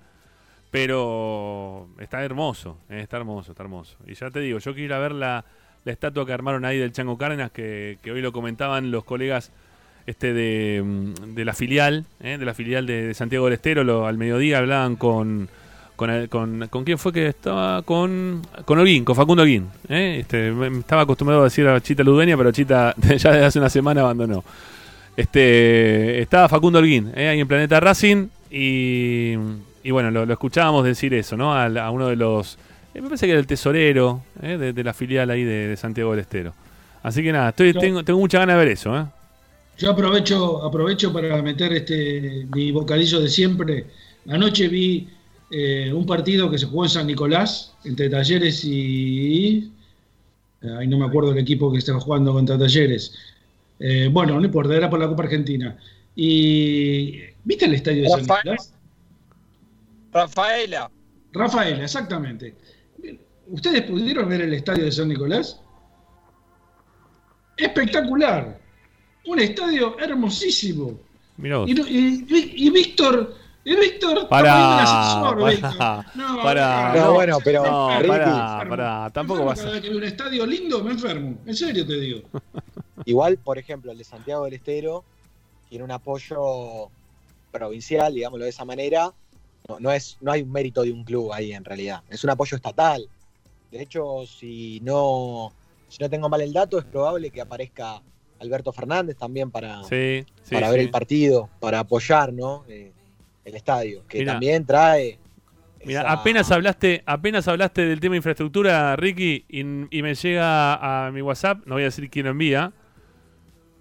Pero 0.71 1.89
está 1.99 2.23
hermoso, 2.23 2.77
eh, 2.91 3.01
está 3.03 3.17
hermoso, 3.17 3.53
está 3.53 3.63
hermoso. 3.63 3.97
Y 4.07 4.15
ya 4.15 4.31
te 4.31 4.41
digo, 4.41 4.59
yo 4.59 4.73
quiero 4.75 4.85
ir 4.87 4.93
a 4.93 4.99
ver 4.99 5.13
la, 5.13 5.45
estatua 5.87 6.27
que 6.27 6.33
armaron 6.35 6.67
ahí 6.67 6.77
del 6.77 6.93
Chango 6.93 7.17
Cárdenas, 7.17 7.51
que, 7.51 7.97
hoy 8.05 8.21
lo 8.21 8.31
comentaban 8.33 8.91
los 8.91 9.05
colegas 9.05 9.51
este 10.07 10.35
de, 10.35 10.83
mm, 10.85 11.39
la 11.39 11.55
filial, 11.55 12.05
¿eh? 12.21 12.37
de 12.39 12.45
la 12.45 12.53
filial 12.53 12.87
de, 12.87 13.15
Santiago 13.15 13.47
del 13.47 13.55
Estero, 13.55 13.85
lo- 13.85 14.07
al 14.07 14.19
mediodía 14.19 14.59
hablaban 14.59 14.97
con, 14.97 15.49
con, 15.97 16.11
el- 16.11 16.29
con, 16.29 16.69
con 16.69 16.85
quién 16.85 16.99
fue 16.99 17.13
que 17.15 17.29
estaba, 17.29 17.81
con, 17.83 18.43
con 18.67 18.79
Holguín, 18.79 19.05
con 19.07 19.17
Facundo 19.17 19.43
Holguín. 19.43 19.69
¿eh? 19.89 20.19
Este, 20.21 20.53
estaba 20.79 21.03
acostumbrado 21.03 21.41
a 21.41 21.45
decir 21.45 21.67
a 21.67 21.81
Chita 21.81 22.03
Ludueña, 22.05 22.37
pero 22.37 22.53
Chita 22.53 22.95
ya 23.17 23.33
desde 23.33 23.45
hace 23.47 23.59
una 23.59 23.71
semana 23.71 24.03
abandonó. 24.03 24.45
Este, 25.17 26.21
estaba 26.21 26.49
Facundo 26.51 26.79
Holguín, 26.79 27.13
¿eh? 27.17 27.29
ahí 27.29 27.41
en 27.41 27.49
Planeta 27.49 27.81
Racing, 27.81 28.29
y, 28.51 29.35
y 29.89 29.91
bueno, 29.91 30.11
lo, 30.11 30.27
lo 30.27 30.33
escuchábamos 30.35 30.85
decir 30.85 31.15
eso, 31.15 31.35
¿no? 31.35 31.55
A, 31.55 31.91
uno 31.91 32.09
de 32.09 32.17
los, 32.17 32.59
eh, 32.95 33.01
me 33.01 33.09
parece 33.09 33.25
que 33.25 33.33
era 33.33 33.41
el 33.41 33.47
tesorero 33.47 34.23
¿eh? 34.43 34.59
de, 34.59 34.75
de 34.75 34.85
la 34.85 34.93
filial 34.93 35.31
ahí 35.31 35.45
de, 35.45 35.69
de 35.69 35.77
Santiago 35.79 36.11
del 36.11 36.21
Estero. 36.21 36.53
Así 37.03 37.23
que 37.23 37.33
nada, 37.33 37.49
estoy, 37.49 37.73
Yo- 37.73 37.81
tengo, 37.81 38.05
tengo 38.05 38.19
mucha 38.19 38.39
ganas 38.39 38.57
de 38.57 38.59
ver 38.65 38.69
eso, 38.73 38.95
¿eh? 38.99 39.07
Yo 39.79 39.91
aprovecho, 39.93 40.63
aprovecho 40.63 41.11
para 41.11 41.41
meter 41.41 41.73
este 41.73 42.47
mi 42.55 42.71
bocadillo 42.71 43.21
de 43.21 43.29
siempre. 43.31 43.87
Anoche 44.29 44.69
vi 44.69 45.09
eh, 45.51 45.91
un 45.95 46.05
partido 46.05 46.51
que 46.51 46.59
se 46.59 46.67
jugó 46.67 46.85
en 46.85 46.91
San 46.91 47.07
Nicolás 47.07 47.75
entre 47.85 48.11
Talleres 48.11 48.63
y. 48.65 49.73
Ahí 50.79 50.87
no 50.89 50.99
me 50.99 51.07
acuerdo 51.07 51.33
el 51.33 51.39
equipo 51.39 51.73
que 51.73 51.79
estaba 51.79 52.01
jugando 52.01 52.33
contra 52.35 52.59
Talleres. 52.59 53.15
Eh, 53.79 54.09
bueno, 54.13 54.39
no 54.39 54.45
importa, 54.45 54.75
era 54.77 54.91
por 54.91 54.99
la 54.99 55.09
Copa 55.09 55.23
Argentina. 55.23 55.79
Y. 56.17 57.21
¿Viste 57.45 57.65
el 57.67 57.75
estadio 57.75 58.03
de 58.03 58.09
San. 58.11 58.21
Nicolás? 58.23 58.75
Rafaela. 60.19 60.91
Rafael, 61.33 61.81
exactamente. 61.81 62.57
¿Ustedes 63.47 63.83
pudieron 63.83 64.29
ver 64.29 64.43
el 64.43 64.53
estadio 64.55 64.85
de 64.85 64.93
San 64.93 65.09
Nicolás? 65.09 65.61
Espectacular. 67.57 68.59
Un 69.27 69.39
estadio 69.39 69.99
hermosísimo. 69.99 70.99
Mirá 71.37 71.59
vos. 71.59 71.71
Y, 71.71 71.75
Víctor, 72.71 73.37
y 73.65 73.77
Víctor 73.77 74.29
pará, 74.29 75.35
Víctor. 75.37 76.05
No, 76.15 76.43
no, 76.43 76.95
No, 76.95 77.15
bueno, 77.15 77.39
pero, 77.45 77.65
No, 77.65 77.99
Ricky, 77.99 78.09
pará, 78.09 78.67
pará, 78.69 79.11
tampoco 79.13 79.45
vas 79.45 79.65
a... 79.65 79.81
que 79.81 79.91
un 79.91 80.03
estadio 80.03 80.45
lindo 80.45 80.83
me 80.83 80.93
enfermo. 80.93 81.39
En 81.47 81.55
serio 81.55 81.87
te 81.87 82.01
digo. 82.01 82.23
Igual, 83.05 83.39
por 83.39 83.59
ejemplo, 83.59 83.93
el 83.93 83.99
de 83.99 84.05
Santiago 84.05 84.45
del 84.45 84.55
Estero 84.55 85.05
tiene 85.69 85.85
un 85.85 85.93
apoyo 85.93 86.91
provincial, 87.53 88.13
digámoslo 88.13 88.45
de 88.45 88.51
esa 88.51 88.65
manera. 88.65 89.13
No, 89.69 89.79
no 89.81 89.93
es, 89.93 90.17
no 90.23 90.33
hay 90.33 90.41
un 90.43 90.51
mérito 90.51 90.83
de 90.83 90.91
un 90.91 91.05
club 91.05 91.31
ahí 91.31 91.53
en 91.53 91.63
realidad. 91.63 92.03
Es 92.09 92.25
un 92.25 92.31
apoyo 92.31 92.57
estatal. 92.57 93.07
De 93.71 93.83
hecho, 93.83 94.25
si 94.27 94.81
no, 94.81 95.53
si 95.89 96.03
no 96.03 96.09
tengo 96.09 96.31
mal 96.31 96.41
el 96.41 96.55
dato, 96.55 96.79
es 96.79 96.87
probable 96.87 97.31
que 97.31 97.43
aparezca 97.43 98.01
Alberto 98.41 98.73
Fernández 98.73 99.17
también 99.19 99.51
para, 99.51 99.85
Sí, 99.85 100.25
sí, 100.43 100.55
para 100.55 100.71
ver 100.71 100.81
sí. 100.81 100.87
el 100.87 100.91
partido, 100.91 101.51
para 101.61 101.81
apoyar 101.81 102.33
¿no? 102.33 102.65
Eh, 102.67 102.93
el 103.45 103.55
estadio, 103.55 104.07
que 104.09 104.21
Mirá. 104.21 104.33
también 104.33 104.65
trae. 104.65 105.19
Mira, 105.85 106.01
esa- 106.01 106.13
apenas 106.13 106.51
hablaste, 106.51 107.03
apenas 107.05 107.47
hablaste 107.47 107.85
del 107.85 108.01
tema 108.01 108.17
infraestructura, 108.17 108.97
Ricky, 108.97 109.45
y, 109.51 109.61
y 109.61 110.03
me 110.03 110.15
llega 110.15 111.07
a 111.07 111.11
mi 111.13 111.21
WhatsApp, 111.21 111.67
no 111.67 111.75
voy 111.75 111.83
a 111.83 111.87
decir 111.87 112.09
quién 112.09 112.25
lo 112.25 112.33
envía, 112.33 112.73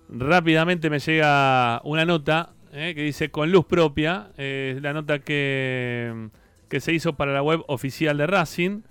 rápidamente 0.09 0.89
me 0.89 0.99
llega 0.99 1.81
una 1.85 2.03
nota 2.03 2.49
eh, 2.71 2.93
que 2.95 3.03
dice 3.03 3.29
con 3.29 3.51
luz 3.51 3.65
propia, 3.65 4.31
eh, 4.37 4.77
la 4.81 4.93
nota 4.93 5.19
que, 5.19 6.29
que 6.69 6.79
se 6.79 6.93
hizo 6.93 7.13
para 7.13 7.33
la 7.33 7.41
web 7.41 7.63
oficial 7.67 8.17
de 8.17 8.27
Racing, 8.27 8.81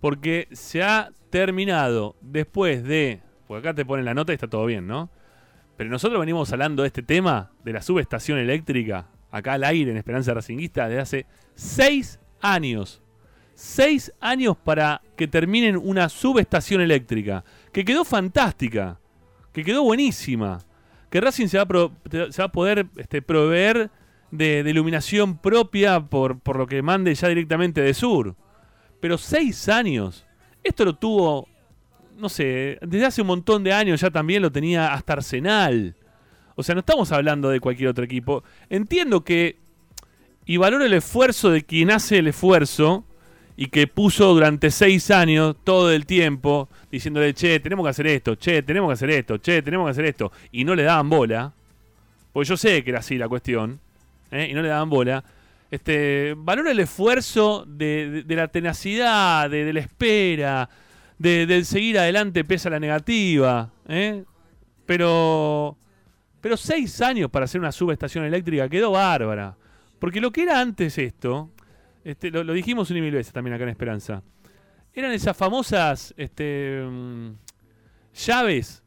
Porque 0.00 0.48
se 0.52 0.82
ha 0.82 1.10
terminado 1.30 2.16
después 2.20 2.84
de. 2.84 3.20
Porque 3.46 3.68
acá 3.68 3.74
te 3.74 3.84
ponen 3.84 4.04
la 4.04 4.14
nota 4.14 4.32
y 4.32 4.34
está 4.34 4.48
todo 4.48 4.66
bien, 4.66 4.86
¿no? 4.86 5.10
Pero 5.76 5.90
nosotros 5.90 6.18
venimos 6.20 6.52
hablando 6.52 6.82
de 6.82 6.88
este 6.88 7.02
tema, 7.02 7.52
de 7.64 7.72
la 7.72 7.82
subestación 7.82 8.38
eléctrica, 8.38 9.08
acá 9.30 9.54
al 9.54 9.64
aire 9.64 9.90
en 9.90 9.96
Esperanza 9.96 10.34
Racinguista, 10.34 10.88
desde 10.88 11.00
hace 11.00 11.26
seis 11.54 12.18
años. 12.40 13.02
Seis 13.54 14.12
años 14.20 14.56
para 14.56 15.00
que 15.16 15.28
terminen 15.28 15.76
una 15.76 16.08
subestación 16.08 16.80
eléctrica, 16.80 17.44
que 17.72 17.84
quedó 17.84 18.04
fantástica, 18.04 19.00
que 19.52 19.64
quedó 19.64 19.82
buenísima, 19.82 20.58
que 21.10 21.20
Racing 21.20 21.46
se 21.48 21.56
va 21.58 21.62
a, 21.64 21.66
pro- 21.66 21.92
se 22.10 22.42
va 22.42 22.46
a 22.46 22.52
poder 22.52 22.86
este, 22.96 23.22
proveer 23.22 23.90
de, 24.30 24.62
de 24.62 24.70
iluminación 24.70 25.38
propia 25.38 26.00
por, 26.00 26.38
por 26.40 26.56
lo 26.56 26.66
que 26.66 26.82
mande 26.82 27.14
ya 27.14 27.28
directamente 27.28 27.80
de 27.80 27.94
sur. 27.94 28.34
Pero 29.00 29.18
seis 29.18 29.68
años. 29.68 30.26
Esto 30.64 30.84
lo 30.84 30.96
tuvo, 30.96 31.48
no 32.18 32.28
sé, 32.28 32.78
desde 32.82 33.06
hace 33.06 33.20
un 33.20 33.28
montón 33.28 33.62
de 33.62 33.72
años 33.72 34.00
ya 34.00 34.10
también 34.10 34.42
lo 34.42 34.50
tenía 34.50 34.92
hasta 34.92 35.12
Arsenal. 35.12 35.94
O 36.56 36.62
sea, 36.62 36.74
no 36.74 36.80
estamos 36.80 37.12
hablando 37.12 37.50
de 37.50 37.60
cualquier 37.60 37.90
otro 37.90 38.04
equipo. 38.04 38.42
Entiendo 38.68 39.22
que, 39.22 39.58
y 40.44 40.56
valoro 40.56 40.84
el 40.84 40.94
esfuerzo 40.94 41.50
de 41.50 41.62
quien 41.64 41.90
hace 41.90 42.18
el 42.18 42.26
esfuerzo, 42.28 43.04
y 43.56 43.66
que 43.68 43.86
puso 43.86 44.34
durante 44.34 44.70
seis 44.70 45.10
años 45.10 45.56
todo 45.64 45.90
el 45.90 46.04
tiempo 46.04 46.68
diciéndole, 46.90 47.32
che, 47.34 47.58
tenemos 47.60 47.84
que 47.84 47.90
hacer 47.90 48.06
esto, 48.06 48.34
che, 48.36 48.62
tenemos 48.62 48.88
que 48.88 48.92
hacer 48.94 49.10
esto, 49.10 49.38
che, 49.38 49.62
tenemos 49.62 49.86
que 49.86 49.90
hacer 49.92 50.04
esto, 50.04 50.32
y 50.52 50.64
no 50.64 50.74
le 50.74 50.82
daban 50.82 51.08
bola, 51.08 51.52
porque 52.32 52.48
yo 52.48 52.56
sé 52.56 52.84
que 52.84 52.90
era 52.90 52.98
así 52.98 53.16
la 53.16 53.28
cuestión, 53.28 53.80
¿eh? 54.30 54.48
y 54.50 54.54
no 54.54 54.62
le 54.62 54.68
daban 54.68 54.90
bola. 54.90 55.24
Este, 55.70 56.34
valora 56.36 56.70
el 56.70 56.78
esfuerzo 56.78 57.64
de, 57.66 58.22
de- 58.24 58.36
la 58.36 58.48
tenacidad, 58.48 59.50
de, 59.50 59.72
la 59.72 59.80
espera, 59.80 60.68
de, 61.18 61.46
del 61.46 61.64
seguir 61.64 61.98
adelante 61.98 62.44
pese 62.44 62.68
a 62.68 62.72
la 62.72 62.80
negativa, 62.80 63.70
¿eh? 63.88 64.22
pero, 64.84 65.76
pero 66.40 66.56
seis 66.56 67.00
años 67.00 67.30
para 67.30 67.46
hacer 67.46 67.60
una 67.60 67.72
subestación 67.72 68.24
eléctrica 68.24 68.68
quedó 68.68 68.92
bárbara. 68.92 69.56
Porque 69.98 70.20
lo 70.20 70.30
que 70.30 70.42
era 70.42 70.60
antes 70.60 70.98
esto, 70.98 71.50
este, 72.06 72.30
lo, 72.30 72.52
dijimos 72.52 72.88
una 72.90 73.00
y 73.00 73.02
mil 73.02 73.14
veces 73.14 73.32
también 73.32 73.54
acá 73.54 73.64
en 73.64 73.70
Esperanza, 73.70 74.22
eran 74.94 75.10
esas 75.10 75.36
famosas 75.36 76.14
este, 76.16 76.80
mm, 76.88 77.32
llaves 78.14 78.80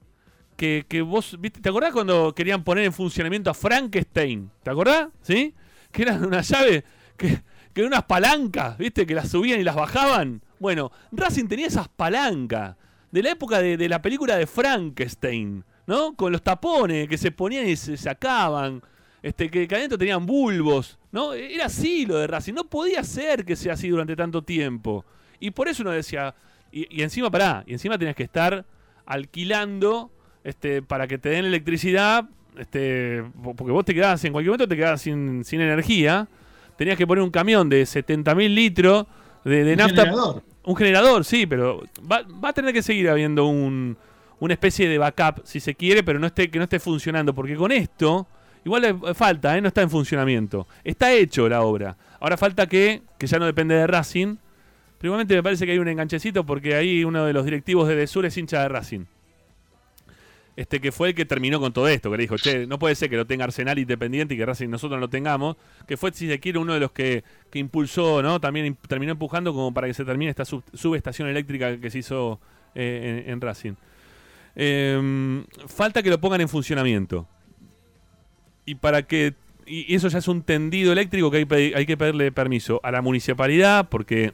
que, 0.55 1.01
vos, 1.05 1.37
¿viste? 1.37 1.59
¿te 1.59 1.67
acordás 1.67 1.91
cuando 1.91 2.33
querían 2.33 2.63
poner 2.63 2.85
en 2.85 2.93
funcionamiento 2.93 3.49
a 3.49 3.53
Frankenstein? 3.53 4.49
¿Te 4.63 4.69
acordás? 4.69 5.09
¿Sí? 5.21 5.53
Que 5.91 6.03
eran 6.03 6.23
una 6.23 6.39
llave 6.39 6.85
que, 7.17 7.41
que 7.73 7.81
eran 7.81 7.91
unas 7.91 8.05
palancas, 8.05 8.77
¿viste? 8.77 9.05
Que 9.05 9.15
las 9.15 9.27
subían 9.27 9.59
y 9.59 9.63
las 9.63 9.75
bajaban. 9.75 10.41
Bueno, 10.57 10.89
Racing 11.11 11.47
tenía 11.47 11.67
esas 11.67 11.89
palancas 11.89 12.77
de 13.11 13.21
la 13.21 13.31
época 13.31 13.59
de 13.59 13.89
la 13.89 14.01
película 14.01 14.37
de 14.37 14.47
Frankenstein, 14.47 15.65
¿no? 15.87 16.15
Con 16.15 16.31
los 16.31 16.41
tapones 16.41 17.09
que 17.09 17.17
se 17.17 17.31
ponían 17.31 17.67
y 17.67 17.75
se 17.75 17.97
sacaban, 17.97 18.81
este, 19.21 19.49
que, 19.49 19.67
adentro 19.75 19.97
tenían 19.97 20.25
bulbos, 20.25 20.97
¿no? 21.11 21.33
Era 21.33 21.65
así 21.65 22.05
lo 22.05 22.17
de 22.17 22.27
Racing, 22.27 22.53
no 22.53 22.63
podía 22.65 23.03
ser 23.03 23.43
que 23.45 23.55
sea 23.55 23.73
así 23.73 23.89
durante 23.89 24.15
tanto 24.15 24.41
tiempo. 24.41 25.03
Y 25.39 25.51
por 25.51 25.67
eso 25.67 25.83
uno 25.83 25.91
decía, 25.91 26.33
y, 26.71 26.87
y 26.99 27.01
encima, 27.03 27.29
pará, 27.29 27.63
y 27.67 27.73
encima 27.73 27.97
tenías 27.97 28.15
que 28.15 28.23
estar 28.23 28.65
alquilando 29.19 30.11
este, 30.43 30.81
para 30.81 31.07
que 31.07 31.17
te 31.17 31.29
den 31.29 31.45
electricidad, 31.45 32.25
este, 32.57 33.23
po- 33.43 33.53
porque 33.55 33.71
vos 33.71 33.85
te 33.85 33.93
quedabas, 33.93 34.23
en 34.25 34.31
cualquier 34.31 34.51
momento 34.51 34.67
te 34.67 34.75
quedabas 34.77 35.01
sin, 35.01 35.43
sin 35.43 35.61
energía, 35.61 36.27
tenías 36.77 36.97
que 36.97 37.05
poner 37.07 37.23
un 37.23 37.31
camión 37.31 37.69
de 37.69 37.83
70.000 37.83 38.53
litros 38.53 39.05
de, 39.43 39.63
de 39.63 39.71
Un 39.73 39.77
nafta. 39.77 40.01
generador. 40.05 40.43
Un 40.63 40.75
generador, 40.75 41.25
sí, 41.25 41.45
pero 41.47 41.83
va, 42.09 42.21
va 42.23 42.49
a 42.49 42.53
tener 42.53 42.73
que 42.73 42.81
seguir 42.81 43.09
habiendo 43.09 43.45
un, 43.45 43.97
una 44.39 44.53
especie 44.53 44.87
de 44.87 44.97
backup, 44.97 45.41
si 45.43 45.59
se 45.59 45.73
quiere, 45.75 46.03
pero 46.03 46.19
no 46.19 46.27
esté, 46.27 46.49
que 46.49 46.57
no 46.59 46.63
esté 46.65 46.79
funcionando, 46.79 47.33
porque 47.33 47.55
con 47.55 47.71
esto, 47.71 48.27
igual 48.65 48.99
falta, 49.15 49.57
¿eh? 49.57 49.61
no 49.61 49.67
está 49.69 49.81
en 49.81 49.89
funcionamiento. 49.89 50.67
Está 50.83 51.13
hecho 51.13 51.47
la 51.49 51.61
obra. 51.61 51.95
Ahora 52.19 52.37
falta 52.37 52.67
que, 52.67 53.01
que 53.17 53.27
ya 53.27 53.39
no 53.39 53.45
depende 53.45 53.75
de 53.75 53.87
Racing, 53.87 54.35
pero 54.97 55.09
igualmente 55.09 55.35
me 55.35 55.43
parece 55.43 55.65
que 55.65 55.71
hay 55.71 55.79
un 55.79 55.87
enganchecito 55.87 56.45
porque 56.45 56.75
ahí 56.75 57.03
uno 57.03 57.25
de 57.25 57.33
los 57.33 57.45
directivos 57.45 57.87
de 57.87 57.95
Desur 57.95 58.25
es 58.25 58.37
hincha 58.37 58.61
de 58.61 58.69
Racing. 58.69 59.05
Este 60.55 60.81
que 60.81 60.91
fue 60.91 61.09
el 61.09 61.15
que 61.15 61.23
terminó 61.23 61.57
con 61.61 61.71
todo 61.71 61.87
esto, 61.87 62.11
que 62.11 62.17
le 62.17 62.23
dijo, 62.23 62.35
che, 62.35 62.67
no 62.67 62.77
puede 62.79 62.93
ser 62.95 63.09
que 63.09 63.15
lo 63.15 63.25
tenga 63.25 63.45
Arsenal 63.45 63.79
Independiente 63.79 64.33
y 64.33 64.37
que 64.37 64.45
Racing 64.45 64.67
nosotros 64.67 64.97
no 64.97 65.01
lo 65.05 65.09
tengamos, 65.09 65.55
que 65.87 65.95
fue, 65.95 66.11
si 66.11 66.27
se 66.27 66.37
quiere, 66.41 66.59
uno 66.59 66.73
de 66.73 66.81
los 66.81 66.91
que, 66.91 67.23
que 67.49 67.59
impulsó, 67.59 68.21
¿no? 68.21 68.41
También 68.41 68.75
terminó 68.89 69.13
empujando 69.13 69.53
como 69.53 69.73
para 69.73 69.87
que 69.87 69.93
se 69.93 70.03
termine 70.03 70.31
esta 70.31 70.43
sub- 70.43 70.63
subestación 70.73 71.29
eléctrica 71.29 71.77
que 71.77 71.89
se 71.89 71.99
hizo 71.99 72.41
eh, 72.75 73.23
en, 73.25 73.31
en 73.31 73.39
Racing. 73.41 73.73
Em, 74.55 75.45
falta 75.67 76.03
que 76.03 76.09
lo 76.09 76.19
pongan 76.19 76.41
en 76.41 76.49
funcionamiento. 76.49 77.25
Y 78.69 78.75
para 78.75 79.01
que. 79.01 79.33
Y 79.65 79.95
eso 79.95 80.07
ya 80.09 80.19
es 80.19 80.27
un 80.27 80.43
tendido 80.43 80.91
eléctrico 80.91 81.31
que 81.31 81.47
hay, 81.49 81.73
hay 81.75 81.85
que 81.85 81.97
pedirle 81.97 82.31
permiso 82.31 82.79
a 82.83 82.91
la 82.91 83.01
municipalidad, 83.01 83.87
porque 83.89 84.33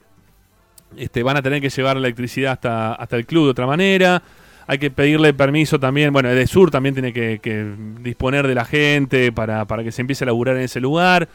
este, 0.98 1.24
van 1.24 1.38
a 1.38 1.42
tener 1.42 1.62
que 1.62 1.70
llevar 1.70 1.96
la 1.96 2.08
electricidad 2.08 2.54
hasta, 2.54 2.94
hasta 2.94 3.16
el 3.16 3.26
club 3.26 3.46
de 3.46 3.52
otra 3.52 3.66
manera. 3.66 4.22
Hay 4.68 4.78
que 4.78 4.92
pedirle 4.92 5.34
permiso 5.34 5.80
también, 5.80 6.12
bueno, 6.12 6.30
de 6.30 6.48
Sur 6.48 6.70
también 6.70 6.96
tiene 6.96 7.14
que, 7.14 7.74
disponer 8.02 8.48
de 8.48 8.56
la 8.56 8.66
gente 8.66 9.32
para, 9.32 9.66
para 9.66 9.84
que 9.84 9.92
se 9.92 10.02
empiece 10.02 10.26
a 10.26 10.28
laburar 10.28 10.58
en 10.58 10.64
ese 10.64 10.82
lugar. 10.82 11.30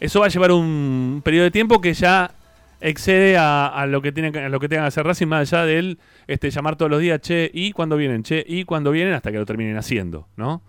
Eso 0.00 0.20
va 0.20 0.26
a 0.26 0.30
llevar 0.30 0.52
un 0.52 1.22
periodo 1.24 1.44
de 1.44 1.50
tiempo 1.50 1.80
que 1.80 1.94
ya 1.94 2.32
excede 2.80 3.36
a, 3.38 3.86
lo 3.88 4.02
que 4.02 4.12
tiene 4.12 4.32
que- 4.32 4.40
a 4.40 4.48
lo 4.48 4.60
que 4.60 4.68
tengan 4.68 4.84
que 4.84 4.88
hacer 4.88 5.06
Racing, 5.06 5.26
más 5.26 5.52
allá 5.52 5.64
de 5.64 5.78
él 5.78 5.98
este, 6.26 6.50
llamar 6.50 6.76
todos 6.76 6.90
los 6.90 7.00
días, 7.00 7.20
che, 7.20 7.50
y 7.54 7.72
cuando 7.72 7.96
vienen, 7.96 8.24
che, 8.24 8.44
y 8.46 8.64
cuando 8.64 8.90
vienen, 8.90 9.14
hasta 9.14 9.30
que 9.30 9.38
lo 9.38 9.46
terminen 9.46 9.76
haciendo, 9.78 10.26
¿no? 10.36 10.60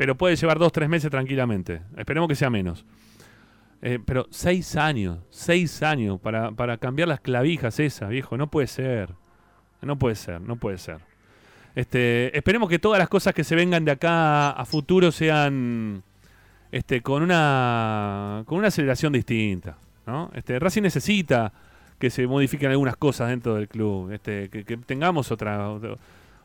Pero 0.00 0.14
puede 0.14 0.34
llevar 0.34 0.58
dos, 0.58 0.72
tres 0.72 0.88
meses 0.88 1.10
tranquilamente. 1.10 1.82
Esperemos 1.94 2.26
que 2.26 2.34
sea 2.34 2.48
menos. 2.48 2.86
Eh, 3.82 3.98
pero 4.02 4.26
seis 4.30 4.74
años, 4.76 5.18
seis 5.28 5.82
años 5.82 6.18
para, 6.18 6.52
para 6.52 6.78
cambiar 6.78 7.06
las 7.06 7.20
clavijas 7.20 7.78
esas, 7.78 8.08
viejo, 8.08 8.38
no 8.38 8.46
puede 8.50 8.66
ser. 8.66 9.10
No 9.82 9.98
puede 9.98 10.14
ser, 10.14 10.40
no 10.40 10.56
puede 10.56 10.78
ser. 10.78 11.00
Este, 11.74 12.34
esperemos 12.34 12.70
que 12.70 12.78
todas 12.78 12.98
las 12.98 13.10
cosas 13.10 13.34
que 13.34 13.44
se 13.44 13.54
vengan 13.54 13.84
de 13.84 13.90
acá 13.90 14.52
a 14.52 14.64
futuro 14.64 15.12
sean 15.12 16.02
este, 16.72 17.02
con 17.02 17.22
una 17.22 18.42
con 18.46 18.56
una 18.56 18.68
aceleración 18.68 19.12
distinta. 19.12 19.76
¿no? 20.06 20.30
Este, 20.32 20.58
Racing 20.58 20.80
necesita 20.80 21.52
que 21.98 22.08
se 22.08 22.26
modifiquen 22.26 22.70
algunas 22.70 22.96
cosas 22.96 23.28
dentro 23.28 23.56
del 23.56 23.68
club, 23.68 24.12
este, 24.12 24.48
que, 24.48 24.78
tengamos 24.78 25.30
otra, 25.30 25.68
otro, 25.68 25.98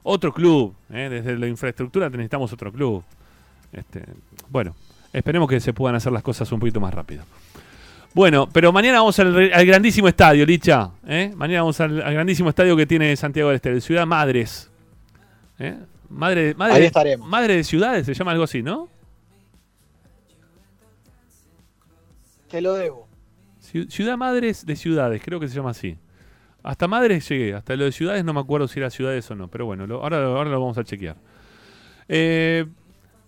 otro 0.04 0.34
club. 0.34 0.76
¿eh? 0.90 1.08
Desde 1.10 1.38
la 1.38 1.48
infraestructura 1.48 2.10
necesitamos 2.10 2.52
otro 2.52 2.70
club. 2.70 3.02
Este, 3.76 4.04
bueno, 4.50 4.76
esperemos 5.12 5.50
que 5.50 5.60
se 5.60 5.74
puedan 5.74 5.96
hacer 5.96 6.12
las 6.12 6.24
cosas 6.24 6.52
un 6.52 6.60
poquito 6.60 6.80
más 6.80 6.94
rápido. 6.94 7.24
Bueno, 8.14 8.48
pero 8.52 8.72
mañana 8.72 9.00
vamos 9.00 9.20
al, 9.20 9.34
grandísimo 9.66 10.08
estadio, 10.08 10.46
Licha. 10.46 10.90
¿eh? 11.06 11.34
Mañana 11.36 11.62
vamos 11.64 11.80
al, 11.82 12.02
al 12.02 12.14
grandísimo 12.14 12.48
estadio 12.50 12.78
que 12.78 12.86
tiene 12.86 13.14
Santiago 13.18 13.50
del 13.50 13.58
Estero, 13.58 13.82
Ciudad 13.82 14.06
Madres. 14.08 14.70
¿eh? 15.60 15.76
Madre, 16.10 16.54
madre, 16.56 16.76
Ahí 16.76 16.84
estaremos. 16.86 17.28
Madre 17.28 17.56
de 17.58 17.64
ciudades, 17.66 18.06
se 18.06 18.14
llama 18.14 18.32
algo 18.32 18.46
así, 18.46 18.64
¿no? 18.64 18.88
Te 22.50 22.62
lo 22.62 22.74
debo. 22.76 23.08
Ciu- 23.62 23.90
Ciudad 23.90 24.18
Madres 24.18 24.66
de 24.66 24.76
Ciudades, 24.76 25.22
creo 25.24 25.40
que 25.40 25.48
se 25.48 25.56
llama 25.56 25.72
así. 25.72 25.98
Hasta 26.64 26.88
Madres 26.88 27.28
llegué, 27.28 27.54
hasta 27.54 27.76
lo 27.76 27.84
de 27.86 27.92
Ciudades 27.92 28.24
no 28.24 28.34
me 28.34 28.40
acuerdo 28.40 28.68
si 28.68 28.80
era 28.80 28.90
Ciudades 28.90 29.30
o 29.30 29.36
no, 29.36 29.48
pero 29.50 29.66
bueno, 29.66 29.86
lo- 29.88 30.02
ahora, 30.04 30.24
ahora 30.24 30.50
lo 30.50 30.60
vamos 30.60 30.78
a 30.78 30.84
chequear. 30.84 31.18
Eh, 32.08 32.66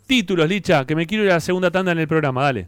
títulos, 0.07 0.47
Licha, 0.47 0.85
que 0.85 0.95
me 0.95 1.05
quiero 1.05 1.25
ir 1.25 1.31
a 1.31 1.35
la 1.35 1.39
segunda 1.39 1.69
tanda 1.69 1.91
en 1.91 1.99
el 1.99 2.07
programa, 2.07 2.43
dale. 2.43 2.67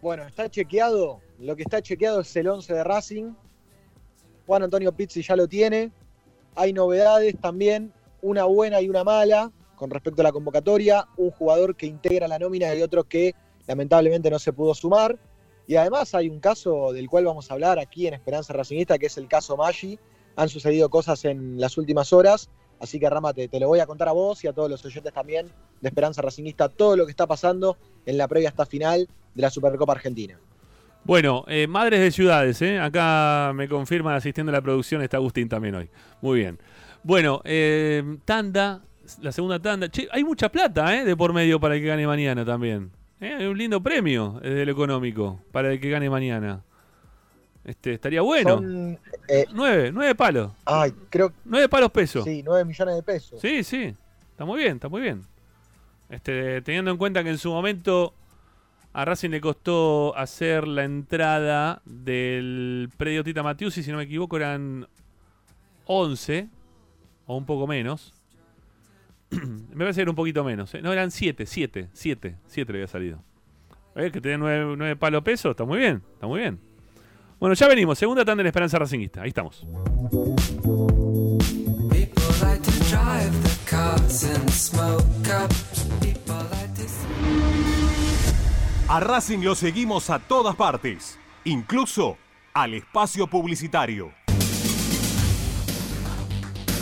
Bueno, 0.00 0.26
está 0.26 0.50
chequeado. 0.50 1.20
Lo 1.38 1.54
que 1.54 1.62
está 1.62 1.80
chequeado 1.80 2.22
es 2.22 2.34
el 2.34 2.48
11 2.48 2.74
de 2.74 2.82
Racing. 2.82 3.32
Juan 4.46 4.64
Antonio 4.64 4.92
Pizzi 4.92 5.22
ya 5.22 5.36
lo 5.36 5.46
tiene. 5.46 5.92
Hay 6.56 6.72
novedades 6.72 7.36
también, 7.40 7.92
una 8.20 8.44
buena 8.44 8.80
y 8.80 8.88
una 8.88 9.04
mala 9.04 9.52
con 9.76 9.90
respecto 9.90 10.22
a 10.22 10.24
la 10.24 10.32
convocatoria. 10.32 11.06
Un 11.16 11.30
jugador 11.30 11.76
que 11.76 11.86
integra 11.86 12.26
la 12.26 12.38
nómina 12.38 12.74
y 12.74 12.82
otro 12.82 13.04
que 13.04 13.34
lamentablemente 13.66 14.30
no 14.30 14.38
se 14.38 14.52
pudo 14.52 14.74
sumar. 14.74 15.18
Y 15.66 15.76
además 15.76 16.14
hay 16.14 16.28
un 16.28 16.40
caso 16.40 16.92
del 16.92 17.08
cual 17.08 17.24
vamos 17.24 17.50
a 17.50 17.54
hablar 17.54 17.78
aquí 17.78 18.06
en 18.06 18.14
Esperanza 18.14 18.52
Racingista, 18.52 18.98
que 18.98 19.06
es 19.06 19.16
el 19.18 19.28
caso 19.28 19.56
Maggi. 19.56 19.98
Han 20.36 20.48
sucedido 20.48 20.90
cosas 20.90 21.24
en 21.24 21.60
las 21.60 21.78
últimas 21.78 22.12
horas. 22.12 22.50
Así 22.82 22.98
que 22.98 23.08
Rama, 23.08 23.32
te, 23.32 23.48
lo 23.60 23.68
voy 23.68 23.78
a 23.78 23.86
contar 23.86 24.08
a 24.08 24.12
vos 24.12 24.42
y 24.42 24.48
a 24.48 24.52
todos 24.52 24.68
los 24.68 24.84
oyentes 24.84 25.12
también 25.12 25.46
de 25.80 25.88
Esperanza 25.88 26.20
Racingista 26.20 26.68
todo 26.68 26.96
lo 26.96 27.04
que 27.04 27.12
está 27.12 27.28
pasando 27.28 27.76
en 28.04 28.18
la 28.18 28.26
previa 28.26 28.48
hasta 28.48 28.66
final 28.66 29.08
de 29.34 29.40
la 29.40 29.50
Supercopa 29.50 29.92
Argentina. 29.92 30.36
Bueno, 31.04 31.44
eh, 31.46 31.68
Madres 31.68 32.00
de 32.00 32.10
Ciudades, 32.10 32.60
¿eh? 32.60 32.80
acá 32.80 33.52
me 33.54 33.68
confirma 33.68 34.16
asistiendo 34.16 34.50
a 34.50 34.54
la 34.54 34.60
producción 34.60 35.00
está 35.00 35.18
Agustín 35.18 35.48
también 35.48 35.76
hoy. 35.76 35.90
Muy 36.20 36.40
bien. 36.40 36.58
Bueno, 37.04 37.40
eh, 37.44 38.02
tanda, 38.24 38.82
la 39.20 39.30
segunda 39.30 39.60
tanda. 39.60 39.88
Che, 39.88 40.08
hay 40.10 40.24
mucha 40.24 40.48
plata 40.50 40.96
¿eh? 40.96 41.04
de 41.04 41.16
por 41.16 41.32
medio 41.32 41.60
para 41.60 41.76
el 41.76 41.82
que 41.82 41.86
gane 41.86 42.04
mañana 42.04 42.44
también. 42.44 42.90
¿eh? 43.20 43.36
Hay 43.38 43.46
un 43.46 43.58
lindo 43.58 43.80
premio 43.80 44.40
desde 44.42 44.66
lo 44.66 44.72
económico 44.72 45.40
para 45.52 45.72
el 45.72 45.80
que 45.80 45.88
gane 45.88 46.10
mañana. 46.10 46.64
Este, 47.64 47.94
estaría 47.94 48.22
bueno. 48.22 48.56
Son, 48.56 48.98
eh, 49.28 49.46
nueve, 49.52 49.90
nueve 49.92 50.14
palos. 50.14 50.50
ay, 50.64 50.92
creo 51.10 51.32
Nueve 51.44 51.68
palos 51.68 51.90
pesos. 51.90 52.24
sí, 52.24 52.42
9 52.44 52.64
millones 52.64 52.96
de 52.96 53.02
pesos. 53.02 53.40
Sí, 53.40 53.62
sí. 53.62 53.94
Está 54.30 54.44
muy 54.44 54.58
bien, 54.58 54.74
está 54.74 54.88
muy 54.88 55.00
bien. 55.02 55.22
Este, 56.08 56.60
teniendo 56.62 56.90
en 56.90 56.96
cuenta 56.96 57.22
que 57.22 57.30
en 57.30 57.38
su 57.38 57.50
momento 57.50 58.14
a 58.92 59.04
Racing 59.04 59.30
le 59.30 59.40
costó 59.40 60.14
hacer 60.16 60.66
la 60.66 60.84
entrada 60.84 61.80
del 61.84 62.90
predio 62.96 63.24
Tita 63.24 63.42
Matiusi, 63.42 63.82
si 63.82 63.90
no 63.90 63.96
me 63.98 64.04
equivoco, 64.04 64.36
eran 64.36 64.86
11 65.86 66.48
o 67.26 67.36
un 67.36 67.46
poco 67.46 67.66
menos. 67.66 68.12
me 69.30 69.76
parece 69.78 69.98
que 69.98 70.02
era 70.02 70.10
un 70.10 70.16
poquito 70.16 70.44
menos. 70.44 70.74
¿eh? 70.74 70.82
No, 70.82 70.92
eran 70.92 71.10
7, 71.10 71.46
7, 71.46 71.88
7, 71.92 72.36
7 72.46 72.72
le 72.72 72.78
había 72.78 72.88
salido. 72.88 73.22
¿Ves 73.94 74.12
que 74.12 74.20
tenía 74.20 74.38
9, 74.38 74.74
9 74.76 74.96
palos 74.96 75.22
pesos? 75.22 75.50
Está 75.52 75.64
muy 75.64 75.78
bien, 75.78 76.02
está 76.14 76.26
muy 76.26 76.40
bien. 76.40 76.58
Bueno, 77.42 77.56
ya 77.56 77.66
venimos. 77.66 77.98
Segunda 77.98 78.24
tanda 78.24 78.42
en 78.42 78.46
Esperanza 78.46 78.78
Racingista. 78.78 79.22
Ahí 79.22 79.30
estamos. 79.30 79.66
A 88.86 89.00
Racing 89.00 89.40
lo 89.40 89.56
seguimos 89.56 90.08
a 90.10 90.20
todas 90.20 90.54
partes, 90.54 91.18
incluso 91.42 92.16
al 92.54 92.74
espacio 92.74 93.26
publicitario. 93.26 94.12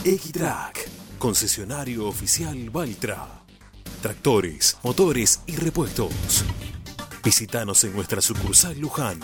X-Track, 0.04 0.90
concesionario 1.18 2.06
oficial 2.06 2.68
Valtra. 2.68 3.26
Tractores, 4.02 4.76
motores 4.82 5.40
y 5.46 5.56
repuestos. 5.56 6.44
Visítanos 7.24 7.82
en 7.84 7.94
nuestra 7.94 8.20
sucursal 8.20 8.78
Luján, 8.78 9.20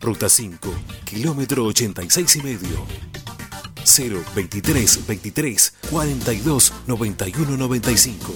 ruta 0.00 0.28
5, 0.28 0.68
kilómetro 1.04 1.64
86 1.66 2.36
y 2.36 2.42
medio. 2.42 2.86
0 3.82 4.22
23 4.34 5.06
23 5.06 5.74
42 5.90 6.72
91 6.86 7.56
95 7.56 8.32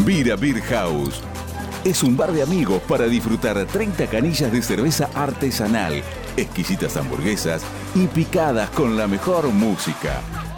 Vira 0.04 0.36
Beer 0.36 0.60
House. 0.62 1.20
Es 1.84 2.04
un 2.04 2.16
bar 2.16 2.32
de 2.32 2.42
amigos 2.42 2.80
para 2.82 3.06
disfrutar 3.06 3.66
30 3.66 4.06
canillas 4.06 4.52
de 4.52 4.62
cerveza 4.62 5.10
artesanal, 5.14 6.02
exquisitas 6.36 6.96
hamburguesas 6.96 7.62
y 7.94 8.06
picadas 8.06 8.70
con 8.70 8.96
la 8.96 9.08
mejor 9.08 9.48
música. 9.48 10.22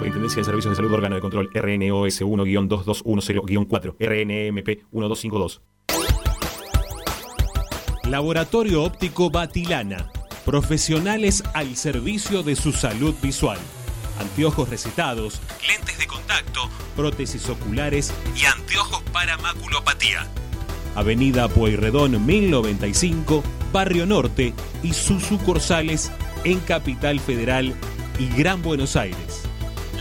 Superintendencia 0.00 0.40
de 0.40 0.44
Servicios 0.44 0.72
de 0.72 0.76
Salud 0.76 0.94
Órgano 0.94 1.16
de 1.16 1.20
Control 1.20 1.50
RNOS 1.52 2.22
1-2210-4 2.22 3.96
RNMP 4.00 4.66
1252 4.92 5.60
Laboratorio 8.08 8.82
Óptico 8.82 9.28
Batilana. 9.28 10.10
Profesionales 10.46 11.44
al 11.52 11.76
servicio 11.76 12.42
de 12.42 12.56
su 12.56 12.72
salud 12.72 13.14
visual. 13.20 13.58
Anteojos 14.18 14.70
recetados, 14.70 15.42
lentes 15.68 15.98
de 15.98 16.06
contacto, 16.06 16.70
prótesis 16.96 17.50
oculares 17.50 18.10
y 18.34 18.46
anteojos 18.46 19.02
para 19.12 19.36
maculopatía. 19.36 20.26
Avenida 20.94 21.46
Pueyrredón 21.48 22.24
1095, 22.24 23.44
Barrio 23.70 24.06
Norte 24.06 24.54
y 24.82 24.94
sus 24.94 25.24
sucursales 25.24 26.10
en 26.44 26.58
Capital 26.60 27.20
Federal 27.20 27.74
y 28.18 28.28
Gran 28.28 28.62
Buenos 28.62 28.96
Aires. 28.96 29.49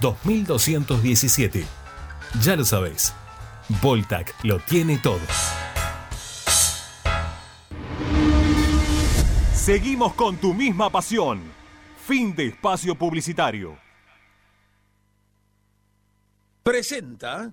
2217. 0.00 1.64
Ya 2.42 2.56
lo 2.56 2.64
sabés, 2.64 3.14
Voltac 3.82 4.34
lo 4.44 4.58
tiene 4.60 4.98
todo. 4.98 5.20
Seguimos 9.54 10.14
con 10.14 10.36
tu 10.38 10.54
misma 10.54 10.90
pasión. 10.90 11.42
Fin 12.06 12.34
de 12.34 12.46
espacio 12.46 12.94
publicitario. 12.94 13.78
Presenta 16.62 17.52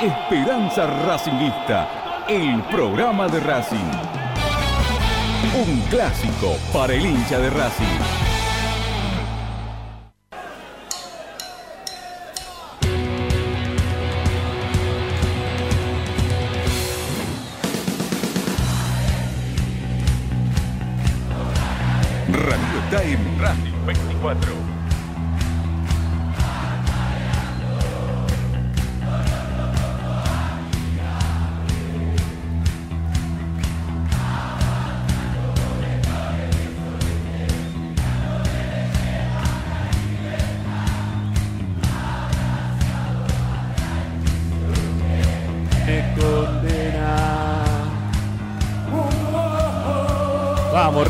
Esperanza 0.00 0.86
Racingista, 1.06 2.24
el 2.28 2.60
programa 2.64 3.28
de 3.28 3.38
Racing. 3.38 3.78
Un 5.54 5.80
clásico 5.88 6.56
para 6.72 6.94
el 6.94 7.06
hincha 7.06 7.38
de 7.38 7.48
Racing. 7.50 7.84
Ramiro 22.32 22.80
Time 22.90 23.40
Racing 23.40 23.86
24 23.86 24.73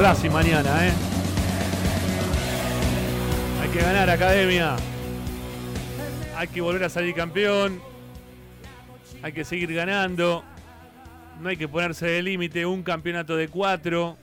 Racing 0.04 0.32
mañana, 0.32 0.86
¿eh? 0.86 0.92
Hay 3.62 3.70
que 3.70 3.78
ganar, 3.78 4.10
Academia. 4.10 4.76
Hay 6.36 6.48
que 6.48 6.60
volver 6.60 6.84
a 6.84 6.88
salir 6.90 7.14
campeón. 7.14 7.80
Hay 9.22 9.32
que 9.32 9.46
seguir 9.46 9.72
ganando. 9.72 10.44
No 11.40 11.48
hay 11.48 11.56
que 11.56 11.68
ponerse 11.68 12.04
de 12.04 12.22
límite 12.22 12.66
un 12.66 12.82
campeonato 12.82 13.34
de 13.34 13.48
cuatro. 13.48 14.18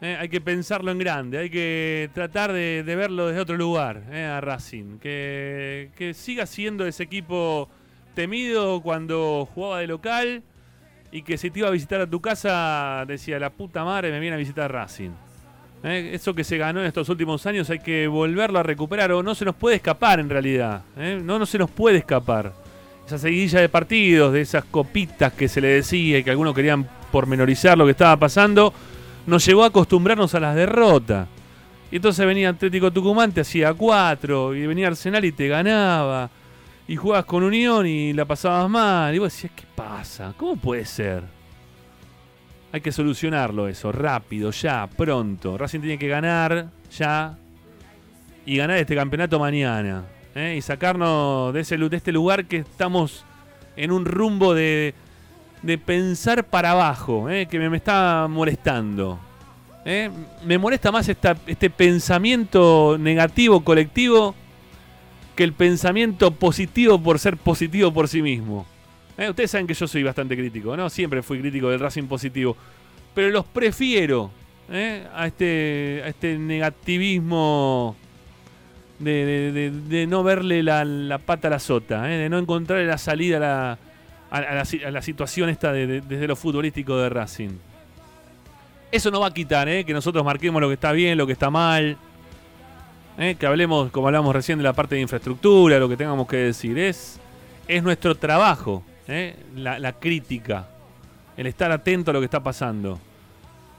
¿eh? 0.00 0.16
Hay 0.20 0.28
que 0.28 0.40
pensarlo 0.40 0.92
en 0.92 1.00
grande. 1.00 1.38
Hay 1.38 1.50
que 1.50 2.08
tratar 2.14 2.52
de, 2.52 2.84
verlo 2.86 3.26
desde 3.26 3.40
otro 3.40 3.56
lugar 3.56 4.04
¿eh? 4.12 4.22
a 4.22 4.40
Racing. 4.40 5.00
Que, 5.00 5.90
que 5.96 6.14
siga 6.14 6.46
siendo 6.46 6.86
ese 6.86 7.02
equipo 7.02 7.68
temido 8.14 8.80
cuando 8.80 9.48
jugaba 9.52 9.80
de 9.80 9.88
local 9.88 10.44
y 11.12 11.22
que 11.22 11.36
si 11.36 11.50
te 11.50 11.58
iba 11.60 11.68
a 11.68 11.70
visitar 11.70 12.00
a 12.00 12.06
tu 12.06 12.20
casa 12.20 13.04
decía 13.06 13.38
la 13.38 13.50
puta 13.50 13.84
madre 13.84 14.10
me 14.10 14.18
viene 14.18 14.34
a 14.34 14.38
visitar 14.38 14.72
Racing. 14.72 15.10
¿Eh? 15.84 16.12
Eso 16.14 16.34
que 16.34 16.42
se 16.42 16.56
ganó 16.56 16.80
en 16.80 16.86
estos 16.86 17.08
últimos 17.10 17.44
años 17.44 17.68
hay 17.68 17.80
que 17.80 18.06
volverlo 18.06 18.58
a 18.58 18.62
recuperar 18.62 19.12
o 19.12 19.22
no 19.22 19.34
se 19.34 19.44
nos 19.44 19.54
puede 19.54 19.76
escapar 19.76 20.20
en 20.20 20.30
realidad. 20.30 20.82
¿eh? 20.96 21.20
No, 21.22 21.38
no 21.38 21.44
se 21.44 21.58
nos 21.58 21.70
puede 21.70 21.98
escapar. 21.98 22.52
Esa 23.06 23.18
seguidilla 23.18 23.60
de 23.60 23.68
partidos, 23.68 24.32
de 24.32 24.40
esas 24.40 24.64
copitas 24.64 25.32
que 25.34 25.48
se 25.48 25.60
le 25.60 25.68
decía 25.68 26.18
y 26.18 26.24
que 26.24 26.30
algunos 26.30 26.54
querían 26.54 26.88
pormenorizar 27.10 27.76
lo 27.76 27.84
que 27.84 27.90
estaba 27.90 28.16
pasando, 28.16 28.72
nos 29.26 29.44
llevó 29.44 29.64
a 29.64 29.66
acostumbrarnos 29.66 30.34
a 30.34 30.40
las 30.40 30.54
derrotas. 30.54 31.28
Y 31.90 31.96
entonces 31.96 32.24
venía 32.24 32.48
Atlético 32.48 32.90
Tucumán, 32.90 33.32
te 33.32 33.42
hacía 33.42 33.74
cuatro, 33.74 34.54
y 34.54 34.66
venía 34.66 34.86
Arsenal 34.86 35.24
y 35.26 35.32
te 35.32 35.48
ganaba 35.48 36.30
y 36.88 36.96
jugabas 36.96 37.24
con 37.24 37.42
Unión 37.42 37.86
y 37.86 38.12
la 38.12 38.24
pasabas 38.24 38.68
mal. 38.68 39.14
Y 39.14 39.18
vos 39.18 39.32
decías, 39.32 39.52
¿qué 39.54 39.64
pasa? 39.74 40.34
¿Cómo 40.36 40.56
puede 40.56 40.84
ser? 40.84 41.22
Hay 42.72 42.80
que 42.80 42.90
solucionarlo 42.92 43.68
eso, 43.68 43.92
rápido, 43.92 44.50
ya, 44.50 44.88
pronto. 44.96 45.58
Racing 45.58 45.80
tiene 45.80 45.98
que 45.98 46.08
ganar 46.08 46.68
ya 46.96 47.36
y 48.46 48.56
ganar 48.56 48.78
este 48.78 48.94
campeonato 48.94 49.38
mañana. 49.38 50.04
¿eh? 50.34 50.54
Y 50.56 50.62
sacarnos 50.62 51.52
de, 51.52 51.60
ese, 51.60 51.76
de 51.76 51.96
este 51.96 52.12
lugar 52.12 52.46
que 52.46 52.58
estamos 52.58 53.24
en 53.76 53.92
un 53.92 54.04
rumbo 54.06 54.54
de, 54.54 54.94
de 55.62 55.78
pensar 55.78 56.44
para 56.44 56.70
abajo, 56.72 57.28
¿eh? 57.28 57.46
que 57.46 57.58
me, 57.58 57.68
me 57.68 57.76
está 57.76 58.26
molestando. 58.28 59.18
¿eh? 59.84 60.10
Me 60.46 60.56
molesta 60.56 60.90
más 60.90 61.06
esta- 61.08 61.36
este 61.46 61.68
pensamiento 61.68 62.96
negativo 62.98 63.62
colectivo 63.62 64.34
que 65.34 65.44
el 65.44 65.52
pensamiento 65.52 66.30
positivo 66.32 67.00
por 67.02 67.18
ser 67.18 67.36
positivo 67.36 67.92
por 67.92 68.08
sí 68.08 68.20
mismo. 68.22 68.66
Eh, 69.18 69.28
Ustedes 69.30 69.50
saben 69.50 69.66
que 69.66 69.74
yo 69.74 69.86
soy 69.86 70.02
bastante 70.02 70.36
crítico, 70.36 70.76
¿no? 70.76 70.88
Siempre 70.90 71.22
fui 71.22 71.38
crítico 71.40 71.68
del 71.70 71.80
Racing 71.80 72.04
positivo. 72.04 72.56
Pero 73.14 73.30
los 73.30 73.44
prefiero 73.44 74.30
¿eh? 74.70 75.06
a, 75.14 75.26
este, 75.26 76.02
a 76.04 76.08
este 76.08 76.38
negativismo 76.38 77.96
de, 78.98 79.52
de- 79.52 79.70
de- 79.70 80.06
no 80.06 80.22
verle 80.22 80.62
la, 80.62 81.18
pata 81.18 81.48
a 81.48 81.50
la 81.50 81.58
sota, 81.58 82.10
¿eh? 82.12 82.16
de 82.16 82.28
no 82.28 82.38
encontrarle 82.38 82.86
la 82.86 82.98
salida 82.98 83.36
a 83.38 83.40
la, 83.40 83.78
a, 84.30 84.40
la, 84.40 84.64
a 84.86 84.90
la 84.90 85.02
situación 85.02 85.48
esta 85.48 85.72
de- 85.72 85.86
de- 85.86 86.00
desde 86.00 86.26
lo 86.26 86.36
futbolístico 86.36 86.96
de 86.98 87.08
Racing. 87.08 87.50
Eso 88.90 89.10
no 89.10 89.20
va 89.20 89.28
a 89.28 89.34
quitar 89.34 89.68
¿eh? 89.68 89.84
que 89.84 89.92
nosotros 89.92 90.24
marquemos 90.24 90.60
lo 90.60 90.68
que 90.68 90.74
está 90.74 90.92
bien, 90.92 91.16
lo 91.18 91.26
que 91.26 91.32
está 91.32 91.50
mal. 91.50 91.96
¿Eh? 93.18 93.36
que 93.38 93.46
hablemos, 93.46 93.90
como 93.90 94.08
hablamos 94.08 94.34
recién, 94.34 94.58
de 94.58 94.64
la 94.64 94.72
parte 94.72 94.94
de 94.94 95.00
infraestructura, 95.00 95.78
lo 95.78 95.88
que 95.88 95.96
tengamos 95.96 96.26
que 96.26 96.36
decir. 96.36 96.78
Es, 96.78 97.20
es 97.68 97.82
nuestro 97.82 98.14
trabajo, 98.14 98.82
¿eh? 99.08 99.36
la, 99.54 99.92
crítica, 99.92 100.68
el 101.36 101.46
estar 101.46 101.70
atento 101.72 102.10
a 102.10 102.14
lo 102.14 102.20
que 102.20 102.26
está 102.26 102.42
pasando 102.42 102.98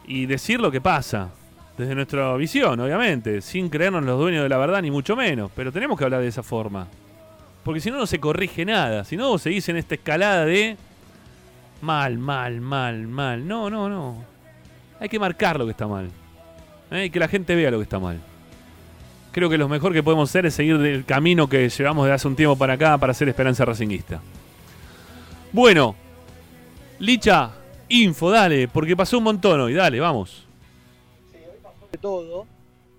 y 0.05 0.25
decir 0.25 0.59
lo 0.59 0.71
que 0.71 0.81
pasa, 0.81 1.29
desde 1.77 1.95
nuestra 1.95 2.35
visión, 2.35 2.79
obviamente, 2.79 3.41
sin 3.41 3.69
creernos 3.69 4.03
los 4.03 4.19
dueños 4.19 4.43
de 4.43 4.49
la 4.49 4.57
verdad, 4.57 4.81
ni 4.81 4.91
mucho 4.91 5.15
menos, 5.15 5.49
pero 5.55 5.71
tenemos 5.71 5.97
que 5.97 6.03
hablar 6.03 6.21
de 6.21 6.27
esa 6.27 6.43
forma. 6.43 6.87
Porque 7.63 7.79
si 7.79 7.89
no, 7.89 7.97
no 7.97 8.05
se 8.05 8.19
corrige 8.19 8.65
nada, 8.65 9.05
si 9.05 9.17
no, 9.17 9.37
seguís 9.37 9.67
en 9.69 9.77
esta 9.77 9.95
escalada 9.95 10.45
de 10.45 10.77
mal, 11.81 12.17
mal, 12.17 12.61
mal, 12.61 13.07
mal. 13.07 13.47
No, 13.47 13.69
no, 13.69 13.89
no. 13.89 14.23
Hay 14.99 15.09
que 15.09 15.17
marcar 15.17 15.57
lo 15.57 15.65
que 15.65 15.71
está 15.71 15.87
mal. 15.87 16.09
¿eh? 16.91 17.05
Y 17.05 17.09
que 17.09 17.19
la 17.19 17.27
gente 17.27 17.55
vea 17.55 17.71
lo 17.71 17.77
que 17.77 17.83
está 17.83 17.99
mal. 17.99 18.19
Creo 19.33 19.49
que 19.49 19.57
lo 19.57 19.67
mejor 19.67 19.91
que 19.93 20.03
podemos 20.03 20.29
hacer 20.29 20.45
es 20.45 20.53
seguir 20.53 20.75
el 20.75 21.05
camino 21.05 21.49
que 21.49 21.67
llevamos 21.67 22.05
de 22.05 22.13
hace 22.13 22.27
un 22.27 22.35
tiempo 22.35 22.55
para 22.55 22.73
acá 22.73 22.97
para 22.97 23.11
hacer 23.11 23.27
esperanza 23.27 23.65
racinguista. 23.65 24.21
Bueno, 25.51 25.95
Licha, 26.99 27.51
info, 27.89 28.31
dale, 28.31 28.67
porque 28.69 28.95
pasó 28.95 29.17
un 29.17 29.25
montón 29.25 29.59
hoy, 29.59 29.73
dale, 29.73 29.99
vamos. 29.99 30.45
de 31.91 31.97
todo, 31.97 32.45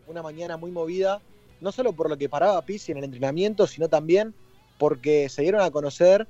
una 0.06 0.22
mañana 0.22 0.58
muy 0.58 0.70
movida, 0.70 1.22
no 1.60 1.72
solo 1.72 1.92
por 1.92 2.10
lo 2.10 2.18
que 2.18 2.28
paraba 2.28 2.60
Pizzi 2.62 2.92
en 2.92 2.98
el 2.98 3.04
entrenamiento, 3.04 3.66
sino 3.66 3.88
también 3.88 4.34
porque 4.76 5.28
se 5.28 5.40
dieron 5.40 5.62
a 5.62 5.70
conocer 5.70 6.28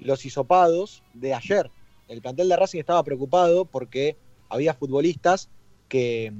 los 0.00 0.26
hisopados 0.26 1.02
de 1.14 1.32
ayer. 1.32 1.70
El 2.08 2.20
plantel 2.20 2.50
de 2.50 2.56
Racing 2.56 2.80
estaba 2.80 3.02
preocupado 3.04 3.64
porque 3.64 4.16
había 4.50 4.74
futbolistas 4.74 5.48
que, 5.88 6.30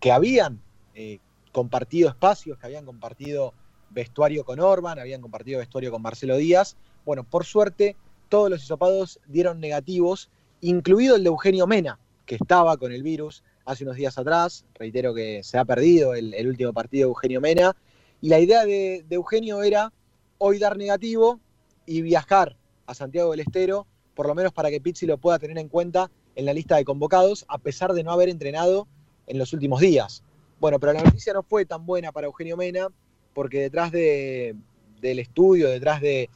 que 0.00 0.10
habían 0.10 0.60
eh, 0.94 1.18
compartido 1.52 2.08
espacios, 2.08 2.58
que 2.58 2.66
habían 2.66 2.84
compartido 2.84 3.54
vestuario 3.90 4.44
con 4.44 4.60
Orban, 4.60 4.98
habían 4.98 5.20
compartido 5.20 5.58
vestuario 5.58 5.90
con 5.90 6.02
Marcelo 6.02 6.36
Díaz. 6.36 6.76
Bueno, 7.04 7.24
por 7.24 7.44
suerte, 7.44 7.96
todos 8.28 8.50
los 8.50 8.62
hisopados 8.62 9.20
dieron 9.26 9.60
negativos, 9.60 10.30
incluido 10.60 11.16
el 11.16 11.22
de 11.22 11.28
Eugenio 11.28 11.66
Mena, 11.66 11.98
que 12.26 12.34
estaba 12.34 12.76
con 12.76 12.92
el 12.92 13.02
virus 13.02 13.42
hace 13.64 13.84
unos 13.84 13.96
días 13.96 14.18
atrás. 14.18 14.64
Reitero 14.74 15.14
que 15.14 15.42
se 15.42 15.58
ha 15.58 15.64
perdido 15.64 16.14
el, 16.14 16.46
último 16.46 16.72
partido 16.72 17.08
de 17.08 17.10
Eugenio 17.12 17.40
Mena. 17.40 17.76
Y 18.20 18.28
la 18.28 18.40
idea 18.40 18.64
de, 18.64 19.04
de 19.08 19.16
Eugenio 19.16 19.62
era 19.62 19.92
hoy 20.38 20.58
dar 20.58 20.76
negativo 20.76 21.40
y 21.86 22.02
viajar 22.02 22.56
a 22.86 22.94
Santiago 22.94 23.30
del 23.30 23.40
Estero, 23.40 23.86
por 24.14 24.26
lo 24.26 24.34
menos 24.34 24.52
para 24.52 24.70
que 24.70 24.80
Pizzi 24.80 25.06
lo 25.06 25.18
pueda 25.18 25.38
tener 25.38 25.58
en 25.58 25.68
cuenta 25.68 26.10
en 26.34 26.44
la 26.44 26.52
lista 26.52 26.76
de 26.76 26.84
convocados, 26.84 27.44
a 27.48 27.58
pesar 27.58 27.92
de 27.92 28.04
no 28.04 28.12
haber 28.12 28.28
entrenado 28.28 28.86
en 29.26 29.38
los 29.38 29.52
últimos 29.52 29.80
días. 29.80 30.22
Bueno, 30.60 30.80
pero 30.80 30.92
la 30.92 31.02
noticia 31.02 31.32
no 31.32 31.42
fue 31.42 31.64
tan 31.64 31.86
buena 31.86 32.10
para 32.10 32.26
Eugenio 32.26 32.56
Mena, 32.56 32.88
porque 33.32 33.60
detrás 33.60 33.92
de, 33.92 34.56
del 35.00 35.20
estudio, 35.20 35.68
detrás 35.68 36.00
de 36.00 36.28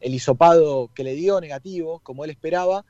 el 0.00 0.14
hisopado 0.14 0.90
que 0.94 1.04
le 1.04 1.14
dio 1.14 1.40
negativo, 1.40 2.00
como 2.00 2.24
él 2.24 2.30
esperaba, 2.30 2.84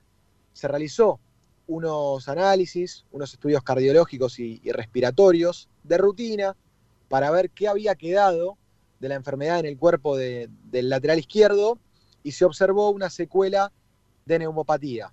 se 0.52 0.68
realizó 0.68 1.18
unos 1.66 2.28
análisis, 2.28 3.04
unos 3.10 3.32
estudios 3.32 3.62
cardiológicos 3.62 4.38
y, 4.38 4.60
respiratorios 4.70 5.68
de 5.82 5.98
rutina 5.98 6.56
para 7.08 7.30
ver 7.30 7.50
qué 7.50 7.66
había 7.66 7.96
quedado 7.96 8.56
de 9.00 9.08
la 9.08 9.16
enfermedad 9.16 9.58
en 9.58 9.66
el 9.66 9.76
cuerpo 9.76 10.16
de- 10.16 10.48
del 10.70 10.88
lateral 10.88 11.18
izquierdo 11.18 11.78
y 12.22 12.32
se 12.32 12.44
observó 12.44 12.90
una 12.90 13.10
secuela 13.10 13.72
de 14.24 14.38
neumopatía. 14.38 15.12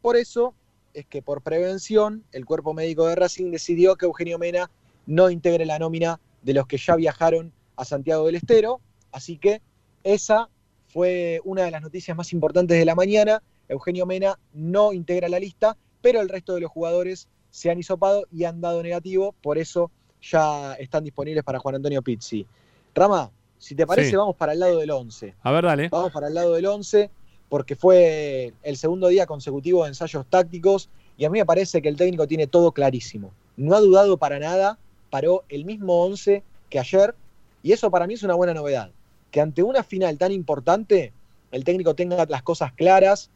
Por 0.00 0.16
eso 0.16 0.54
es 0.94 1.06
que 1.06 1.22
por 1.22 1.42
prevención 1.42 2.24
el 2.32 2.44
cuerpo 2.44 2.74
médico 2.74 3.06
de 3.06 3.14
Racing 3.14 3.50
decidió 3.50 3.96
que 3.96 4.06
Eugenio 4.06 4.38
Mena 4.38 4.70
no 5.06 5.30
integre 5.30 5.66
la 5.66 5.78
nómina 5.78 6.20
de 6.42 6.54
los 6.54 6.66
que 6.66 6.76
ya 6.76 6.96
viajaron 6.96 7.52
a 7.76 7.84
Santiago 7.84 8.26
del 8.26 8.36
Estero, 8.36 8.80
así 9.12 9.38
que 9.38 9.62
esa 10.04 10.48
fue 10.88 11.40
una 11.44 11.62
de 11.64 11.70
las 11.70 11.82
noticias 11.82 12.16
más 12.16 12.32
importantes 12.32 12.78
de 12.78 12.84
la 12.84 12.94
mañana. 12.94 13.42
Eugenio 13.68 14.04
Mena 14.04 14.38
no 14.52 14.92
integra 14.92 15.28
la 15.28 15.38
lista, 15.38 15.76
pero 16.02 16.20
el 16.20 16.28
resto 16.28 16.54
de 16.54 16.60
los 16.60 16.70
jugadores 16.70 17.28
se 17.50 17.70
han 17.70 17.78
hisopado 17.78 18.26
y 18.30 18.44
han 18.44 18.60
dado 18.60 18.82
negativo, 18.82 19.34
por 19.42 19.58
eso 19.58 19.90
ya 20.20 20.74
están 20.74 21.04
disponibles 21.04 21.44
para 21.44 21.58
Juan 21.58 21.76
Antonio 21.76 22.02
Pizzi. 22.02 22.46
Rama, 22.94 23.30
si 23.58 23.74
te 23.74 23.86
parece, 23.86 24.10
Sí. 24.10 24.16
vamos 24.16 24.36
para 24.36 24.52
el 24.52 24.60
lado 24.60 24.78
del 24.78 24.90
11. 24.90 25.34
A 25.42 25.52
ver, 25.52 25.64
dale. 25.64 25.88
Vamos 25.88 26.12
para 26.12 26.28
el 26.28 26.34
lado 26.34 26.54
del 26.54 26.66
11 26.66 27.10
porque 27.52 27.76
fue 27.76 28.54
el 28.62 28.78
segundo 28.78 29.08
día 29.08 29.26
consecutivo 29.26 29.82
de 29.82 29.88
ensayos 29.88 30.24
tácticos 30.24 30.88
y 31.18 31.26
a 31.26 31.28
mí 31.28 31.38
me 31.38 31.44
parece 31.44 31.82
que 31.82 31.90
el 31.90 31.98
técnico 31.98 32.26
tiene 32.26 32.46
todo 32.46 32.72
clarísimo. 32.72 33.30
No 33.58 33.74
ha 33.74 33.80
dudado 33.80 34.16
para 34.16 34.38
nada, 34.38 34.78
paró 35.10 35.44
el 35.50 35.66
mismo 35.66 36.02
11 36.02 36.42
que 36.70 36.78
ayer 36.78 37.14
y 37.62 37.72
eso 37.72 37.90
para 37.90 38.06
mí 38.06 38.14
es 38.14 38.22
una 38.22 38.36
buena 38.36 38.54
novedad. 38.54 38.90
Que 39.30 39.42
ante 39.42 39.62
una 39.62 39.82
final 39.82 40.16
tan 40.16 40.32
importante 40.32 41.12
el 41.50 41.62
técnico 41.64 41.94
tenga 41.94 42.24
las 42.24 42.42
cosas 42.42 42.72
claras, 42.72 43.28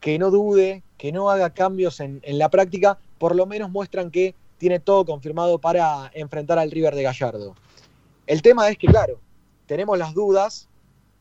que 0.00 0.18
no 0.18 0.32
dude, 0.32 0.82
que 0.98 1.12
no 1.12 1.30
haga 1.30 1.50
cambios 1.50 2.00
en, 2.00 2.18
en 2.24 2.38
la 2.38 2.48
práctica, 2.48 2.98
por 3.18 3.36
lo 3.36 3.46
menos 3.46 3.70
muestran 3.70 4.10
que 4.10 4.34
tiene 4.58 4.80
todo 4.80 5.04
confirmado 5.04 5.60
para 5.60 6.10
enfrentar 6.14 6.58
al 6.58 6.72
River 6.72 6.96
de 6.96 7.04
Gallardo. 7.04 7.54
El 8.26 8.42
tema 8.42 8.68
es 8.68 8.76
que, 8.76 8.88
claro, 8.88 9.20
tenemos 9.66 9.96
las 9.96 10.12
dudas 10.12 10.68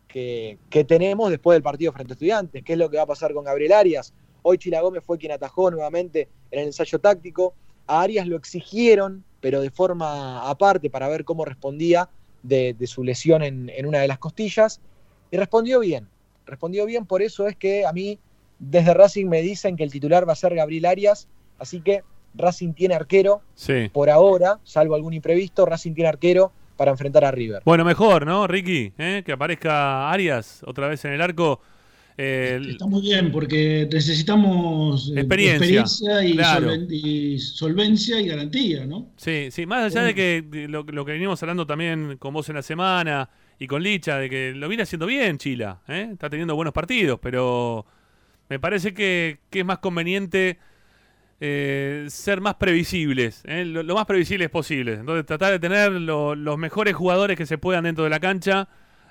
que, 0.09 0.57
que 0.69 0.83
tenemos 0.83 1.29
después 1.29 1.55
del 1.55 1.63
partido 1.63 1.93
frente 1.93 2.11
a 2.11 2.15
estudiantes, 2.15 2.63
qué 2.63 2.73
es 2.73 2.79
lo 2.79 2.89
que 2.89 2.97
va 2.97 3.03
a 3.03 3.07
pasar 3.07 3.33
con 3.33 3.45
Gabriel 3.45 3.71
Arias. 3.71 4.13
Hoy 4.41 4.57
Chila 4.57 4.81
Gómez 4.81 5.03
fue 5.05 5.17
quien 5.17 5.31
atajó 5.31 5.71
nuevamente 5.71 6.27
en 6.51 6.59
el 6.59 6.65
ensayo 6.67 6.99
táctico. 6.99 7.53
A 7.87 8.01
Arias 8.01 8.27
lo 8.27 8.35
exigieron, 8.35 9.23
pero 9.39 9.61
de 9.61 9.69
forma 9.69 10.49
aparte 10.49 10.89
para 10.89 11.07
ver 11.07 11.23
cómo 11.23 11.45
respondía 11.45 12.09
de, 12.43 12.73
de 12.73 12.87
su 12.87 13.03
lesión 13.03 13.43
en, 13.43 13.69
en 13.69 13.85
una 13.85 13.99
de 13.99 14.07
las 14.07 14.17
costillas. 14.17 14.81
Y 15.31 15.37
respondió 15.37 15.79
bien, 15.79 16.07
respondió 16.45 16.85
bien, 16.85 17.05
por 17.05 17.21
eso 17.21 17.47
es 17.47 17.55
que 17.55 17.85
a 17.85 17.93
mí 17.93 18.19
desde 18.57 18.93
Racing 18.93 19.27
me 19.27 19.41
dicen 19.41 19.77
que 19.77 19.83
el 19.83 19.91
titular 19.91 20.27
va 20.27 20.33
a 20.33 20.35
ser 20.35 20.55
Gabriel 20.55 20.85
Arias, 20.85 21.27
así 21.59 21.81
que 21.81 22.03
Racing 22.33 22.73
tiene 22.73 22.95
arquero 22.95 23.41
Sí. 23.55 23.89
por 23.93 24.09
ahora, 24.09 24.59
salvo 24.63 24.95
algún 24.95 25.13
imprevisto, 25.13 25.65
Racing 25.65 25.93
tiene 25.93 26.09
arquero 26.09 26.51
para 26.79 26.91
enfrentar 26.91 27.25
a 27.25 27.31
River. 27.31 27.61
Bueno, 27.65 27.83
mejor, 27.83 28.25
¿no, 28.25 28.47
Ricky? 28.47 28.93
¿Eh? 28.97 29.21
Que 29.25 29.33
aparezca 29.33 30.09
Arias 30.09 30.61
otra 30.65 30.87
vez 30.87 31.03
en 31.03 31.11
el 31.11 31.21
arco. 31.21 31.59
Eh, 32.17 32.53
el- 32.55 32.71
Está 32.71 32.85
muy 32.85 33.01
bien, 33.01 33.31
porque 33.31 33.87
necesitamos 33.91 35.11
eh, 35.15 35.19
Experiencia, 35.19 36.23
y, 36.23 36.33
claro. 36.33 36.71
solven- 36.71 36.87
y 36.89 37.37
solvencia 37.39 38.19
y 38.21 38.27
garantía, 38.27 38.85
¿no? 38.85 39.09
Sí, 39.17 39.49
sí, 39.51 39.65
más 39.65 39.93
allá 39.93 40.03
de 40.05 40.15
que 40.15 40.41
de 40.45 40.67
lo, 40.69 40.83
lo 40.83 41.03
que 41.05 41.11
venimos 41.11 41.41
hablando 41.43 41.65
también 41.67 42.15
con 42.17 42.33
vos 42.33 42.47
en 42.49 42.55
la 42.55 42.61
semana 42.61 43.29
y 43.59 43.67
con 43.67 43.83
Licha, 43.83 44.17
de 44.17 44.29
que 44.29 44.53
lo 44.55 44.67
viene 44.69 44.83
haciendo 44.83 45.05
bien 45.05 45.37
Chila, 45.37 45.81
¿eh? 45.89 46.09
está 46.13 46.29
teniendo 46.29 46.55
buenos 46.55 46.73
partidos, 46.73 47.19
pero 47.21 47.85
me 48.49 48.57
parece 48.59 48.93
que, 48.93 49.39
que 49.49 49.59
es 49.59 49.65
más 49.65 49.79
conveniente 49.79 50.57
eh, 51.41 52.05
ser 52.09 52.41
más 52.41 52.55
previsibles, 52.55 53.41
¿eh? 53.45 53.63
lo, 53.65 53.81
lo 53.83 53.95
más 53.95 54.05
previsibles 54.05 54.49
posible. 54.49 54.93
Entonces 54.93 55.25
tratar 55.25 55.51
de 55.51 55.59
tener 55.59 55.91
lo- 55.91 56.35
los 56.35 56.57
mejores 56.57 56.93
jugadores 56.95 57.37
que 57.37 57.45
se 57.45 57.57
puedan 57.57 57.85
dentro 57.85 58.03
de 58.03 58.09
la 58.09 58.19
cancha 58.19 58.67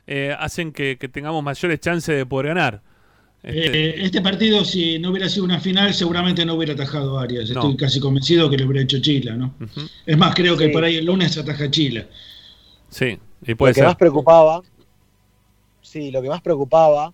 eh, 0.06 0.34
hacen 0.38 0.72
que, 0.72 0.96
que 0.98 1.08
tengamos 1.08 1.42
mayores 1.42 1.80
chances 1.80 2.16
de 2.16 2.26
poder 2.26 2.48
ganar. 2.48 2.82
Este- 3.42 3.90
Eh, 3.90 3.94
este 4.04 4.20
partido, 4.20 4.64
si 4.64 4.98
no 4.98 5.10
hubiera 5.10 5.28
sido 5.28 5.44
una 5.44 5.60
final, 5.60 5.94
seguramente 5.94 6.44
no 6.44 6.54
hubiera 6.54 6.74
atajado 6.74 7.18
Arias. 7.18 7.50
No. 7.50 7.60
Estoy 7.60 7.76
casi 7.76 8.00
convencido 8.00 8.50
que 8.50 8.58
lo 8.58 8.66
hubiera 8.66 8.82
hecho 8.82 9.00
Chila, 9.00 9.34
¿no? 9.36 9.54
Es 10.06 10.18
más, 10.18 10.34
creo 10.34 10.56
que 10.56 10.68
por 10.70 10.82
ahí 10.84 10.96
el 10.96 11.04
lunes 11.06 11.36
ataja 11.38 11.70
Chila. 11.70 12.06
Sí, 12.90 13.18
y 13.46 13.50
lo 13.50 13.56
puede 13.56 13.72
que 13.74 13.80
ser. 13.80 13.86
más 13.86 13.96
preocupaba, 13.96 14.62
sí, 15.80 16.10
lo 16.10 16.20
que 16.22 16.28
más 16.28 16.40
preocupaba 16.42 17.12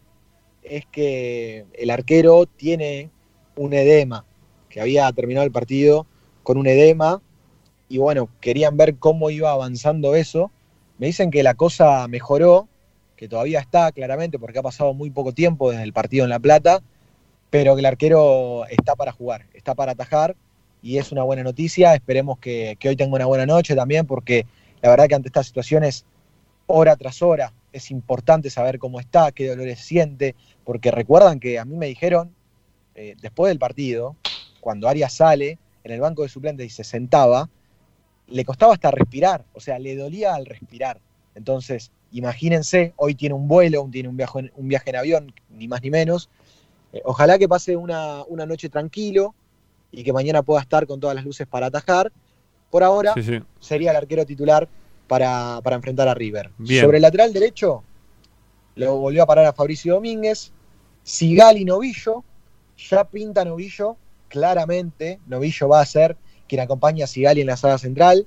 es 0.63 0.87
que 0.87 1.67
el 1.75 1.91
arquero 1.91 2.47
tiene 2.47 3.11
un 3.57 3.73
edema, 3.75 4.25
que 4.75 4.81
había 4.81 5.11
terminado 5.13 5.47
el 5.47 5.53
partido 5.53 6.05
con 6.43 6.59
un 6.59 6.67
edema, 6.67 7.23
y 7.89 7.99
bueno, 7.99 8.29
querían 8.41 8.77
ver 8.77 8.97
cómo 8.97 9.31
iba 9.31 9.53
avanzando 9.53 10.17
eso. 10.17 10.51
Me 10.99 11.07
dicen 11.07 11.31
que 11.31 11.45
la 11.45 11.55
cosa 11.55 12.09
mejoró, 12.09 12.67
que 13.15 13.29
todavía 13.29 13.61
está 13.61 13.93
claramente, 13.93 14.37
porque 14.37 14.59
ha 14.59 14.63
pasado 14.63 14.93
muy 14.93 15.11
poco 15.11 15.33
tiempo 15.33 15.71
desde 15.71 15.85
el 15.85 15.93
partido 15.93 16.25
en 16.25 16.31
La 16.31 16.41
Plata, 16.41 16.83
pero 17.51 17.77
que 17.77 17.81
el 17.83 17.87
arquero 17.87 18.67
está 18.67 18.97
para 18.97 19.13
jugar, 19.13 19.47
está 19.55 19.77
para 19.77 19.93
atajar, 19.93 20.35
y 20.83 20.99
es 20.99 21.13
una 21.13 21.23
buena 21.23 21.45
noticia. 21.45 21.95
Esperemos 21.95 22.41
que, 22.41 22.77
que 22.81 22.89
hoy 22.89 22.97
tenga 22.97 23.15
una 23.15 23.27
buena 23.27 23.47
noche 23.47 23.77
también, 23.77 24.09
porque 24.09 24.45
la 24.83 24.91
verdad 24.91 25.07
que 25.07 25.15
ante 25.15 25.29
estas 25.29 25.47
situaciones 25.47 26.05
hora 26.67 26.97
tras 26.97 27.23
hora. 27.23 27.53
Es 27.73 27.93
importante 27.93 28.51
saber 28.51 28.81
cómo 28.81 28.99
está, 28.99 29.31
qué 29.31 29.49
dolores 29.49 29.79
siente, 29.79 30.35
porque 30.65 30.91
recuerdan 30.91 31.39
que 31.39 31.61
a 31.61 31.65
mí 31.65 31.77
me 31.77 31.87
dijeron, 31.87 32.35
eh, 32.97 33.15
después 33.21 33.51
del 33.51 33.61
partido, 33.61 34.17
cuando 34.65 34.89
Arias 34.89 35.13
sale 35.13 35.59
en 35.85 35.93
el 35.93 36.01
banco 36.01 36.23
de 36.23 36.31
suplentes 36.31 36.67
y 36.67 36.71
se 36.71 36.85
sentaba, 36.85 37.51
le 38.29 38.45
costaba 38.47 38.73
hasta 38.73 38.91
respirar, 38.91 39.45
o 39.53 39.61
sea, 39.61 39.79
le 39.79 39.95
dolía 39.95 40.35
al 40.35 40.47
respirar. 40.47 40.99
Entonces, 41.35 41.93
imagínense, 42.13 42.95
hoy 42.97 43.15
tiene 43.15 43.35
un 43.35 43.47
vuelo, 43.47 43.87
tiene 43.93 44.09
un 44.09 44.17
viaje, 44.17 44.39
en- 44.39 44.53
un 44.57 44.67
viaje 44.69 44.89
en 44.89 44.97
avión, 44.97 45.35
ni 45.51 45.69
más 45.69 45.83
ni 45.83 45.91
menos. 45.91 46.31
Eh, 46.95 47.03
ojalá 47.05 47.39
que 47.39 47.47
pase 47.47 47.77
una, 47.77 48.23
una 48.25 48.47
noche 48.47 48.71
tranquilo 48.71 49.35
y 49.93 50.03
que 50.03 50.15
mañana 50.15 50.43
pueda 50.43 50.63
estar 50.63 50.87
con 50.87 50.99
todas 50.99 51.15
las 51.15 51.25
luces 51.27 51.47
para 51.47 51.67
atajar. 51.67 52.11
Por 52.71 52.83
ahora, 52.83 53.13
Sí, 53.13 53.23
sí. 53.23 53.41
sería 53.61 53.91
el 53.91 53.99
arquero 53.99 54.25
titular 54.25 54.67
para, 55.07 55.61
para 55.63 55.77
enfrentar 55.77 56.09
a 56.09 56.15
River. 56.15 56.51
Bien. 56.57 56.83
Sobre 56.83 56.97
el 56.97 57.03
lateral 57.03 57.35
derecho, 57.35 57.85
lo 58.77 58.97
volvió 58.97 59.25
a 59.25 59.27
parar 59.27 59.45
a 59.45 59.53
Fabricio 59.53 59.93
Domínguez. 59.95 60.51
Sigal 61.03 61.59
y 61.59 61.67
Novillo, 61.67 62.25
ya 62.79 63.05
pinta 63.05 63.45
Novillo, 63.45 63.99
claramente 64.35 65.21
Novillo 65.29 65.69
va 65.69 65.81
a 65.81 65.87
ser 65.87 66.17
quien 66.49 66.61
acompaña 66.61 67.05
a 67.05 67.07
Sigali 67.07 67.41
en 67.41 67.47
la 67.47 67.57
saga 67.57 67.79
central, 67.79 68.27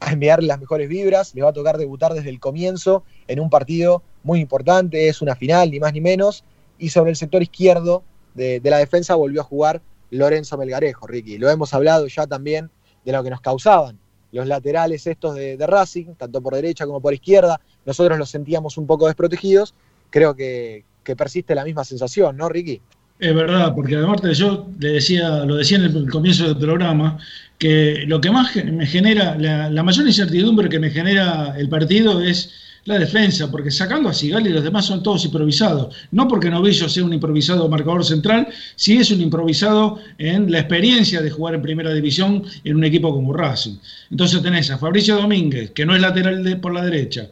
a 0.00 0.12
enviarle 0.12 0.46
las 0.46 0.58
mejores 0.58 0.88
vibras, 0.88 1.34
le 1.34 1.42
va 1.42 1.50
a 1.50 1.52
tocar 1.52 1.76
debutar 1.76 2.14
desde 2.14 2.30
el 2.30 2.40
comienzo 2.40 3.04
en 3.28 3.38
un 3.38 3.50
partido 3.50 4.02
muy 4.22 4.40
importante, 4.40 5.08
es 5.08 5.20
una 5.20 5.36
final, 5.36 5.70
ni 5.70 5.78
más 5.78 5.92
ni 5.92 6.00
menos, 6.00 6.42
y 6.78 6.88
sobre 6.88 7.10
el 7.10 7.16
sector 7.16 7.42
izquierdo 7.42 8.02
de, 8.32 8.62
la 8.64 8.78
defensa 8.78 9.14
volvió 9.14 9.42
a 9.42 9.44
jugar 9.44 9.82
Lorenzo 10.08 10.56
Melgarejo, 10.56 11.06
Ricky. 11.06 11.36
Lo 11.36 11.50
hemos 11.50 11.74
hablado 11.74 12.06
ya 12.06 12.26
también 12.26 12.70
de 13.04 13.12
lo 13.12 13.22
que 13.22 13.28
nos 13.28 13.42
causaban 13.42 13.98
los 14.32 14.46
laterales 14.46 15.06
estos 15.06 15.34
de, 15.34 15.58
de 15.58 15.66
Racing, 15.66 16.14
tanto 16.16 16.40
por 16.40 16.54
derecha 16.54 16.86
como 16.86 17.02
por 17.02 17.12
izquierda, 17.12 17.60
nosotros 17.84 18.18
los 18.18 18.30
sentíamos 18.30 18.78
un 18.78 18.86
poco 18.86 19.04
desprotegidos, 19.04 19.74
creo 20.08 20.34
que, 20.34 20.86
que 21.04 21.14
persiste 21.14 21.54
la 21.54 21.64
misma 21.64 21.84
sensación, 21.84 22.38
¿no, 22.38 22.48
Ricky? 22.48 22.80
Es 23.18 23.34
verdad, 23.34 23.72
porque 23.74 23.96
además 23.96 24.20
yo 24.36 24.68
le 24.80 24.88
decía, 24.94 25.44
lo 25.44 25.54
decía 25.56 25.78
en 25.78 25.84
el 25.84 26.10
comienzo 26.10 26.44
del 26.48 26.56
programa, 26.56 27.18
que 27.56 28.02
lo 28.08 28.20
que 28.20 28.30
más 28.32 28.54
me 28.56 28.84
genera, 28.86 29.36
la, 29.38 29.70
la 29.70 29.82
mayor 29.84 30.06
incertidumbre 30.06 30.68
que 30.68 30.80
me 30.80 30.90
genera 30.90 31.54
el 31.56 31.68
partido 31.68 32.20
es 32.20 32.50
la 32.84 32.98
defensa, 32.98 33.48
porque 33.48 33.70
sacando 33.70 34.08
a 34.08 34.12
Sigali 34.12 34.48
los 34.50 34.64
demás 34.64 34.86
son 34.86 35.04
todos 35.04 35.24
improvisados. 35.24 35.94
No 36.10 36.26
porque 36.26 36.50
Novillo 36.50 36.88
sea 36.88 37.04
un 37.04 37.12
improvisado 37.12 37.68
marcador 37.68 38.04
central, 38.04 38.48
sí 38.74 38.96
es 38.96 39.12
un 39.12 39.20
improvisado 39.20 40.00
en 40.18 40.50
la 40.50 40.58
experiencia 40.58 41.22
de 41.22 41.30
jugar 41.30 41.54
en 41.54 41.62
primera 41.62 41.94
división 41.94 42.42
en 42.64 42.74
un 42.74 42.82
equipo 42.82 43.12
como 43.14 43.32
Racing. 43.32 43.76
Entonces 44.10 44.42
tenés 44.42 44.68
a 44.72 44.78
Fabricio 44.78 45.14
Domínguez, 45.14 45.70
que 45.70 45.86
no 45.86 45.94
es 45.94 46.00
lateral 46.00 46.42
de- 46.42 46.56
por 46.56 46.74
la 46.74 46.84
derecha, 46.84 47.28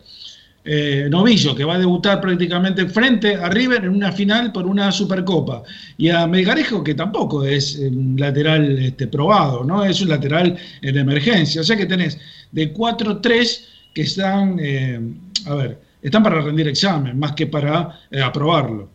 eh, 0.64 1.08
Novillo, 1.10 1.54
que 1.54 1.64
va 1.64 1.74
a 1.74 1.78
debutar 1.78 2.20
prácticamente 2.20 2.86
frente 2.88 3.34
a 3.34 3.48
River 3.48 3.84
en 3.84 3.90
una 3.90 4.12
final 4.12 4.52
por 4.52 4.66
una 4.66 4.92
Supercopa, 4.92 5.62
y 5.96 6.10
a 6.10 6.26
Melgarejo, 6.26 6.84
que 6.84 6.94
tampoco 6.94 7.44
es 7.44 7.76
un 7.76 8.16
lateral 8.18 8.78
este, 8.78 9.06
probado, 9.06 9.64
¿no? 9.64 9.84
Es 9.84 10.00
un 10.02 10.10
lateral 10.10 10.58
de 10.82 11.00
emergencia. 11.00 11.62
O 11.62 11.64
sea 11.64 11.76
que 11.76 11.86
tenés 11.86 12.18
de 12.52 12.74
4-3 12.74 13.66
que 13.94 14.02
están, 14.02 14.58
eh, 14.60 15.00
a 15.46 15.54
ver, 15.54 15.78
están 16.02 16.22
para 16.22 16.40
rendir 16.40 16.68
examen, 16.68 17.18
más 17.18 17.32
que 17.32 17.46
para 17.46 18.00
eh, 18.10 18.20
aprobarlo. 18.20 18.88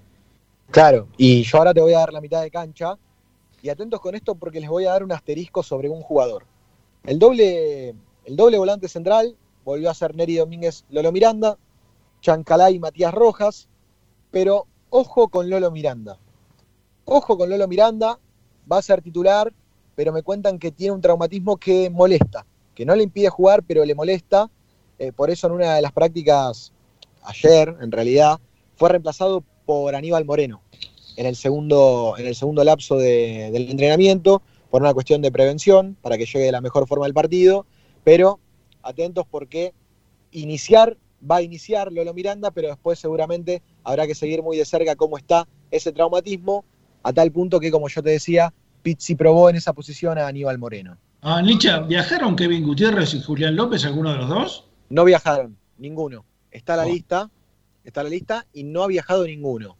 Claro, 0.72 1.08
y 1.18 1.44
yo 1.44 1.58
ahora 1.58 1.74
te 1.74 1.82
voy 1.82 1.94
a 1.94 2.00
dar 2.00 2.14
la 2.14 2.22
mitad 2.22 2.42
de 2.42 2.52
cancha, 2.52 2.96
y 3.62 3.70
atentos 3.70 4.00
con 4.00 4.14
esto 4.14 4.36
porque 4.36 4.60
les 4.60 4.70
voy 4.70 4.86
a 4.86 4.92
dar 4.92 5.04
un 5.04 5.12
asterisco 5.12 5.64
sobre 5.64 5.90
un 5.90 6.02
jugador. 6.02 6.46
El 7.04 7.18
doble, 7.18 7.96
el 8.26 8.36
doble 8.36 8.58
volante 8.58 8.88
central 8.88 9.36
volvió 9.66 9.90
a 9.90 9.94
ser 9.94 10.16
Neri 10.16 10.36
Domínguez 10.38 10.86
Lolo 10.90 11.12
Miranda, 11.12 11.58
Chancalay 12.22 12.76
y 12.76 12.80
Matías 12.80 13.14
Rojas, 13.14 13.68
pero 14.32 14.68
ojo 14.90 15.28
con 15.28 15.50
Lolo 15.50 15.72
Miranda. 15.72 16.18
Ojo 17.04 17.38
con 17.38 17.50
Lolo 17.50 17.68
Miranda, 17.68 18.20
va 18.72 18.78
a 18.78 18.82
ser 18.82 19.02
titular, 19.02 19.52
pero 19.96 20.14
me 20.14 20.24
cuentan 20.24 20.60
que 20.60 20.72
tiene 20.72 20.94
un 20.94 21.02
traumatismo 21.02 21.58
que 21.58 21.90
molesta, 21.90 22.46
que 22.74 22.86
no 22.86 22.96
le 22.96 23.04
impide 23.04 23.30
jugar, 23.30 23.64
pero 23.64 23.84
le 23.84 23.96
molesta. 23.96 24.50
Eh, 24.98 25.12
por 25.12 25.30
eso 25.30 25.48
en 25.48 25.54
una 25.54 25.76
de 25.76 25.82
las 25.82 25.92
prácticas 25.92 26.72
ayer, 27.24 27.76
en 27.82 27.92
realidad, 27.92 28.40
fue 28.76 28.90
reemplazado 28.90 29.44
por 29.66 29.96
Aníbal 29.96 30.26
Moreno 30.26 30.62
en 31.18 31.26
el 31.26 31.36
segundo, 31.36 32.16
en 32.18 32.28
el 32.28 32.36
segundo 32.36 32.64
lapso 32.64 32.98
de- 32.98 33.50
del 33.52 33.72
entrenamiento, 33.72 34.42
por 34.70 34.82
una 34.82 34.94
cuestión 34.94 35.22
de 35.22 35.32
prevención, 35.32 35.98
para 36.02 36.18
que 36.18 36.26
llegue 36.26 36.46
de 36.46 36.52
la 36.52 36.62
mejor 36.62 36.88
forma 36.88 37.06
del 37.06 37.14
partido, 37.14 37.66
pero 38.04 38.40
atentos 38.86 39.26
porque 39.30 39.74
iniciar, 40.32 40.96
va 41.30 41.38
a 41.38 41.42
iniciar 41.42 41.92
Lolo 41.92 42.14
Miranda, 42.14 42.52
pero 42.52 42.70
después 42.70 43.00
seguramente 43.00 43.62
habrá 43.84 44.08
que 44.08 44.16
seguir 44.16 44.42
muy 44.44 44.58
de 44.58 44.66
cerca 44.66 44.96
cómo 44.96 45.18
está 45.18 45.48
ese 45.72 45.92
traumatismo, 45.92 46.64
a 47.04 47.12
tal 47.14 47.32
punto 47.32 47.60
que, 47.60 47.72
como 47.72 47.88
yo 47.90 48.02
te 48.02 48.12
decía, 48.12 48.54
Pizzi 48.82 49.16
probó 49.16 49.50
en 49.50 49.56
esa 49.56 49.74
posición 49.74 50.18
a 50.18 50.28
Aníbal 50.28 50.58
Moreno. 50.58 50.98
Ah, 51.22 51.42
Nicha, 51.42 51.80
¿viajaron 51.80 52.36
Kevin 52.36 52.64
Gutiérrez 52.64 53.14
y 53.16 53.22
Julián 53.22 53.56
López, 53.56 53.84
alguno 53.86 54.12
de 54.12 54.18
los 54.20 54.30
dos? 54.30 54.66
No 54.90 55.04
viajaron, 55.04 55.58
ninguno. 55.80 56.24
Está 56.52 56.76
la 56.76 56.86
Oh. 56.86 56.90
lista, 56.90 57.30
está 57.84 58.04
la 58.04 58.10
lista 58.10 58.46
y 58.54 58.64
no 58.64 58.84
ha 58.84 58.88
viajado 58.88 59.26
ninguno. 59.26 59.76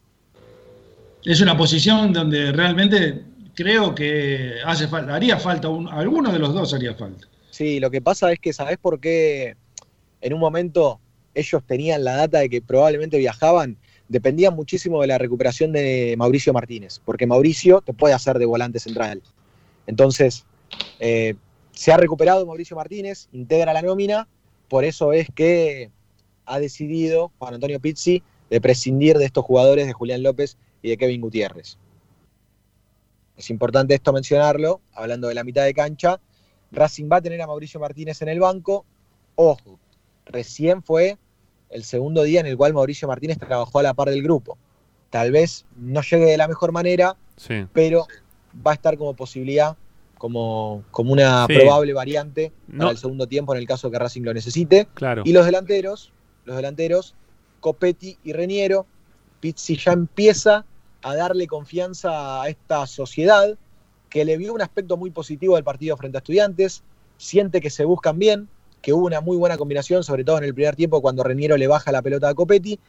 Es 1.24 1.42
una 1.42 1.56
posición 1.58 2.14
donde 2.14 2.52
realmente 2.52 3.24
creo 3.54 3.94
que 3.96 4.56
hace 4.66 4.88
falta, 4.88 5.16
haría 5.16 5.38
falta, 5.38 5.70
un- 5.70 5.88
alguno 5.88 6.32
de 6.32 6.40
los 6.40 6.54
dos 6.54 6.74
haría 6.74 6.94
falta. 6.96 7.28
Sí, 7.56 7.80
lo 7.80 7.90
que 7.90 8.02
pasa 8.02 8.34
es 8.34 8.40
que, 8.40 8.52
¿sabés 8.52 8.78
por 8.78 9.00
qué 9.00 9.56
en 10.20 10.34
un 10.34 10.42
momento 10.42 11.00
ellos 11.34 11.64
tenían 11.66 12.04
la 12.04 12.18
data 12.18 12.40
de 12.40 12.50
que 12.50 12.62
probablemente 12.62 13.18
viajaban? 13.18 13.78
Dependía 14.10 14.52
muchísimo 14.52 15.00
de 15.00 15.08
la 15.08 15.18
recuperación 15.18 15.72
de 15.72 16.16
Mauricio 16.18 16.52
Martínez, 16.52 17.00
porque 17.06 17.26
Mauricio 17.26 17.80
te 17.80 17.94
puede 17.94 18.14
hacer 18.14 18.40
de 18.40 18.46
volante 18.46 18.78
central. 18.82 19.22
Entonces, 19.88 20.46
eh, 21.00 21.36
se 21.72 21.94
ha 21.94 21.98
recuperado 21.98 22.46
Mauricio 22.46 22.76
Martínez, 22.76 23.30
integra 23.32 23.72
la 23.72 23.82
nómina, 23.82 24.28
por 24.68 24.84
eso 24.84 25.14
es 25.14 25.30
que 25.34 25.92
ha 26.46 26.60
decidido 26.60 27.32
Juan 27.40 27.54
Antonio 27.54 27.80
Pizzi 27.80 28.22
de 28.50 28.60
prescindir 28.60 29.18
de 29.18 29.24
estos 29.24 29.46
jugadores 29.46 29.88
de 29.88 29.94
Julián 29.94 30.24
López 30.24 30.58
y 30.82 30.90
de 30.90 30.98
Kevin 30.98 31.22
Gutiérrez. 31.22 31.78
Es 33.38 33.50
importante 33.50 33.94
esto 33.94 34.12
mencionarlo, 34.12 34.82
hablando 34.94 35.30
de 35.30 35.36
la 35.36 35.46
mitad 35.46 35.64
de 35.64 35.74
cancha. 35.74 36.20
Racing 36.76 37.10
va 37.12 37.18
a 37.18 37.22
tener 37.22 37.42
a 37.42 37.48
Mauricio 37.48 37.80
Martínez 37.80 38.22
en 38.22 38.30
el 38.30 38.40
banco. 38.40 38.86
Ojo, 39.36 39.80
recién 40.26 40.84
fue 40.84 41.18
el 41.70 41.84
segundo 41.84 42.24
día 42.24 42.40
en 42.42 42.46
el 42.46 42.58
cual 42.58 42.74
Mauricio 42.74 43.08
Martínez 43.08 43.38
trabajó 43.40 43.80
a 43.80 43.84
la 43.84 43.94
par 43.94 44.10
del 44.10 44.22
grupo. 44.22 44.58
Tal 45.10 45.32
vez 45.32 45.66
no 45.78 46.02
llegue 46.02 46.26
de 46.26 46.38
la 46.38 46.48
mejor 46.48 46.72
manera, 46.72 47.16
Sí. 47.38 47.66
pero 47.74 48.08
va 48.66 48.72
a 48.72 48.74
estar 48.76 48.98
como 48.98 49.14
posibilidad, 49.16 49.76
como, 50.18 50.84
como 50.92 51.12
una 51.14 51.46
Sí. 51.48 51.56
probable 51.58 51.94
variante 51.94 52.52
No. 52.68 52.80
para 52.80 52.92
el 52.92 52.98
segundo 52.98 53.28
tiempo 53.28 53.54
en 53.54 53.60
el 53.62 53.68
caso 53.68 53.90
que 53.92 54.00
Racing 54.00 54.22
lo 54.24 54.34
necesite. 54.34 54.88
Claro. 54.94 55.24
Y 55.26 55.32
los 55.34 55.46
delanteros, 55.46 56.12
los 56.46 56.56
delanteros, 56.56 57.16
Copetti 57.60 58.18
y 58.24 58.34
Reniero, 58.34 58.86
Pizzi 59.40 59.76
ya 59.78 59.92
empieza 59.94 60.66
a 61.02 61.16
darle 61.16 61.48
confianza 61.48 62.42
a 62.42 62.50
esta 62.50 62.88
sociedad 62.88 63.58
que 64.16 64.24
le 64.24 64.38
vio 64.38 64.54
un 64.54 64.62
aspecto 64.62 64.96
muy 64.96 65.12
positivo 65.12 65.56
del 65.56 65.66
partido 65.66 65.98
frente 65.98 66.18
a 66.18 66.20
estudiantes, 66.20 66.84
siente 67.18 67.60
que 67.60 67.70
se 67.70 67.84
buscan 67.84 68.18
bien, 68.18 68.48
que 68.82 68.94
hubo 68.94 69.06
una 69.06 69.20
muy 69.20 69.36
buena 69.36 69.58
combinación, 69.58 70.06
sobre 70.06 70.24
todo 70.24 70.38
en 70.38 70.46
el 70.46 70.54
primer 70.54 70.74
tiempo 70.78 71.02
cuando 71.02 71.22
Reniero 71.22 71.58
le 71.58 71.68
baja 71.68 71.92
la 71.92 72.02
pelota 72.02 72.30
a 72.30 72.34
Copetti, 72.34 72.80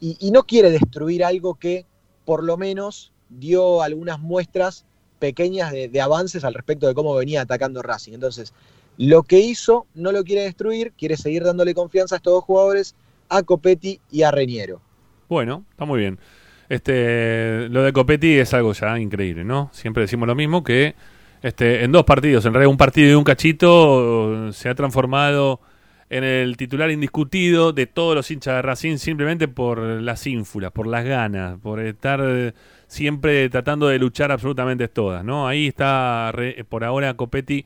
y, 0.00 0.30
no 0.30 0.44
quiere 0.44 0.70
destruir 0.70 1.24
algo 1.24 1.56
que 1.56 1.86
por 2.24 2.44
lo 2.44 2.56
menos 2.56 3.12
dio 3.30 3.82
algunas 3.82 4.20
muestras 4.20 4.84
pequeñas 5.18 5.72
de, 5.72 5.88
de 5.88 6.00
avances 6.00 6.44
al 6.44 6.54
respecto 6.54 6.86
de 6.86 6.94
cómo 6.94 7.16
venía 7.16 7.40
atacando 7.40 7.82
Racing. 7.82 8.12
Entonces, 8.12 8.54
lo 8.96 9.24
que 9.24 9.40
hizo 9.40 9.86
no 9.92 10.12
lo 10.12 10.22
quiere 10.22 10.42
destruir, 10.42 10.92
quiere 10.92 11.16
seguir 11.16 11.42
dándole 11.42 11.74
confianza 11.74 12.14
a 12.14 12.18
estos 12.18 12.32
dos 12.32 12.44
jugadores, 12.44 12.94
a 13.28 13.42
Copetti 13.42 13.98
y 14.12 14.22
a 14.22 14.30
Reniero. 14.30 14.80
Bueno, 15.28 15.64
está 15.72 15.84
muy 15.84 15.98
bien. 15.98 16.20
Este, 16.68 17.68
lo 17.70 17.82
de 17.82 17.92
Copetti 17.92 18.34
es 18.38 18.52
algo 18.54 18.72
ya 18.72 18.98
increíble, 18.98 19.44
¿no? 19.44 19.70
Siempre 19.72 20.02
decimos 20.02 20.26
lo 20.26 20.34
mismo 20.34 20.64
que 20.64 20.94
este, 21.42 21.84
en 21.84 21.92
dos 21.92 22.04
partidos, 22.04 22.44
en 22.46 22.52
realidad 22.54 22.70
un 22.70 22.76
partido 22.76 23.10
y 23.10 23.14
un 23.14 23.24
cachito, 23.24 24.52
se 24.52 24.68
ha 24.68 24.74
transformado 24.74 25.60
en 26.08 26.24
el 26.24 26.56
titular 26.56 26.90
indiscutido 26.90 27.72
de 27.72 27.86
todos 27.86 28.14
los 28.14 28.30
hinchas 28.30 28.54
de 28.56 28.62
Racing 28.62 28.96
simplemente 28.96 29.48
por 29.48 29.78
las 29.78 30.26
ínfulas, 30.26 30.72
por 30.72 30.86
las 30.86 31.04
ganas, 31.04 31.58
por 31.60 31.80
estar 31.80 32.54
siempre 32.86 33.48
tratando 33.48 33.88
de 33.88 33.98
luchar 33.98 34.30
absolutamente 34.32 34.88
todas, 34.88 35.24
¿no? 35.24 35.46
Ahí 35.48 35.66
está 35.66 36.30
re- 36.32 36.64
por 36.68 36.84
ahora 36.84 37.14
Copetti 37.14 37.64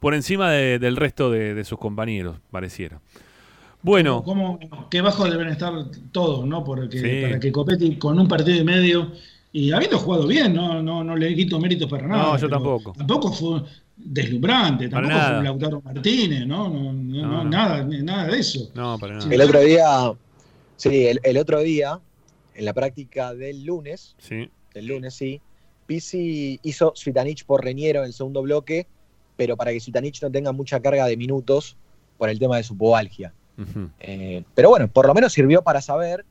por 0.00 0.14
encima 0.14 0.50
de- 0.50 0.78
del 0.78 0.96
resto 0.96 1.30
de 1.30 1.62
sus 1.64 1.78
compañeros, 1.78 2.38
pareciera. 2.50 2.98
Bueno, 3.82 4.22
Como 4.22 4.58
que 4.90 5.00
bajo 5.00 5.24
deben 5.28 5.48
estar 5.48 5.72
todos, 6.12 6.46
¿no? 6.46 6.62
Porque, 6.64 6.98
Sí. 6.98 7.22
Para 7.22 7.40
que 7.40 7.50
Copetti 7.50 7.96
con 7.96 8.18
un 8.18 8.28
partido 8.28 8.58
y 8.60 8.64
medio, 8.64 9.10
y 9.52 9.72
habiendo 9.72 9.98
jugado 9.98 10.26
bien, 10.26 10.54
no, 10.54 10.80
no, 10.82 11.02
no 11.04 11.16
le 11.16 11.34
quito 11.34 11.58
méritos 11.58 11.90
para 11.90 12.06
nada. 12.06 12.22
No, 12.22 12.38
yo 12.38 12.48
tampoco. 12.48 12.92
Tampoco 12.92 13.32
fue 13.32 13.62
deslumbrante, 13.96 14.88
Para 14.88 15.08
tampoco 15.08 15.20
fue 15.20 15.28
nada. 15.28 15.38
un 15.38 15.44
Lautaro 15.44 15.82
Martínez, 15.82 16.46
¿no? 16.46 16.68
No, 16.68 16.92
no, 16.92 16.92
No, 16.92 17.22
no, 17.26 17.44
no. 17.44 17.50
Nada, 17.50 17.84
nada 17.84 18.26
de 18.28 18.38
eso. 18.38 18.70
no, 18.74 18.98
para 18.98 19.16
nada. 19.16 19.34
El 19.34 19.40
otro 19.40 19.60
día, 19.60 20.12
sí, 20.76 21.06
el, 21.06 21.20
el 21.22 21.36
otro 21.36 21.60
día, 21.60 22.00
en 22.54 22.64
la 22.64 22.72
práctica 22.72 23.34
del 23.34 23.64
lunes, 23.64 24.14
Sí. 24.18 24.48
del 24.74 24.86
lunes 24.86 25.14
sí, 25.14 25.40
Pizzi 25.86 26.60
hizo 26.62 26.92
Suitanich 26.94 27.44
por 27.44 27.64
Reñero 27.64 28.00
en 28.00 28.06
el 28.06 28.12
segundo 28.12 28.40
bloque, 28.42 28.86
pero 29.36 29.56
para 29.56 29.72
que 29.72 29.80
Suitanich 29.80 30.22
no 30.22 30.30
tenga 30.30 30.52
mucha 30.52 30.80
carga 30.80 31.06
de 31.06 31.16
minutos 31.16 31.76
por 32.16 32.28
el 32.30 32.38
tema 32.38 32.56
de 32.56 32.62
su 32.62 32.76
Eh, 34.00 34.44
pero 34.54 34.70
bueno, 34.70 34.88
por 34.88 35.06
lo 35.06 35.14
menos 35.14 35.32
sirvió 35.32 35.62
para 35.62 35.80
saber 35.80 36.24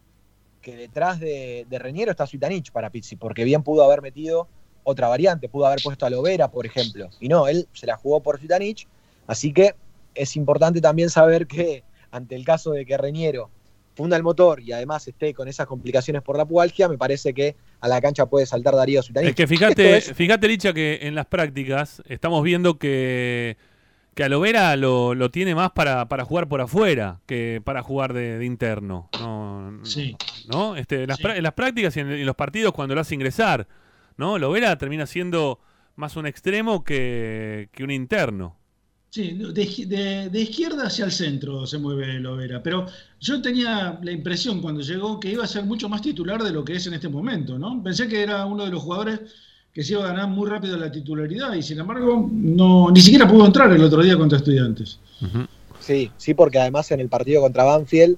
que 0.62 0.76
detrás 0.76 1.20
de, 1.20 1.66
de 1.70 1.80
Reñero 1.80 2.12
está 2.12 2.28
Suitanich 2.28 2.72
para 2.72 2.90
Pizzi, 2.90 3.16
porque 3.16 3.44
bien 3.44 3.64
pudo 3.64 3.84
haber 3.84 4.02
metido 4.02 4.48
otra 4.84 5.08
variante, 5.08 5.48
pudo 5.50 5.66
haber 5.68 5.80
puesto 5.84 6.06
a 6.06 6.10
Lovera, 6.10 6.50
por 6.50 6.66
ejemplo. 6.66 7.10
Y 7.20 7.28
no, 7.30 7.48
él 7.48 7.68
se 7.74 7.86
la 7.88 7.98
jugó 7.98 8.22
por 8.22 8.40
Suitanich, 8.40 8.88
así 9.28 9.54
que 9.54 9.76
es 10.16 10.36
importante 10.36 10.82
también 10.82 11.10
saber 11.10 11.48
que 11.48 11.84
ante 12.12 12.36
el 12.36 12.44
caso 12.44 12.72
de 12.72 12.86
que 12.86 12.98
Reñero 12.98 13.50
funda 13.96 14.18
el 14.18 14.24
motor 14.24 14.62
y 14.62 14.72
además 14.72 15.08
esté 15.08 15.34
con 15.34 15.48
esas 15.48 15.68
complicaciones 15.68 16.22
por 16.22 16.38
la 16.38 16.46
pubalgia, 16.46 16.88
me 16.88 16.98
parece 16.98 17.34
que 17.34 17.56
a 17.80 17.88
la 17.88 18.00
cancha 18.02 18.26
puede 18.26 18.46
saltar 18.46 18.76
Darío 18.76 19.02
Suitanich. 19.02 19.30
Es 19.32 19.36
que 19.36 19.48
fíjate, 19.48 19.98
es- 19.98 20.14
fíjate, 20.14 20.48
Licha, 20.48 20.74
que 20.74 21.00
en 21.04 21.16
las 21.16 21.26
prácticas 21.26 22.02
estamos 22.08 22.44
viendo 22.44 22.78
que, 22.78 23.58
que 24.14 24.24
Alovera 24.24 24.76
lo, 24.76 25.16
lo 25.16 25.32
tiene 25.32 25.56
más 25.56 25.72
para, 25.72 26.08
para 26.10 26.26
jugar 26.26 26.48
por 26.50 26.62
afuera 26.62 27.22
que 27.26 27.62
para 27.64 27.82
jugar 27.82 28.14
de, 28.14 28.38
de 28.38 28.46
interno. 28.46 29.10
No, 29.20 29.80
Sí. 29.84 30.16
¿no? 30.52 30.76
Este, 30.76 31.08
las 31.08 31.20
pra- 31.20 31.38
en 31.38 31.44
las 31.44 31.54
prácticas 31.54 31.96
y 31.98 32.02
en, 32.02 32.12
en 32.12 32.26
los 32.26 32.36
partidos 32.36 32.74
cuando 32.74 32.94
lo 32.96 33.02
hace 33.02 33.16
ingresar, 33.16 33.68
¿no? 34.18 34.38
Lovera 34.38 34.78
termina 34.78 35.06
siendo 35.06 35.60
más 35.96 36.16
un 36.18 36.26
extremo 36.28 36.84
que, 36.84 37.70
que 37.72 37.84
un 37.84 37.92
interno. 37.92 38.58
Sí, 39.10 39.32
de, 39.34 39.52
de- 39.88 40.30
de 40.30 40.42
izquierda 40.42 40.88
hacia 40.88 41.04
el 41.06 41.12
centro 41.12 41.66
se 41.68 41.78
mueve 41.78 42.20
Lovera, 42.20 42.62
pero 42.64 42.86
yo 43.20 43.42
tenía 43.42 44.00
la 44.02 44.12
impresión 44.12 44.62
cuando 44.62 44.82
llegó 44.82 45.20
que 45.20 45.32
iba 45.32 45.44
a 45.44 45.48
ser 45.48 45.64
mucho 45.66 45.90
más 45.90 46.02
titular 46.02 46.42
de 46.44 46.52
lo 46.54 46.64
que 46.64 46.76
es 46.76 46.88
en 46.88 46.94
este 46.94 47.10
momento, 47.10 47.58
¿no? 47.60 47.82
Pensé 47.84 48.08
que 48.08 48.22
era 48.24 48.46
uno 48.46 48.64
de 48.66 48.72
los 48.72 48.82
jugadores 48.84 49.20
que 49.74 49.84
se 49.84 49.94
iba 49.94 50.04
a 50.04 50.08
ganar 50.08 50.28
muy 50.28 50.50
rápido 50.50 50.78
la 50.78 50.92
titularidad 50.92 51.54
y 51.54 51.64
sin 51.64 51.80
embargo 51.80 52.30
no, 52.32 52.92
ni 52.92 53.00
siquiera 53.02 53.28
pudo 53.28 53.46
entrar 53.46 53.72
el 53.72 53.84
otro 53.84 54.02
día 54.04 54.18
contra 54.18 54.38
estudiantes. 54.38 55.00
Sí, 55.80 56.12
sí, 56.18 56.34
porque 56.34 56.60
además 56.60 56.92
en 56.92 57.00
el 57.00 57.10
partido 57.10 57.42
contra 57.42 57.64
Banfield, 57.64 58.18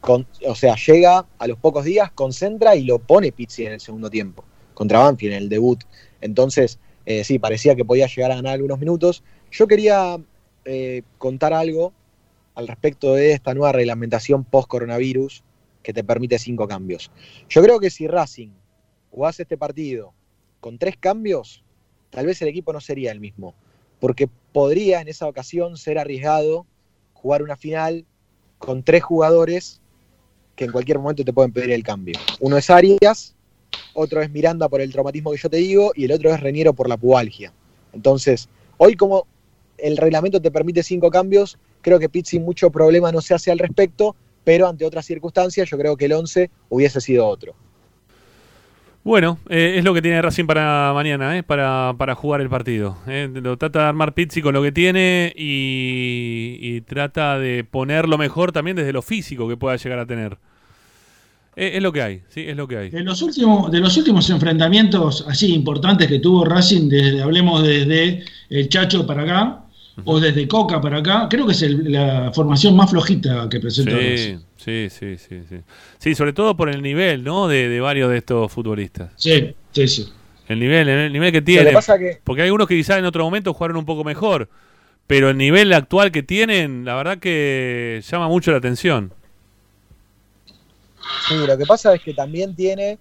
con- 0.00 0.26
o 0.46 0.54
sea, 0.54 0.74
llega 0.76 1.26
a 1.38 1.46
los 1.46 1.58
pocos 1.58 1.84
días, 1.84 2.10
concentra 2.12 2.74
y 2.76 2.84
lo 2.84 2.98
pone 2.98 3.32
Pizzi 3.32 3.66
en 3.66 3.72
el 3.72 3.80
segundo 3.80 4.08
tiempo, 4.10 4.44
contra 4.74 5.00
Banfield 5.00 5.34
en 5.34 5.42
el 5.42 5.48
debut. 5.48 5.82
Entonces, 6.20 6.78
eh, 7.04 7.24
sí, 7.24 7.38
parecía 7.38 7.74
que 7.76 7.84
podía 7.84 8.06
llegar 8.06 8.32
a 8.32 8.36
ganar 8.36 8.54
algunos 8.54 8.78
minutos. 8.78 9.22
Yo 9.52 9.66
quería 9.66 10.18
eh, 10.64 11.02
contar 11.18 11.52
algo 11.52 11.92
al 12.54 12.66
respecto 12.68 13.14
de 13.14 13.32
esta 13.32 13.52
nueva 13.54 13.72
reglamentación 13.72 14.44
post-coronavirus 14.44 15.42
que 15.82 15.92
te 15.92 16.02
permite 16.02 16.38
cinco 16.38 16.66
cambios. 16.66 17.10
Yo 17.48 17.62
creo 17.62 17.78
que 17.78 17.90
si 17.90 18.08
Racing 18.08 18.48
jugase 19.10 19.42
este 19.42 19.56
partido 19.56 20.12
con 20.66 20.78
tres 20.78 20.96
cambios, 20.98 21.62
tal 22.10 22.26
vez 22.26 22.42
el 22.42 22.48
equipo 22.48 22.72
no 22.72 22.80
sería 22.80 23.12
el 23.12 23.20
mismo, 23.20 23.54
porque 24.00 24.28
podría 24.52 25.00
en 25.00 25.06
esa 25.06 25.28
ocasión 25.28 25.76
ser 25.76 25.96
arriesgado 25.96 26.66
jugar 27.12 27.44
una 27.44 27.54
final 27.54 28.04
con 28.58 28.82
tres 28.82 29.04
jugadores 29.04 29.80
que 30.56 30.64
en 30.64 30.72
cualquier 30.72 30.98
momento 30.98 31.24
te 31.24 31.32
pueden 31.32 31.52
pedir 31.52 31.70
el 31.70 31.84
cambio. 31.84 32.18
Uno 32.40 32.56
es 32.56 32.68
Arias, 32.68 33.36
otro 33.94 34.20
es 34.20 34.28
Miranda 34.28 34.68
por 34.68 34.80
el 34.80 34.90
traumatismo 34.90 35.30
que 35.30 35.36
yo 35.36 35.48
te 35.48 35.58
digo, 35.58 35.92
y 35.94 36.06
el 36.06 36.10
otro 36.10 36.34
es 36.34 36.40
Reniero 36.40 36.72
por 36.72 36.88
la 36.88 36.96
pubalgia. 36.96 37.52
Entonces, 37.92 38.48
hoy 38.76 38.96
como 38.96 39.28
el 39.78 39.96
reglamento 39.96 40.42
te 40.42 40.50
permite 40.50 40.82
cinco 40.82 41.10
cambios, 41.10 41.60
creo 41.80 42.00
que 42.00 42.08
Pizzi 42.08 42.40
mucho 42.40 42.70
problema 42.72 43.12
no 43.12 43.20
se 43.20 43.34
hace 43.34 43.52
al 43.52 43.60
respecto, 43.60 44.16
pero 44.42 44.66
ante 44.66 44.84
otras 44.84 45.06
circunstancias 45.06 45.70
yo 45.70 45.78
creo 45.78 45.96
que 45.96 46.06
el 46.06 46.14
11 46.14 46.50
hubiese 46.70 47.00
sido 47.00 47.24
otro. 47.24 47.54
Bueno, 49.06 49.38
eh, 49.48 49.76
es 49.78 49.84
lo 49.84 49.94
que 49.94 50.02
tiene 50.02 50.20
Racing 50.20 50.46
para 50.46 50.90
mañana, 50.92 51.38
eh, 51.38 51.44
para, 51.44 51.94
para 51.96 52.16
jugar 52.16 52.40
el 52.40 52.50
partido. 52.50 52.98
eh. 53.06 53.30
Lo 53.32 53.56
trata 53.56 53.78
de 53.78 53.84
armar 53.84 54.14
Pizzi 54.14 54.42
con 54.42 54.52
lo 54.52 54.60
que 54.64 54.72
tiene 54.72 55.32
y, 55.36 56.80
trata 56.88 57.38
de 57.38 57.62
ponerlo 57.62 58.18
mejor 58.18 58.50
también 58.50 58.76
desde 58.76 58.92
lo 58.92 59.02
físico 59.02 59.48
que 59.48 59.56
pueda 59.56 59.76
llegar 59.76 60.00
a 60.00 60.06
tener. 60.06 60.38
Eh, 61.54 61.74
es 61.74 61.82
lo 61.84 61.92
que 61.92 62.02
hay, 62.02 62.22
sí, 62.30 62.46
es 62.48 62.56
lo 62.56 62.66
que 62.66 62.78
hay. 62.78 62.90
De 62.90 63.04
los 63.04 63.22
últimos, 63.22 63.70
de 63.70 63.78
los 63.78 63.96
últimos 63.96 64.28
enfrentamientos 64.28 65.24
así 65.28 65.54
importantes 65.54 66.08
que 66.08 66.18
tuvo 66.18 66.44
Racing, 66.44 66.88
desde, 66.88 67.22
hablemos 67.22 67.62
desde 67.62 68.24
el 68.50 68.68
Chacho 68.68 69.06
para 69.06 69.22
acá, 69.22 69.65
o 70.04 70.20
desde 70.20 70.46
Coca 70.46 70.80
para 70.80 70.98
acá, 70.98 71.26
creo 71.30 71.46
que 71.46 71.52
es 71.52 71.62
el- 71.62 71.90
la 71.90 72.30
formación 72.34 72.76
más 72.76 72.90
flojita 72.90 73.48
que 73.48 73.60
presenta 73.60 73.92
Racing. 73.92 74.38
Sí, 74.56 74.88
sí, 74.90 74.90
sí, 74.90 75.16
sí, 75.18 75.42
sí. 75.48 75.56
Sí, 75.98 76.14
sobre 76.14 76.32
todo 76.32 76.56
por 76.56 76.68
el 76.68 76.82
nivel, 76.82 77.24
¿no? 77.24 77.48
De, 77.48 77.68
de 77.68 77.80
varios 77.80 78.10
de 78.10 78.18
estos 78.18 78.52
futbolistas. 78.52 79.12
Sí, 79.16 79.54
sí, 79.72 79.88
sí. 79.88 80.08
El 80.48 80.60
nivel, 80.60 80.88
el 80.88 81.12
nivel 81.12 81.32
que 81.32 81.40
Lo 81.40 81.44
tienen. 81.44 81.66
que 81.68 81.72
pasa 81.72 81.98
que- 81.98 82.20
Porque 82.22 82.42
hay 82.42 82.46
algunos 82.48 82.68
que 82.68 82.76
quizás 82.76 82.98
en 82.98 83.04
otro 83.04 83.24
momento 83.24 83.52
jugaron 83.54 83.76
un 83.78 83.86
poco 83.86 84.04
mejor. 84.04 84.48
Pero 85.06 85.30
el 85.30 85.36
nivel 85.38 85.72
actual 85.72 86.10
que 86.12 86.22
tienen, 86.22 86.84
la 86.84 86.94
verdad 86.96 87.18
que 87.18 88.02
llama 88.10 88.28
mucho 88.28 88.50
la 88.50 88.58
atención. 88.58 89.12
Sí, 91.28 91.34
lo 91.46 91.56
que 91.56 91.64
pasa 91.66 91.94
es 91.94 92.02
que 92.02 92.14
también 92.14 92.54
tiene 92.54 92.98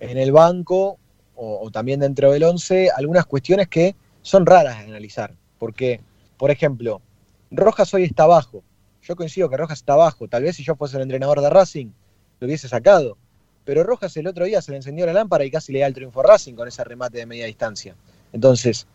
en 0.00 0.18
el 0.18 0.32
banco 0.32 0.98
o, 1.36 1.60
o 1.62 1.70
también 1.70 2.00
dentro 2.00 2.32
del 2.32 2.42
11 2.44 2.90
algunas 2.96 3.26
cuestiones 3.26 3.68
que 3.68 3.94
son 4.22 4.44
raras 4.46 4.78
de 4.78 4.84
analizar. 4.84 5.32
Porque, 5.58 6.00
por 6.38 6.50
ejemplo, 6.50 7.02
Rojas 7.50 7.92
hoy 7.92 8.04
está 8.04 8.22
abajo. 8.22 8.62
Yo 9.02 9.16
coincido 9.16 9.50
que 9.50 9.56
Rojas 9.56 9.78
está 9.78 9.94
abajo. 9.94 10.28
Tal 10.28 10.44
vez 10.44 10.56
si 10.56 10.62
yo 10.62 10.76
fuese 10.76 10.96
el 10.96 11.02
entrenador 11.02 11.40
de 11.40 11.50
Racing 11.50 11.88
lo 12.40 12.46
hubiese 12.46 12.68
sacado. 12.68 13.18
Pero 13.64 13.82
Rojas 13.82 14.16
el 14.16 14.26
otro 14.26 14.44
día 14.44 14.62
se 14.62 14.70
le 14.70 14.78
encendió 14.78 15.04
la 15.04 15.12
lámpara 15.12 15.44
y 15.44 15.50
casi 15.50 15.72
le 15.72 15.80
da 15.80 15.86
el 15.86 15.94
triunfo 15.94 16.20
a 16.20 16.22
Racing 16.22 16.54
con 16.54 16.68
ese 16.68 16.82
remate 16.84 17.18
de 17.18 17.26
media 17.26 17.46
distancia. 17.46 17.94
Entonces, 18.32 18.86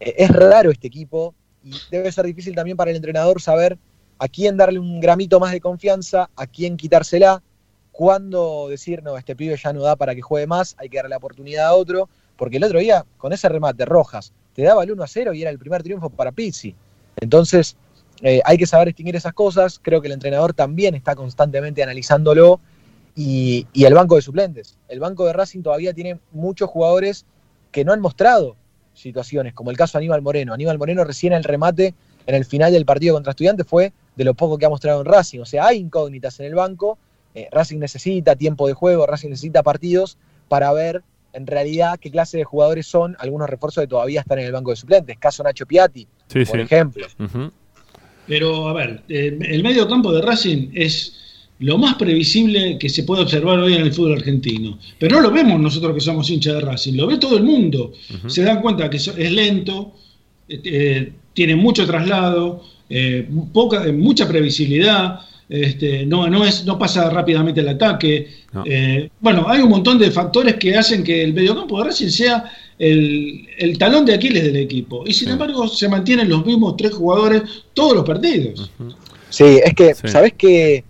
eh, 0.00 0.14
es 0.16 0.30
raro 0.30 0.70
este 0.70 0.86
equipo 0.86 1.34
y 1.64 1.74
debe 1.90 2.10
ser 2.12 2.24
difícil 2.24 2.54
también 2.54 2.76
para 2.76 2.90
el 2.90 2.96
entrenador 2.96 3.40
saber 3.42 3.76
a 4.18 4.28
quién 4.28 4.56
darle 4.56 4.78
un 4.78 5.00
gramito 5.00 5.40
más 5.40 5.52
de 5.52 5.60
confianza, 5.60 6.30
a 6.36 6.46
quién 6.46 6.76
quitársela, 6.76 7.42
cuándo 7.90 8.68
decir, 8.68 9.02
no, 9.02 9.18
este 9.18 9.34
pibe 9.36 9.56
ya 9.56 9.72
no 9.72 9.82
da 9.82 9.96
para 9.96 10.14
que 10.14 10.22
juegue 10.22 10.46
más, 10.46 10.76
hay 10.78 10.88
que 10.88 10.98
darle 10.98 11.10
la 11.10 11.16
oportunidad 11.16 11.66
a 11.66 11.74
otro, 11.74 12.08
porque 12.36 12.56
el 12.56 12.64
otro 12.64 12.78
día, 12.78 13.04
con 13.18 13.32
ese 13.32 13.48
remate, 13.48 13.84
Rojas, 13.84 14.32
te 14.54 14.62
daba 14.62 14.84
el 14.84 14.92
1 14.92 15.02
a 15.02 15.06
0 15.06 15.34
y 15.34 15.42
era 15.42 15.50
el 15.50 15.58
primer 15.58 15.82
triunfo 15.82 16.10
para 16.10 16.32
Pizzi. 16.32 16.74
Entonces, 17.20 17.76
eh, 18.22 18.40
hay 18.44 18.58
que 18.58 18.66
saber 18.66 18.88
distinguir 18.88 19.16
esas 19.16 19.32
cosas, 19.32 19.80
creo 19.82 20.00
que 20.00 20.08
el 20.08 20.14
entrenador 20.14 20.54
también 20.54 20.94
está 20.94 21.14
constantemente 21.14 21.82
analizándolo, 21.82 22.60
y, 23.14 23.66
y 23.72 23.84
el 23.84 23.94
banco 23.94 24.16
de 24.16 24.22
suplentes. 24.22 24.78
El 24.88 25.00
banco 25.00 25.26
de 25.26 25.32
Racing 25.32 25.62
todavía 25.62 25.92
tiene 25.92 26.18
muchos 26.30 26.70
jugadores 26.70 27.26
que 27.70 27.84
no 27.84 27.92
han 27.92 28.00
mostrado 28.00 28.56
situaciones, 28.94 29.54
como 29.54 29.70
el 29.70 29.76
caso 29.76 29.98
de 29.98 30.04
Aníbal 30.04 30.22
Moreno. 30.22 30.54
Aníbal 30.54 30.78
Moreno 30.78 31.04
recién 31.04 31.32
el 31.32 31.44
remate 31.44 31.94
en 32.26 32.34
el 32.34 32.44
final 32.44 32.72
del 32.72 32.84
partido 32.84 33.14
contra 33.14 33.30
Estudiantes 33.30 33.66
fue 33.66 33.92
de 34.16 34.24
lo 34.24 34.34
poco 34.34 34.58
que 34.58 34.66
ha 34.66 34.70
mostrado 34.70 35.00
en 35.00 35.06
Racing. 35.06 35.40
O 35.40 35.46
sea, 35.46 35.66
hay 35.66 35.78
incógnitas 35.78 36.38
en 36.40 36.46
el 36.46 36.54
banco. 36.54 36.98
Eh, 37.34 37.48
Racing 37.50 37.78
necesita 37.78 38.36
tiempo 38.36 38.66
de 38.66 38.74
juego, 38.74 39.06
Racing 39.06 39.30
necesita 39.30 39.62
partidos 39.62 40.18
para 40.48 40.72
ver 40.72 41.02
en 41.32 41.46
realidad 41.46 41.98
qué 42.00 42.10
clase 42.10 42.38
de 42.38 42.44
jugadores 42.44 42.86
son 42.86 43.16
algunos 43.18 43.48
refuerzos 43.48 43.82
que 43.82 43.88
todavía 43.88 44.20
están 44.20 44.38
en 44.38 44.46
el 44.46 44.52
banco 44.52 44.70
de 44.70 44.76
suplentes. 44.76 45.18
Caso 45.18 45.42
Nacho 45.42 45.66
Piatti, 45.66 46.06
Sí, 46.28 46.44
por 46.44 46.56
sí. 46.56 46.62
ejemplo. 46.62 47.06
Pero, 48.26 48.68
a 48.68 48.72
ver, 48.72 49.02
eh, 49.08 49.38
el 49.40 49.62
medio 49.62 49.88
campo 49.88 50.12
de 50.12 50.22
Racing 50.22 50.70
es 50.74 51.18
lo 51.58 51.78
más 51.78 51.94
previsible 51.94 52.76
que 52.78 52.88
se 52.88 53.04
puede 53.04 53.22
observar 53.22 53.58
hoy 53.58 53.74
en 53.74 53.82
el 53.82 53.92
fútbol 53.92 54.14
argentino. 54.14 54.78
Pero 54.98 55.16
no 55.16 55.22
lo 55.22 55.30
vemos 55.30 55.60
nosotros 55.60 55.94
que 55.94 56.00
somos 56.00 56.28
hinchas 56.30 56.54
de 56.54 56.60
Racing, 56.60 56.94
lo 56.94 57.06
ve 57.06 57.18
todo 57.18 57.36
el 57.36 57.44
mundo. 57.44 57.92
Se 58.26 58.42
dan 58.42 58.60
cuenta 58.60 58.90
que 58.90 58.96
es 58.96 59.32
lento, 59.32 59.92
eh, 60.48 60.60
eh, 60.64 61.12
tiene 61.32 61.56
mucho 61.56 61.86
traslado, 61.86 62.64
eh, 62.88 63.28
poca, 63.52 63.84
mucha 63.92 64.28
previsibilidad, 64.28 65.20
este, 65.48 66.06
no, 66.06 66.28
no, 66.28 66.44
es, 66.46 66.64
no 66.64 66.78
pasa 66.78 67.10
rápidamente 67.10 67.60
el 67.60 67.68
ataque. 67.68 68.28
No. 68.52 68.64
Eh, 68.66 69.10
bueno, 69.20 69.44
hay 69.48 69.60
un 69.60 69.70
montón 69.70 69.98
de 69.98 70.10
factores 70.10 70.56
que 70.56 70.74
hacen 70.76 71.04
que 71.04 71.22
el 71.22 71.34
mediocampo 71.34 71.78
de 71.78 71.84
Racing 71.84 72.08
sea 72.08 72.50
el, 72.78 73.46
el 73.58 73.78
talón 73.78 74.04
de 74.06 74.14
Aquiles 74.14 74.42
del 74.44 74.56
equipo. 74.56 75.04
Y 75.06 75.12
sin 75.14 75.28
embargo, 75.30 75.68
se 75.68 75.88
mantienen 75.88 76.28
los 76.28 76.44
mismos 76.46 76.76
tres 76.76 76.92
jugadores 76.92 77.42
todos 77.74 77.94
los 77.94 78.04
partidos. 78.04 78.70
Sí, 79.30 79.60
es 79.64 79.74
que, 79.74 79.94
Sí. 79.94 80.08
¿sabés 80.08 80.34
qué, 80.36 80.84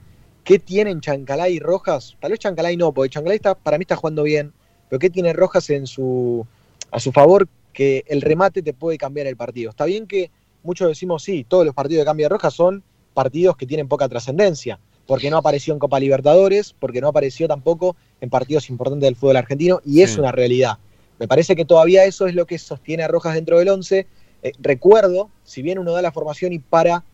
qué 0.44 0.58
tienen 0.58 1.00
Chancalay 1.00 1.54
y 1.54 1.58
Rojas? 1.60 2.16
Tal 2.20 2.30
vez 2.30 2.40
Chancalay 2.40 2.76
no, 2.76 2.92
porque 2.92 3.10
Chancalay 3.10 3.36
está, 3.36 3.54
para 3.54 3.78
mí 3.78 3.82
está 3.82 3.96
jugando 3.96 4.22
bien, 4.22 4.52
pero 4.88 4.98
¿qué 4.98 5.10
tiene 5.10 5.32
Rojas 5.32 5.70
en 5.70 5.86
su, 5.86 6.46
a 6.90 6.98
su 7.00 7.12
favor? 7.12 7.48
Que 7.72 8.04
el 8.08 8.20
remate 8.20 8.62
te 8.62 8.74
puede 8.74 8.98
cambiar 8.98 9.26
el 9.26 9.36
partido. 9.36 9.70
Está 9.70 9.84
bien 9.86 10.06
que 10.06 10.30
muchos 10.62 10.88
decimos, 10.88 11.22
sí, 11.22 11.44
todos 11.48 11.64
los 11.64 11.74
partidos 11.74 12.02
de 12.02 12.06
cambio 12.06 12.24
de 12.26 12.28
Rojas 12.30 12.54
son 12.54 12.82
partidos 13.14 13.56
que 13.56 13.66
tienen 13.66 13.88
poca 13.88 14.08
trascendencia, 14.08 14.78
porque 15.06 15.30
no 15.30 15.36
apareció 15.36 15.72
en 15.74 15.78
Copa 15.78 15.98
Libertadores, 16.00 16.74
porque 16.78 17.00
no 17.00 17.08
apareció 17.08 17.48
tampoco 17.48 17.96
en 18.20 18.30
partidos 18.30 18.70
importantes 18.70 19.06
del 19.06 19.16
fútbol 19.16 19.36
argentino, 19.36 19.80
y 19.84 20.02
es 20.02 20.12
Sí. 20.14 20.20
una 20.20 20.32
realidad. 20.32 20.78
Me 21.18 21.28
parece 21.28 21.54
que 21.54 21.64
todavía 21.64 22.04
eso 22.04 22.26
es 22.26 22.34
lo 22.34 22.46
que 22.46 22.58
sostiene 22.58 23.02
a 23.04 23.08
Rojas 23.08 23.34
dentro 23.34 23.58
del 23.58 23.68
11. 23.68 24.06
Eh, 24.42 24.52
recuerdo, 24.60 25.30
si 25.44 25.62
bien 25.62 25.78
uno 25.78 25.92
da 25.92 26.02
la 26.02 26.10
formación 26.12 26.52
y 26.52 26.58
para 26.58 27.04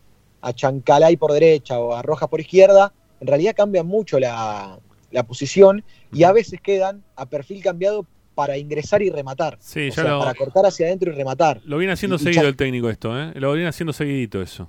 a 0.41 0.53
Chancalay 0.53 1.17
por 1.17 1.33
derecha 1.33 1.79
o 1.79 1.95
a 1.95 2.01
Rojas 2.03 2.29
por 2.29 2.41
izquierda, 2.41 2.93
en 3.21 3.27
realidad 3.27 3.55
cambia 3.57 3.83
mucho 3.83 4.19
la, 4.21 4.79
la 5.11 5.23
posición 5.25 5.83
y 6.13 6.23
a 6.23 6.33
veces 6.33 6.61
quedan 6.61 7.03
a 7.17 7.27
perfil 7.27 7.63
cambiado 7.63 8.07
para 8.37 8.57
ingresar 8.57 9.03
y 9.03 9.11
rematar. 9.11 9.59
Sí, 9.61 9.87
O 9.87 9.89
ya 9.89 9.95
sea, 9.95 10.05
lo- 10.05 10.21
para 10.21 10.35
cortar 10.35 10.65
hacia 10.65 10.87
adentro 10.87 11.13
y 11.13 11.17
rematar. 11.17 11.61
Lo 11.65 11.77
viene 11.77 11.93
haciendo 11.93 12.17
Y- 12.17 12.21
seguido 12.21 12.47
el 12.47 12.55
técnico 12.57 12.89
esto, 12.89 13.19
¿eh? 13.21 13.33
Lo 13.35 13.53
viene 13.53 13.69
haciendo 13.69 13.93
seguidito 13.93 14.41
eso. 14.41 14.69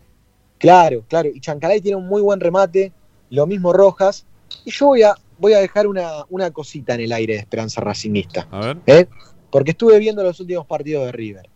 Claro, 0.59 1.03
claro. 1.07 1.29
Y 1.33 1.39
Chancalay 1.39 1.81
tiene 1.81 1.95
un 1.97 2.05
muy 2.07 2.21
buen 2.21 2.39
remate, 2.39 2.91
lo 3.31 3.47
mismo 3.47 3.73
Rojas. 3.73 4.25
Y 4.65 4.71
yo 4.71 4.87
voy 4.87 5.01
a, 5.03 5.15
voy 5.39 5.53
a 5.53 5.59
dejar 5.59 5.87
una, 5.87 6.25
una 6.29 6.51
cosita 6.51 6.93
en 6.93 7.01
el 7.01 7.11
aire 7.11 7.33
de 7.33 7.39
Esperanza 7.39 7.81
Racingista. 7.81 8.47
A 8.51 8.59
ver. 8.59 8.77
¿eh? 8.85 9.07
Porque 9.49 9.71
estuve 9.71 9.97
viendo 9.99 10.21
los 10.21 10.39
últimos 10.39 10.65
partidos 10.67 11.05
de 11.05 11.11
River. 11.11 11.49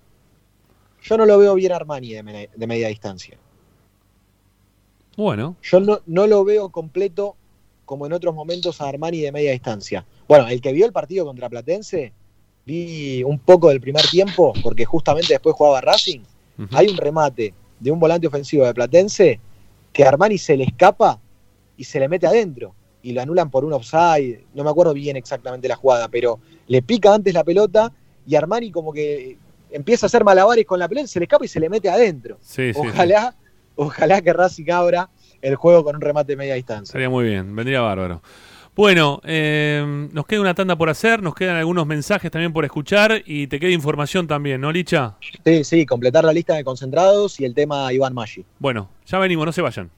Yo 1.03 1.17
no 1.17 1.25
lo 1.25 1.37
veo 1.37 1.53
bien 1.55 1.73
a 1.73 1.75
Armani 1.75 2.13
de, 2.13 2.23
me- 2.23 2.49
de 2.55 2.67
media 2.67 2.87
distancia. 2.87 3.37
Bueno. 5.17 5.57
Yo 5.61 5.79
no, 5.79 5.99
no 6.05 6.25
lo 6.27 6.43
veo 6.43 6.69
completo 6.69 7.35
como 7.85 8.05
en 8.05 8.13
otros 8.13 8.33
momentos 8.33 8.79
a 8.81 8.87
Armani 8.87 9.19
de 9.19 9.31
media 9.31 9.51
distancia. 9.51 10.05
Bueno, 10.27 10.47
el 10.47 10.61
que 10.61 10.71
vio 10.71 10.85
el 10.85 10.93
partido 10.93 11.25
contra 11.25 11.49
Platense, 11.49 12.13
vi 12.65 13.21
un 13.23 13.39
poco 13.39 13.69
del 13.69 13.81
primer 13.81 14.05
tiempo, 14.07 14.53
porque 14.63 14.85
justamente 14.85 15.33
después 15.33 15.55
jugaba 15.55 15.81
Racing. 15.81 16.21
Hay 16.71 16.87
un 16.87 16.95
remate 16.97 17.53
de 17.83 17.91
un 17.91 17.99
volante 17.99 18.27
ofensivo 18.27 18.65
de 18.65 18.73
Platense 18.73 19.39
que 19.91 20.05
Armani 20.05 20.37
se 20.37 20.55
le 20.55 20.63
escapa 20.63 21.19
y 21.75 21.83
se 21.83 21.99
le 21.99 22.07
mete 22.07 22.25
adentro. 22.25 22.73
Y 23.01 23.11
lo 23.11 23.21
anulan 23.21 23.51
por 23.51 23.65
un 23.65 23.73
offside. 23.73 24.45
No 24.53 24.63
me 24.63 24.69
acuerdo 24.69 24.93
bien 24.93 25.17
exactamente 25.17 25.67
la 25.67 25.75
jugada, 25.75 26.07
pero 26.07 26.39
le 26.67 26.81
pica 26.81 27.13
antes 27.13 27.33
la 27.33 27.43
pelota 27.43 27.91
y 28.25 28.35
Armani 28.35 28.71
como 28.71 28.93
que 28.93 29.37
empieza 29.69 30.05
a 30.05 30.07
hacer 30.07 30.23
malabares 30.23 30.65
con 30.65 30.79
la 30.79 30.87
pelota, 30.87 31.07
se 31.07 31.19
le 31.19 31.25
escapa 31.25 31.43
y 31.43 31.49
se 31.49 31.59
le 31.59 31.69
mete 31.69 31.89
adentro. 31.89 32.37
Sí, 32.39 32.73
sí, 32.73 32.79
ojalá, 32.79 33.35
ojalá 33.75 34.21
que 34.21 34.31
Racing 34.31 34.71
abra 34.71 35.09
el 35.41 35.55
juego 35.55 35.83
con 35.83 35.97
un 35.97 36.01
remate 36.01 36.31
de 36.31 36.37
media 36.37 36.53
distancia. 36.53 36.91
Estaría 36.91 37.09
muy 37.09 37.25
bien, 37.25 37.53
vendría 37.53 37.81
bárbaro. 37.81 38.21
Bueno, 38.75 39.21
eh, 39.23 40.09
nos 40.11 40.25
queda 40.25 40.41
una 40.41 40.55
tanda 40.55 40.75
por 40.75 40.89
hacer, 40.89 41.21
nos 41.21 41.35
quedan 41.35 41.57
algunos 41.57 41.85
mensajes 41.85 42.31
también 42.31 42.51
por 42.51 42.65
escuchar 42.65 43.21
y 43.23 43.45
te 43.45 43.59
queda 43.59 43.69
información 43.69 44.25
también, 44.25 44.61
¿no, 44.61 44.71
Licha? 44.71 45.15
Sí, 45.45 45.63
sí, 45.63 45.85
completar 45.85 46.23
la 46.23 46.33
lista 46.33 46.55
de 46.55 46.63
concentrados 46.63 47.39
y 47.39 47.45
el 47.45 47.53
tema 47.53 47.93
Iván 47.93 48.15
Maggi. 48.15 48.43
Bueno, 48.57 48.89
ya 49.05 49.19
venimos, 49.19 49.45
no 49.45 49.51
se 49.51 49.61
vayan. 49.61 49.91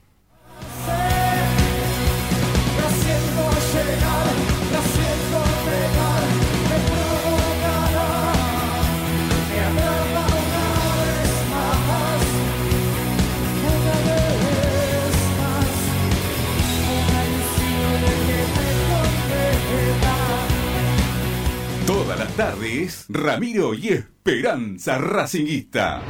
Tardes, 22.36 23.06
Ramiro 23.08 23.72
y 23.72 23.88
Esperanza 23.88 24.98
Racinguista. 24.98 26.02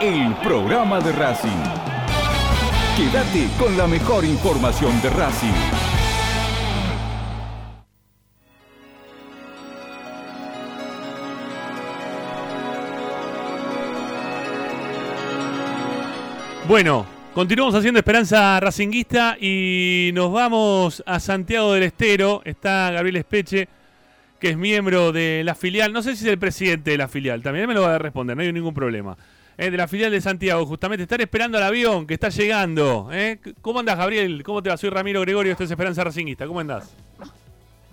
el 0.00 0.32
programa 0.44 1.00
de 1.00 1.10
Racing. 1.10 1.48
Quédate 2.96 3.48
con 3.58 3.76
la 3.76 3.88
mejor 3.88 4.24
información 4.24 5.00
de 5.02 5.10
Racing. 5.10 5.48
Bueno, 16.68 17.04
continuamos 17.34 17.74
haciendo 17.74 17.98
Esperanza 17.98 18.60
Racinguista 18.60 19.36
y 19.40 20.10
nos 20.14 20.32
vamos 20.32 21.02
a 21.06 21.18
Santiago 21.18 21.72
del 21.72 21.82
Estero. 21.82 22.42
Está 22.44 22.92
Gabriel 22.92 23.16
Espeche, 23.16 23.68
que 24.38 24.50
es 24.50 24.56
miembro 24.56 25.10
de 25.10 25.42
la 25.44 25.56
filial. 25.56 25.92
No 25.92 26.02
sé 26.02 26.14
si 26.14 26.24
es 26.24 26.30
el 26.30 26.38
presidente 26.38 26.92
de 26.92 26.98
la 26.98 27.08
filial, 27.08 27.42
también 27.42 27.66
me 27.66 27.74
lo 27.74 27.82
va 27.82 27.96
a 27.96 27.98
responder, 27.98 28.36
no 28.36 28.42
hay 28.44 28.52
ningún 28.52 28.74
problema. 28.74 29.16
Eh, 29.60 29.72
de 29.72 29.76
la 29.76 29.88
filial 29.88 30.12
de 30.12 30.20
Santiago, 30.20 30.64
justamente. 30.66 31.02
Están 31.02 31.20
esperando 31.20 31.58
al 31.58 31.64
avión 31.64 32.06
que 32.06 32.14
está 32.14 32.28
llegando. 32.28 33.08
¿eh? 33.12 33.40
¿Cómo 33.60 33.80
andas, 33.80 33.98
Gabriel? 33.98 34.44
¿Cómo 34.44 34.62
te 34.62 34.70
va? 34.70 34.76
Soy 34.76 34.88
Ramiro 34.88 35.20
Gregorio, 35.22 35.50
esto 35.50 35.64
es 35.64 35.70
Esperanza 35.72 36.04
Racinguista. 36.04 36.46
¿Cómo 36.46 36.60
andás? 36.60 36.94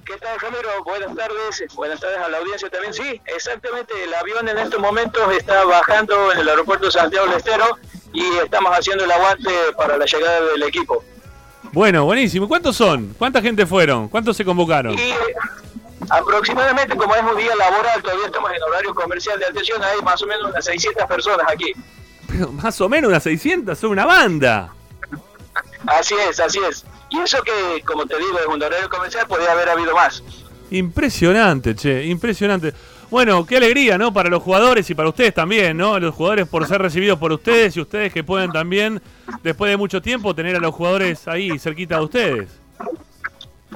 ¿Qué 0.06 0.14
tal, 0.18 0.40
Ramiro? 0.40 0.70
Buenas 0.86 1.16
tardes. 1.16 1.66
Buenas 1.76 2.00
tardes 2.00 2.20
a 2.20 2.30
la 2.30 2.38
audiencia 2.38 2.70
también. 2.70 2.94
Sí, 2.94 3.20
exactamente. 3.26 3.94
El 4.04 4.14
avión 4.14 4.48
en 4.48 4.60
estos 4.60 4.80
momentos 4.80 5.24
está 5.36 5.66
bajando 5.66 6.32
en 6.34 6.38
el 6.38 6.50
aeropuerto 6.50 6.86
de 6.86 6.92
Santiago 6.92 7.26
del 7.26 7.38
Estero 7.38 7.66
y 8.14 8.24
estamos 8.44 8.72
haciendo 8.78 9.04
el 9.04 9.12
aguante 9.12 9.50
para 9.76 9.98
la 9.98 10.06
llegada 10.06 10.42
del 10.42 10.62
equipo. 10.62 11.04
Bueno, 11.72 12.06
buenísimo. 12.06 12.48
¿Cuántos 12.48 12.76
son? 12.76 13.16
¿Cuánta 13.18 13.42
gente 13.42 13.66
fueron? 13.66 14.08
¿Cuántos 14.08 14.38
se 14.38 14.46
convocaron? 14.46 14.94
Y 14.94 15.14
aproximadamente, 16.10 16.96
como 16.96 17.16
es 17.16 17.24
un 17.24 17.38
día 17.38 17.56
laboral, 17.56 18.02
todavía 18.02 18.26
estamos 18.28 18.52
en 18.52 18.64
horario 18.64 18.94
comercial 18.94 19.40
de 19.40 19.46
atención, 19.46 19.82
hay 19.84 20.02
más 20.04 20.22
o 20.22 20.28
menos 20.28 20.50
unas 20.50 20.66
600 20.66 21.06
personas 21.06 21.46
aquí. 21.52 21.74
Pero 22.28 22.52
más 22.52 22.80
o 22.82 22.90
menos 22.90 23.10
unas 23.10 23.24
600, 23.24 23.78
son 23.78 23.92
una 23.92 24.06
banda. 24.06 24.74
Así 25.88 26.16
es, 26.30 26.40
así 26.40 26.60
es. 26.70 26.86
Y 27.10 27.20
eso 27.20 27.42
que, 27.44 27.82
como 27.84 28.06
te 28.06 28.18
digo, 28.18 28.40
es 28.40 28.48
un 28.48 28.62
horario 28.62 28.90
comercial, 28.90 29.28
podría 29.28 29.52
haber 29.52 29.70
habido 29.70 29.96
más. 29.96 30.24
Impresionante, 30.72 31.76
che, 31.76 32.06
impresionante. 32.06 32.74
Bueno, 33.12 33.46
qué 33.46 33.58
alegría, 33.58 33.98
¿no? 33.98 34.12
Para 34.12 34.30
los 34.30 34.42
jugadores 34.42 34.90
y 34.90 34.96
para 34.96 35.10
ustedes 35.10 35.34
también, 35.34 35.78
¿no? 35.78 36.00
Los 36.00 36.16
jugadores 36.16 36.48
por 36.48 36.68
ser 36.68 36.82
recibidos 36.82 37.20
por 37.20 37.32
ustedes 37.32 37.78
y 37.78 37.82
ustedes 37.82 38.12
que 38.12 38.24
pueden 38.24 38.52
también, 38.52 39.02
después 39.44 39.70
de 39.70 39.78
mucho 39.78 40.02
tiempo, 40.02 40.34
tener 40.34 40.56
a 40.56 40.60
los 40.60 40.74
jugadores 40.74 41.28
ahí 41.28 41.58
cerquita 41.60 41.98
de 41.98 42.04
ustedes. 42.04 42.50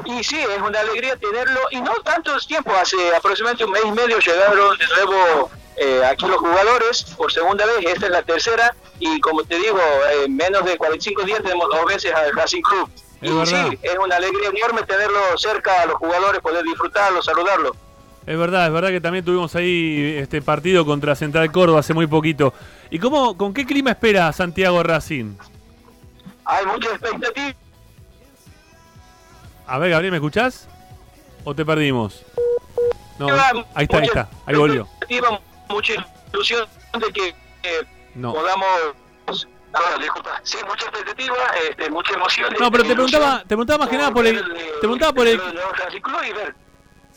Y 0.05 0.23
sí, 0.23 0.37
es 0.37 0.61
una 0.61 0.79
alegría 0.79 1.15
tenerlo, 1.17 1.59
y 1.71 1.81
no 1.81 1.93
tanto 2.03 2.37
tiempo, 2.39 2.71
hace 2.73 2.95
aproximadamente 3.15 3.65
un 3.65 3.71
mes 3.71 3.83
y 3.85 3.91
medio 3.91 4.19
llegaron 4.19 4.77
de 4.77 4.87
nuevo 4.87 5.51
eh, 5.77 6.03
aquí 6.05 6.25
los 6.25 6.37
jugadores 6.37 7.03
por 7.17 7.31
segunda 7.31 7.65
vez, 7.65 7.85
esta 7.85 8.07
es 8.07 8.11
la 8.11 8.21
tercera, 8.21 8.75
y 8.99 9.19
como 9.21 9.43
te 9.43 9.55
digo, 9.57 9.79
en 10.23 10.35
menos 10.35 10.65
de 10.65 10.77
45 10.77 11.23
días 11.23 11.41
tenemos 11.41 11.69
dos 11.69 11.85
veces 11.85 12.13
al 12.13 12.35
Racing 12.35 12.61
Club. 12.61 12.89
Es 13.21 13.29
y 13.29 13.33
verdad. 13.33 13.67
sí, 13.69 13.79
es 13.81 13.97
una 13.97 14.15
alegría 14.15 14.49
enorme 14.49 14.83
tenerlo 14.83 15.37
cerca 15.37 15.81
a 15.81 15.85
los 15.85 15.95
jugadores, 15.95 16.41
poder 16.41 16.63
disfrutarlo, 16.63 17.21
saludarlo. 17.21 17.75
Es 18.25 18.37
verdad, 18.37 18.67
es 18.67 18.73
verdad 18.73 18.89
que 18.89 19.01
también 19.01 19.25
tuvimos 19.25 19.55
ahí 19.55 20.17
este 20.17 20.41
partido 20.41 20.85
contra 20.85 21.15
Central 21.15 21.51
Córdoba 21.51 21.79
hace 21.79 21.93
muy 21.93 22.07
poquito. 22.07 22.53
¿Y 22.89 22.99
cómo, 22.99 23.37
con 23.37 23.53
qué 23.53 23.65
clima 23.65 23.91
espera 23.91 24.31
Santiago 24.33 24.83
Racing? 24.83 25.35
Hay 26.45 26.65
mucha 26.65 26.89
expectativa. 26.89 27.55
A 29.69 29.77
ver, 29.77 29.91
Gabriel, 29.91 30.11
¿me 30.11 30.17
escuchás? 30.17 30.67
¿O 31.43 31.53
te 31.53 31.63
perdimos? 31.63 32.25
No, 33.19 33.27
ahí 33.75 33.83
está, 33.83 33.97
ahí 33.99 34.05
está, 34.05 34.29
ahí 34.47 34.55
volvió. 34.55 34.87
mucha 35.69 35.93
ilusión 36.33 36.67
de 36.99 37.13
que 37.13 37.29
eh, 37.63 37.87
No. 38.15 38.33
podamos... 38.33 38.67
Ah, 39.71 39.97
disculpa. 40.01 40.41
Sí, 40.41 40.57
mucha 40.67 40.85
expectativa, 40.87 41.35
este, 41.69 41.91
mucha 41.91 42.13
emoción. 42.15 42.51
No, 42.59 42.71
pero 42.71 42.83
te 42.83 42.93
ilusión 42.93 43.21
preguntaba, 43.21 43.39
te 43.41 43.47
preguntaba 43.49 43.77
más 43.79 43.89
que 43.89 43.97
nada 43.97 44.11
por 44.11 44.25
el, 44.25 44.43
te 44.43 44.79
preguntaba 44.79 45.13
por 45.13 45.27
el, 45.27 45.39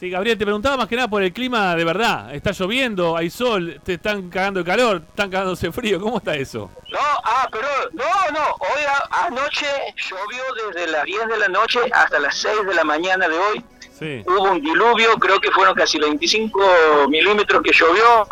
sí, 0.03 0.11
Gabriel, 0.11 0.37
te 0.37 0.45
preguntaba 0.45 0.77
más 0.77 0.89
que 0.89 0.97
nada 0.97 1.07
por 1.07 1.23
el 1.23 1.33
clima 1.33 1.77
de 1.77 1.85
verdad. 1.85 2.35
Está 2.35 2.51
lloviendo, 2.51 3.17
hay 3.17 3.31
sol, 3.31 3.81
te 3.85 3.95
están 3.95 4.29
cagando 4.31 4.59
de 4.59 4.67
calor, 4.67 5.03
están 5.09 5.31
cagándose 5.31 5.71
frío. 5.71 6.01
¿Cómo 6.01 6.19
está 6.19 6.35
eso? 6.35 6.73
No, 6.91 6.99
ah, 7.23 7.49
pero 7.53 7.69
no, 7.93 8.05
no, 8.33 8.45
hoy 8.59 8.83
a- 8.89 9.27
anoche 9.27 9.67
llovió 9.97 10.43
desde 10.75 10.91
las 10.91 11.05
10 11.05 11.29
de 11.29 11.39
la 11.39 11.47
noche 11.47 11.79
hasta 11.93 12.19
las 12.19 12.37
6 12.37 12.67
de 12.67 12.75
la 12.75 12.83
mañana 12.83 13.29
de 13.29 13.39
hoy. 13.39 13.65
Sí. 13.97 14.25
Hubo 14.27 14.51
un 14.51 14.61
diluvio, 14.61 15.15
creo 15.21 15.39
que 15.41 15.53
fueron 15.53 15.77
casi 15.77 16.01
25 16.01 17.07
milímetros 17.09 17.63
que 17.63 17.71
llovió, 17.73 18.27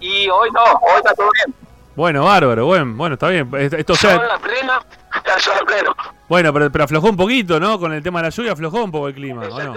y 0.00 0.26
hoy 0.30 0.48
no, 0.52 0.62
hoy 0.64 0.96
está 0.96 1.12
todo 1.14 1.28
bien. 1.44 1.54
Bueno, 1.96 2.24
bárbaro, 2.24 2.64
bueno, 2.64 2.94
bueno, 2.96 3.14
está 3.14 3.28
bien. 3.28 3.50
Esto, 3.54 3.92
o 3.92 3.96
sea, 3.96 4.16
Sol 4.16 4.30
a 4.30 4.38
pleno, 4.38 4.72
está 5.14 5.34
el 5.34 5.40
sol 5.42 5.54
a 5.60 5.64
pleno. 5.66 5.94
bueno, 6.28 6.50
pero, 6.54 6.72
pero 6.72 6.84
aflojó 6.84 7.08
un 7.10 7.16
poquito, 7.18 7.60
¿no? 7.60 7.78
Con 7.78 7.92
el 7.92 8.02
tema 8.02 8.20
de 8.20 8.28
la 8.28 8.30
lluvia 8.30 8.52
aflojó 8.52 8.84
un 8.84 8.90
poco 8.90 9.08
el 9.08 9.14
clima, 9.14 9.42
¿o 9.42 9.62
no? 9.62 9.74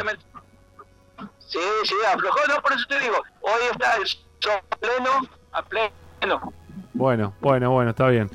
Sí, 1.52 1.60
sí, 1.84 1.96
aflojó, 2.14 2.40
no, 2.48 2.62
por 2.62 2.74
eso 2.74 2.86
te 2.88 3.00
digo, 3.00 3.16
hoy 3.42 3.62
está 3.72 3.96
el 3.98 4.08
sol 4.08 4.54
pleno, 4.80 5.10
a 5.52 5.62
pleno, 5.64 6.54
Bueno, 6.94 7.34
bueno, 7.42 7.72
bueno, 7.72 7.90
está 7.92 8.08
bien. 8.08 8.30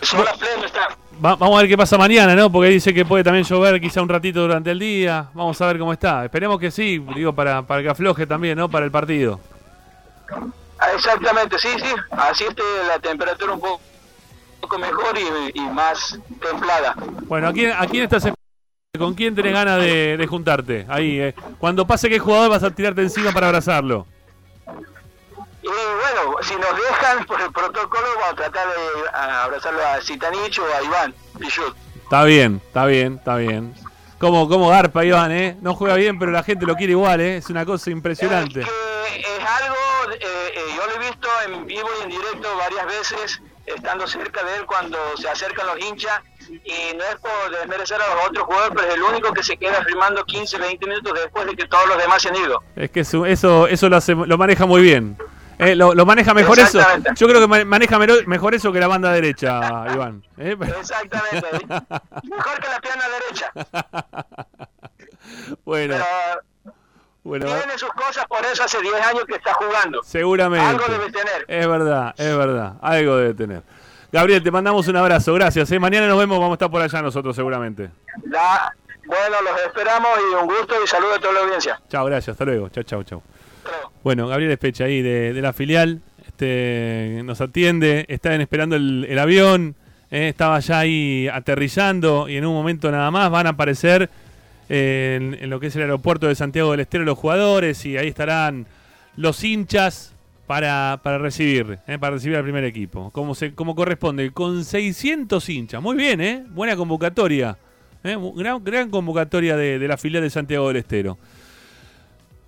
el 0.00 0.06
sol 0.06 0.24
a 0.28 0.34
pleno 0.38 0.64
está. 0.64 0.88
Va- 1.22 1.34
vamos 1.36 1.56
a 1.58 1.62
ver 1.62 1.68
qué 1.68 1.76
pasa 1.76 1.98
mañana, 1.98 2.34
¿no? 2.36 2.50
Porque 2.50 2.68
dice 2.68 2.94
que 2.94 3.04
puede 3.04 3.24
también 3.24 3.44
llover 3.44 3.80
quizá 3.80 4.00
un 4.02 4.08
ratito 4.08 4.40
durante 4.40 4.70
el 4.70 4.78
día. 4.78 5.28
Vamos 5.34 5.60
a 5.60 5.66
ver 5.66 5.78
cómo 5.78 5.92
está. 5.92 6.24
Esperemos 6.24 6.58
que 6.60 6.70
sí, 6.70 6.98
digo, 7.14 7.34
para, 7.34 7.60
para 7.62 7.82
que 7.82 7.88
afloje 7.90 8.26
también, 8.26 8.56
¿no? 8.56 8.68
Para 8.70 8.84
el 8.86 8.90
partido. 8.92 9.40
Ah, 10.78 10.92
Exactamente, 10.94 11.58
sí, 11.58 11.68
sí, 11.78 11.92
así 12.12 12.44
esté 12.44 12.62
la 12.88 12.98
temperatura 13.00 13.52
un 13.52 13.60
poco, 13.60 13.80
un 14.54 14.60
poco 14.62 14.78
mejor 14.78 15.18
y, 15.18 15.58
y 15.58 15.60
más 15.70 16.18
templada. 16.40 16.94
Bueno, 17.26 17.48
¿a 17.48 17.52
quién, 17.52 17.72
a 17.72 17.86
quién 17.86 18.04
estás 18.04 18.18
esperando? 18.24 18.39
¿Con 18.98 19.14
quién 19.14 19.36
tenés 19.36 19.52
ganas 19.52 19.80
de, 19.80 20.16
de 20.16 20.26
juntarte? 20.26 20.84
Ahí, 20.88 21.20
eh. 21.20 21.34
Cuando 21.58 21.86
pase 21.86 22.08
que 22.08 22.18
jugador 22.18 22.50
vas 22.50 22.64
a 22.64 22.70
tirarte 22.72 23.02
encima 23.02 23.30
para 23.30 23.46
abrazarlo. 23.46 24.04
Y 25.62 25.68
bueno, 25.68 26.36
si 26.42 26.56
nos 26.56 26.74
dejan 26.76 27.24
por 27.24 27.40
el 27.40 27.52
protocolo, 27.52 28.06
vamos 28.16 28.32
a 28.32 28.34
tratar 28.34 28.66
de 28.66 29.08
abrazarlo 29.16 29.86
a 29.86 30.00
Zitanich 30.00 30.58
o 30.58 30.64
a 30.64 30.82
Iván 30.82 31.14
Pichut. 31.38 31.76
Está 32.02 32.24
bien, 32.24 32.60
está 32.66 32.84
bien, 32.86 33.14
está 33.14 33.36
bien. 33.36 33.74
¿Cómo, 34.18 34.48
cómo 34.48 34.68
garpa, 34.70 35.04
Iván, 35.04 35.30
eh? 35.30 35.56
No 35.62 35.76
juega 35.76 35.94
bien, 35.94 36.18
pero 36.18 36.32
la 36.32 36.42
gente 36.42 36.66
lo 36.66 36.74
quiere 36.74 36.90
igual, 36.90 37.20
eh. 37.20 37.36
Es 37.36 37.48
una 37.48 37.64
cosa 37.64 37.90
impresionante. 37.90 38.62
Eh, 38.62 38.64
es 38.64 39.44
algo, 39.62 40.12
eh, 40.14 40.18
eh, 40.20 40.60
yo 40.76 40.86
lo 40.86 40.96
he 40.96 41.06
visto 41.06 41.28
en 41.46 41.64
vivo 41.64 41.88
y 42.00 42.02
en 42.02 42.10
directo 42.10 42.48
varias 42.58 42.86
veces, 42.86 43.42
estando 43.66 44.08
cerca 44.08 44.42
de 44.42 44.56
él 44.56 44.66
cuando 44.66 44.98
se 45.16 45.28
acercan 45.28 45.68
los 45.68 45.78
hinchas, 45.78 46.20
y 46.48 46.96
no 46.96 47.04
es 47.04 47.16
por 47.20 47.50
desmerecer 47.58 48.00
a 48.00 48.14
los 48.14 48.26
otros 48.28 48.44
jugadores, 48.46 48.72
pero 48.76 48.88
es 48.88 48.94
el 48.94 49.02
único 49.02 49.32
que 49.32 49.42
se 49.42 49.56
queda 49.56 49.82
firmando 49.84 50.24
15, 50.24 50.58
20 50.58 50.86
minutos 50.86 51.12
después 51.14 51.46
de 51.46 51.56
que 51.56 51.66
todos 51.66 51.86
los 51.88 51.98
demás 51.98 52.22
se 52.22 52.28
han 52.28 52.36
ido. 52.36 52.62
Es 52.76 52.90
que 52.90 53.00
eso, 53.00 53.26
eso, 53.26 53.66
lo, 53.88 53.96
hace- 53.96 54.14
lo 54.14 54.38
maneja 54.38 54.66
muy 54.66 54.80
bien. 54.82 55.16
Eh, 55.58 55.74
lo, 55.76 55.94
lo 55.94 56.06
maneja 56.06 56.32
mejor 56.32 56.58
eso. 56.58 56.80
Yo 57.16 57.28
creo 57.28 57.38
que 57.40 57.46
ma- 57.46 57.64
maneja 57.66 57.98
mejor 57.98 58.54
eso 58.54 58.72
que 58.72 58.80
la 58.80 58.86
banda 58.88 59.12
derecha, 59.12 59.60
Iván. 59.92 60.24
¿eh? 60.38 60.56
Exactamente. 60.80 61.46
Mejor 62.24 62.60
que 62.60 62.68
la 62.68 62.80
pierna 62.80 63.04
derecha. 63.08 63.52
Bueno, 65.64 65.96
Pero 65.96 66.74
bueno, 67.22 67.46
tiene 67.46 67.78
sus 67.78 67.90
cosas, 67.90 68.24
por 68.26 68.44
eso 68.44 68.64
hace 68.64 68.80
10 68.80 68.94
años 68.94 69.24
que 69.26 69.34
está 69.36 69.52
jugando. 69.54 70.02
seguramente. 70.02 70.66
Algo 70.66 70.84
debe 70.88 71.12
tener. 71.12 71.44
Es 71.46 71.68
verdad, 71.68 72.14
es 72.16 72.36
verdad. 72.36 72.74
Algo 72.80 73.16
debe 73.16 73.34
tener. 73.34 73.62
Gabriel, 74.12 74.42
te 74.42 74.50
mandamos 74.50 74.88
un 74.88 74.96
abrazo. 74.96 75.32
Gracias. 75.34 75.70
¿eh? 75.72 75.78
Mañana 75.78 76.06
nos 76.08 76.18
vemos. 76.18 76.38
Vamos 76.38 76.52
a 76.52 76.54
estar 76.54 76.70
por 76.70 76.82
allá 76.82 77.02
nosotros 77.02 77.34
seguramente. 77.36 77.90
La- 78.28 78.74
bueno, 79.06 79.36
los 79.42 79.60
esperamos 79.66 80.08
y 80.30 80.34
un 80.34 80.46
gusto 80.46 80.74
y 80.84 80.86
saludo 80.86 81.14
a 81.14 81.18
toda 81.20 81.32
la 81.34 81.40
audiencia. 81.40 81.80
Chao, 81.88 82.04
gracias. 82.06 82.34
Hasta 82.34 82.44
luego. 82.44 82.68
Chao, 82.68 82.82
chao, 82.84 83.02
chao. 83.02 83.22
Bueno, 84.02 84.26
Gabriel 84.28 84.52
Especha 84.52 84.84
ahí 84.84 85.02
de, 85.02 85.32
de 85.32 85.42
la 85.42 85.52
filial. 85.52 86.00
Este, 86.26 87.20
nos 87.24 87.40
atiende. 87.40 88.04
Están 88.08 88.40
esperando 88.40 88.76
el, 88.76 89.06
el 89.08 89.18
avión. 89.18 89.74
eh, 90.10 90.28
estaba 90.28 90.58
ya 90.60 90.80
ahí 90.80 91.28
aterrizando 91.28 92.28
y 92.28 92.36
en 92.36 92.46
un 92.46 92.54
momento 92.54 92.90
nada 92.90 93.10
más 93.10 93.30
van 93.30 93.46
a 93.46 93.50
aparecer 93.50 94.10
eh, 94.68 95.18
en, 95.20 95.34
en 95.40 95.50
lo 95.50 95.60
que 95.60 95.68
es 95.68 95.76
el 95.76 95.82
aeropuerto 95.82 96.26
de 96.26 96.34
Santiago 96.34 96.70
del 96.72 96.80
Estero 96.80 97.04
los 97.04 97.18
jugadores 97.18 97.84
y 97.86 97.96
ahí 97.96 98.08
estarán 98.08 98.66
los 99.16 99.42
hinchas 99.44 100.14
para, 100.50 100.98
para 101.00 101.16
recibir, 101.18 101.78
eh, 101.86 101.96
para 101.96 102.14
recibir 102.16 102.36
al 102.36 102.42
primer 102.42 102.64
equipo, 102.64 103.12
como, 103.12 103.36
se, 103.36 103.54
como 103.54 103.76
corresponde, 103.76 104.32
con 104.32 104.64
600 104.64 105.48
hinchas. 105.48 105.80
Muy 105.80 105.94
bien, 105.94 106.20
¿eh? 106.20 106.44
Buena 106.50 106.74
convocatoria. 106.74 107.56
¿eh? 108.02 108.16
Gran, 108.34 108.64
gran 108.64 108.90
convocatoria 108.90 109.56
de, 109.56 109.78
de 109.78 109.86
la 109.86 109.96
filial 109.96 110.24
de 110.24 110.30
Santiago 110.30 110.66
del 110.66 110.78
Estero. 110.78 111.18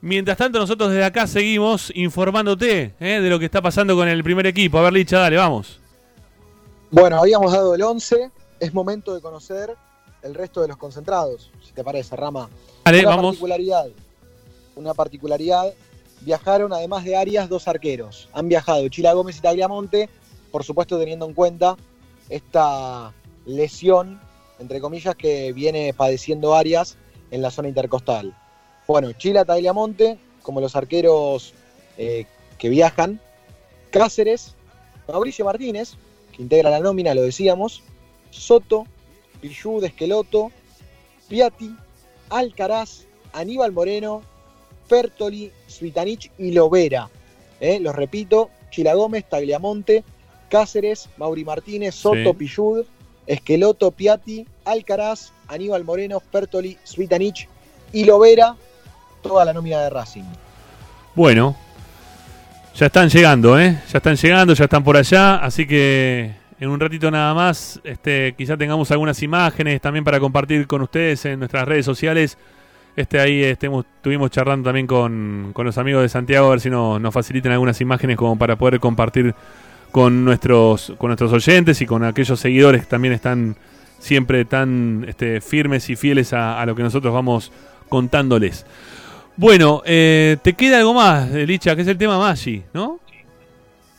Mientras 0.00 0.36
tanto, 0.36 0.58
nosotros 0.58 0.90
desde 0.90 1.04
acá 1.04 1.28
seguimos 1.28 1.92
informándote 1.94 2.92
¿eh? 2.98 3.20
de 3.20 3.30
lo 3.30 3.38
que 3.38 3.44
está 3.44 3.62
pasando 3.62 3.94
con 3.94 4.08
el 4.08 4.24
primer 4.24 4.48
equipo. 4.48 4.78
A 4.78 4.82
ver, 4.82 4.94
Licha, 4.94 5.20
dale, 5.20 5.36
vamos. 5.36 5.78
Bueno, 6.90 7.20
habíamos 7.20 7.52
dado 7.52 7.72
el 7.72 7.82
11. 7.82 8.32
Es 8.58 8.74
momento 8.74 9.14
de 9.14 9.20
conocer 9.20 9.76
el 10.22 10.34
resto 10.34 10.60
de 10.60 10.66
los 10.66 10.76
concentrados, 10.76 11.52
si 11.64 11.72
te 11.72 11.84
parece, 11.84 12.16
Rama. 12.16 12.48
Dale, 12.84 12.98
una 13.02 13.10
vamos. 13.10 13.26
particularidad. 13.26 13.86
Una 14.74 14.92
particularidad. 14.92 15.72
Viajaron, 16.24 16.72
además 16.72 17.04
de 17.04 17.16
Arias, 17.16 17.48
dos 17.48 17.66
arqueros. 17.66 18.28
Han 18.32 18.48
viajado 18.48 18.88
Chila 18.88 19.12
Gómez 19.12 19.38
y 19.38 19.40
Tagliamonte, 19.40 20.08
por 20.50 20.64
supuesto 20.64 20.98
teniendo 20.98 21.26
en 21.26 21.34
cuenta 21.34 21.76
esta 22.28 23.12
lesión, 23.44 24.20
entre 24.58 24.80
comillas, 24.80 25.16
que 25.16 25.52
viene 25.52 25.92
padeciendo 25.94 26.54
Arias 26.54 26.96
en 27.30 27.42
la 27.42 27.50
zona 27.50 27.68
intercostal. 27.68 28.36
Bueno, 28.86 29.12
Chila 29.12 29.44
Tagliamonte, 29.44 30.18
como 30.42 30.60
los 30.60 30.76
arqueros 30.76 31.54
eh, 31.98 32.26
que 32.58 32.68
viajan. 32.68 33.20
Cáceres, 33.90 34.54
Mauricio 35.08 35.44
Martínez, 35.44 35.94
que 36.34 36.42
integra 36.42 36.70
la 36.70 36.80
nómina, 36.80 37.14
lo 37.14 37.22
decíamos. 37.22 37.82
Soto, 38.30 38.86
Pichud, 39.40 39.84
Esqueloto, 39.84 40.50
Piatti, 41.28 41.74
Alcaraz, 42.30 43.06
Aníbal 43.32 43.72
Moreno, 43.72 44.22
Fertoli, 44.92 45.50
Svitanich 45.66 46.30
y 46.36 46.52
Lovera. 46.52 47.08
Eh, 47.60 47.80
Los 47.80 47.96
repito, 47.96 48.50
Chila 48.70 48.92
Gómez, 48.92 49.24
Tagliamonte, 49.26 50.04
Cáceres, 50.50 51.08
Mauri 51.16 51.46
Martínez, 51.46 51.94
Soto, 51.94 52.32
Sí. 52.32 52.36
Pichud, 52.36 52.84
Esqueloto, 53.26 53.90
Piatti, 53.90 54.44
Alcaraz, 54.66 55.32
Aníbal 55.48 55.84
Moreno, 55.84 56.20
Fertoli, 56.20 56.76
Svitanich 56.84 57.48
y 57.90 58.04
Lovera, 58.04 58.54
toda 59.22 59.46
la 59.46 59.54
nómina 59.54 59.80
de 59.80 59.88
Racing. 59.88 60.24
Bueno, 61.14 61.56
ya 62.74 62.84
están 62.86 63.08
llegando, 63.08 63.58
¿eh? 63.58 63.80
Ya 63.90 63.96
están 63.96 64.16
llegando, 64.16 64.52
ya 64.52 64.64
están 64.64 64.84
por 64.84 64.98
allá, 64.98 65.36
así 65.36 65.66
que 65.66 66.32
en 66.60 66.68
un 66.68 66.78
ratito 66.78 67.10
nada 67.10 67.32
más, 67.32 67.80
este, 67.82 68.34
quizá 68.36 68.58
tengamos 68.58 68.90
algunas 68.90 69.22
imágenes 69.22 69.80
también 69.80 70.04
para 70.04 70.20
compartir 70.20 70.66
con 70.66 70.82
ustedes 70.82 71.24
en 71.24 71.38
nuestras 71.38 71.66
redes 71.66 71.86
sociales. 71.86 72.36
Este 72.94 73.18
ahí 73.20 73.42
estemos, 73.42 73.86
estuvimos 73.96 74.30
charlando 74.30 74.68
también 74.68 74.86
con, 74.86 75.50
con 75.54 75.64
los 75.64 75.78
amigos 75.78 76.02
de 76.02 76.08
Santiago 76.10 76.48
a 76.48 76.50
ver 76.50 76.60
si 76.60 76.68
no- 76.68 76.98
nos 76.98 77.14
facilitan 77.14 77.52
algunas 77.52 77.80
imágenes 77.80 78.16
como 78.16 78.36
para 78.36 78.56
poder 78.56 78.80
compartir 78.80 79.34
con 79.90 80.24
nuestros, 80.24 80.92
con 80.98 81.08
nuestros 81.08 81.32
oyentes 81.32 81.80
y 81.80 81.86
con 81.86 82.04
aquellos 82.04 82.38
seguidores 82.38 82.82
que 82.82 82.88
también 82.88 83.14
están 83.14 83.56
siempre 83.98 84.44
tan 84.44 85.06
este, 85.08 85.40
firmes 85.40 85.88
y 85.88 85.96
fieles 85.96 86.32
a, 86.32 86.64
lo 86.66 86.74
que 86.74 86.82
nosotros 86.82 87.14
vamos 87.14 87.50
contándoles. 87.88 88.66
Bueno, 89.36 89.82
eh, 89.86 90.36
te 90.42 90.52
queda 90.52 90.78
algo 90.78 90.92
más, 90.92 91.30
eh, 91.32 91.46
Licha, 91.46 91.74
que 91.74 91.82
es 91.82 91.88
el 91.88 91.96
tema 91.96 92.18
Maggi, 92.18 92.62
¿no? 92.74 93.00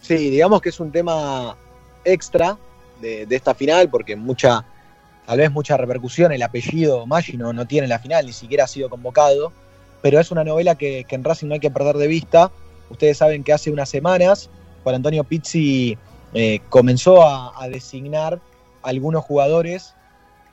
Sí, 0.02 0.30
digamos 0.30 0.62
que 0.62 0.70
es 0.70 0.80
un 0.80 0.92
tema 0.92 1.56
extra 2.04 2.58
de 3.02 3.26
esta 3.30 3.54
final, 3.54 3.90
porque 3.90 4.16
mucha, 4.16 4.64
tal 5.26 5.38
vez 5.38 5.52
mucha 5.52 5.78
repercusión, 5.78 6.32
el 6.32 6.42
apellido 6.42 7.06
Maggi 7.06 7.38
no, 7.38 7.54
no 7.54 7.66
tiene 7.66 7.86
en 7.86 7.90
la 7.90 8.00
final, 8.00 8.26
ni 8.26 8.34
siquiera 8.34 8.66
ha 8.66 8.68
sido 8.68 8.90
convocado, 8.90 9.52
pero 10.02 10.20
es 10.20 10.32
una 10.32 10.44
novela 10.44 10.76
que, 10.76 11.06
en 11.08 11.24
Racing 11.24 11.48
no 11.48 11.54
hay 11.54 11.60
que 11.60 11.72
perder 11.72 11.96
de 11.96 12.08
vista. 12.08 12.52
Ustedes 12.90 13.18
saben 13.18 13.44
que 13.44 13.54
hace 13.54 13.72
unas 13.72 13.90
semanas 13.90 14.50
Juan 14.84 14.96
Antonio 14.96 15.24
Pizzi 15.24 15.98
eh, 16.34 16.60
comenzó 16.70 17.24
a, 17.24 17.54
a 17.62 17.70
designar 17.70 18.40
algunos 18.82 19.24
jugadores 19.24 19.96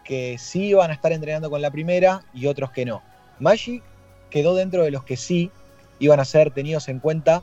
que 0.05 0.39
sí 0.39 0.67
iban 0.67 0.91
a 0.91 0.95
estar 0.95 1.13
entrenando 1.13 1.51
con 1.51 1.61
la 1.61 1.71
primera 1.71 2.25
y 2.33 2.47
otros 2.47 2.71
que 2.71 2.85
no. 2.85 3.03
Maggi 3.41 3.83
quedó 4.31 4.55
dentro 4.55 4.85
de 4.85 4.91
los 4.91 5.05
que 5.05 5.17
sí 5.17 5.51
iban 5.99 6.21
a 6.21 6.25
ser 6.25 6.53
tenidos 6.53 6.89
en 6.89 7.01
cuenta 7.01 7.43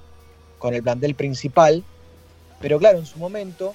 con 0.57 0.73
el 0.73 0.81
plantel 0.81 1.15
principal, 1.15 1.83
pero 2.59 2.79
claro, 2.79 2.97
en 2.99 3.05
su 3.05 3.19
momento 3.19 3.73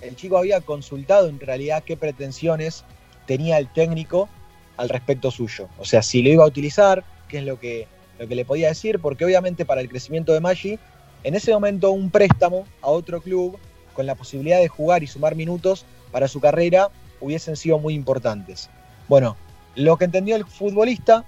el 0.00 0.16
chico 0.16 0.38
había 0.38 0.60
consultado 0.60 1.28
en 1.28 1.38
realidad 1.38 1.82
qué 1.84 1.96
pretensiones 1.96 2.84
tenía 3.26 3.58
el 3.58 3.68
técnico 3.68 4.28
al 4.76 4.88
respecto 4.88 5.30
suyo. 5.30 5.68
O 5.78 5.84
sea, 5.84 6.02
si 6.02 6.22
lo 6.22 6.30
iba 6.30 6.44
a 6.44 6.48
utilizar, 6.48 7.04
qué 7.28 7.38
es 7.38 7.44
lo 7.44 7.58
que, 7.58 7.86
lo 8.18 8.26
que 8.28 8.34
le 8.34 8.44
podía 8.44 8.68
decir, 8.68 8.98
porque 8.98 9.24
obviamente 9.24 9.64
para 9.64 9.80
el 9.80 9.88
crecimiento 9.88 10.32
de 10.32 10.40
Maggi, 10.40 10.78
en 11.24 11.34
ese 11.34 11.52
momento 11.52 11.90
un 11.92 12.10
préstamo 12.10 12.66
a 12.80 12.88
otro 12.88 13.20
club 13.20 13.58
con 13.94 14.06
la 14.06 14.14
posibilidad 14.14 14.58
de 14.58 14.68
jugar 14.68 15.02
y 15.02 15.06
sumar 15.06 15.36
minutos 15.36 15.84
para 16.10 16.28
su 16.28 16.40
carrera 16.40 16.90
hubiesen 17.20 17.56
sido 17.56 17.78
muy 17.78 17.94
importantes. 17.94 18.68
Bueno, 19.08 19.36
lo 19.74 19.96
que 19.96 20.04
entendió 20.04 20.36
el 20.36 20.44
futbolista 20.44 21.24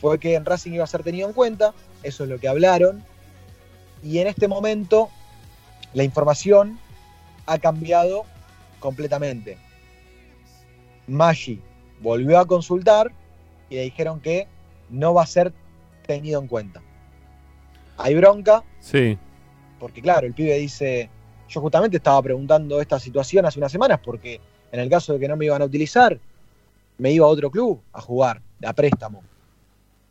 fue 0.00 0.18
que 0.18 0.34
en 0.34 0.44
Racing 0.44 0.72
iba 0.72 0.84
a 0.84 0.88
ser 0.88 1.02
tenido 1.02 1.28
en 1.28 1.34
cuenta, 1.34 1.74
eso 2.02 2.24
es 2.24 2.30
lo 2.30 2.38
que 2.38 2.48
hablaron, 2.48 3.04
y 4.02 4.18
en 4.18 4.26
este 4.26 4.48
momento 4.48 5.10
la 5.94 6.04
información 6.04 6.78
ha 7.46 7.58
cambiado 7.58 8.24
completamente. 8.80 9.58
Maggi 11.06 11.60
volvió 12.00 12.38
a 12.38 12.46
consultar 12.46 13.10
y 13.70 13.76
le 13.76 13.82
dijeron 13.82 14.20
que 14.20 14.46
no 14.90 15.14
va 15.14 15.22
a 15.22 15.26
ser 15.26 15.52
tenido 16.06 16.40
en 16.40 16.46
cuenta. 16.48 16.82
Hay 17.98 18.14
bronca, 18.14 18.62
Sí. 18.80 19.16
porque 19.80 20.00
claro, 20.02 20.26
el 20.26 20.34
pibe 20.34 20.54
dice, 20.58 21.08
yo 21.48 21.60
justamente 21.60 21.96
estaba 21.96 22.22
preguntando 22.22 22.80
esta 22.80 22.98
situación 23.00 23.46
hace 23.46 23.58
unas 23.58 23.72
semanas, 23.72 24.00
porque 24.04 24.40
en 24.72 24.80
el 24.80 24.90
caso 24.90 25.14
de 25.14 25.20
que 25.20 25.28
no 25.28 25.36
me 25.36 25.46
iban 25.46 25.62
a 25.62 25.64
utilizar, 25.64 26.18
me 26.98 27.10
iba 27.12 27.24
a 27.26 27.28
otro 27.28 27.50
club 27.50 27.80
a 27.92 28.00
jugar, 28.00 28.40
a 28.64 28.72
préstamo. 28.72 29.22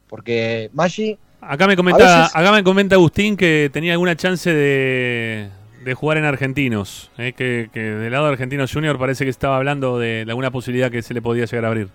Porque 0.07 0.69
Maggi 0.73 1.17
Acá 1.41 1.67
me 1.67 1.75
comenta, 1.75 2.21
veces- 2.21 2.35
acá 2.35 2.51
me 2.51 2.63
comenta 2.63 2.95
Agustín 2.95 3.37
que 3.37 3.69
tenía 3.71 3.91
alguna 3.93 4.15
chance 4.15 4.51
de, 4.51 5.49
de 5.85 5.93
jugar 5.93 6.17
en 6.17 6.25
Argentinos, 6.25 7.11
eh, 7.19 7.33
que, 7.37 7.69
que 7.71 7.79
del 7.79 8.11
lado 8.11 8.25
de 8.25 8.31
Argentinos 8.31 8.73
Junior 8.73 8.97
parece 8.97 9.23
que 9.23 9.29
estaba 9.29 9.55
hablando 9.57 9.99
de 9.99 10.25
alguna 10.27 10.49
posibilidad 10.49 10.89
que 10.89 11.03
se 11.03 11.13
le 11.13 11.21
podía 11.21 11.45
llegar 11.45 11.65
a 11.65 11.67
abrir. 11.67 11.89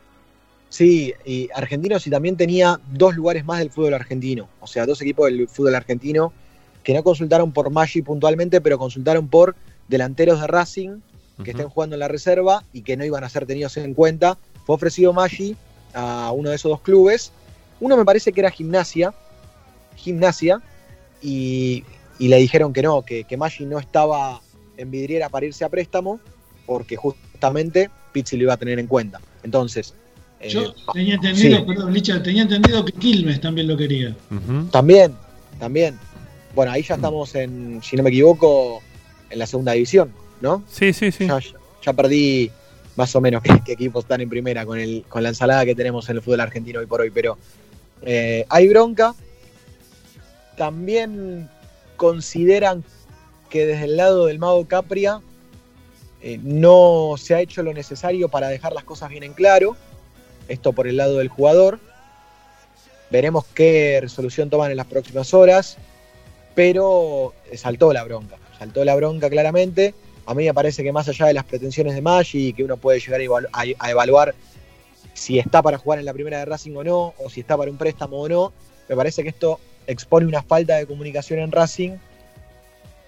Sí, 0.69 1.13
y 1.27 1.49
Argentinos 1.53 2.07
y 2.07 2.11
también 2.11 2.37
tenía 2.37 2.79
dos 2.93 3.17
lugares 3.17 3.45
más 3.45 3.59
del 3.59 3.71
fútbol 3.71 3.95
argentino. 3.95 4.49
O 4.61 4.69
sea, 4.69 4.87
dos 4.87 5.03
equipos 5.03 5.27
del 5.27 5.49
fútbol 5.49 5.75
argentino 5.75 6.33
que 6.85 6.95
no 6.95 7.03
consultaron 7.03 7.51
por 7.51 7.71
Maggi 7.71 8.03
puntualmente, 8.03 8.61
pero 8.61 8.79
consultaron 8.79 9.27
por 9.27 9.57
delanteros 9.89 10.41
de 10.41 10.47
Racing 10.47 11.01
que 11.43 11.51
estén 11.51 11.69
jugando 11.69 11.97
en 11.97 12.01
la 12.01 12.09
reserva 12.09 12.63
y 12.73 12.83
que 12.83 12.97
no 12.97 13.05
iban 13.05 13.25
a 13.25 13.29
ser 13.29 13.45
tenidos 13.45 13.77
en 13.77 13.95
cuenta. 13.95 14.39
Fue 14.67 14.77
ofrecido 14.77 15.13
Maggi 15.13 15.57
a 15.95 16.31
uno 16.33 16.51
de 16.51 16.57
esos 16.57 16.71
dos 16.71 16.81
clubes. 16.81 17.33
Uno 17.81 17.97
me 17.97 18.05
parece 18.05 18.33
que 18.33 18.41
era 18.41 18.51
Gimnasia, 18.51 19.13
Gimnasia, 19.97 20.61
y, 21.23 21.83
y 22.21 22.29
le 22.29 22.37
dijeron 22.37 22.73
que 22.75 22.83
no, 22.83 23.03
que, 23.03 23.25
que 23.25 23.39
Maggi 23.39 23.65
no 23.65 23.79
estaba 23.79 24.43
en 24.77 24.91
vidriera 24.91 25.31
para 25.31 25.47
irse 25.47 25.65
a 25.65 25.71
préstamo, 25.71 26.21
porque 26.67 26.95
justamente 26.95 27.91
Pizzi 28.13 28.37
lo 28.37 28.43
iba 28.43 28.53
a 28.53 28.57
tener 28.59 28.79
en 28.79 28.87
cuenta. 28.87 29.21
Entonces, 29.43 29.95
eh, 30.39 30.51
Yo 30.51 30.75
tenía 30.93 31.15
entendido, 31.15 31.59
sí. 31.59 31.65
perdón, 31.67 31.95
Licha, 31.95 32.23
tenía 32.23 32.43
entendido 32.43 32.85
que 32.85 32.93
Quilmes 32.93 33.41
también 33.41 33.69
lo 33.69 33.77
quería. 33.77 34.15
También, 34.71 35.15
también. 35.59 35.99
Bueno, 36.55 36.73
ahí 36.73 36.83
ya 36.83 36.97
estamos 36.97 37.35
en, 37.35 37.81
si 37.83 37.97
no 37.97 38.03
me 38.03 38.11
equivoco, 38.11 38.83
en 39.31 39.39
la 39.39 39.47
segunda 39.47 39.73
división, 39.73 40.13
¿no? 40.43 40.63
Sí, 40.71 40.93
sí, 40.93 41.11
sí. 41.11 41.27
Ya, 41.27 41.39
ya 41.83 41.93
perdí 41.95 42.51
más 42.97 43.17
o 43.17 43.23
menos 43.23 43.43
qué, 43.43 43.63
qué 43.65 43.73
equipos 43.73 44.05
están 44.05 44.21
en 44.21 44.29
primera 44.29 44.67
con, 44.67 44.79
el, 44.79 45.07
con 45.09 45.23
la 45.23 45.31
ensalada 45.31 45.65
que 45.65 45.75
tenemos 45.75 46.07
en 46.11 46.17
el 46.17 46.23
fútbol 46.23 46.41
argentino 46.41 46.81
hoy 46.81 46.87
por 46.87 47.01
hoy, 47.01 47.11
pero 47.11 47.39
eh, 48.03 48.45
hay 48.51 48.69
bronca. 48.69 49.15
También 50.59 51.49
consideran 52.01 52.83
que 53.51 53.67
desde 53.67 53.85
el 53.85 53.99
lado 53.99 54.25
del 54.25 54.39
mago 54.39 54.67
Capria 54.67 55.21
eh, 56.23 56.41
no 56.43 57.17
se 57.19 57.35
ha 57.35 57.41
hecho 57.43 57.63
lo 57.63 57.75
necesario 57.75 58.31
para 58.31 58.49
dejar 58.49 58.73
las 58.73 58.85
cosas 58.85 59.11
bien 59.11 59.23
en 59.23 59.35
claro. 59.35 59.77
Esto 60.49 60.73
por 60.73 60.89
el 60.89 60.97
lado 60.97 61.19
del 61.19 61.29
jugador. 61.29 61.79
Veremos 63.11 63.45
qué 63.53 63.99
resolución 64.01 64.49
toman 64.49 64.71
en 64.71 64.79
las 64.79 64.87
próximas 64.87 65.35
horas. 65.35 65.77
Pero 66.55 67.35
saltó 67.55 67.93
la 67.93 68.03
bronca. 68.05 68.37
Saltó 68.59 68.83
la 68.83 68.95
bronca 68.95 69.29
claramente. 69.29 69.93
A 70.25 70.33
mí 70.33 70.47
me 70.47 70.55
parece 70.55 70.83
que 70.83 70.93
más 70.93 71.07
allá 71.07 71.27
de 71.27 71.35
las 71.35 71.45
pretensiones 71.45 71.95
de 71.95 72.01
Maggi, 72.01 72.55
que 72.55 72.65
uno 72.65 72.79
puede 72.79 72.99
llegar 72.99 73.21
a- 73.53 73.65
a 73.79 73.91
evaluar 73.91 74.35
si 75.13 75.39
está 75.39 75.61
para 75.61 75.77
jugar 75.77 75.99
en 75.99 76.07
la 76.07 76.15
primera 76.15 76.39
de 76.39 76.47
Racing 76.47 76.75
o 76.77 76.83
no, 76.83 77.13
o 77.19 77.29
si 77.29 77.41
está 77.41 77.59
para 77.59 77.71
un 77.71 77.77
préstamo 77.77 78.23
o 78.23 78.29
no, 78.29 78.53
me 78.89 78.97
parece 78.97 79.23
que 79.23 79.29
esto 79.29 79.61
expone 79.87 80.27
una 80.27 80.43
falta 80.43 80.77
de 80.77 80.87
comunicación 80.87 81.41
en 81.41 81.53
Racing 81.53 81.93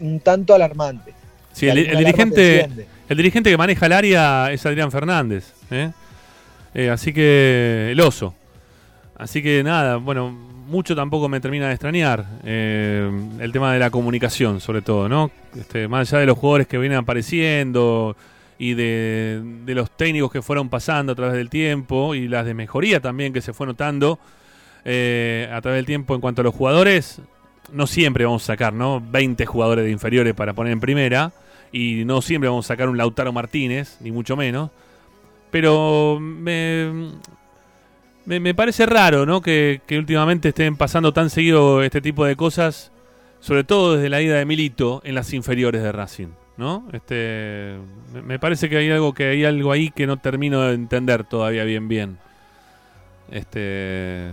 un 0.01 0.21
tanto 0.21 0.55
alarmante. 0.55 1.15
Sí, 1.53 1.69
el, 1.69 1.97
dirigente, 1.97 2.69
el 3.09 3.17
dirigente 3.17 3.51
que 3.51 3.57
maneja 3.57 3.87
el 3.87 3.93
área 3.93 4.51
es 4.53 4.65
Adrián 4.67 4.91
Fernández. 4.91 5.53
¿eh? 5.71 5.91
Eh, 6.75 6.91
así 6.91 7.13
que 7.13 7.91
el 7.93 8.01
oso. 8.01 8.35
Así 9.17 9.43
que 9.43 9.63
nada, 9.63 9.97
bueno, 9.97 10.31
mucho 10.31 10.97
tampoco 10.97 11.29
me 11.29 11.41
termina 11.41 11.69
de 11.69 11.75
extrañar 11.75 12.25
eh, 12.45 13.09
el 13.39 13.53
tema 13.53 13.73
de 13.73 13.79
la 13.79 13.91
comunicación, 13.91 14.61
sobre 14.61 14.83
todo, 14.83 15.09
¿no? 15.09 15.31
Este, 15.57 15.87
más 15.87 16.09
allá 16.09 16.21
de 16.21 16.27
los 16.27 16.39
jugadores 16.39 16.67
que 16.67 16.79
vienen 16.79 16.99
apareciendo 16.99 18.17
y 18.59 18.75
de, 18.75 19.43
de 19.65 19.75
los 19.75 19.91
técnicos 19.91 20.33
que 20.33 20.41
fueron 20.41 20.69
pasando 20.69 21.13
a 21.13 21.15
través 21.15 21.35
del 21.35 21.51
tiempo 21.51 22.15
y 22.15 22.27
las 22.27 22.47
de 22.47 22.55
mejoría 22.55 23.01
también 23.01 23.33
que 23.33 23.43
se 23.43 23.53
fue 23.53 23.67
notando 23.67 24.19
eh, 24.85 25.49
a 25.53 25.61
través 25.61 25.79
del 25.79 25.87
tiempo 25.87 26.15
en 26.15 26.21
cuanto 26.21 26.41
a 26.41 26.45
los 26.45 26.55
jugadores, 26.55 27.21
no 27.73 27.87
siempre 27.87 28.25
vamos 28.25 28.43
a 28.45 28.47
sacar, 28.47 28.73
¿no? 28.73 29.01
20 29.01 29.47
jugadores 29.47 29.85
de 29.85 29.91
inferiores 29.91 30.35
para 30.35 30.53
poner 30.53 30.73
en 30.73 30.81
primera. 30.81 31.33
Y 31.71 32.05
no 32.05 32.21
siempre 32.21 32.49
vamos 32.49 32.67
a 32.67 32.69
sacar 32.69 32.89
un 32.89 32.99
Lautaro 32.99 33.33
Martínez, 33.33 33.97
ni 34.01 34.13
mucho 34.13 34.37
menos. 34.37 34.71
Pero 35.51 36.19
me, 36.21 37.13
me, 38.27 38.55
parece 38.55 38.87
raro, 38.87 39.25
¿no? 39.25 39.41
Que, 39.41 39.81
que 39.87 39.99
últimamente 39.99 40.51
estén 40.51 40.77
pasando 40.77 41.13
tan 41.13 41.31
seguido 41.31 41.83
este 41.83 42.01
tipo 42.01 42.25
de 42.25 42.37
cosas. 42.37 42.91
Sobre 43.41 43.65
todo 43.65 43.97
desde 43.97 44.09
la 44.09 44.23
ida 44.23 44.37
de 44.37 44.45
Milito 44.45 45.01
en 45.05 45.17
las 45.17 45.33
inferiores 45.33 45.83
de 45.83 45.91
Racing, 45.91 46.29
¿no? 46.57 46.87
Este, 46.93 47.77
me, 48.15 48.23
me 48.23 48.39
parece 48.39 48.69
que 48.69 48.77
hay 48.77 48.89
algo 48.89 49.15
que 49.15 49.25
hay 49.25 49.45
algo 49.45 49.73
ahí 49.73 49.91
que 49.91 50.07
no 50.07 50.19
termino 50.19 50.63
de 50.63 50.75
entender 50.75 51.25
todavía 51.25 51.65
bien 51.65 51.89
bien. 51.89 52.19
Este, 53.33 54.31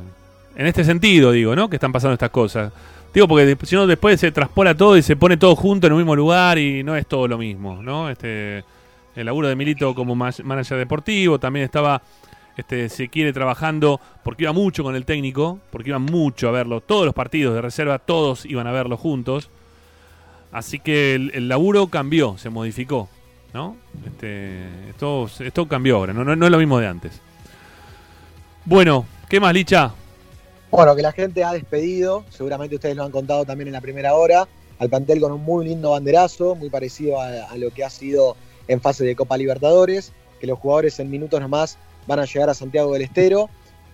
en 0.60 0.68
este 0.68 0.84
sentido 0.84 1.32
digo, 1.32 1.56
¿no? 1.56 1.70
Que 1.70 1.78
están 1.78 1.94
pasando 1.94 2.14
estas 2.14 2.30
cosas. 2.32 2.72
Digo 3.14 3.28
porque 3.28 3.58
si 3.64 3.76
no 3.76 3.88
después 3.88 4.20
se 4.20 4.32
traspola 4.32 4.76
todo 4.76 4.98
y 4.98 5.02
se 5.02 5.16
pone 5.16 5.38
todo 5.38 5.56
junto 5.56 5.88
en 5.88 5.94
un 5.94 6.00
mismo 6.00 6.16
lugar 6.16 6.58
y 6.60 6.84
no 6.84 6.96
es 6.96 7.08
todo 7.08 7.28
lo 7.28 7.38
mismo, 7.38 7.82
¿no? 7.82 8.10
Este, 8.10 8.64
el 9.16 9.26
laburo 9.26 9.48
de 9.48 9.56
Milito 9.56 9.96
como 9.96 10.16
ma- 10.16 10.32
manager 10.44 10.78
deportivo 10.78 11.40
también 11.40 11.64
estaba, 11.64 12.02
este, 12.58 12.90
se 12.90 13.08
quiere 13.08 13.32
trabajando 13.32 14.02
porque 14.22 14.44
iba 14.44 14.52
mucho 14.52 14.84
con 14.84 14.96
el 14.96 15.06
técnico, 15.06 15.60
porque 15.72 15.90
iban 15.90 16.04
mucho 16.04 16.50
a 16.50 16.52
verlo, 16.52 16.82
todos 16.82 17.06
los 17.06 17.16
partidos 17.16 17.56
de 17.56 17.62
reserva, 17.62 17.98
todos 17.98 18.46
iban 18.46 18.68
a 18.68 18.72
verlo 18.72 18.98
juntos. 18.98 19.50
Así 20.52 20.80
que 20.80 21.16
el, 21.16 21.32
el 21.34 21.48
laburo 21.48 21.88
cambió, 21.88 22.38
se 22.38 22.50
modificó, 22.50 23.08
¿no? 23.54 23.78
Este, 24.06 24.90
esto, 24.90 25.30
esto 25.40 25.68
cambió 25.68 25.96
ahora, 25.96 26.12
no, 26.12 26.24
no, 26.26 26.36
no 26.36 26.46
es 26.46 26.52
lo 26.52 26.58
mismo 26.58 26.80
de 26.80 26.88
antes. 26.88 27.22
Bueno, 28.66 29.06
¿qué 29.30 29.40
más, 29.40 29.54
Licha? 29.54 29.94
Bueno, 30.72 30.96
que 30.96 31.02
la 31.02 31.12
gente 31.12 31.44
ha 31.44 31.54
despedido, 31.54 32.26
seguramente 32.30 32.76
ustedes 32.76 32.96
lo 32.96 33.04
han 33.04 33.12
contado 33.12 33.46
también 33.46 33.68
en 33.68 33.74
la 33.74 33.82
primera 33.82 34.14
hora, 34.16 34.48
al 34.78 34.90
plantel 34.90 35.20
con 35.20 35.32
un 35.32 35.44
muy 35.44 35.66
lindo 35.66 35.92
banderazo, 35.92 36.56
muy 36.56 36.70
parecido 36.70 37.20
a, 37.20 37.46
a 37.46 37.58
lo 37.58 37.72
que 37.72 37.84
ha 37.84 37.90
sido 37.90 38.38
en 38.68 38.80
fase 38.80 39.04
de 39.04 39.16
Copa 39.16 39.36
Libertadores, 39.36 40.14
que 40.40 40.48
los 40.48 40.60
jugadores 40.60 41.00
en 41.00 41.10
minutos 41.10 41.42
nomás 41.42 41.78
van 42.08 42.20
a 42.20 42.26
llegar 42.26 42.50
a 42.50 42.54
Santiago 42.54 42.94
del 42.94 43.02
Estero. 43.04 43.50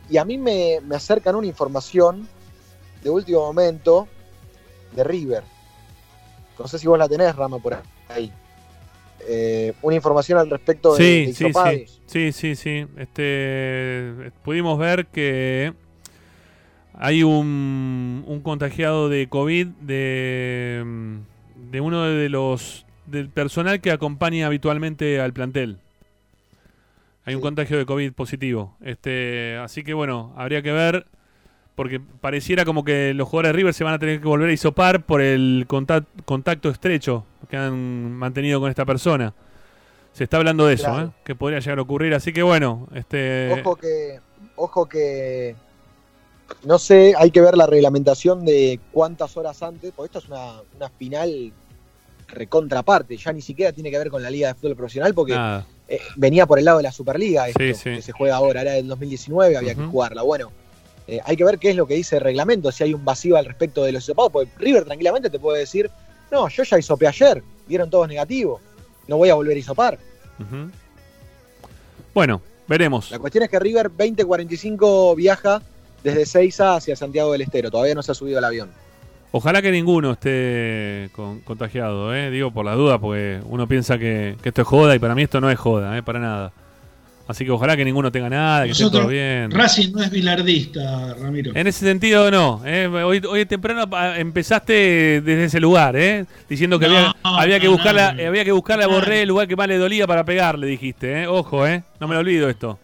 Y 0.10 0.18
a 0.18 0.26
mí 0.26 0.38
me, 0.38 0.80
me 0.86 0.96
acercan 0.96 1.36
una 1.36 1.48
información 1.48 2.28
de 3.04 3.10
último 3.10 3.40
momento 3.40 4.08
de 4.96 5.04
River. 5.04 5.44
No 6.60 6.68
sé 6.68 6.80
si 6.80 6.88
vos 6.88 7.00
la 7.00 7.10
tenés, 7.10 7.36
Rama, 7.36 7.60
por 7.60 7.78
ahí. 8.10 8.32
Eh, 9.28 9.74
una 9.82 9.96
información 9.96 10.38
al 10.38 10.50
respecto 10.50 10.96
de, 10.96 11.04
Sí, 11.04 11.26
de 11.26 11.34
sí, 11.34 11.52
sí, 11.54 12.02
sí, 12.06 12.32
sí, 12.32 12.56
sí. 12.56 12.88
Este, 12.98 14.32
pudimos 14.44 14.78
ver 14.78 15.08
que 15.08 15.74
hay 16.98 17.24
un, 17.24 18.24
un 18.28 18.42
contagiado 18.42 19.10
de 19.10 19.28
COVID 19.28 19.68
de, 19.82 20.84
de 21.72 21.82
uno 21.82 22.04
de 22.04 22.30
los 22.30 22.86
del 23.06 23.30
personal 23.30 23.82
que 23.82 23.92
acompaña 23.92 24.48
habitualmente 24.48 25.20
al 25.22 25.34
plantel. 25.34 25.78
Hay 27.26 27.36
un 27.36 27.42
contagio 27.42 27.78
de 27.78 27.86
COVID 27.86 28.14
positivo. 28.14 28.76
Este, 28.82 29.58
así 29.58 29.84
que 29.84 29.94
bueno, 29.94 30.34
habría 30.38 30.62
que 30.62 30.72
ver 30.72 31.06
porque 31.76 32.00
pareciera 32.00 32.64
como 32.66 32.84
que 32.86 33.14
los 33.14 33.28
jugadores 33.28 33.50
de 33.50 33.58
River 33.58 33.74
se 33.74 33.84
van 33.84 33.94
a 33.94 34.00
tener 34.00 34.22
que 34.22 34.28
volver 34.28 34.50
a 34.50 34.54
hisopar 34.54 35.04
por 35.04 35.22
el 35.22 35.66
contact- 35.68 36.06
contacto 36.24 36.70
estrecho 36.70 37.26
que 37.50 37.58
han 37.58 38.14
mantenido 38.14 38.60
con 38.62 38.70
esta 38.70 38.86
persona. 38.86 39.34
Se 40.14 40.24
está 40.24 40.38
hablando 40.38 40.66
de 40.66 40.76
eso. 40.76 41.02
¿eh? 41.02 41.10
que 41.26 41.36
podría 41.36 41.60
llegar 41.60 41.80
a 41.80 41.82
ocurrir. 41.82 42.14
Así 42.14 42.32
que 42.32 42.42
bueno, 42.44 42.88
este, 42.94 43.52
Ojo 43.62 43.76
que, 43.76 44.20
ojo 44.56 44.88
que, 44.88 45.56
no 46.64 46.80
sé, 46.80 47.14
hay 47.18 47.32
que 47.32 47.42
ver 47.42 47.58
la 47.58 47.66
reglamentación 47.68 48.46
de 48.46 48.80
cuántas 48.92 49.36
horas 49.38 49.62
antes, 49.64 49.92
porque 49.96 50.08
esto 50.08 50.20
es 50.20 50.28
una, 50.28 50.62
una 50.76 50.90
final 50.90 51.52
recontraparte, 52.28 53.18
ya 53.18 53.32
ni 53.32 53.42
siquiera 53.42 53.72
tiene 53.72 53.92
que 53.92 53.98
ver 53.98 54.10
con 54.10 54.22
la 54.24 54.30
Liga 54.30 54.50
de 54.50 54.54
Fútbol 54.56 54.76
Profesional, 54.76 55.14
porque 55.14 55.34
eh, 55.88 56.00
venía 56.16 56.46
por 56.46 56.58
el 56.60 56.66
lado 56.66 56.78
de 56.78 56.84
la 56.84 56.92
Superliga, 56.92 57.48
esto, 57.48 57.60
Sí, 57.60 57.74
sí. 57.74 57.90
que 57.96 58.02
se 58.02 58.12
juega 58.12 58.36
ahora, 58.36 58.62
era 58.62 58.72
del 58.74 58.88
2019, 58.88 59.58
había 59.58 59.76
que 59.76 59.84
jugarla. 59.86 60.24
Bueno, 60.24 60.52
eh, 61.08 61.20
hay 61.24 61.38
que 61.38 61.44
ver 61.44 61.60
qué 61.60 61.70
es 61.70 61.76
lo 61.76 61.86
que 61.86 61.94
dice 61.94 62.18
el 62.18 62.24
reglamento, 62.24 62.72
si 62.72 62.84
hay 62.84 62.94
un 62.94 63.06
vacío 63.06 63.38
al 63.38 63.46
respecto 63.46 63.84
de 63.84 63.92
los 63.92 64.04
hisopados, 64.04 64.32
porque 64.32 64.52
River 64.58 64.86
tranquilamente 64.86 65.30
te 65.30 65.40
puede 65.40 65.60
decir, 65.60 65.90
no, 66.32 66.48
yo 66.50 66.64
ya 66.64 66.80
hisopé 66.80 67.08
ayer, 67.08 67.44
dieron 67.68 67.90
todos 67.90 68.08
negativos, 68.08 68.60
no 69.08 69.18
voy 69.18 69.30
a 69.30 69.36
volver 69.36 69.56
a 69.56 69.60
hisopar. 69.60 70.00
Ujú. 70.40 70.72
Bueno, 72.14 72.42
veremos. 72.68 73.12
La 73.12 73.20
cuestión 73.20 73.44
es 73.44 73.50
que 73.50 73.60
River 73.60 73.90
2045 73.90 75.16
viaja 75.16 75.62
desde 76.06 76.26
Seiza 76.26 76.76
hacia 76.76 76.96
Santiago 76.96 77.32
del 77.34 77.42
Estero. 77.42 77.70
Todavía 77.70 77.96
no 77.96 78.02
se 78.04 78.12
ha 78.14 78.16
subido 78.16 78.38
al 78.38 78.46
avión. 78.46 78.70
Ojalá 79.32 79.62
que 79.62 79.70
ninguno 79.72 80.12
esté 80.14 81.10
con- 81.12 81.42
contagiado, 81.42 82.16
¿eh? 82.16 82.32
digo 82.32 82.52
por 82.52 82.64
las 82.64 82.78
dudas, 82.78 83.00
porque 83.02 83.42
uno 83.50 83.68
piensa 83.68 83.98
que, 83.98 84.38
que 84.42 84.50
esto 84.50 84.62
es 84.62 84.68
joda 84.68 84.96
y 84.96 85.00
para 85.00 85.14
mí 85.14 85.24
esto 85.24 85.42
no 85.42 85.50
es 85.52 85.60
joda, 85.60 85.98
¿eh? 85.98 86.04
para 86.04 86.20
nada. 86.20 86.54
Así 87.28 87.44
que 87.44 87.50
ojalá 87.50 87.76
que 87.76 87.84
ninguno 87.84 88.12
tenga 88.12 88.30
nada, 88.30 88.66
que 88.66 88.72
esté 88.72 88.84
todo 88.84 88.92
Nosotros, 88.92 89.12
bien. 89.12 89.50
Racing 89.52 89.92
no 89.94 90.04
es 90.04 90.12
bilardista, 90.12 91.16
Ramiro. 91.20 91.52
En 91.56 91.66
ese 91.66 91.84
sentido, 91.84 92.30
no. 92.30 92.62
¿eh? 92.66 92.88
Hoy, 92.88 93.20
hoy 93.28 93.46
temprano 93.48 93.90
empezaste 94.16 95.22
desde 95.22 95.46
ese 95.46 95.60
lugar, 95.60 95.96
¿eh? 95.98 96.26
diciendo 96.48 96.78
que 96.78 96.86
había, 96.86 97.16
No, 97.24 97.38
había 97.40 97.60
que 97.60 97.66
no, 97.66 97.72
buscarle, 97.74 98.02
a- 98.02 98.14
no. 98.14 98.28
había 98.28 98.46
que 98.46 98.52
buscarle 98.52 98.84
a 98.84 98.88
Borré 98.88 99.24
el 99.24 99.28
lugar 99.30 99.48
que 99.48 99.56
más 99.56 99.68
le 99.68 99.78
dolía 99.80 100.06
para 100.06 100.24
pegarle, 100.24 100.68
dijiste. 100.68 101.24
¿eh? 101.24 101.28
Ojo, 101.28 101.66
¿eh? 101.68 101.82
no 102.00 102.08
me 102.08 102.14
lo 102.14 102.20
olvido 102.22 102.48
esto. 102.48 102.78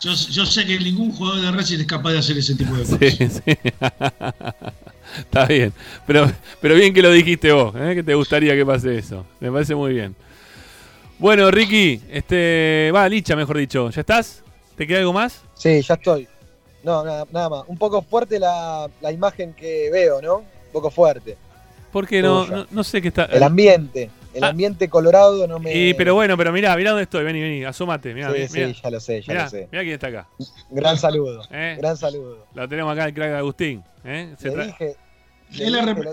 Yo, 0.00 0.12
yo 0.12 0.46
sé 0.46 0.64
que 0.66 0.78
ningún 0.78 1.12
jugador 1.12 1.42
de 1.42 1.52
Racing 1.52 1.78
es 1.80 1.86
capaz 1.86 2.12
de 2.12 2.18
hacer 2.18 2.38
ese 2.38 2.54
tipo 2.54 2.74
de 2.74 2.84
cosas. 2.84 2.98
Sí, 2.98 3.28
sí. 3.28 3.42
Está 5.18 5.44
bien. 5.46 5.72
Pero, 6.06 6.30
pero 6.60 6.74
bien 6.74 6.94
que 6.94 7.02
lo 7.02 7.10
dijiste 7.10 7.52
vos, 7.52 7.74
¿eh? 7.76 7.94
que 7.96 8.02
te 8.02 8.14
gustaría 8.14 8.54
que 8.54 8.64
pase 8.64 8.96
eso. 8.96 9.26
Me 9.40 9.50
parece 9.50 9.74
muy 9.74 9.92
bien. 9.92 10.14
Bueno, 11.18 11.50
Ricky, 11.50 12.00
este, 12.10 12.90
va, 12.94 13.08
Licha, 13.08 13.36
mejor 13.36 13.58
dicho. 13.58 13.90
¿Ya 13.90 14.00
estás? 14.00 14.42
¿Te 14.76 14.86
queda 14.86 15.00
algo 15.00 15.12
más? 15.12 15.42
Sí, 15.54 15.82
ya 15.82 15.94
estoy. 15.94 16.26
No, 16.82 17.04
nada, 17.04 17.26
nada 17.30 17.48
más. 17.50 17.64
Un 17.66 17.76
poco 17.76 18.00
fuerte 18.00 18.38
la, 18.38 18.88
la 19.02 19.12
imagen 19.12 19.52
que 19.52 19.90
veo, 19.92 20.22
¿no? 20.22 20.36
Un 20.38 20.72
poco 20.72 20.90
fuerte. 20.90 21.36
Porque 21.92 22.22
no, 22.22 22.44
Tuya. 22.44 22.56
no, 22.56 22.66
no 22.70 22.84
sé 22.84 23.02
qué 23.02 23.08
está. 23.08 23.26
El 23.26 23.42
ambiente. 23.42 24.10
El 24.34 24.44
ambiente 24.44 24.88
colorado 24.88 25.46
no 25.48 25.58
me. 25.58 25.74
Y, 25.74 25.94
pero 25.94 26.14
bueno, 26.14 26.36
pero 26.36 26.52
mirá, 26.52 26.76
mirá 26.76 26.90
dónde 26.90 27.02
estoy. 27.04 27.24
Vení, 27.24 27.40
vení, 27.40 27.64
asómate. 27.64 28.14
Mirá, 28.14 28.28
Sí, 28.28 28.34
mirá, 28.34 28.48
sí, 28.48 28.58
mirá. 28.58 28.72
ya 28.82 28.90
lo 28.90 29.00
sé, 29.00 29.22
ya 29.22 29.32
Mirá, 29.32 29.44
lo 29.44 29.50
sé. 29.50 29.68
mirá 29.72 29.82
quién 29.82 29.94
está 29.94 30.06
acá. 30.08 30.28
Gran 30.70 30.96
saludo. 30.98 31.42
¿Eh? 31.50 31.76
Gran 31.80 31.96
saludo. 31.96 32.46
Lo 32.54 32.68
tenemos 32.68 32.92
acá 32.92 33.06
el 33.06 33.14
crack 33.14 33.30
de 33.30 33.36
Agustín. 33.36 33.82
¿eh? 34.04 34.34
Se 34.38 34.48
Le 34.48 34.54
tra- 34.54 34.66
dije. 34.66 34.96
le 35.52 35.64
Es, 35.64 35.70
la 35.72 35.78
dije 35.80 35.94
rep- 35.94 36.04
lo- 36.04 36.12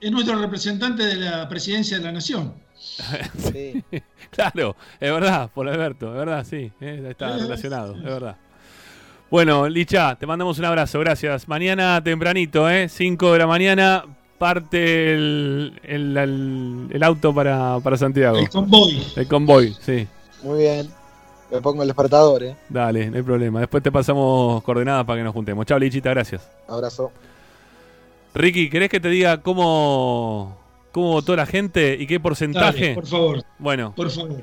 es 0.00 0.10
nuestro 0.12 0.38
representante 0.38 1.02
de 1.04 1.16
la 1.16 1.48
presidencia 1.48 1.96
de 1.98 2.04
la 2.04 2.12
nación. 2.12 2.52
Sí. 2.76 3.82
claro, 4.30 4.76
es 5.00 5.10
verdad, 5.10 5.50
por 5.54 5.66
Alberto, 5.68 6.10
es 6.10 6.14
verdad, 6.18 6.44
sí, 6.44 6.70
eh, 6.80 7.06
está 7.08 7.38
relacionado, 7.38 7.96
es 7.96 8.02
verdad. 8.04 8.36
Bueno, 9.30 9.66
Licha, 9.68 10.14
te 10.16 10.26
mandamos 10.26 10.58
un 10.58 10.66
abrazo, 10.66 11.00
gracias. 11.00 11.48
Mañana 11.48 12.00
tempranito, 12.04 12.68
¿eh? 12.70 12.88
5 12.88 13.32
de 13.32 13.38
la 13.38 13.46
mañana, 13.46 14.04
parte 14.36 15.12
el, 15.14 15.80
el, 15.82 16.16
el- 16.16 16.88
el 16.92 17.02
auto 17.02 17.34
para, 17.34 17.78
para 17.80 17.96
Santiago. 17.96 18.38
El 18.38 18.48
convoy. 18.48 19.02
El 19.16 19.28
convoy, 19.28 19.74
sí. 19.80 20.06
Muy 20.42 20.60
bien. 20.60 20.88
Me 21.50 21.60
pongo 21.60 21.82
el 21.82 21.88
despertador, 21.88 22.42
¿eh? 22.42 22.56
Dale, 22.68 23.08
no 23.10 23.16
hay 23.16 23.22
problema. 23.22 23.60
Después 23.60 23.82
te 23.82 23.92
pasamos 23.92 24.62
coordenadas 24.64 25.04
para 25.04 25.20
que 25.20 25.24
nos 25.24 25.32
juntemos. 25.32 25.64
Chao, 25.66 25.78
Lichita, 25.78 26.10
gracias. 26.10 26.48
Abrazo. 26.68 27.12
Ricky, 28.34 28.68
¿querés 28.68 28.88
que 28.90 29.00
te 29.00 29.08
diga 29.08 29.40
cómo, 29.42 30.58
cómo 30.92 31.12
votó 31.12 31.36
la 31.36 31.46
gente 31.46 31.96
y 31.98 32.06
qué 32.06 32.18
porcentaje? 32.20 32.80
Dale, 32.80 32.94
por 32.96 33.06
favor. 33.06 33.42
Bueno, 33.58 33.92
Por 33.94 34.10
favor. 34.10 34.42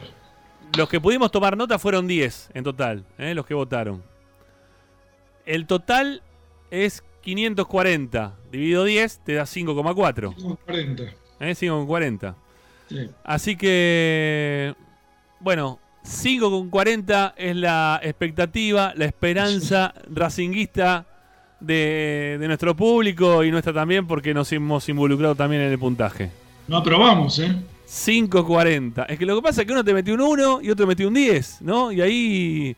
los 0.77 0.89
que 0.89 0.99
pudimos 1.01 1.29
tomar 1.29 1.55
nota 1.57 1.77
fueron 1.77 2.07
10 2.07 2.51
en 2.53 2.63
total, 2.63 3.03
¿eh? 3.17 3.33
los 3.35 3.45
que 3.45 3.53
votaron. 3.53 4.01
El 5.45 5.67
total 5.67 6.21
es 6.71 7.03
540. 7.23 8.35
Dividido 8.51 8.83
10 8.83 9.19
te 9.19 9.33
da 9.33 9.43
5,4. 9.43 10.57
40. 10.65 11.03
¿Eh? 11.03 11.13
5,40. 11.39 12.35
Sí. 12.89 13.09
Así 13.23 13.55
que, 13.55 14.75
bueno, 15.39 15.79
5,40 16.03 17.33
es 17.37 17.55
la 17.55 17.99
expectativa, 18.03 18.93
la 18.95 19.05
esperanza 19.05 19.93
racinguista 20.11 21.05
de, 21.59 22.37
de 22.39 22.47
nuestro 22.47 22.75
público 22.75 23.43
y 23.43 23.51
nuestra 23.51 23.73
también, 23.73 24.05
porque 24.05 24.33
nos 24.33 24.51
hemos 24.51 24.87
involucrado 24.89 25.33
también 25.33 25.61
en 25.63 25.71
el 25.71 25.79
puntaje. 25.79 26.29
No 26.67 26.77
aprobamos, 26.77 27.39
¿eh? 27.39 27.55
5.40. 27.87 29.05
Es 29.07 29.19
que 29.19 29.25
lo 29.25 29.35
que 29.35 29.41
pasa 29.41 29.61
es 29.61 29.67
que 29.67 29.73
uno 29.73 29.83
te 29.83 29.93
metió 29.93 30.13
un 30.13 30.21
1 30.21 30.61
y 30.61 30.69
otro 30.69 30.87
metió 30.87 31.07
un 31.07 31.13
10, 31.13 31.61
¿no? 31.61 31.91
Y 31.91 32.01
ahí 32.01 32.75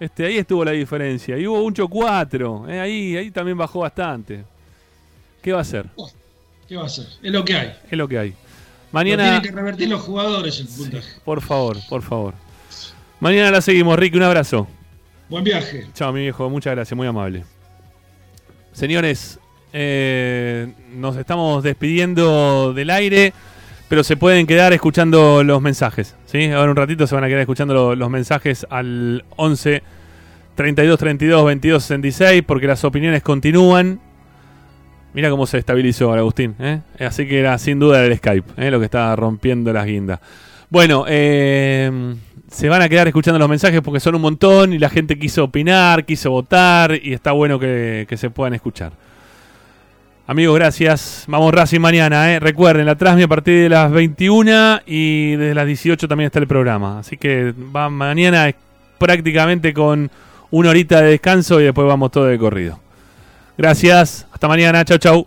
este, 0.00 0.26
ahí 0.26 0.38
estuvo 0.38 0.64
la 0.64 0.72
diferencia. 0.72 1.36
Y 1.38 1.46
hubo 1.46 1.62
un 1.62 1.74
4, 1.74 2.66
¿eh? 2.68 2.80
ahí, 2.80 3.16
ahí 3.16 3.30
también 3.30 3.56
bajó 3.58 3.80
bastante. 3.80 4.44
¿Qué 5.42 5.52
va 5.52 5.58
a 5.58 5.62
hacer? 5.62 5.86
¿Qué 6.68 6.76
va 6.76 6.82
a 6.82 6.86
hacer? 6.86 7.06
Es 7.22 7.32
lo 7.32 7.44
que 7.44 7.54
hay. 7.54 7.76
Es 7.90 7.98
lo 7.98 8.08
que 8.08 8.18
hay. 8.18 8.30
Lo 8.30 8.36
Mañana, 8.92 9.22
tienen 9.24 9.42
que 9.42 9.50
revertir 9.52 9.88
los 9.88 10.00
jugadores 10.00 10.60
el 10.60 10.66
puntaje. 10.66 11.20
por 11.24 11.40
favor, 11.42 11.76
por 11.88 12.02
favor. 12.02 12.34
Mañana 13.20 13.50
la 13.50 13.60
seguimos, 13.60 13.98
Ricky. 13.98 14.16
Un 14.16 14.22
abrazo. 14.22 14.66
Buen 15.28 15.44
viaje. 15.44 15.86
Chao, 15.94 16.12
mi 16.12 16.20
viejo. 16.20 16.48
Muchas 16.48 16.74
gracias, 16.74 16.96
muy 16.96 17.06
amable. 17.06 17.44
Señores, 18.72 19.38
eh, 19.72 20.72
nos 20.94 21.16
estamos 21.16 21.62
despidiendo 21.62 22.72
del 22.72 22.90
aire, 22.90 23.34
pero 23.88 24.04
se 24.04 24.16
pueden 24.16 24.46
quedar 24.46 24.72
escuchando 24.72 25.42
los 25.44 25.60
mensajes. 25.62 26.14
¿sí? 26.26 26.46
Ahora 26.50 26.70
un 26.70 26.76
ratito 26.76 27.06
se 27.06 27.14
van 27.14 27.24
a 27.24 27.28
quedar 27.28 27.40
escuchando 27.40 27.74
lo- 27.74 27.94
los 27.96 28.10
mensajes 28.10 28.66
al 28.70 29.24
11 29.36 29.82
32 30.54 30.98
32 30.98 31.44
22 31.46 31.82
66, 31.82 32.42
porque 32.46 32.66
las 32.66 32.84
opiniones 32.84 33.22
continúan. 33.22 34.00
Mira 35.14 35.30
cómo 35.30 35.46
se 35.46 35.58
estabilizó 35.58 36.12
Agustín. 36.12 36.54
¿eh? 36.58 36.80
Así 37.00 37.26
que 37.26 37.38
era 37.40 37.56
sin 37.58 37.78
duda 37.78 38.04
el 38.04 38.16
Skype 38.16 38.52
¿eh? 38.66 38.70
lo 38.70 38.78
que 38.78 38.84
estaba 38.84 39.14
rompiendo 39.16 39.72
las 39.72 39.86
guindas. 39.86 40.20
Bueno, 40.70 41.06
eh, 41.08 42.14
se 42.50 42.68
van 42.68 42.82
a 42.82 42.88
quedar 42.90 43.06
escuchando 43.08 43.38
los 43.38 43.48
mensajes 43.48 43.80
porque 43.80 44.00
son 44.00 44.16
un 44.16 44.20
montón 44.20 44.74
y 44.74 44.78
la 44.78 44.90
gente 44.90 45.18
quiso 45.18 45.44
opinar, 45.44 46.04
quiso 46.04 46.30
votar 46.30 46.98
y 47.02 47.14
está 47.14 47.32
bueno 47.32 47.58
que 47.58 48.06
se 48.16 48.28
puedan 48.28 48.52
escuchar. 48.54 48.92
Amigos, 50.30 50.56
gracias. 50.56 51.24
Vamos 51.26 51.54
Racing 51.54 51.80
mañana. 51.80 52.34
¿eh? 52.34 52.38
Recuerden, 52.38 52.84
la 52.84 52.96
transmisión 52.96 53.28
a 53.28 53.34
partir 53.34 53.62
de 53.62 53.70
las 53.70 53.90
21 53.90 54.80
y 54.84 55.36
desde 55.36 55.54
las 55.54 55.66
18 55.66 56.06
también 56.06 56.26
está 56.26 56.38
el 56.38 56.46
programa. 56.46 56.98
Así 56.98 57.16
que 57.16 57.54
va 57.74 57.88
mañana 57.88 58.54
prácticamente 58.98 59.72
con 59.72 60.10
una 60.50 60.68
horita 60.68 61.00
de 61.00 61.12
descanso 61.12 61.62
y 61.62 61.64
después 61.64 61.88
vamos 61.88 62.10
todo 62.10 62.26
de 62.26 62.38
corrido. 62.38 62.78
Gracias. 63.56 64.26
Hasta 64.30 64.48
mañana. 64.48 64.84
Chau, 64.84 64.98
chau. 64.98 65.26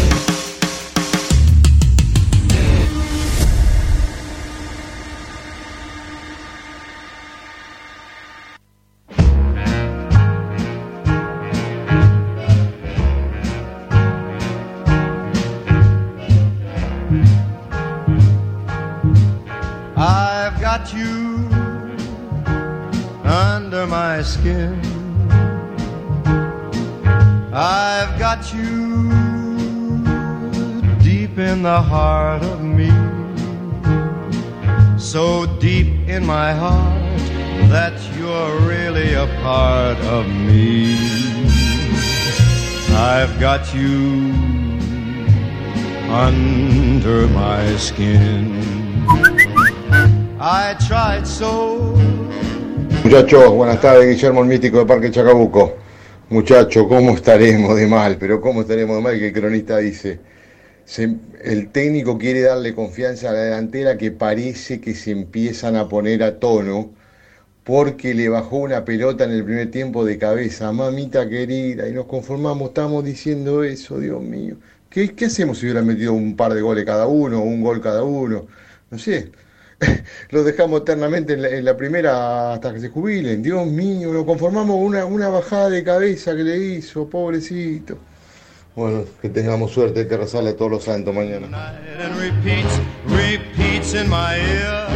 In 36.11 36.25
my 36.25 36.51
heart 36.51 37.19
that 37.69 37.95
you're 38.17 38.59
really 38.67 39.13
a 39.13 39.27
part 39.41 39.97
of 40.17 40.27
me. 40.27 40.97
I've 42.93 43.39
got 43.39 43.73
you 43.73 44.33
under 46.11 47.27
my 47.29 47.63
skin. 47.77 48.59
I 50.39 50.75
tried 50.85 51.25
so 51.25 51.95
Muchachos, 53.03 53.53
buenas 53.53 53.79
tardes, 53.79 54.05
Guillermo 54.05 54.41
el 54.41 54.47
Mítico 54.47 54.79
de 54.79 54.85
Parque 54.85 55.11
Chacabuco. 55.11 55.77
Muchachos, 56.29 56.87
¿cómo 56.89 57.15
estaremos 57.15 57.75
de 57.77 57.87
mal? 57.87 58.17
Pero 58.19 58.41
¿cómo 58.41 58.61
estaremos 58.61 58.97
de 58.97 59.01
mal? 59.01 59.17
Que 59.17 59.27
el 59.27 59.33
cronista 59.33 59.77
dice, 59.77 60.19
el 60.99 61.71
técnico 61.71 62.17
quiere 62.17 62.41
darle 62.41 62.75
confianza 62.75 63.29
a 63.29 63.33
la 63.33 63.39
delantera 63.43 63.97
que 63.97 64.11
parece 64.11 64.81
que 64.81 64.93
se 64.93 65.11
empiezan 65.11 65.75
a 65.75 65.87
poner 65.87 66.23
a 66.23 66.39
tono 66.39 66.91
porque 67.63 68.13
le 68.13 68.29
bajó 68.29 68.57
una 68.57 68.85
pelota 68.85 69.23
en 69.25 69.31
el 69.31 69.43
primer 69.45 69.71
tiempo 69.71 70.03
de 70.05 70.17
cabeza, 70.17 70.71
mamita 70.71 71.29
querida, 71.29 71.87
y 71.87 71.93
nos 71.93 72.05
conformamos, 72.07 72.69
estamos 72.69 73.03
diciendo 73.05 73.63
eso, 73.63 73.99
Dios 73.99 74.21
mío. 74.21 74.57
¿Qué, 74.89 75.13
hacemos 75.25 75.59
si 75.59 75.67
hubieran 75.67 75.87
metido 75.87 76.13
un 76.13 76.35
par 76.35 76.53
de 76.53 76.61
goles 76.61 76.85
cada 76.85 77.07
uno, 77.07 77.41
un 77.41 77.61
gol 77.61 77.81
cada 77.81 78.03
uno? 78.03 78.47
No 78.89 78.99
sé, 78.99 79.31
los 80.31 80.45
dejamos 80.45 80.81
eternamente 80.81 81.33
en 81.33 81.41
la, 81.43 81.49
en 81.49 81.65
la 81.65 81.77
primera 81.77 82.53
hasta 82.53 82.73
que 82.73 82.79
se 82.81 82.89
jubilen. 82.89 83.41
Dios 83.43 83.65
mío, 83.67 84.11
nos 84.13 84.25
conformamos 84.25 84.75
con 84.75 84.85
una, 84.85 85.05
una 85.05 85.29
bajada 85.29 85.69
de 85.69 85.83
cabeza 85.83 86.35
que 86.35 86.43
le 86.43 86.57
hizo, 86.57 87.09
pobrecito. 87.09 87.97
Bueno, 88.75 89.03
que 89.21 89.29
tengamos 89.29 89.71
suerte 89.71 90.05
de 90.05 90.17
rezarle 90.17 90.51
a 90.51 90.55
todos 90.55 90.71
los 90.71 90.83
santos 90.83 91.13
mañana. 91.13 91.47
and 91.99 92.15
repeats, 92.17 92.79
repeats 93.05 93.93
in 93.93 94.09
my 94.09 94.35
ear. 94.37 94.87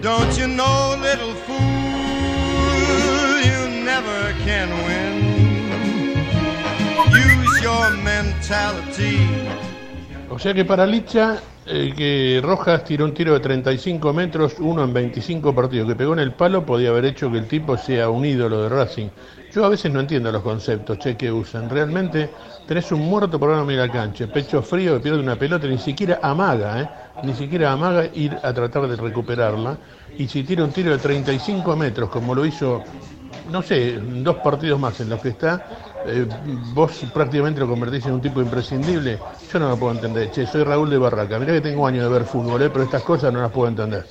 Don't 0.00 0.32
you 0.38 0.46
know, 0.46 0.94
little 1.00 1.34
fool, 1.44 1.56
you 3.42 3.84
never 3.84 4.32
can 4.44 4.68
win. 4.86 5.34
Use 7.10 7.60
your 7.62 7.90
mentality. 8.04 9.18
O 10.30 10.38
sea 10.38 10.54
que 10.54 10.64
para 10.64 10.86
Licha, 10.86 11.40
eh, 11.66 11.92
que 11.96 12.40
Rojas 12.42 12.84
tiró 12.84 13.04
un 13.06 13.14
tiro 13.14 13.34
de 13.34 13.40
35 13.40 14.12
metros, 14.12 14.56
uno 14.58 14.84
en 14.84 14.92
25 14.92 15.54
partidos, 15.54 15.88
que 15.88 15.96
pegó 15.96 16.12
en 16.12 16.18
el 16.20 16.32
palo, 16.32 16.64
podía 16.64 16.90
haber 16.90 17.06
hecho 17.06 17.30
que 17.30 17.38
el 17.38 17.48
tipo 17.48 17.76
sea 17.76 18.08
un 18.08 18.24
ídolo 18.24 18.62
de 18.62 18.68
Racing. 18.68 19.08
Yo 19.52 19.64
a 19.64 19.68
veces 19.68 19.92
no 19.92 20.00
entiendo 20.00 20.30
los 20.32 20.42
conceptos, 20.42 20.98
che, 20.98 21.16
que 21.16 21.30
usan. 21.30 21.70
Realmente 21.70 22.28
tenés 22.66 22.90
un 22.92 23.00
muerto 23.00 23.38
por 23.38 23.50
mirar 23.64 23.88
la 23.88 23.92
cancha, 23.92 24.26
pecho 24.26 24.62
frío, 24.62 25.00
pierde 25.00 25.20
una 25.20 25.36
pelota, 25.36 25.66
ni 25.66 25.78
siquiera 25.78 26.20
amaga, 26.22 26.80
¿eh? 26.80 26.88
Ni 27.22 27.34
siquiera 27.34 27.72
amaga 27.72 28.06
ir 28.14 28.36
a 28.42 28.52
tratar 28.52 28.88
de 28.88 28.96
recuperarla. 28.96 29.76
Y 30.16 30.28
si 30.28 30.42
tira 30.44 30.64
un 30.64 30.70
tiro 30.70 30.90
de 30.90 30.98
35 30.98 31.76
metros, 31.76 32.08
como 32.10 32.34
lo 32.34 32.44
hizo 32.44 32.82
no 33.50 33.62
sé, 33.62 33.98
dos 33.98 34.36
partidos 34.36 34.80
más 34.80 34.98
en 35.00 35.10
los 35.10 35.20
que 35.20 35.30
está, 35.30 35.66
eh, 36.06 36.26
vos 36.72 37.04
prácticamente 37.12 37.60
lo 37.60 37.68
convertís 37.68 38.06
en 38.06 38.14
un 38.14 38.20
tipo 38.20 38.40
imprescindible. 38.40 39.18
Yo 39.52 39.58
no 39.58 39.68
lo 39.68 39.76
puedo 39.76 39.92
entender. 39.92 40.30
Che, 40.30 40.46
soy 40.46 40.64
Raúl 40.64 40.90
de 40.90 40.98
Barraca. 40.98 41.38
Mirá 41.38 41.52
que 41.52 41.60
tengo 41.60 41.86
años 41.86 42.04
de 42.04 42.10
ver 42.10 42.24
fútbol, 42.24 42.62
eh, 42.62 42.70
pero 42.70 42.84
estas 42.84 43.02
cosas 43.02 43.32
no 43.32 43.40
las 43.40 43.50
puedo 43.50 43.68
entender. 43.68 44.06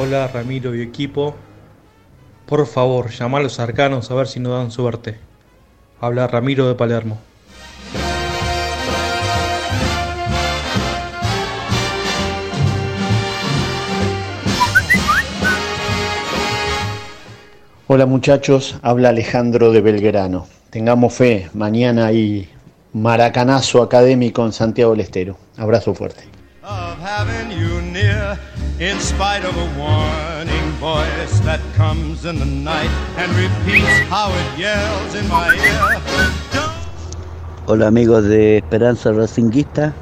Hola 0.00 0.28
Ramiro 0.28 0.76
y 0.76 0.80
equipo. 0.80 1.34
Por 2.46 2.64
favor, 2.68 3.10
llama 3.10 3.38
a 3.38 3.40
los 3.40 3.58
arcanos 3.58 4.08
a 4.12 4.14
ver 4.14 4.28
si 4.28 4.38
nos 4.38 4.52
dan 4.52 4.70
suerte. 4.70 5.18
Habla 6.00 6.28
Ramiro 6.28 6.68
de 6.68 6.76
Palermo. 6.76 7.18
Hola 17.88 18.06
muchachos, 18.06 18.78
habla 18.82 19.08
Alejandro 19.08 19.72
de 19.72 19.80
Belgrano. 19.80 20.46
Tengamos 20.70 21.12
fe, 21.12 21.50
mañana 21.54 22.06
hay 22.06 22.48
maracanazo 22.92 23.82
académico 23.82 24.46
en 24.46 24.52
Santiago 24.52 24.92
del 24.92 25.00
Estero. 25.00 25.36
Abrazo 25.56 25.92
fuerte. 25.92 26.22
In 28.80 29.00
spite 29.00 29.44
of 29.44 29.56
a 29.56 29.68
warning 29.76 30.70
voice 30.78 31.40
that 31.40 31.58
comes 31.74 32.24
in 32.24 32.38
the 32.38 32.44
night 32.44 32.90
and 33.16 33.28
repeats 33.34 34.08
how 34.08 34.30
it 34.30 34.58
yells 34.58 35.14
in 35.16 35.26
my 35.28 35.52
ear. 35.52 36.00
Hola 37.66 37.88
amigos 37.88 38.24
de 38.24 38.58
Esperanza 38.58 39.10
Racinguista, 39.10 39.92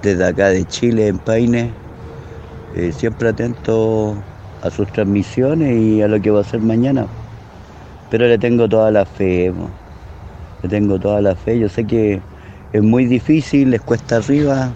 desde 0.00 0.24
acá 0.24 0.50
de 0.50 0.64
Chile, 0.66 1.08
en 1.08 1.18
Paine, 1.18 1.72
eh, 2.76 2.92
siempre 2.92 3.30
atento 3.30 4.14
a 4.62 4.70
sus 4.70 4.86
transmisiones 4.92 5.76
y 5.76 6.00
a 6.00 6.06
lo 6.06 6.22
que 6.22 6.30
va 6.30 6.42
a 6.42 6.44
ser 6.44 6.60
mañana. 6.60 7.06
Pero 8.10 8.28
le 8.28 8.38
tengo 8.38 8.68
toda 8.68 8.92
la 8.92 9.04
fe, 9.06 9.52
le 10.62 10.68
tengo 10.68 11.00
toda 11.00 11.20
la 11.20 11.34
fe. 11.34 11.58
Yo 11.58 11.68
sé 11.68 11.84
que 11.84 12.20
es 12.72 12.82
muy 12.82 13.06
difícil, 13.06 13.70
les 13.70 13.80
cuesta 13.80 14.18
arriba. 14.18 14.70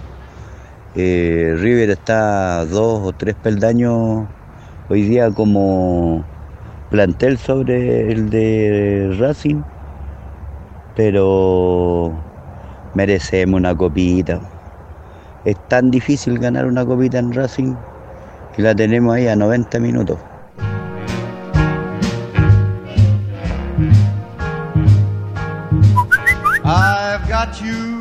Eh, 0.95 1.57
River 1.59 1.89
está 1.89 2.67
dos 2.67 3.01
o 3.03 3.13
tres 3.15 3.35
peldaños 3.35 4.27
hoy 4.91 5.03
día 5.05 5.31
como 5.31 6.23
plantel 6.91 7.39
sobre 7.39 8.13
el 8.13 8.29
de 8.29 9.17
Racing 9.19 9.63
pero 10.95 12.13
merecemos 12.95 13.59
una 13.59 13.75
copita. 13.75 14.41
Es 15.47 15.57
tan 15.69 15.91
difícil 15.91 16.39
ganar 16.39 16.67
una 16.67 16.85
copita 16.85 17.19
en 17.19 17.33
Racing 17.33 17.75
y 18.59 18.63
la 18.63 18.75
tenemos 18.75 19.15
ahí 19.15 19.29
a 19.29 19.37
90 19.37 19.81
minutos. 19.81 20.19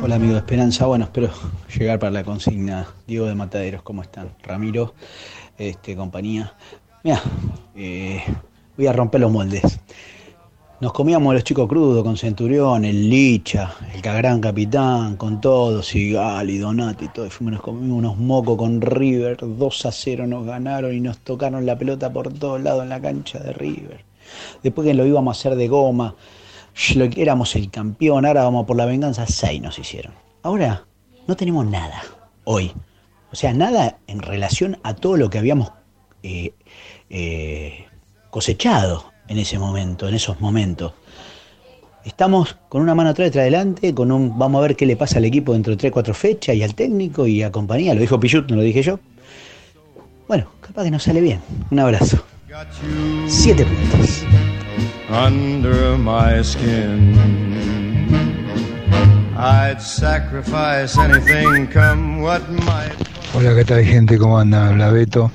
Hola 0.04 0.16
amigo 0.16 0.32
de 0.32 0.40
Esperanza, 0.40 0.86
bueno, 0.86 1.04
espero 1.04 1.30
llegar 1.78 2.00
para 2.00 2.10
la 2.10 2.24
consigna. 2.24 2.88
Diego 3.06 3.26
de 3.26 3.36
Mataderos, 3.36 3.82
¿cómo 3.82 4.02
están? 4.02 4.30
Ramiro, 4.42 4.94
este, 5.56 5.94
compañía. 5.94 6.54
Mira, 7.04 7.22
voy 8.76 8.86
a 8.88 8.92
romper 8.92 9.20
los 9.20 9.30
moldes. 9.30 9.78
Nos 10.80 10.92
comíamos 10.92 11.32
los 11.32 11.44
chicos 11.44 11.68
crudos 11.68 12.02
con 12.02 12.16
Centurión, 12.16 12.84
el 12.84 13.08
Licha, 13.08 13.76
el 13.94 14.02
gran 14.02 14.40
capitán, 14.40 15.16
con 15.16 15.40
todo, 15.40 15.84
Sigal 15.84 16.50
y 16.50 16.58
Donati 16.58 17.06
todo. 17.06 17.30
Fuimos, 17.30 17.52
nos 17.52 17.62
comimos 17.62 17.96
unos 17.96 18.18
mocos 18.18 18.56
con 18.56 18.80
River, 18.80 19.36
2 19.40 19.86
a 19.86 19.92
0 19.92 20.26
nos 20.26 20.44
ganaron 20.44 20.92
y 20.92 20.98
nos 20.98 21.18
tocaron 21.18 21.64
la 21.64 21.78
pelota 21.78 22.12
por 22.12 22.32
todos 22.32 22.60
lados 22.60 22.82
en 22.82 22.88
la 22.88 23.00
cancha 23.00 23.38
de 23.38 23.52
River. 23.52 24.04
Después 24.64 24.84
que 24.84 24.94
lo 24.94 25.06
íbamos 25.06 25.36
a 25.36 25.38
hacer 25.38 25.56
de 25.56 25.68
goma, 25.68 26.16
éramos 27.16 27.56
el 27.56 27.70
campeón, 27.70 28.26
ahora 28.26 28.44
vamos 28.44 28.66
por 28.66 28.76
la 28.76 28.86
venganza, 28.86 29.26
6 29.26 29.60
nos 29.62 29.78
hicieron. 29.78 30.12
Ahora 30.42 30.84
no 31.26 31.36
tenemos 31.36 31.66
nada, 31.66 32.02
hoy. 32.44 32.72
O 33.30 33.36
sea, 33.36 33.52
nada 33.52 33.98
en 34.06 34.20
relación 34.20 34.78
a 34.82 34.94
todo 34.94 35.16
lo 35.16 35.30
que 35.30 35.38
habíamos 35.38 35.72
eh, 36.22 36.52
eh, 37.08 37.86
cosechado 38.30 39.12
en 39.28 39.38
ese 39.38 39.58
momento, 39.58 40.08
en 40.08 40.14
esos 40.14 40.40
momentos. 40.40 40.92
Estamos 42.04 42.56
con 42.68 42.82
una 42.82 42.94
mano 42.94 43.10
atrás 43.10 43.34
y 43.34 43.38
adelante, 43.38 43.94
con 43.94 44.10
un 44.10 44.36
vamos 44.38 44.58
a 44.58 44.62
ver 44.62 44.76
qué 44.76 44.86
le 44.86 44.96
pasa 44.96 45.18
al 45.18 45.24
equipo 45.24 45.52
dentro 45.52 45.70
de 45.70 45.76
3 45.76 45.92
4 45.92 46.14
fechas 46.14 46.56
y 46.56 46.62
al 46.62 46.74
técnico 46.74 47.26
y 47.26 47.42
a 47.42 47.52
compañía, 47.52 47.94
lo 47.94 48.00
dijo 48.00 48.18
Pichut, 48.18 48.50
no 48.50 48.56
lo 48.56 48.62
dije 48.62 48.82
yo. 48.82 48.98
Bueno, 50.26 50.48
capaz 50.60 50.84
que 50.84 50.90
nos 50.90 51.02
sale 51.02 51.20
bien. 51.20 51.40
Un 51.70 51.78
abrazo. 51.78 52.24
Siete 53.26 53.64
puntos. 53.64 54.24
Under 55.12 55.98
my 55.98 56.42
skin. 56.42 57.14
I'd 59.36 59.82
sacrifice 59.82 60.96
anything 60.96 61.66
come 61.66 62.22
what 62.22 62.48
might. 62.64 62.96
Hola, 63.34 63.54
¿qué 63.54 63.64
tal 63.64 63.84
gente? 63.84 64.18
¿Cómo 64.18 64.38
anda? 64.38 64.68
Habla 64.68 64.90
Beto. 64.90 65.30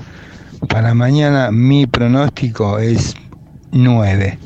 Para 0.68 0.94
mañana 0.94 1.52
mi 1.52 1.86
pronóstico 1.86 2.78
es 2.78 3.14
9. 3.70 4.38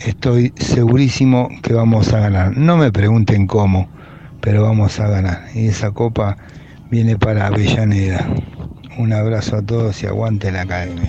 Estoy 0.00 0.52
segurísimo 0.56 1.48
que 1.62 1.72
vamos 1.72 2.12
a 2.12 2.20
ganar. 2.20 2.56
No 2.56 2.76
me 2.76 2.92
pregunten 2.92 3.46
cómo, 3.46 3.88
pero 4.42 4.62
vamos 4.62 5.00
a 5.00 5.08
ganar. 5.08 5.44
Y 5.54 5.68
esa 5.68 5.92
copa 5.92 6.36
viene 6.90 7.16
para 7.16 7.46
Avellaneda. 7.46 8.28
Un 8.98 9.12
abrazo 9.12 9.56
a 9.56 9.62
todos 9.62 10.02
y 10.02 10.06
aguante 10.06 10.52
la 10.52 10.62
academia. 10.62 11.08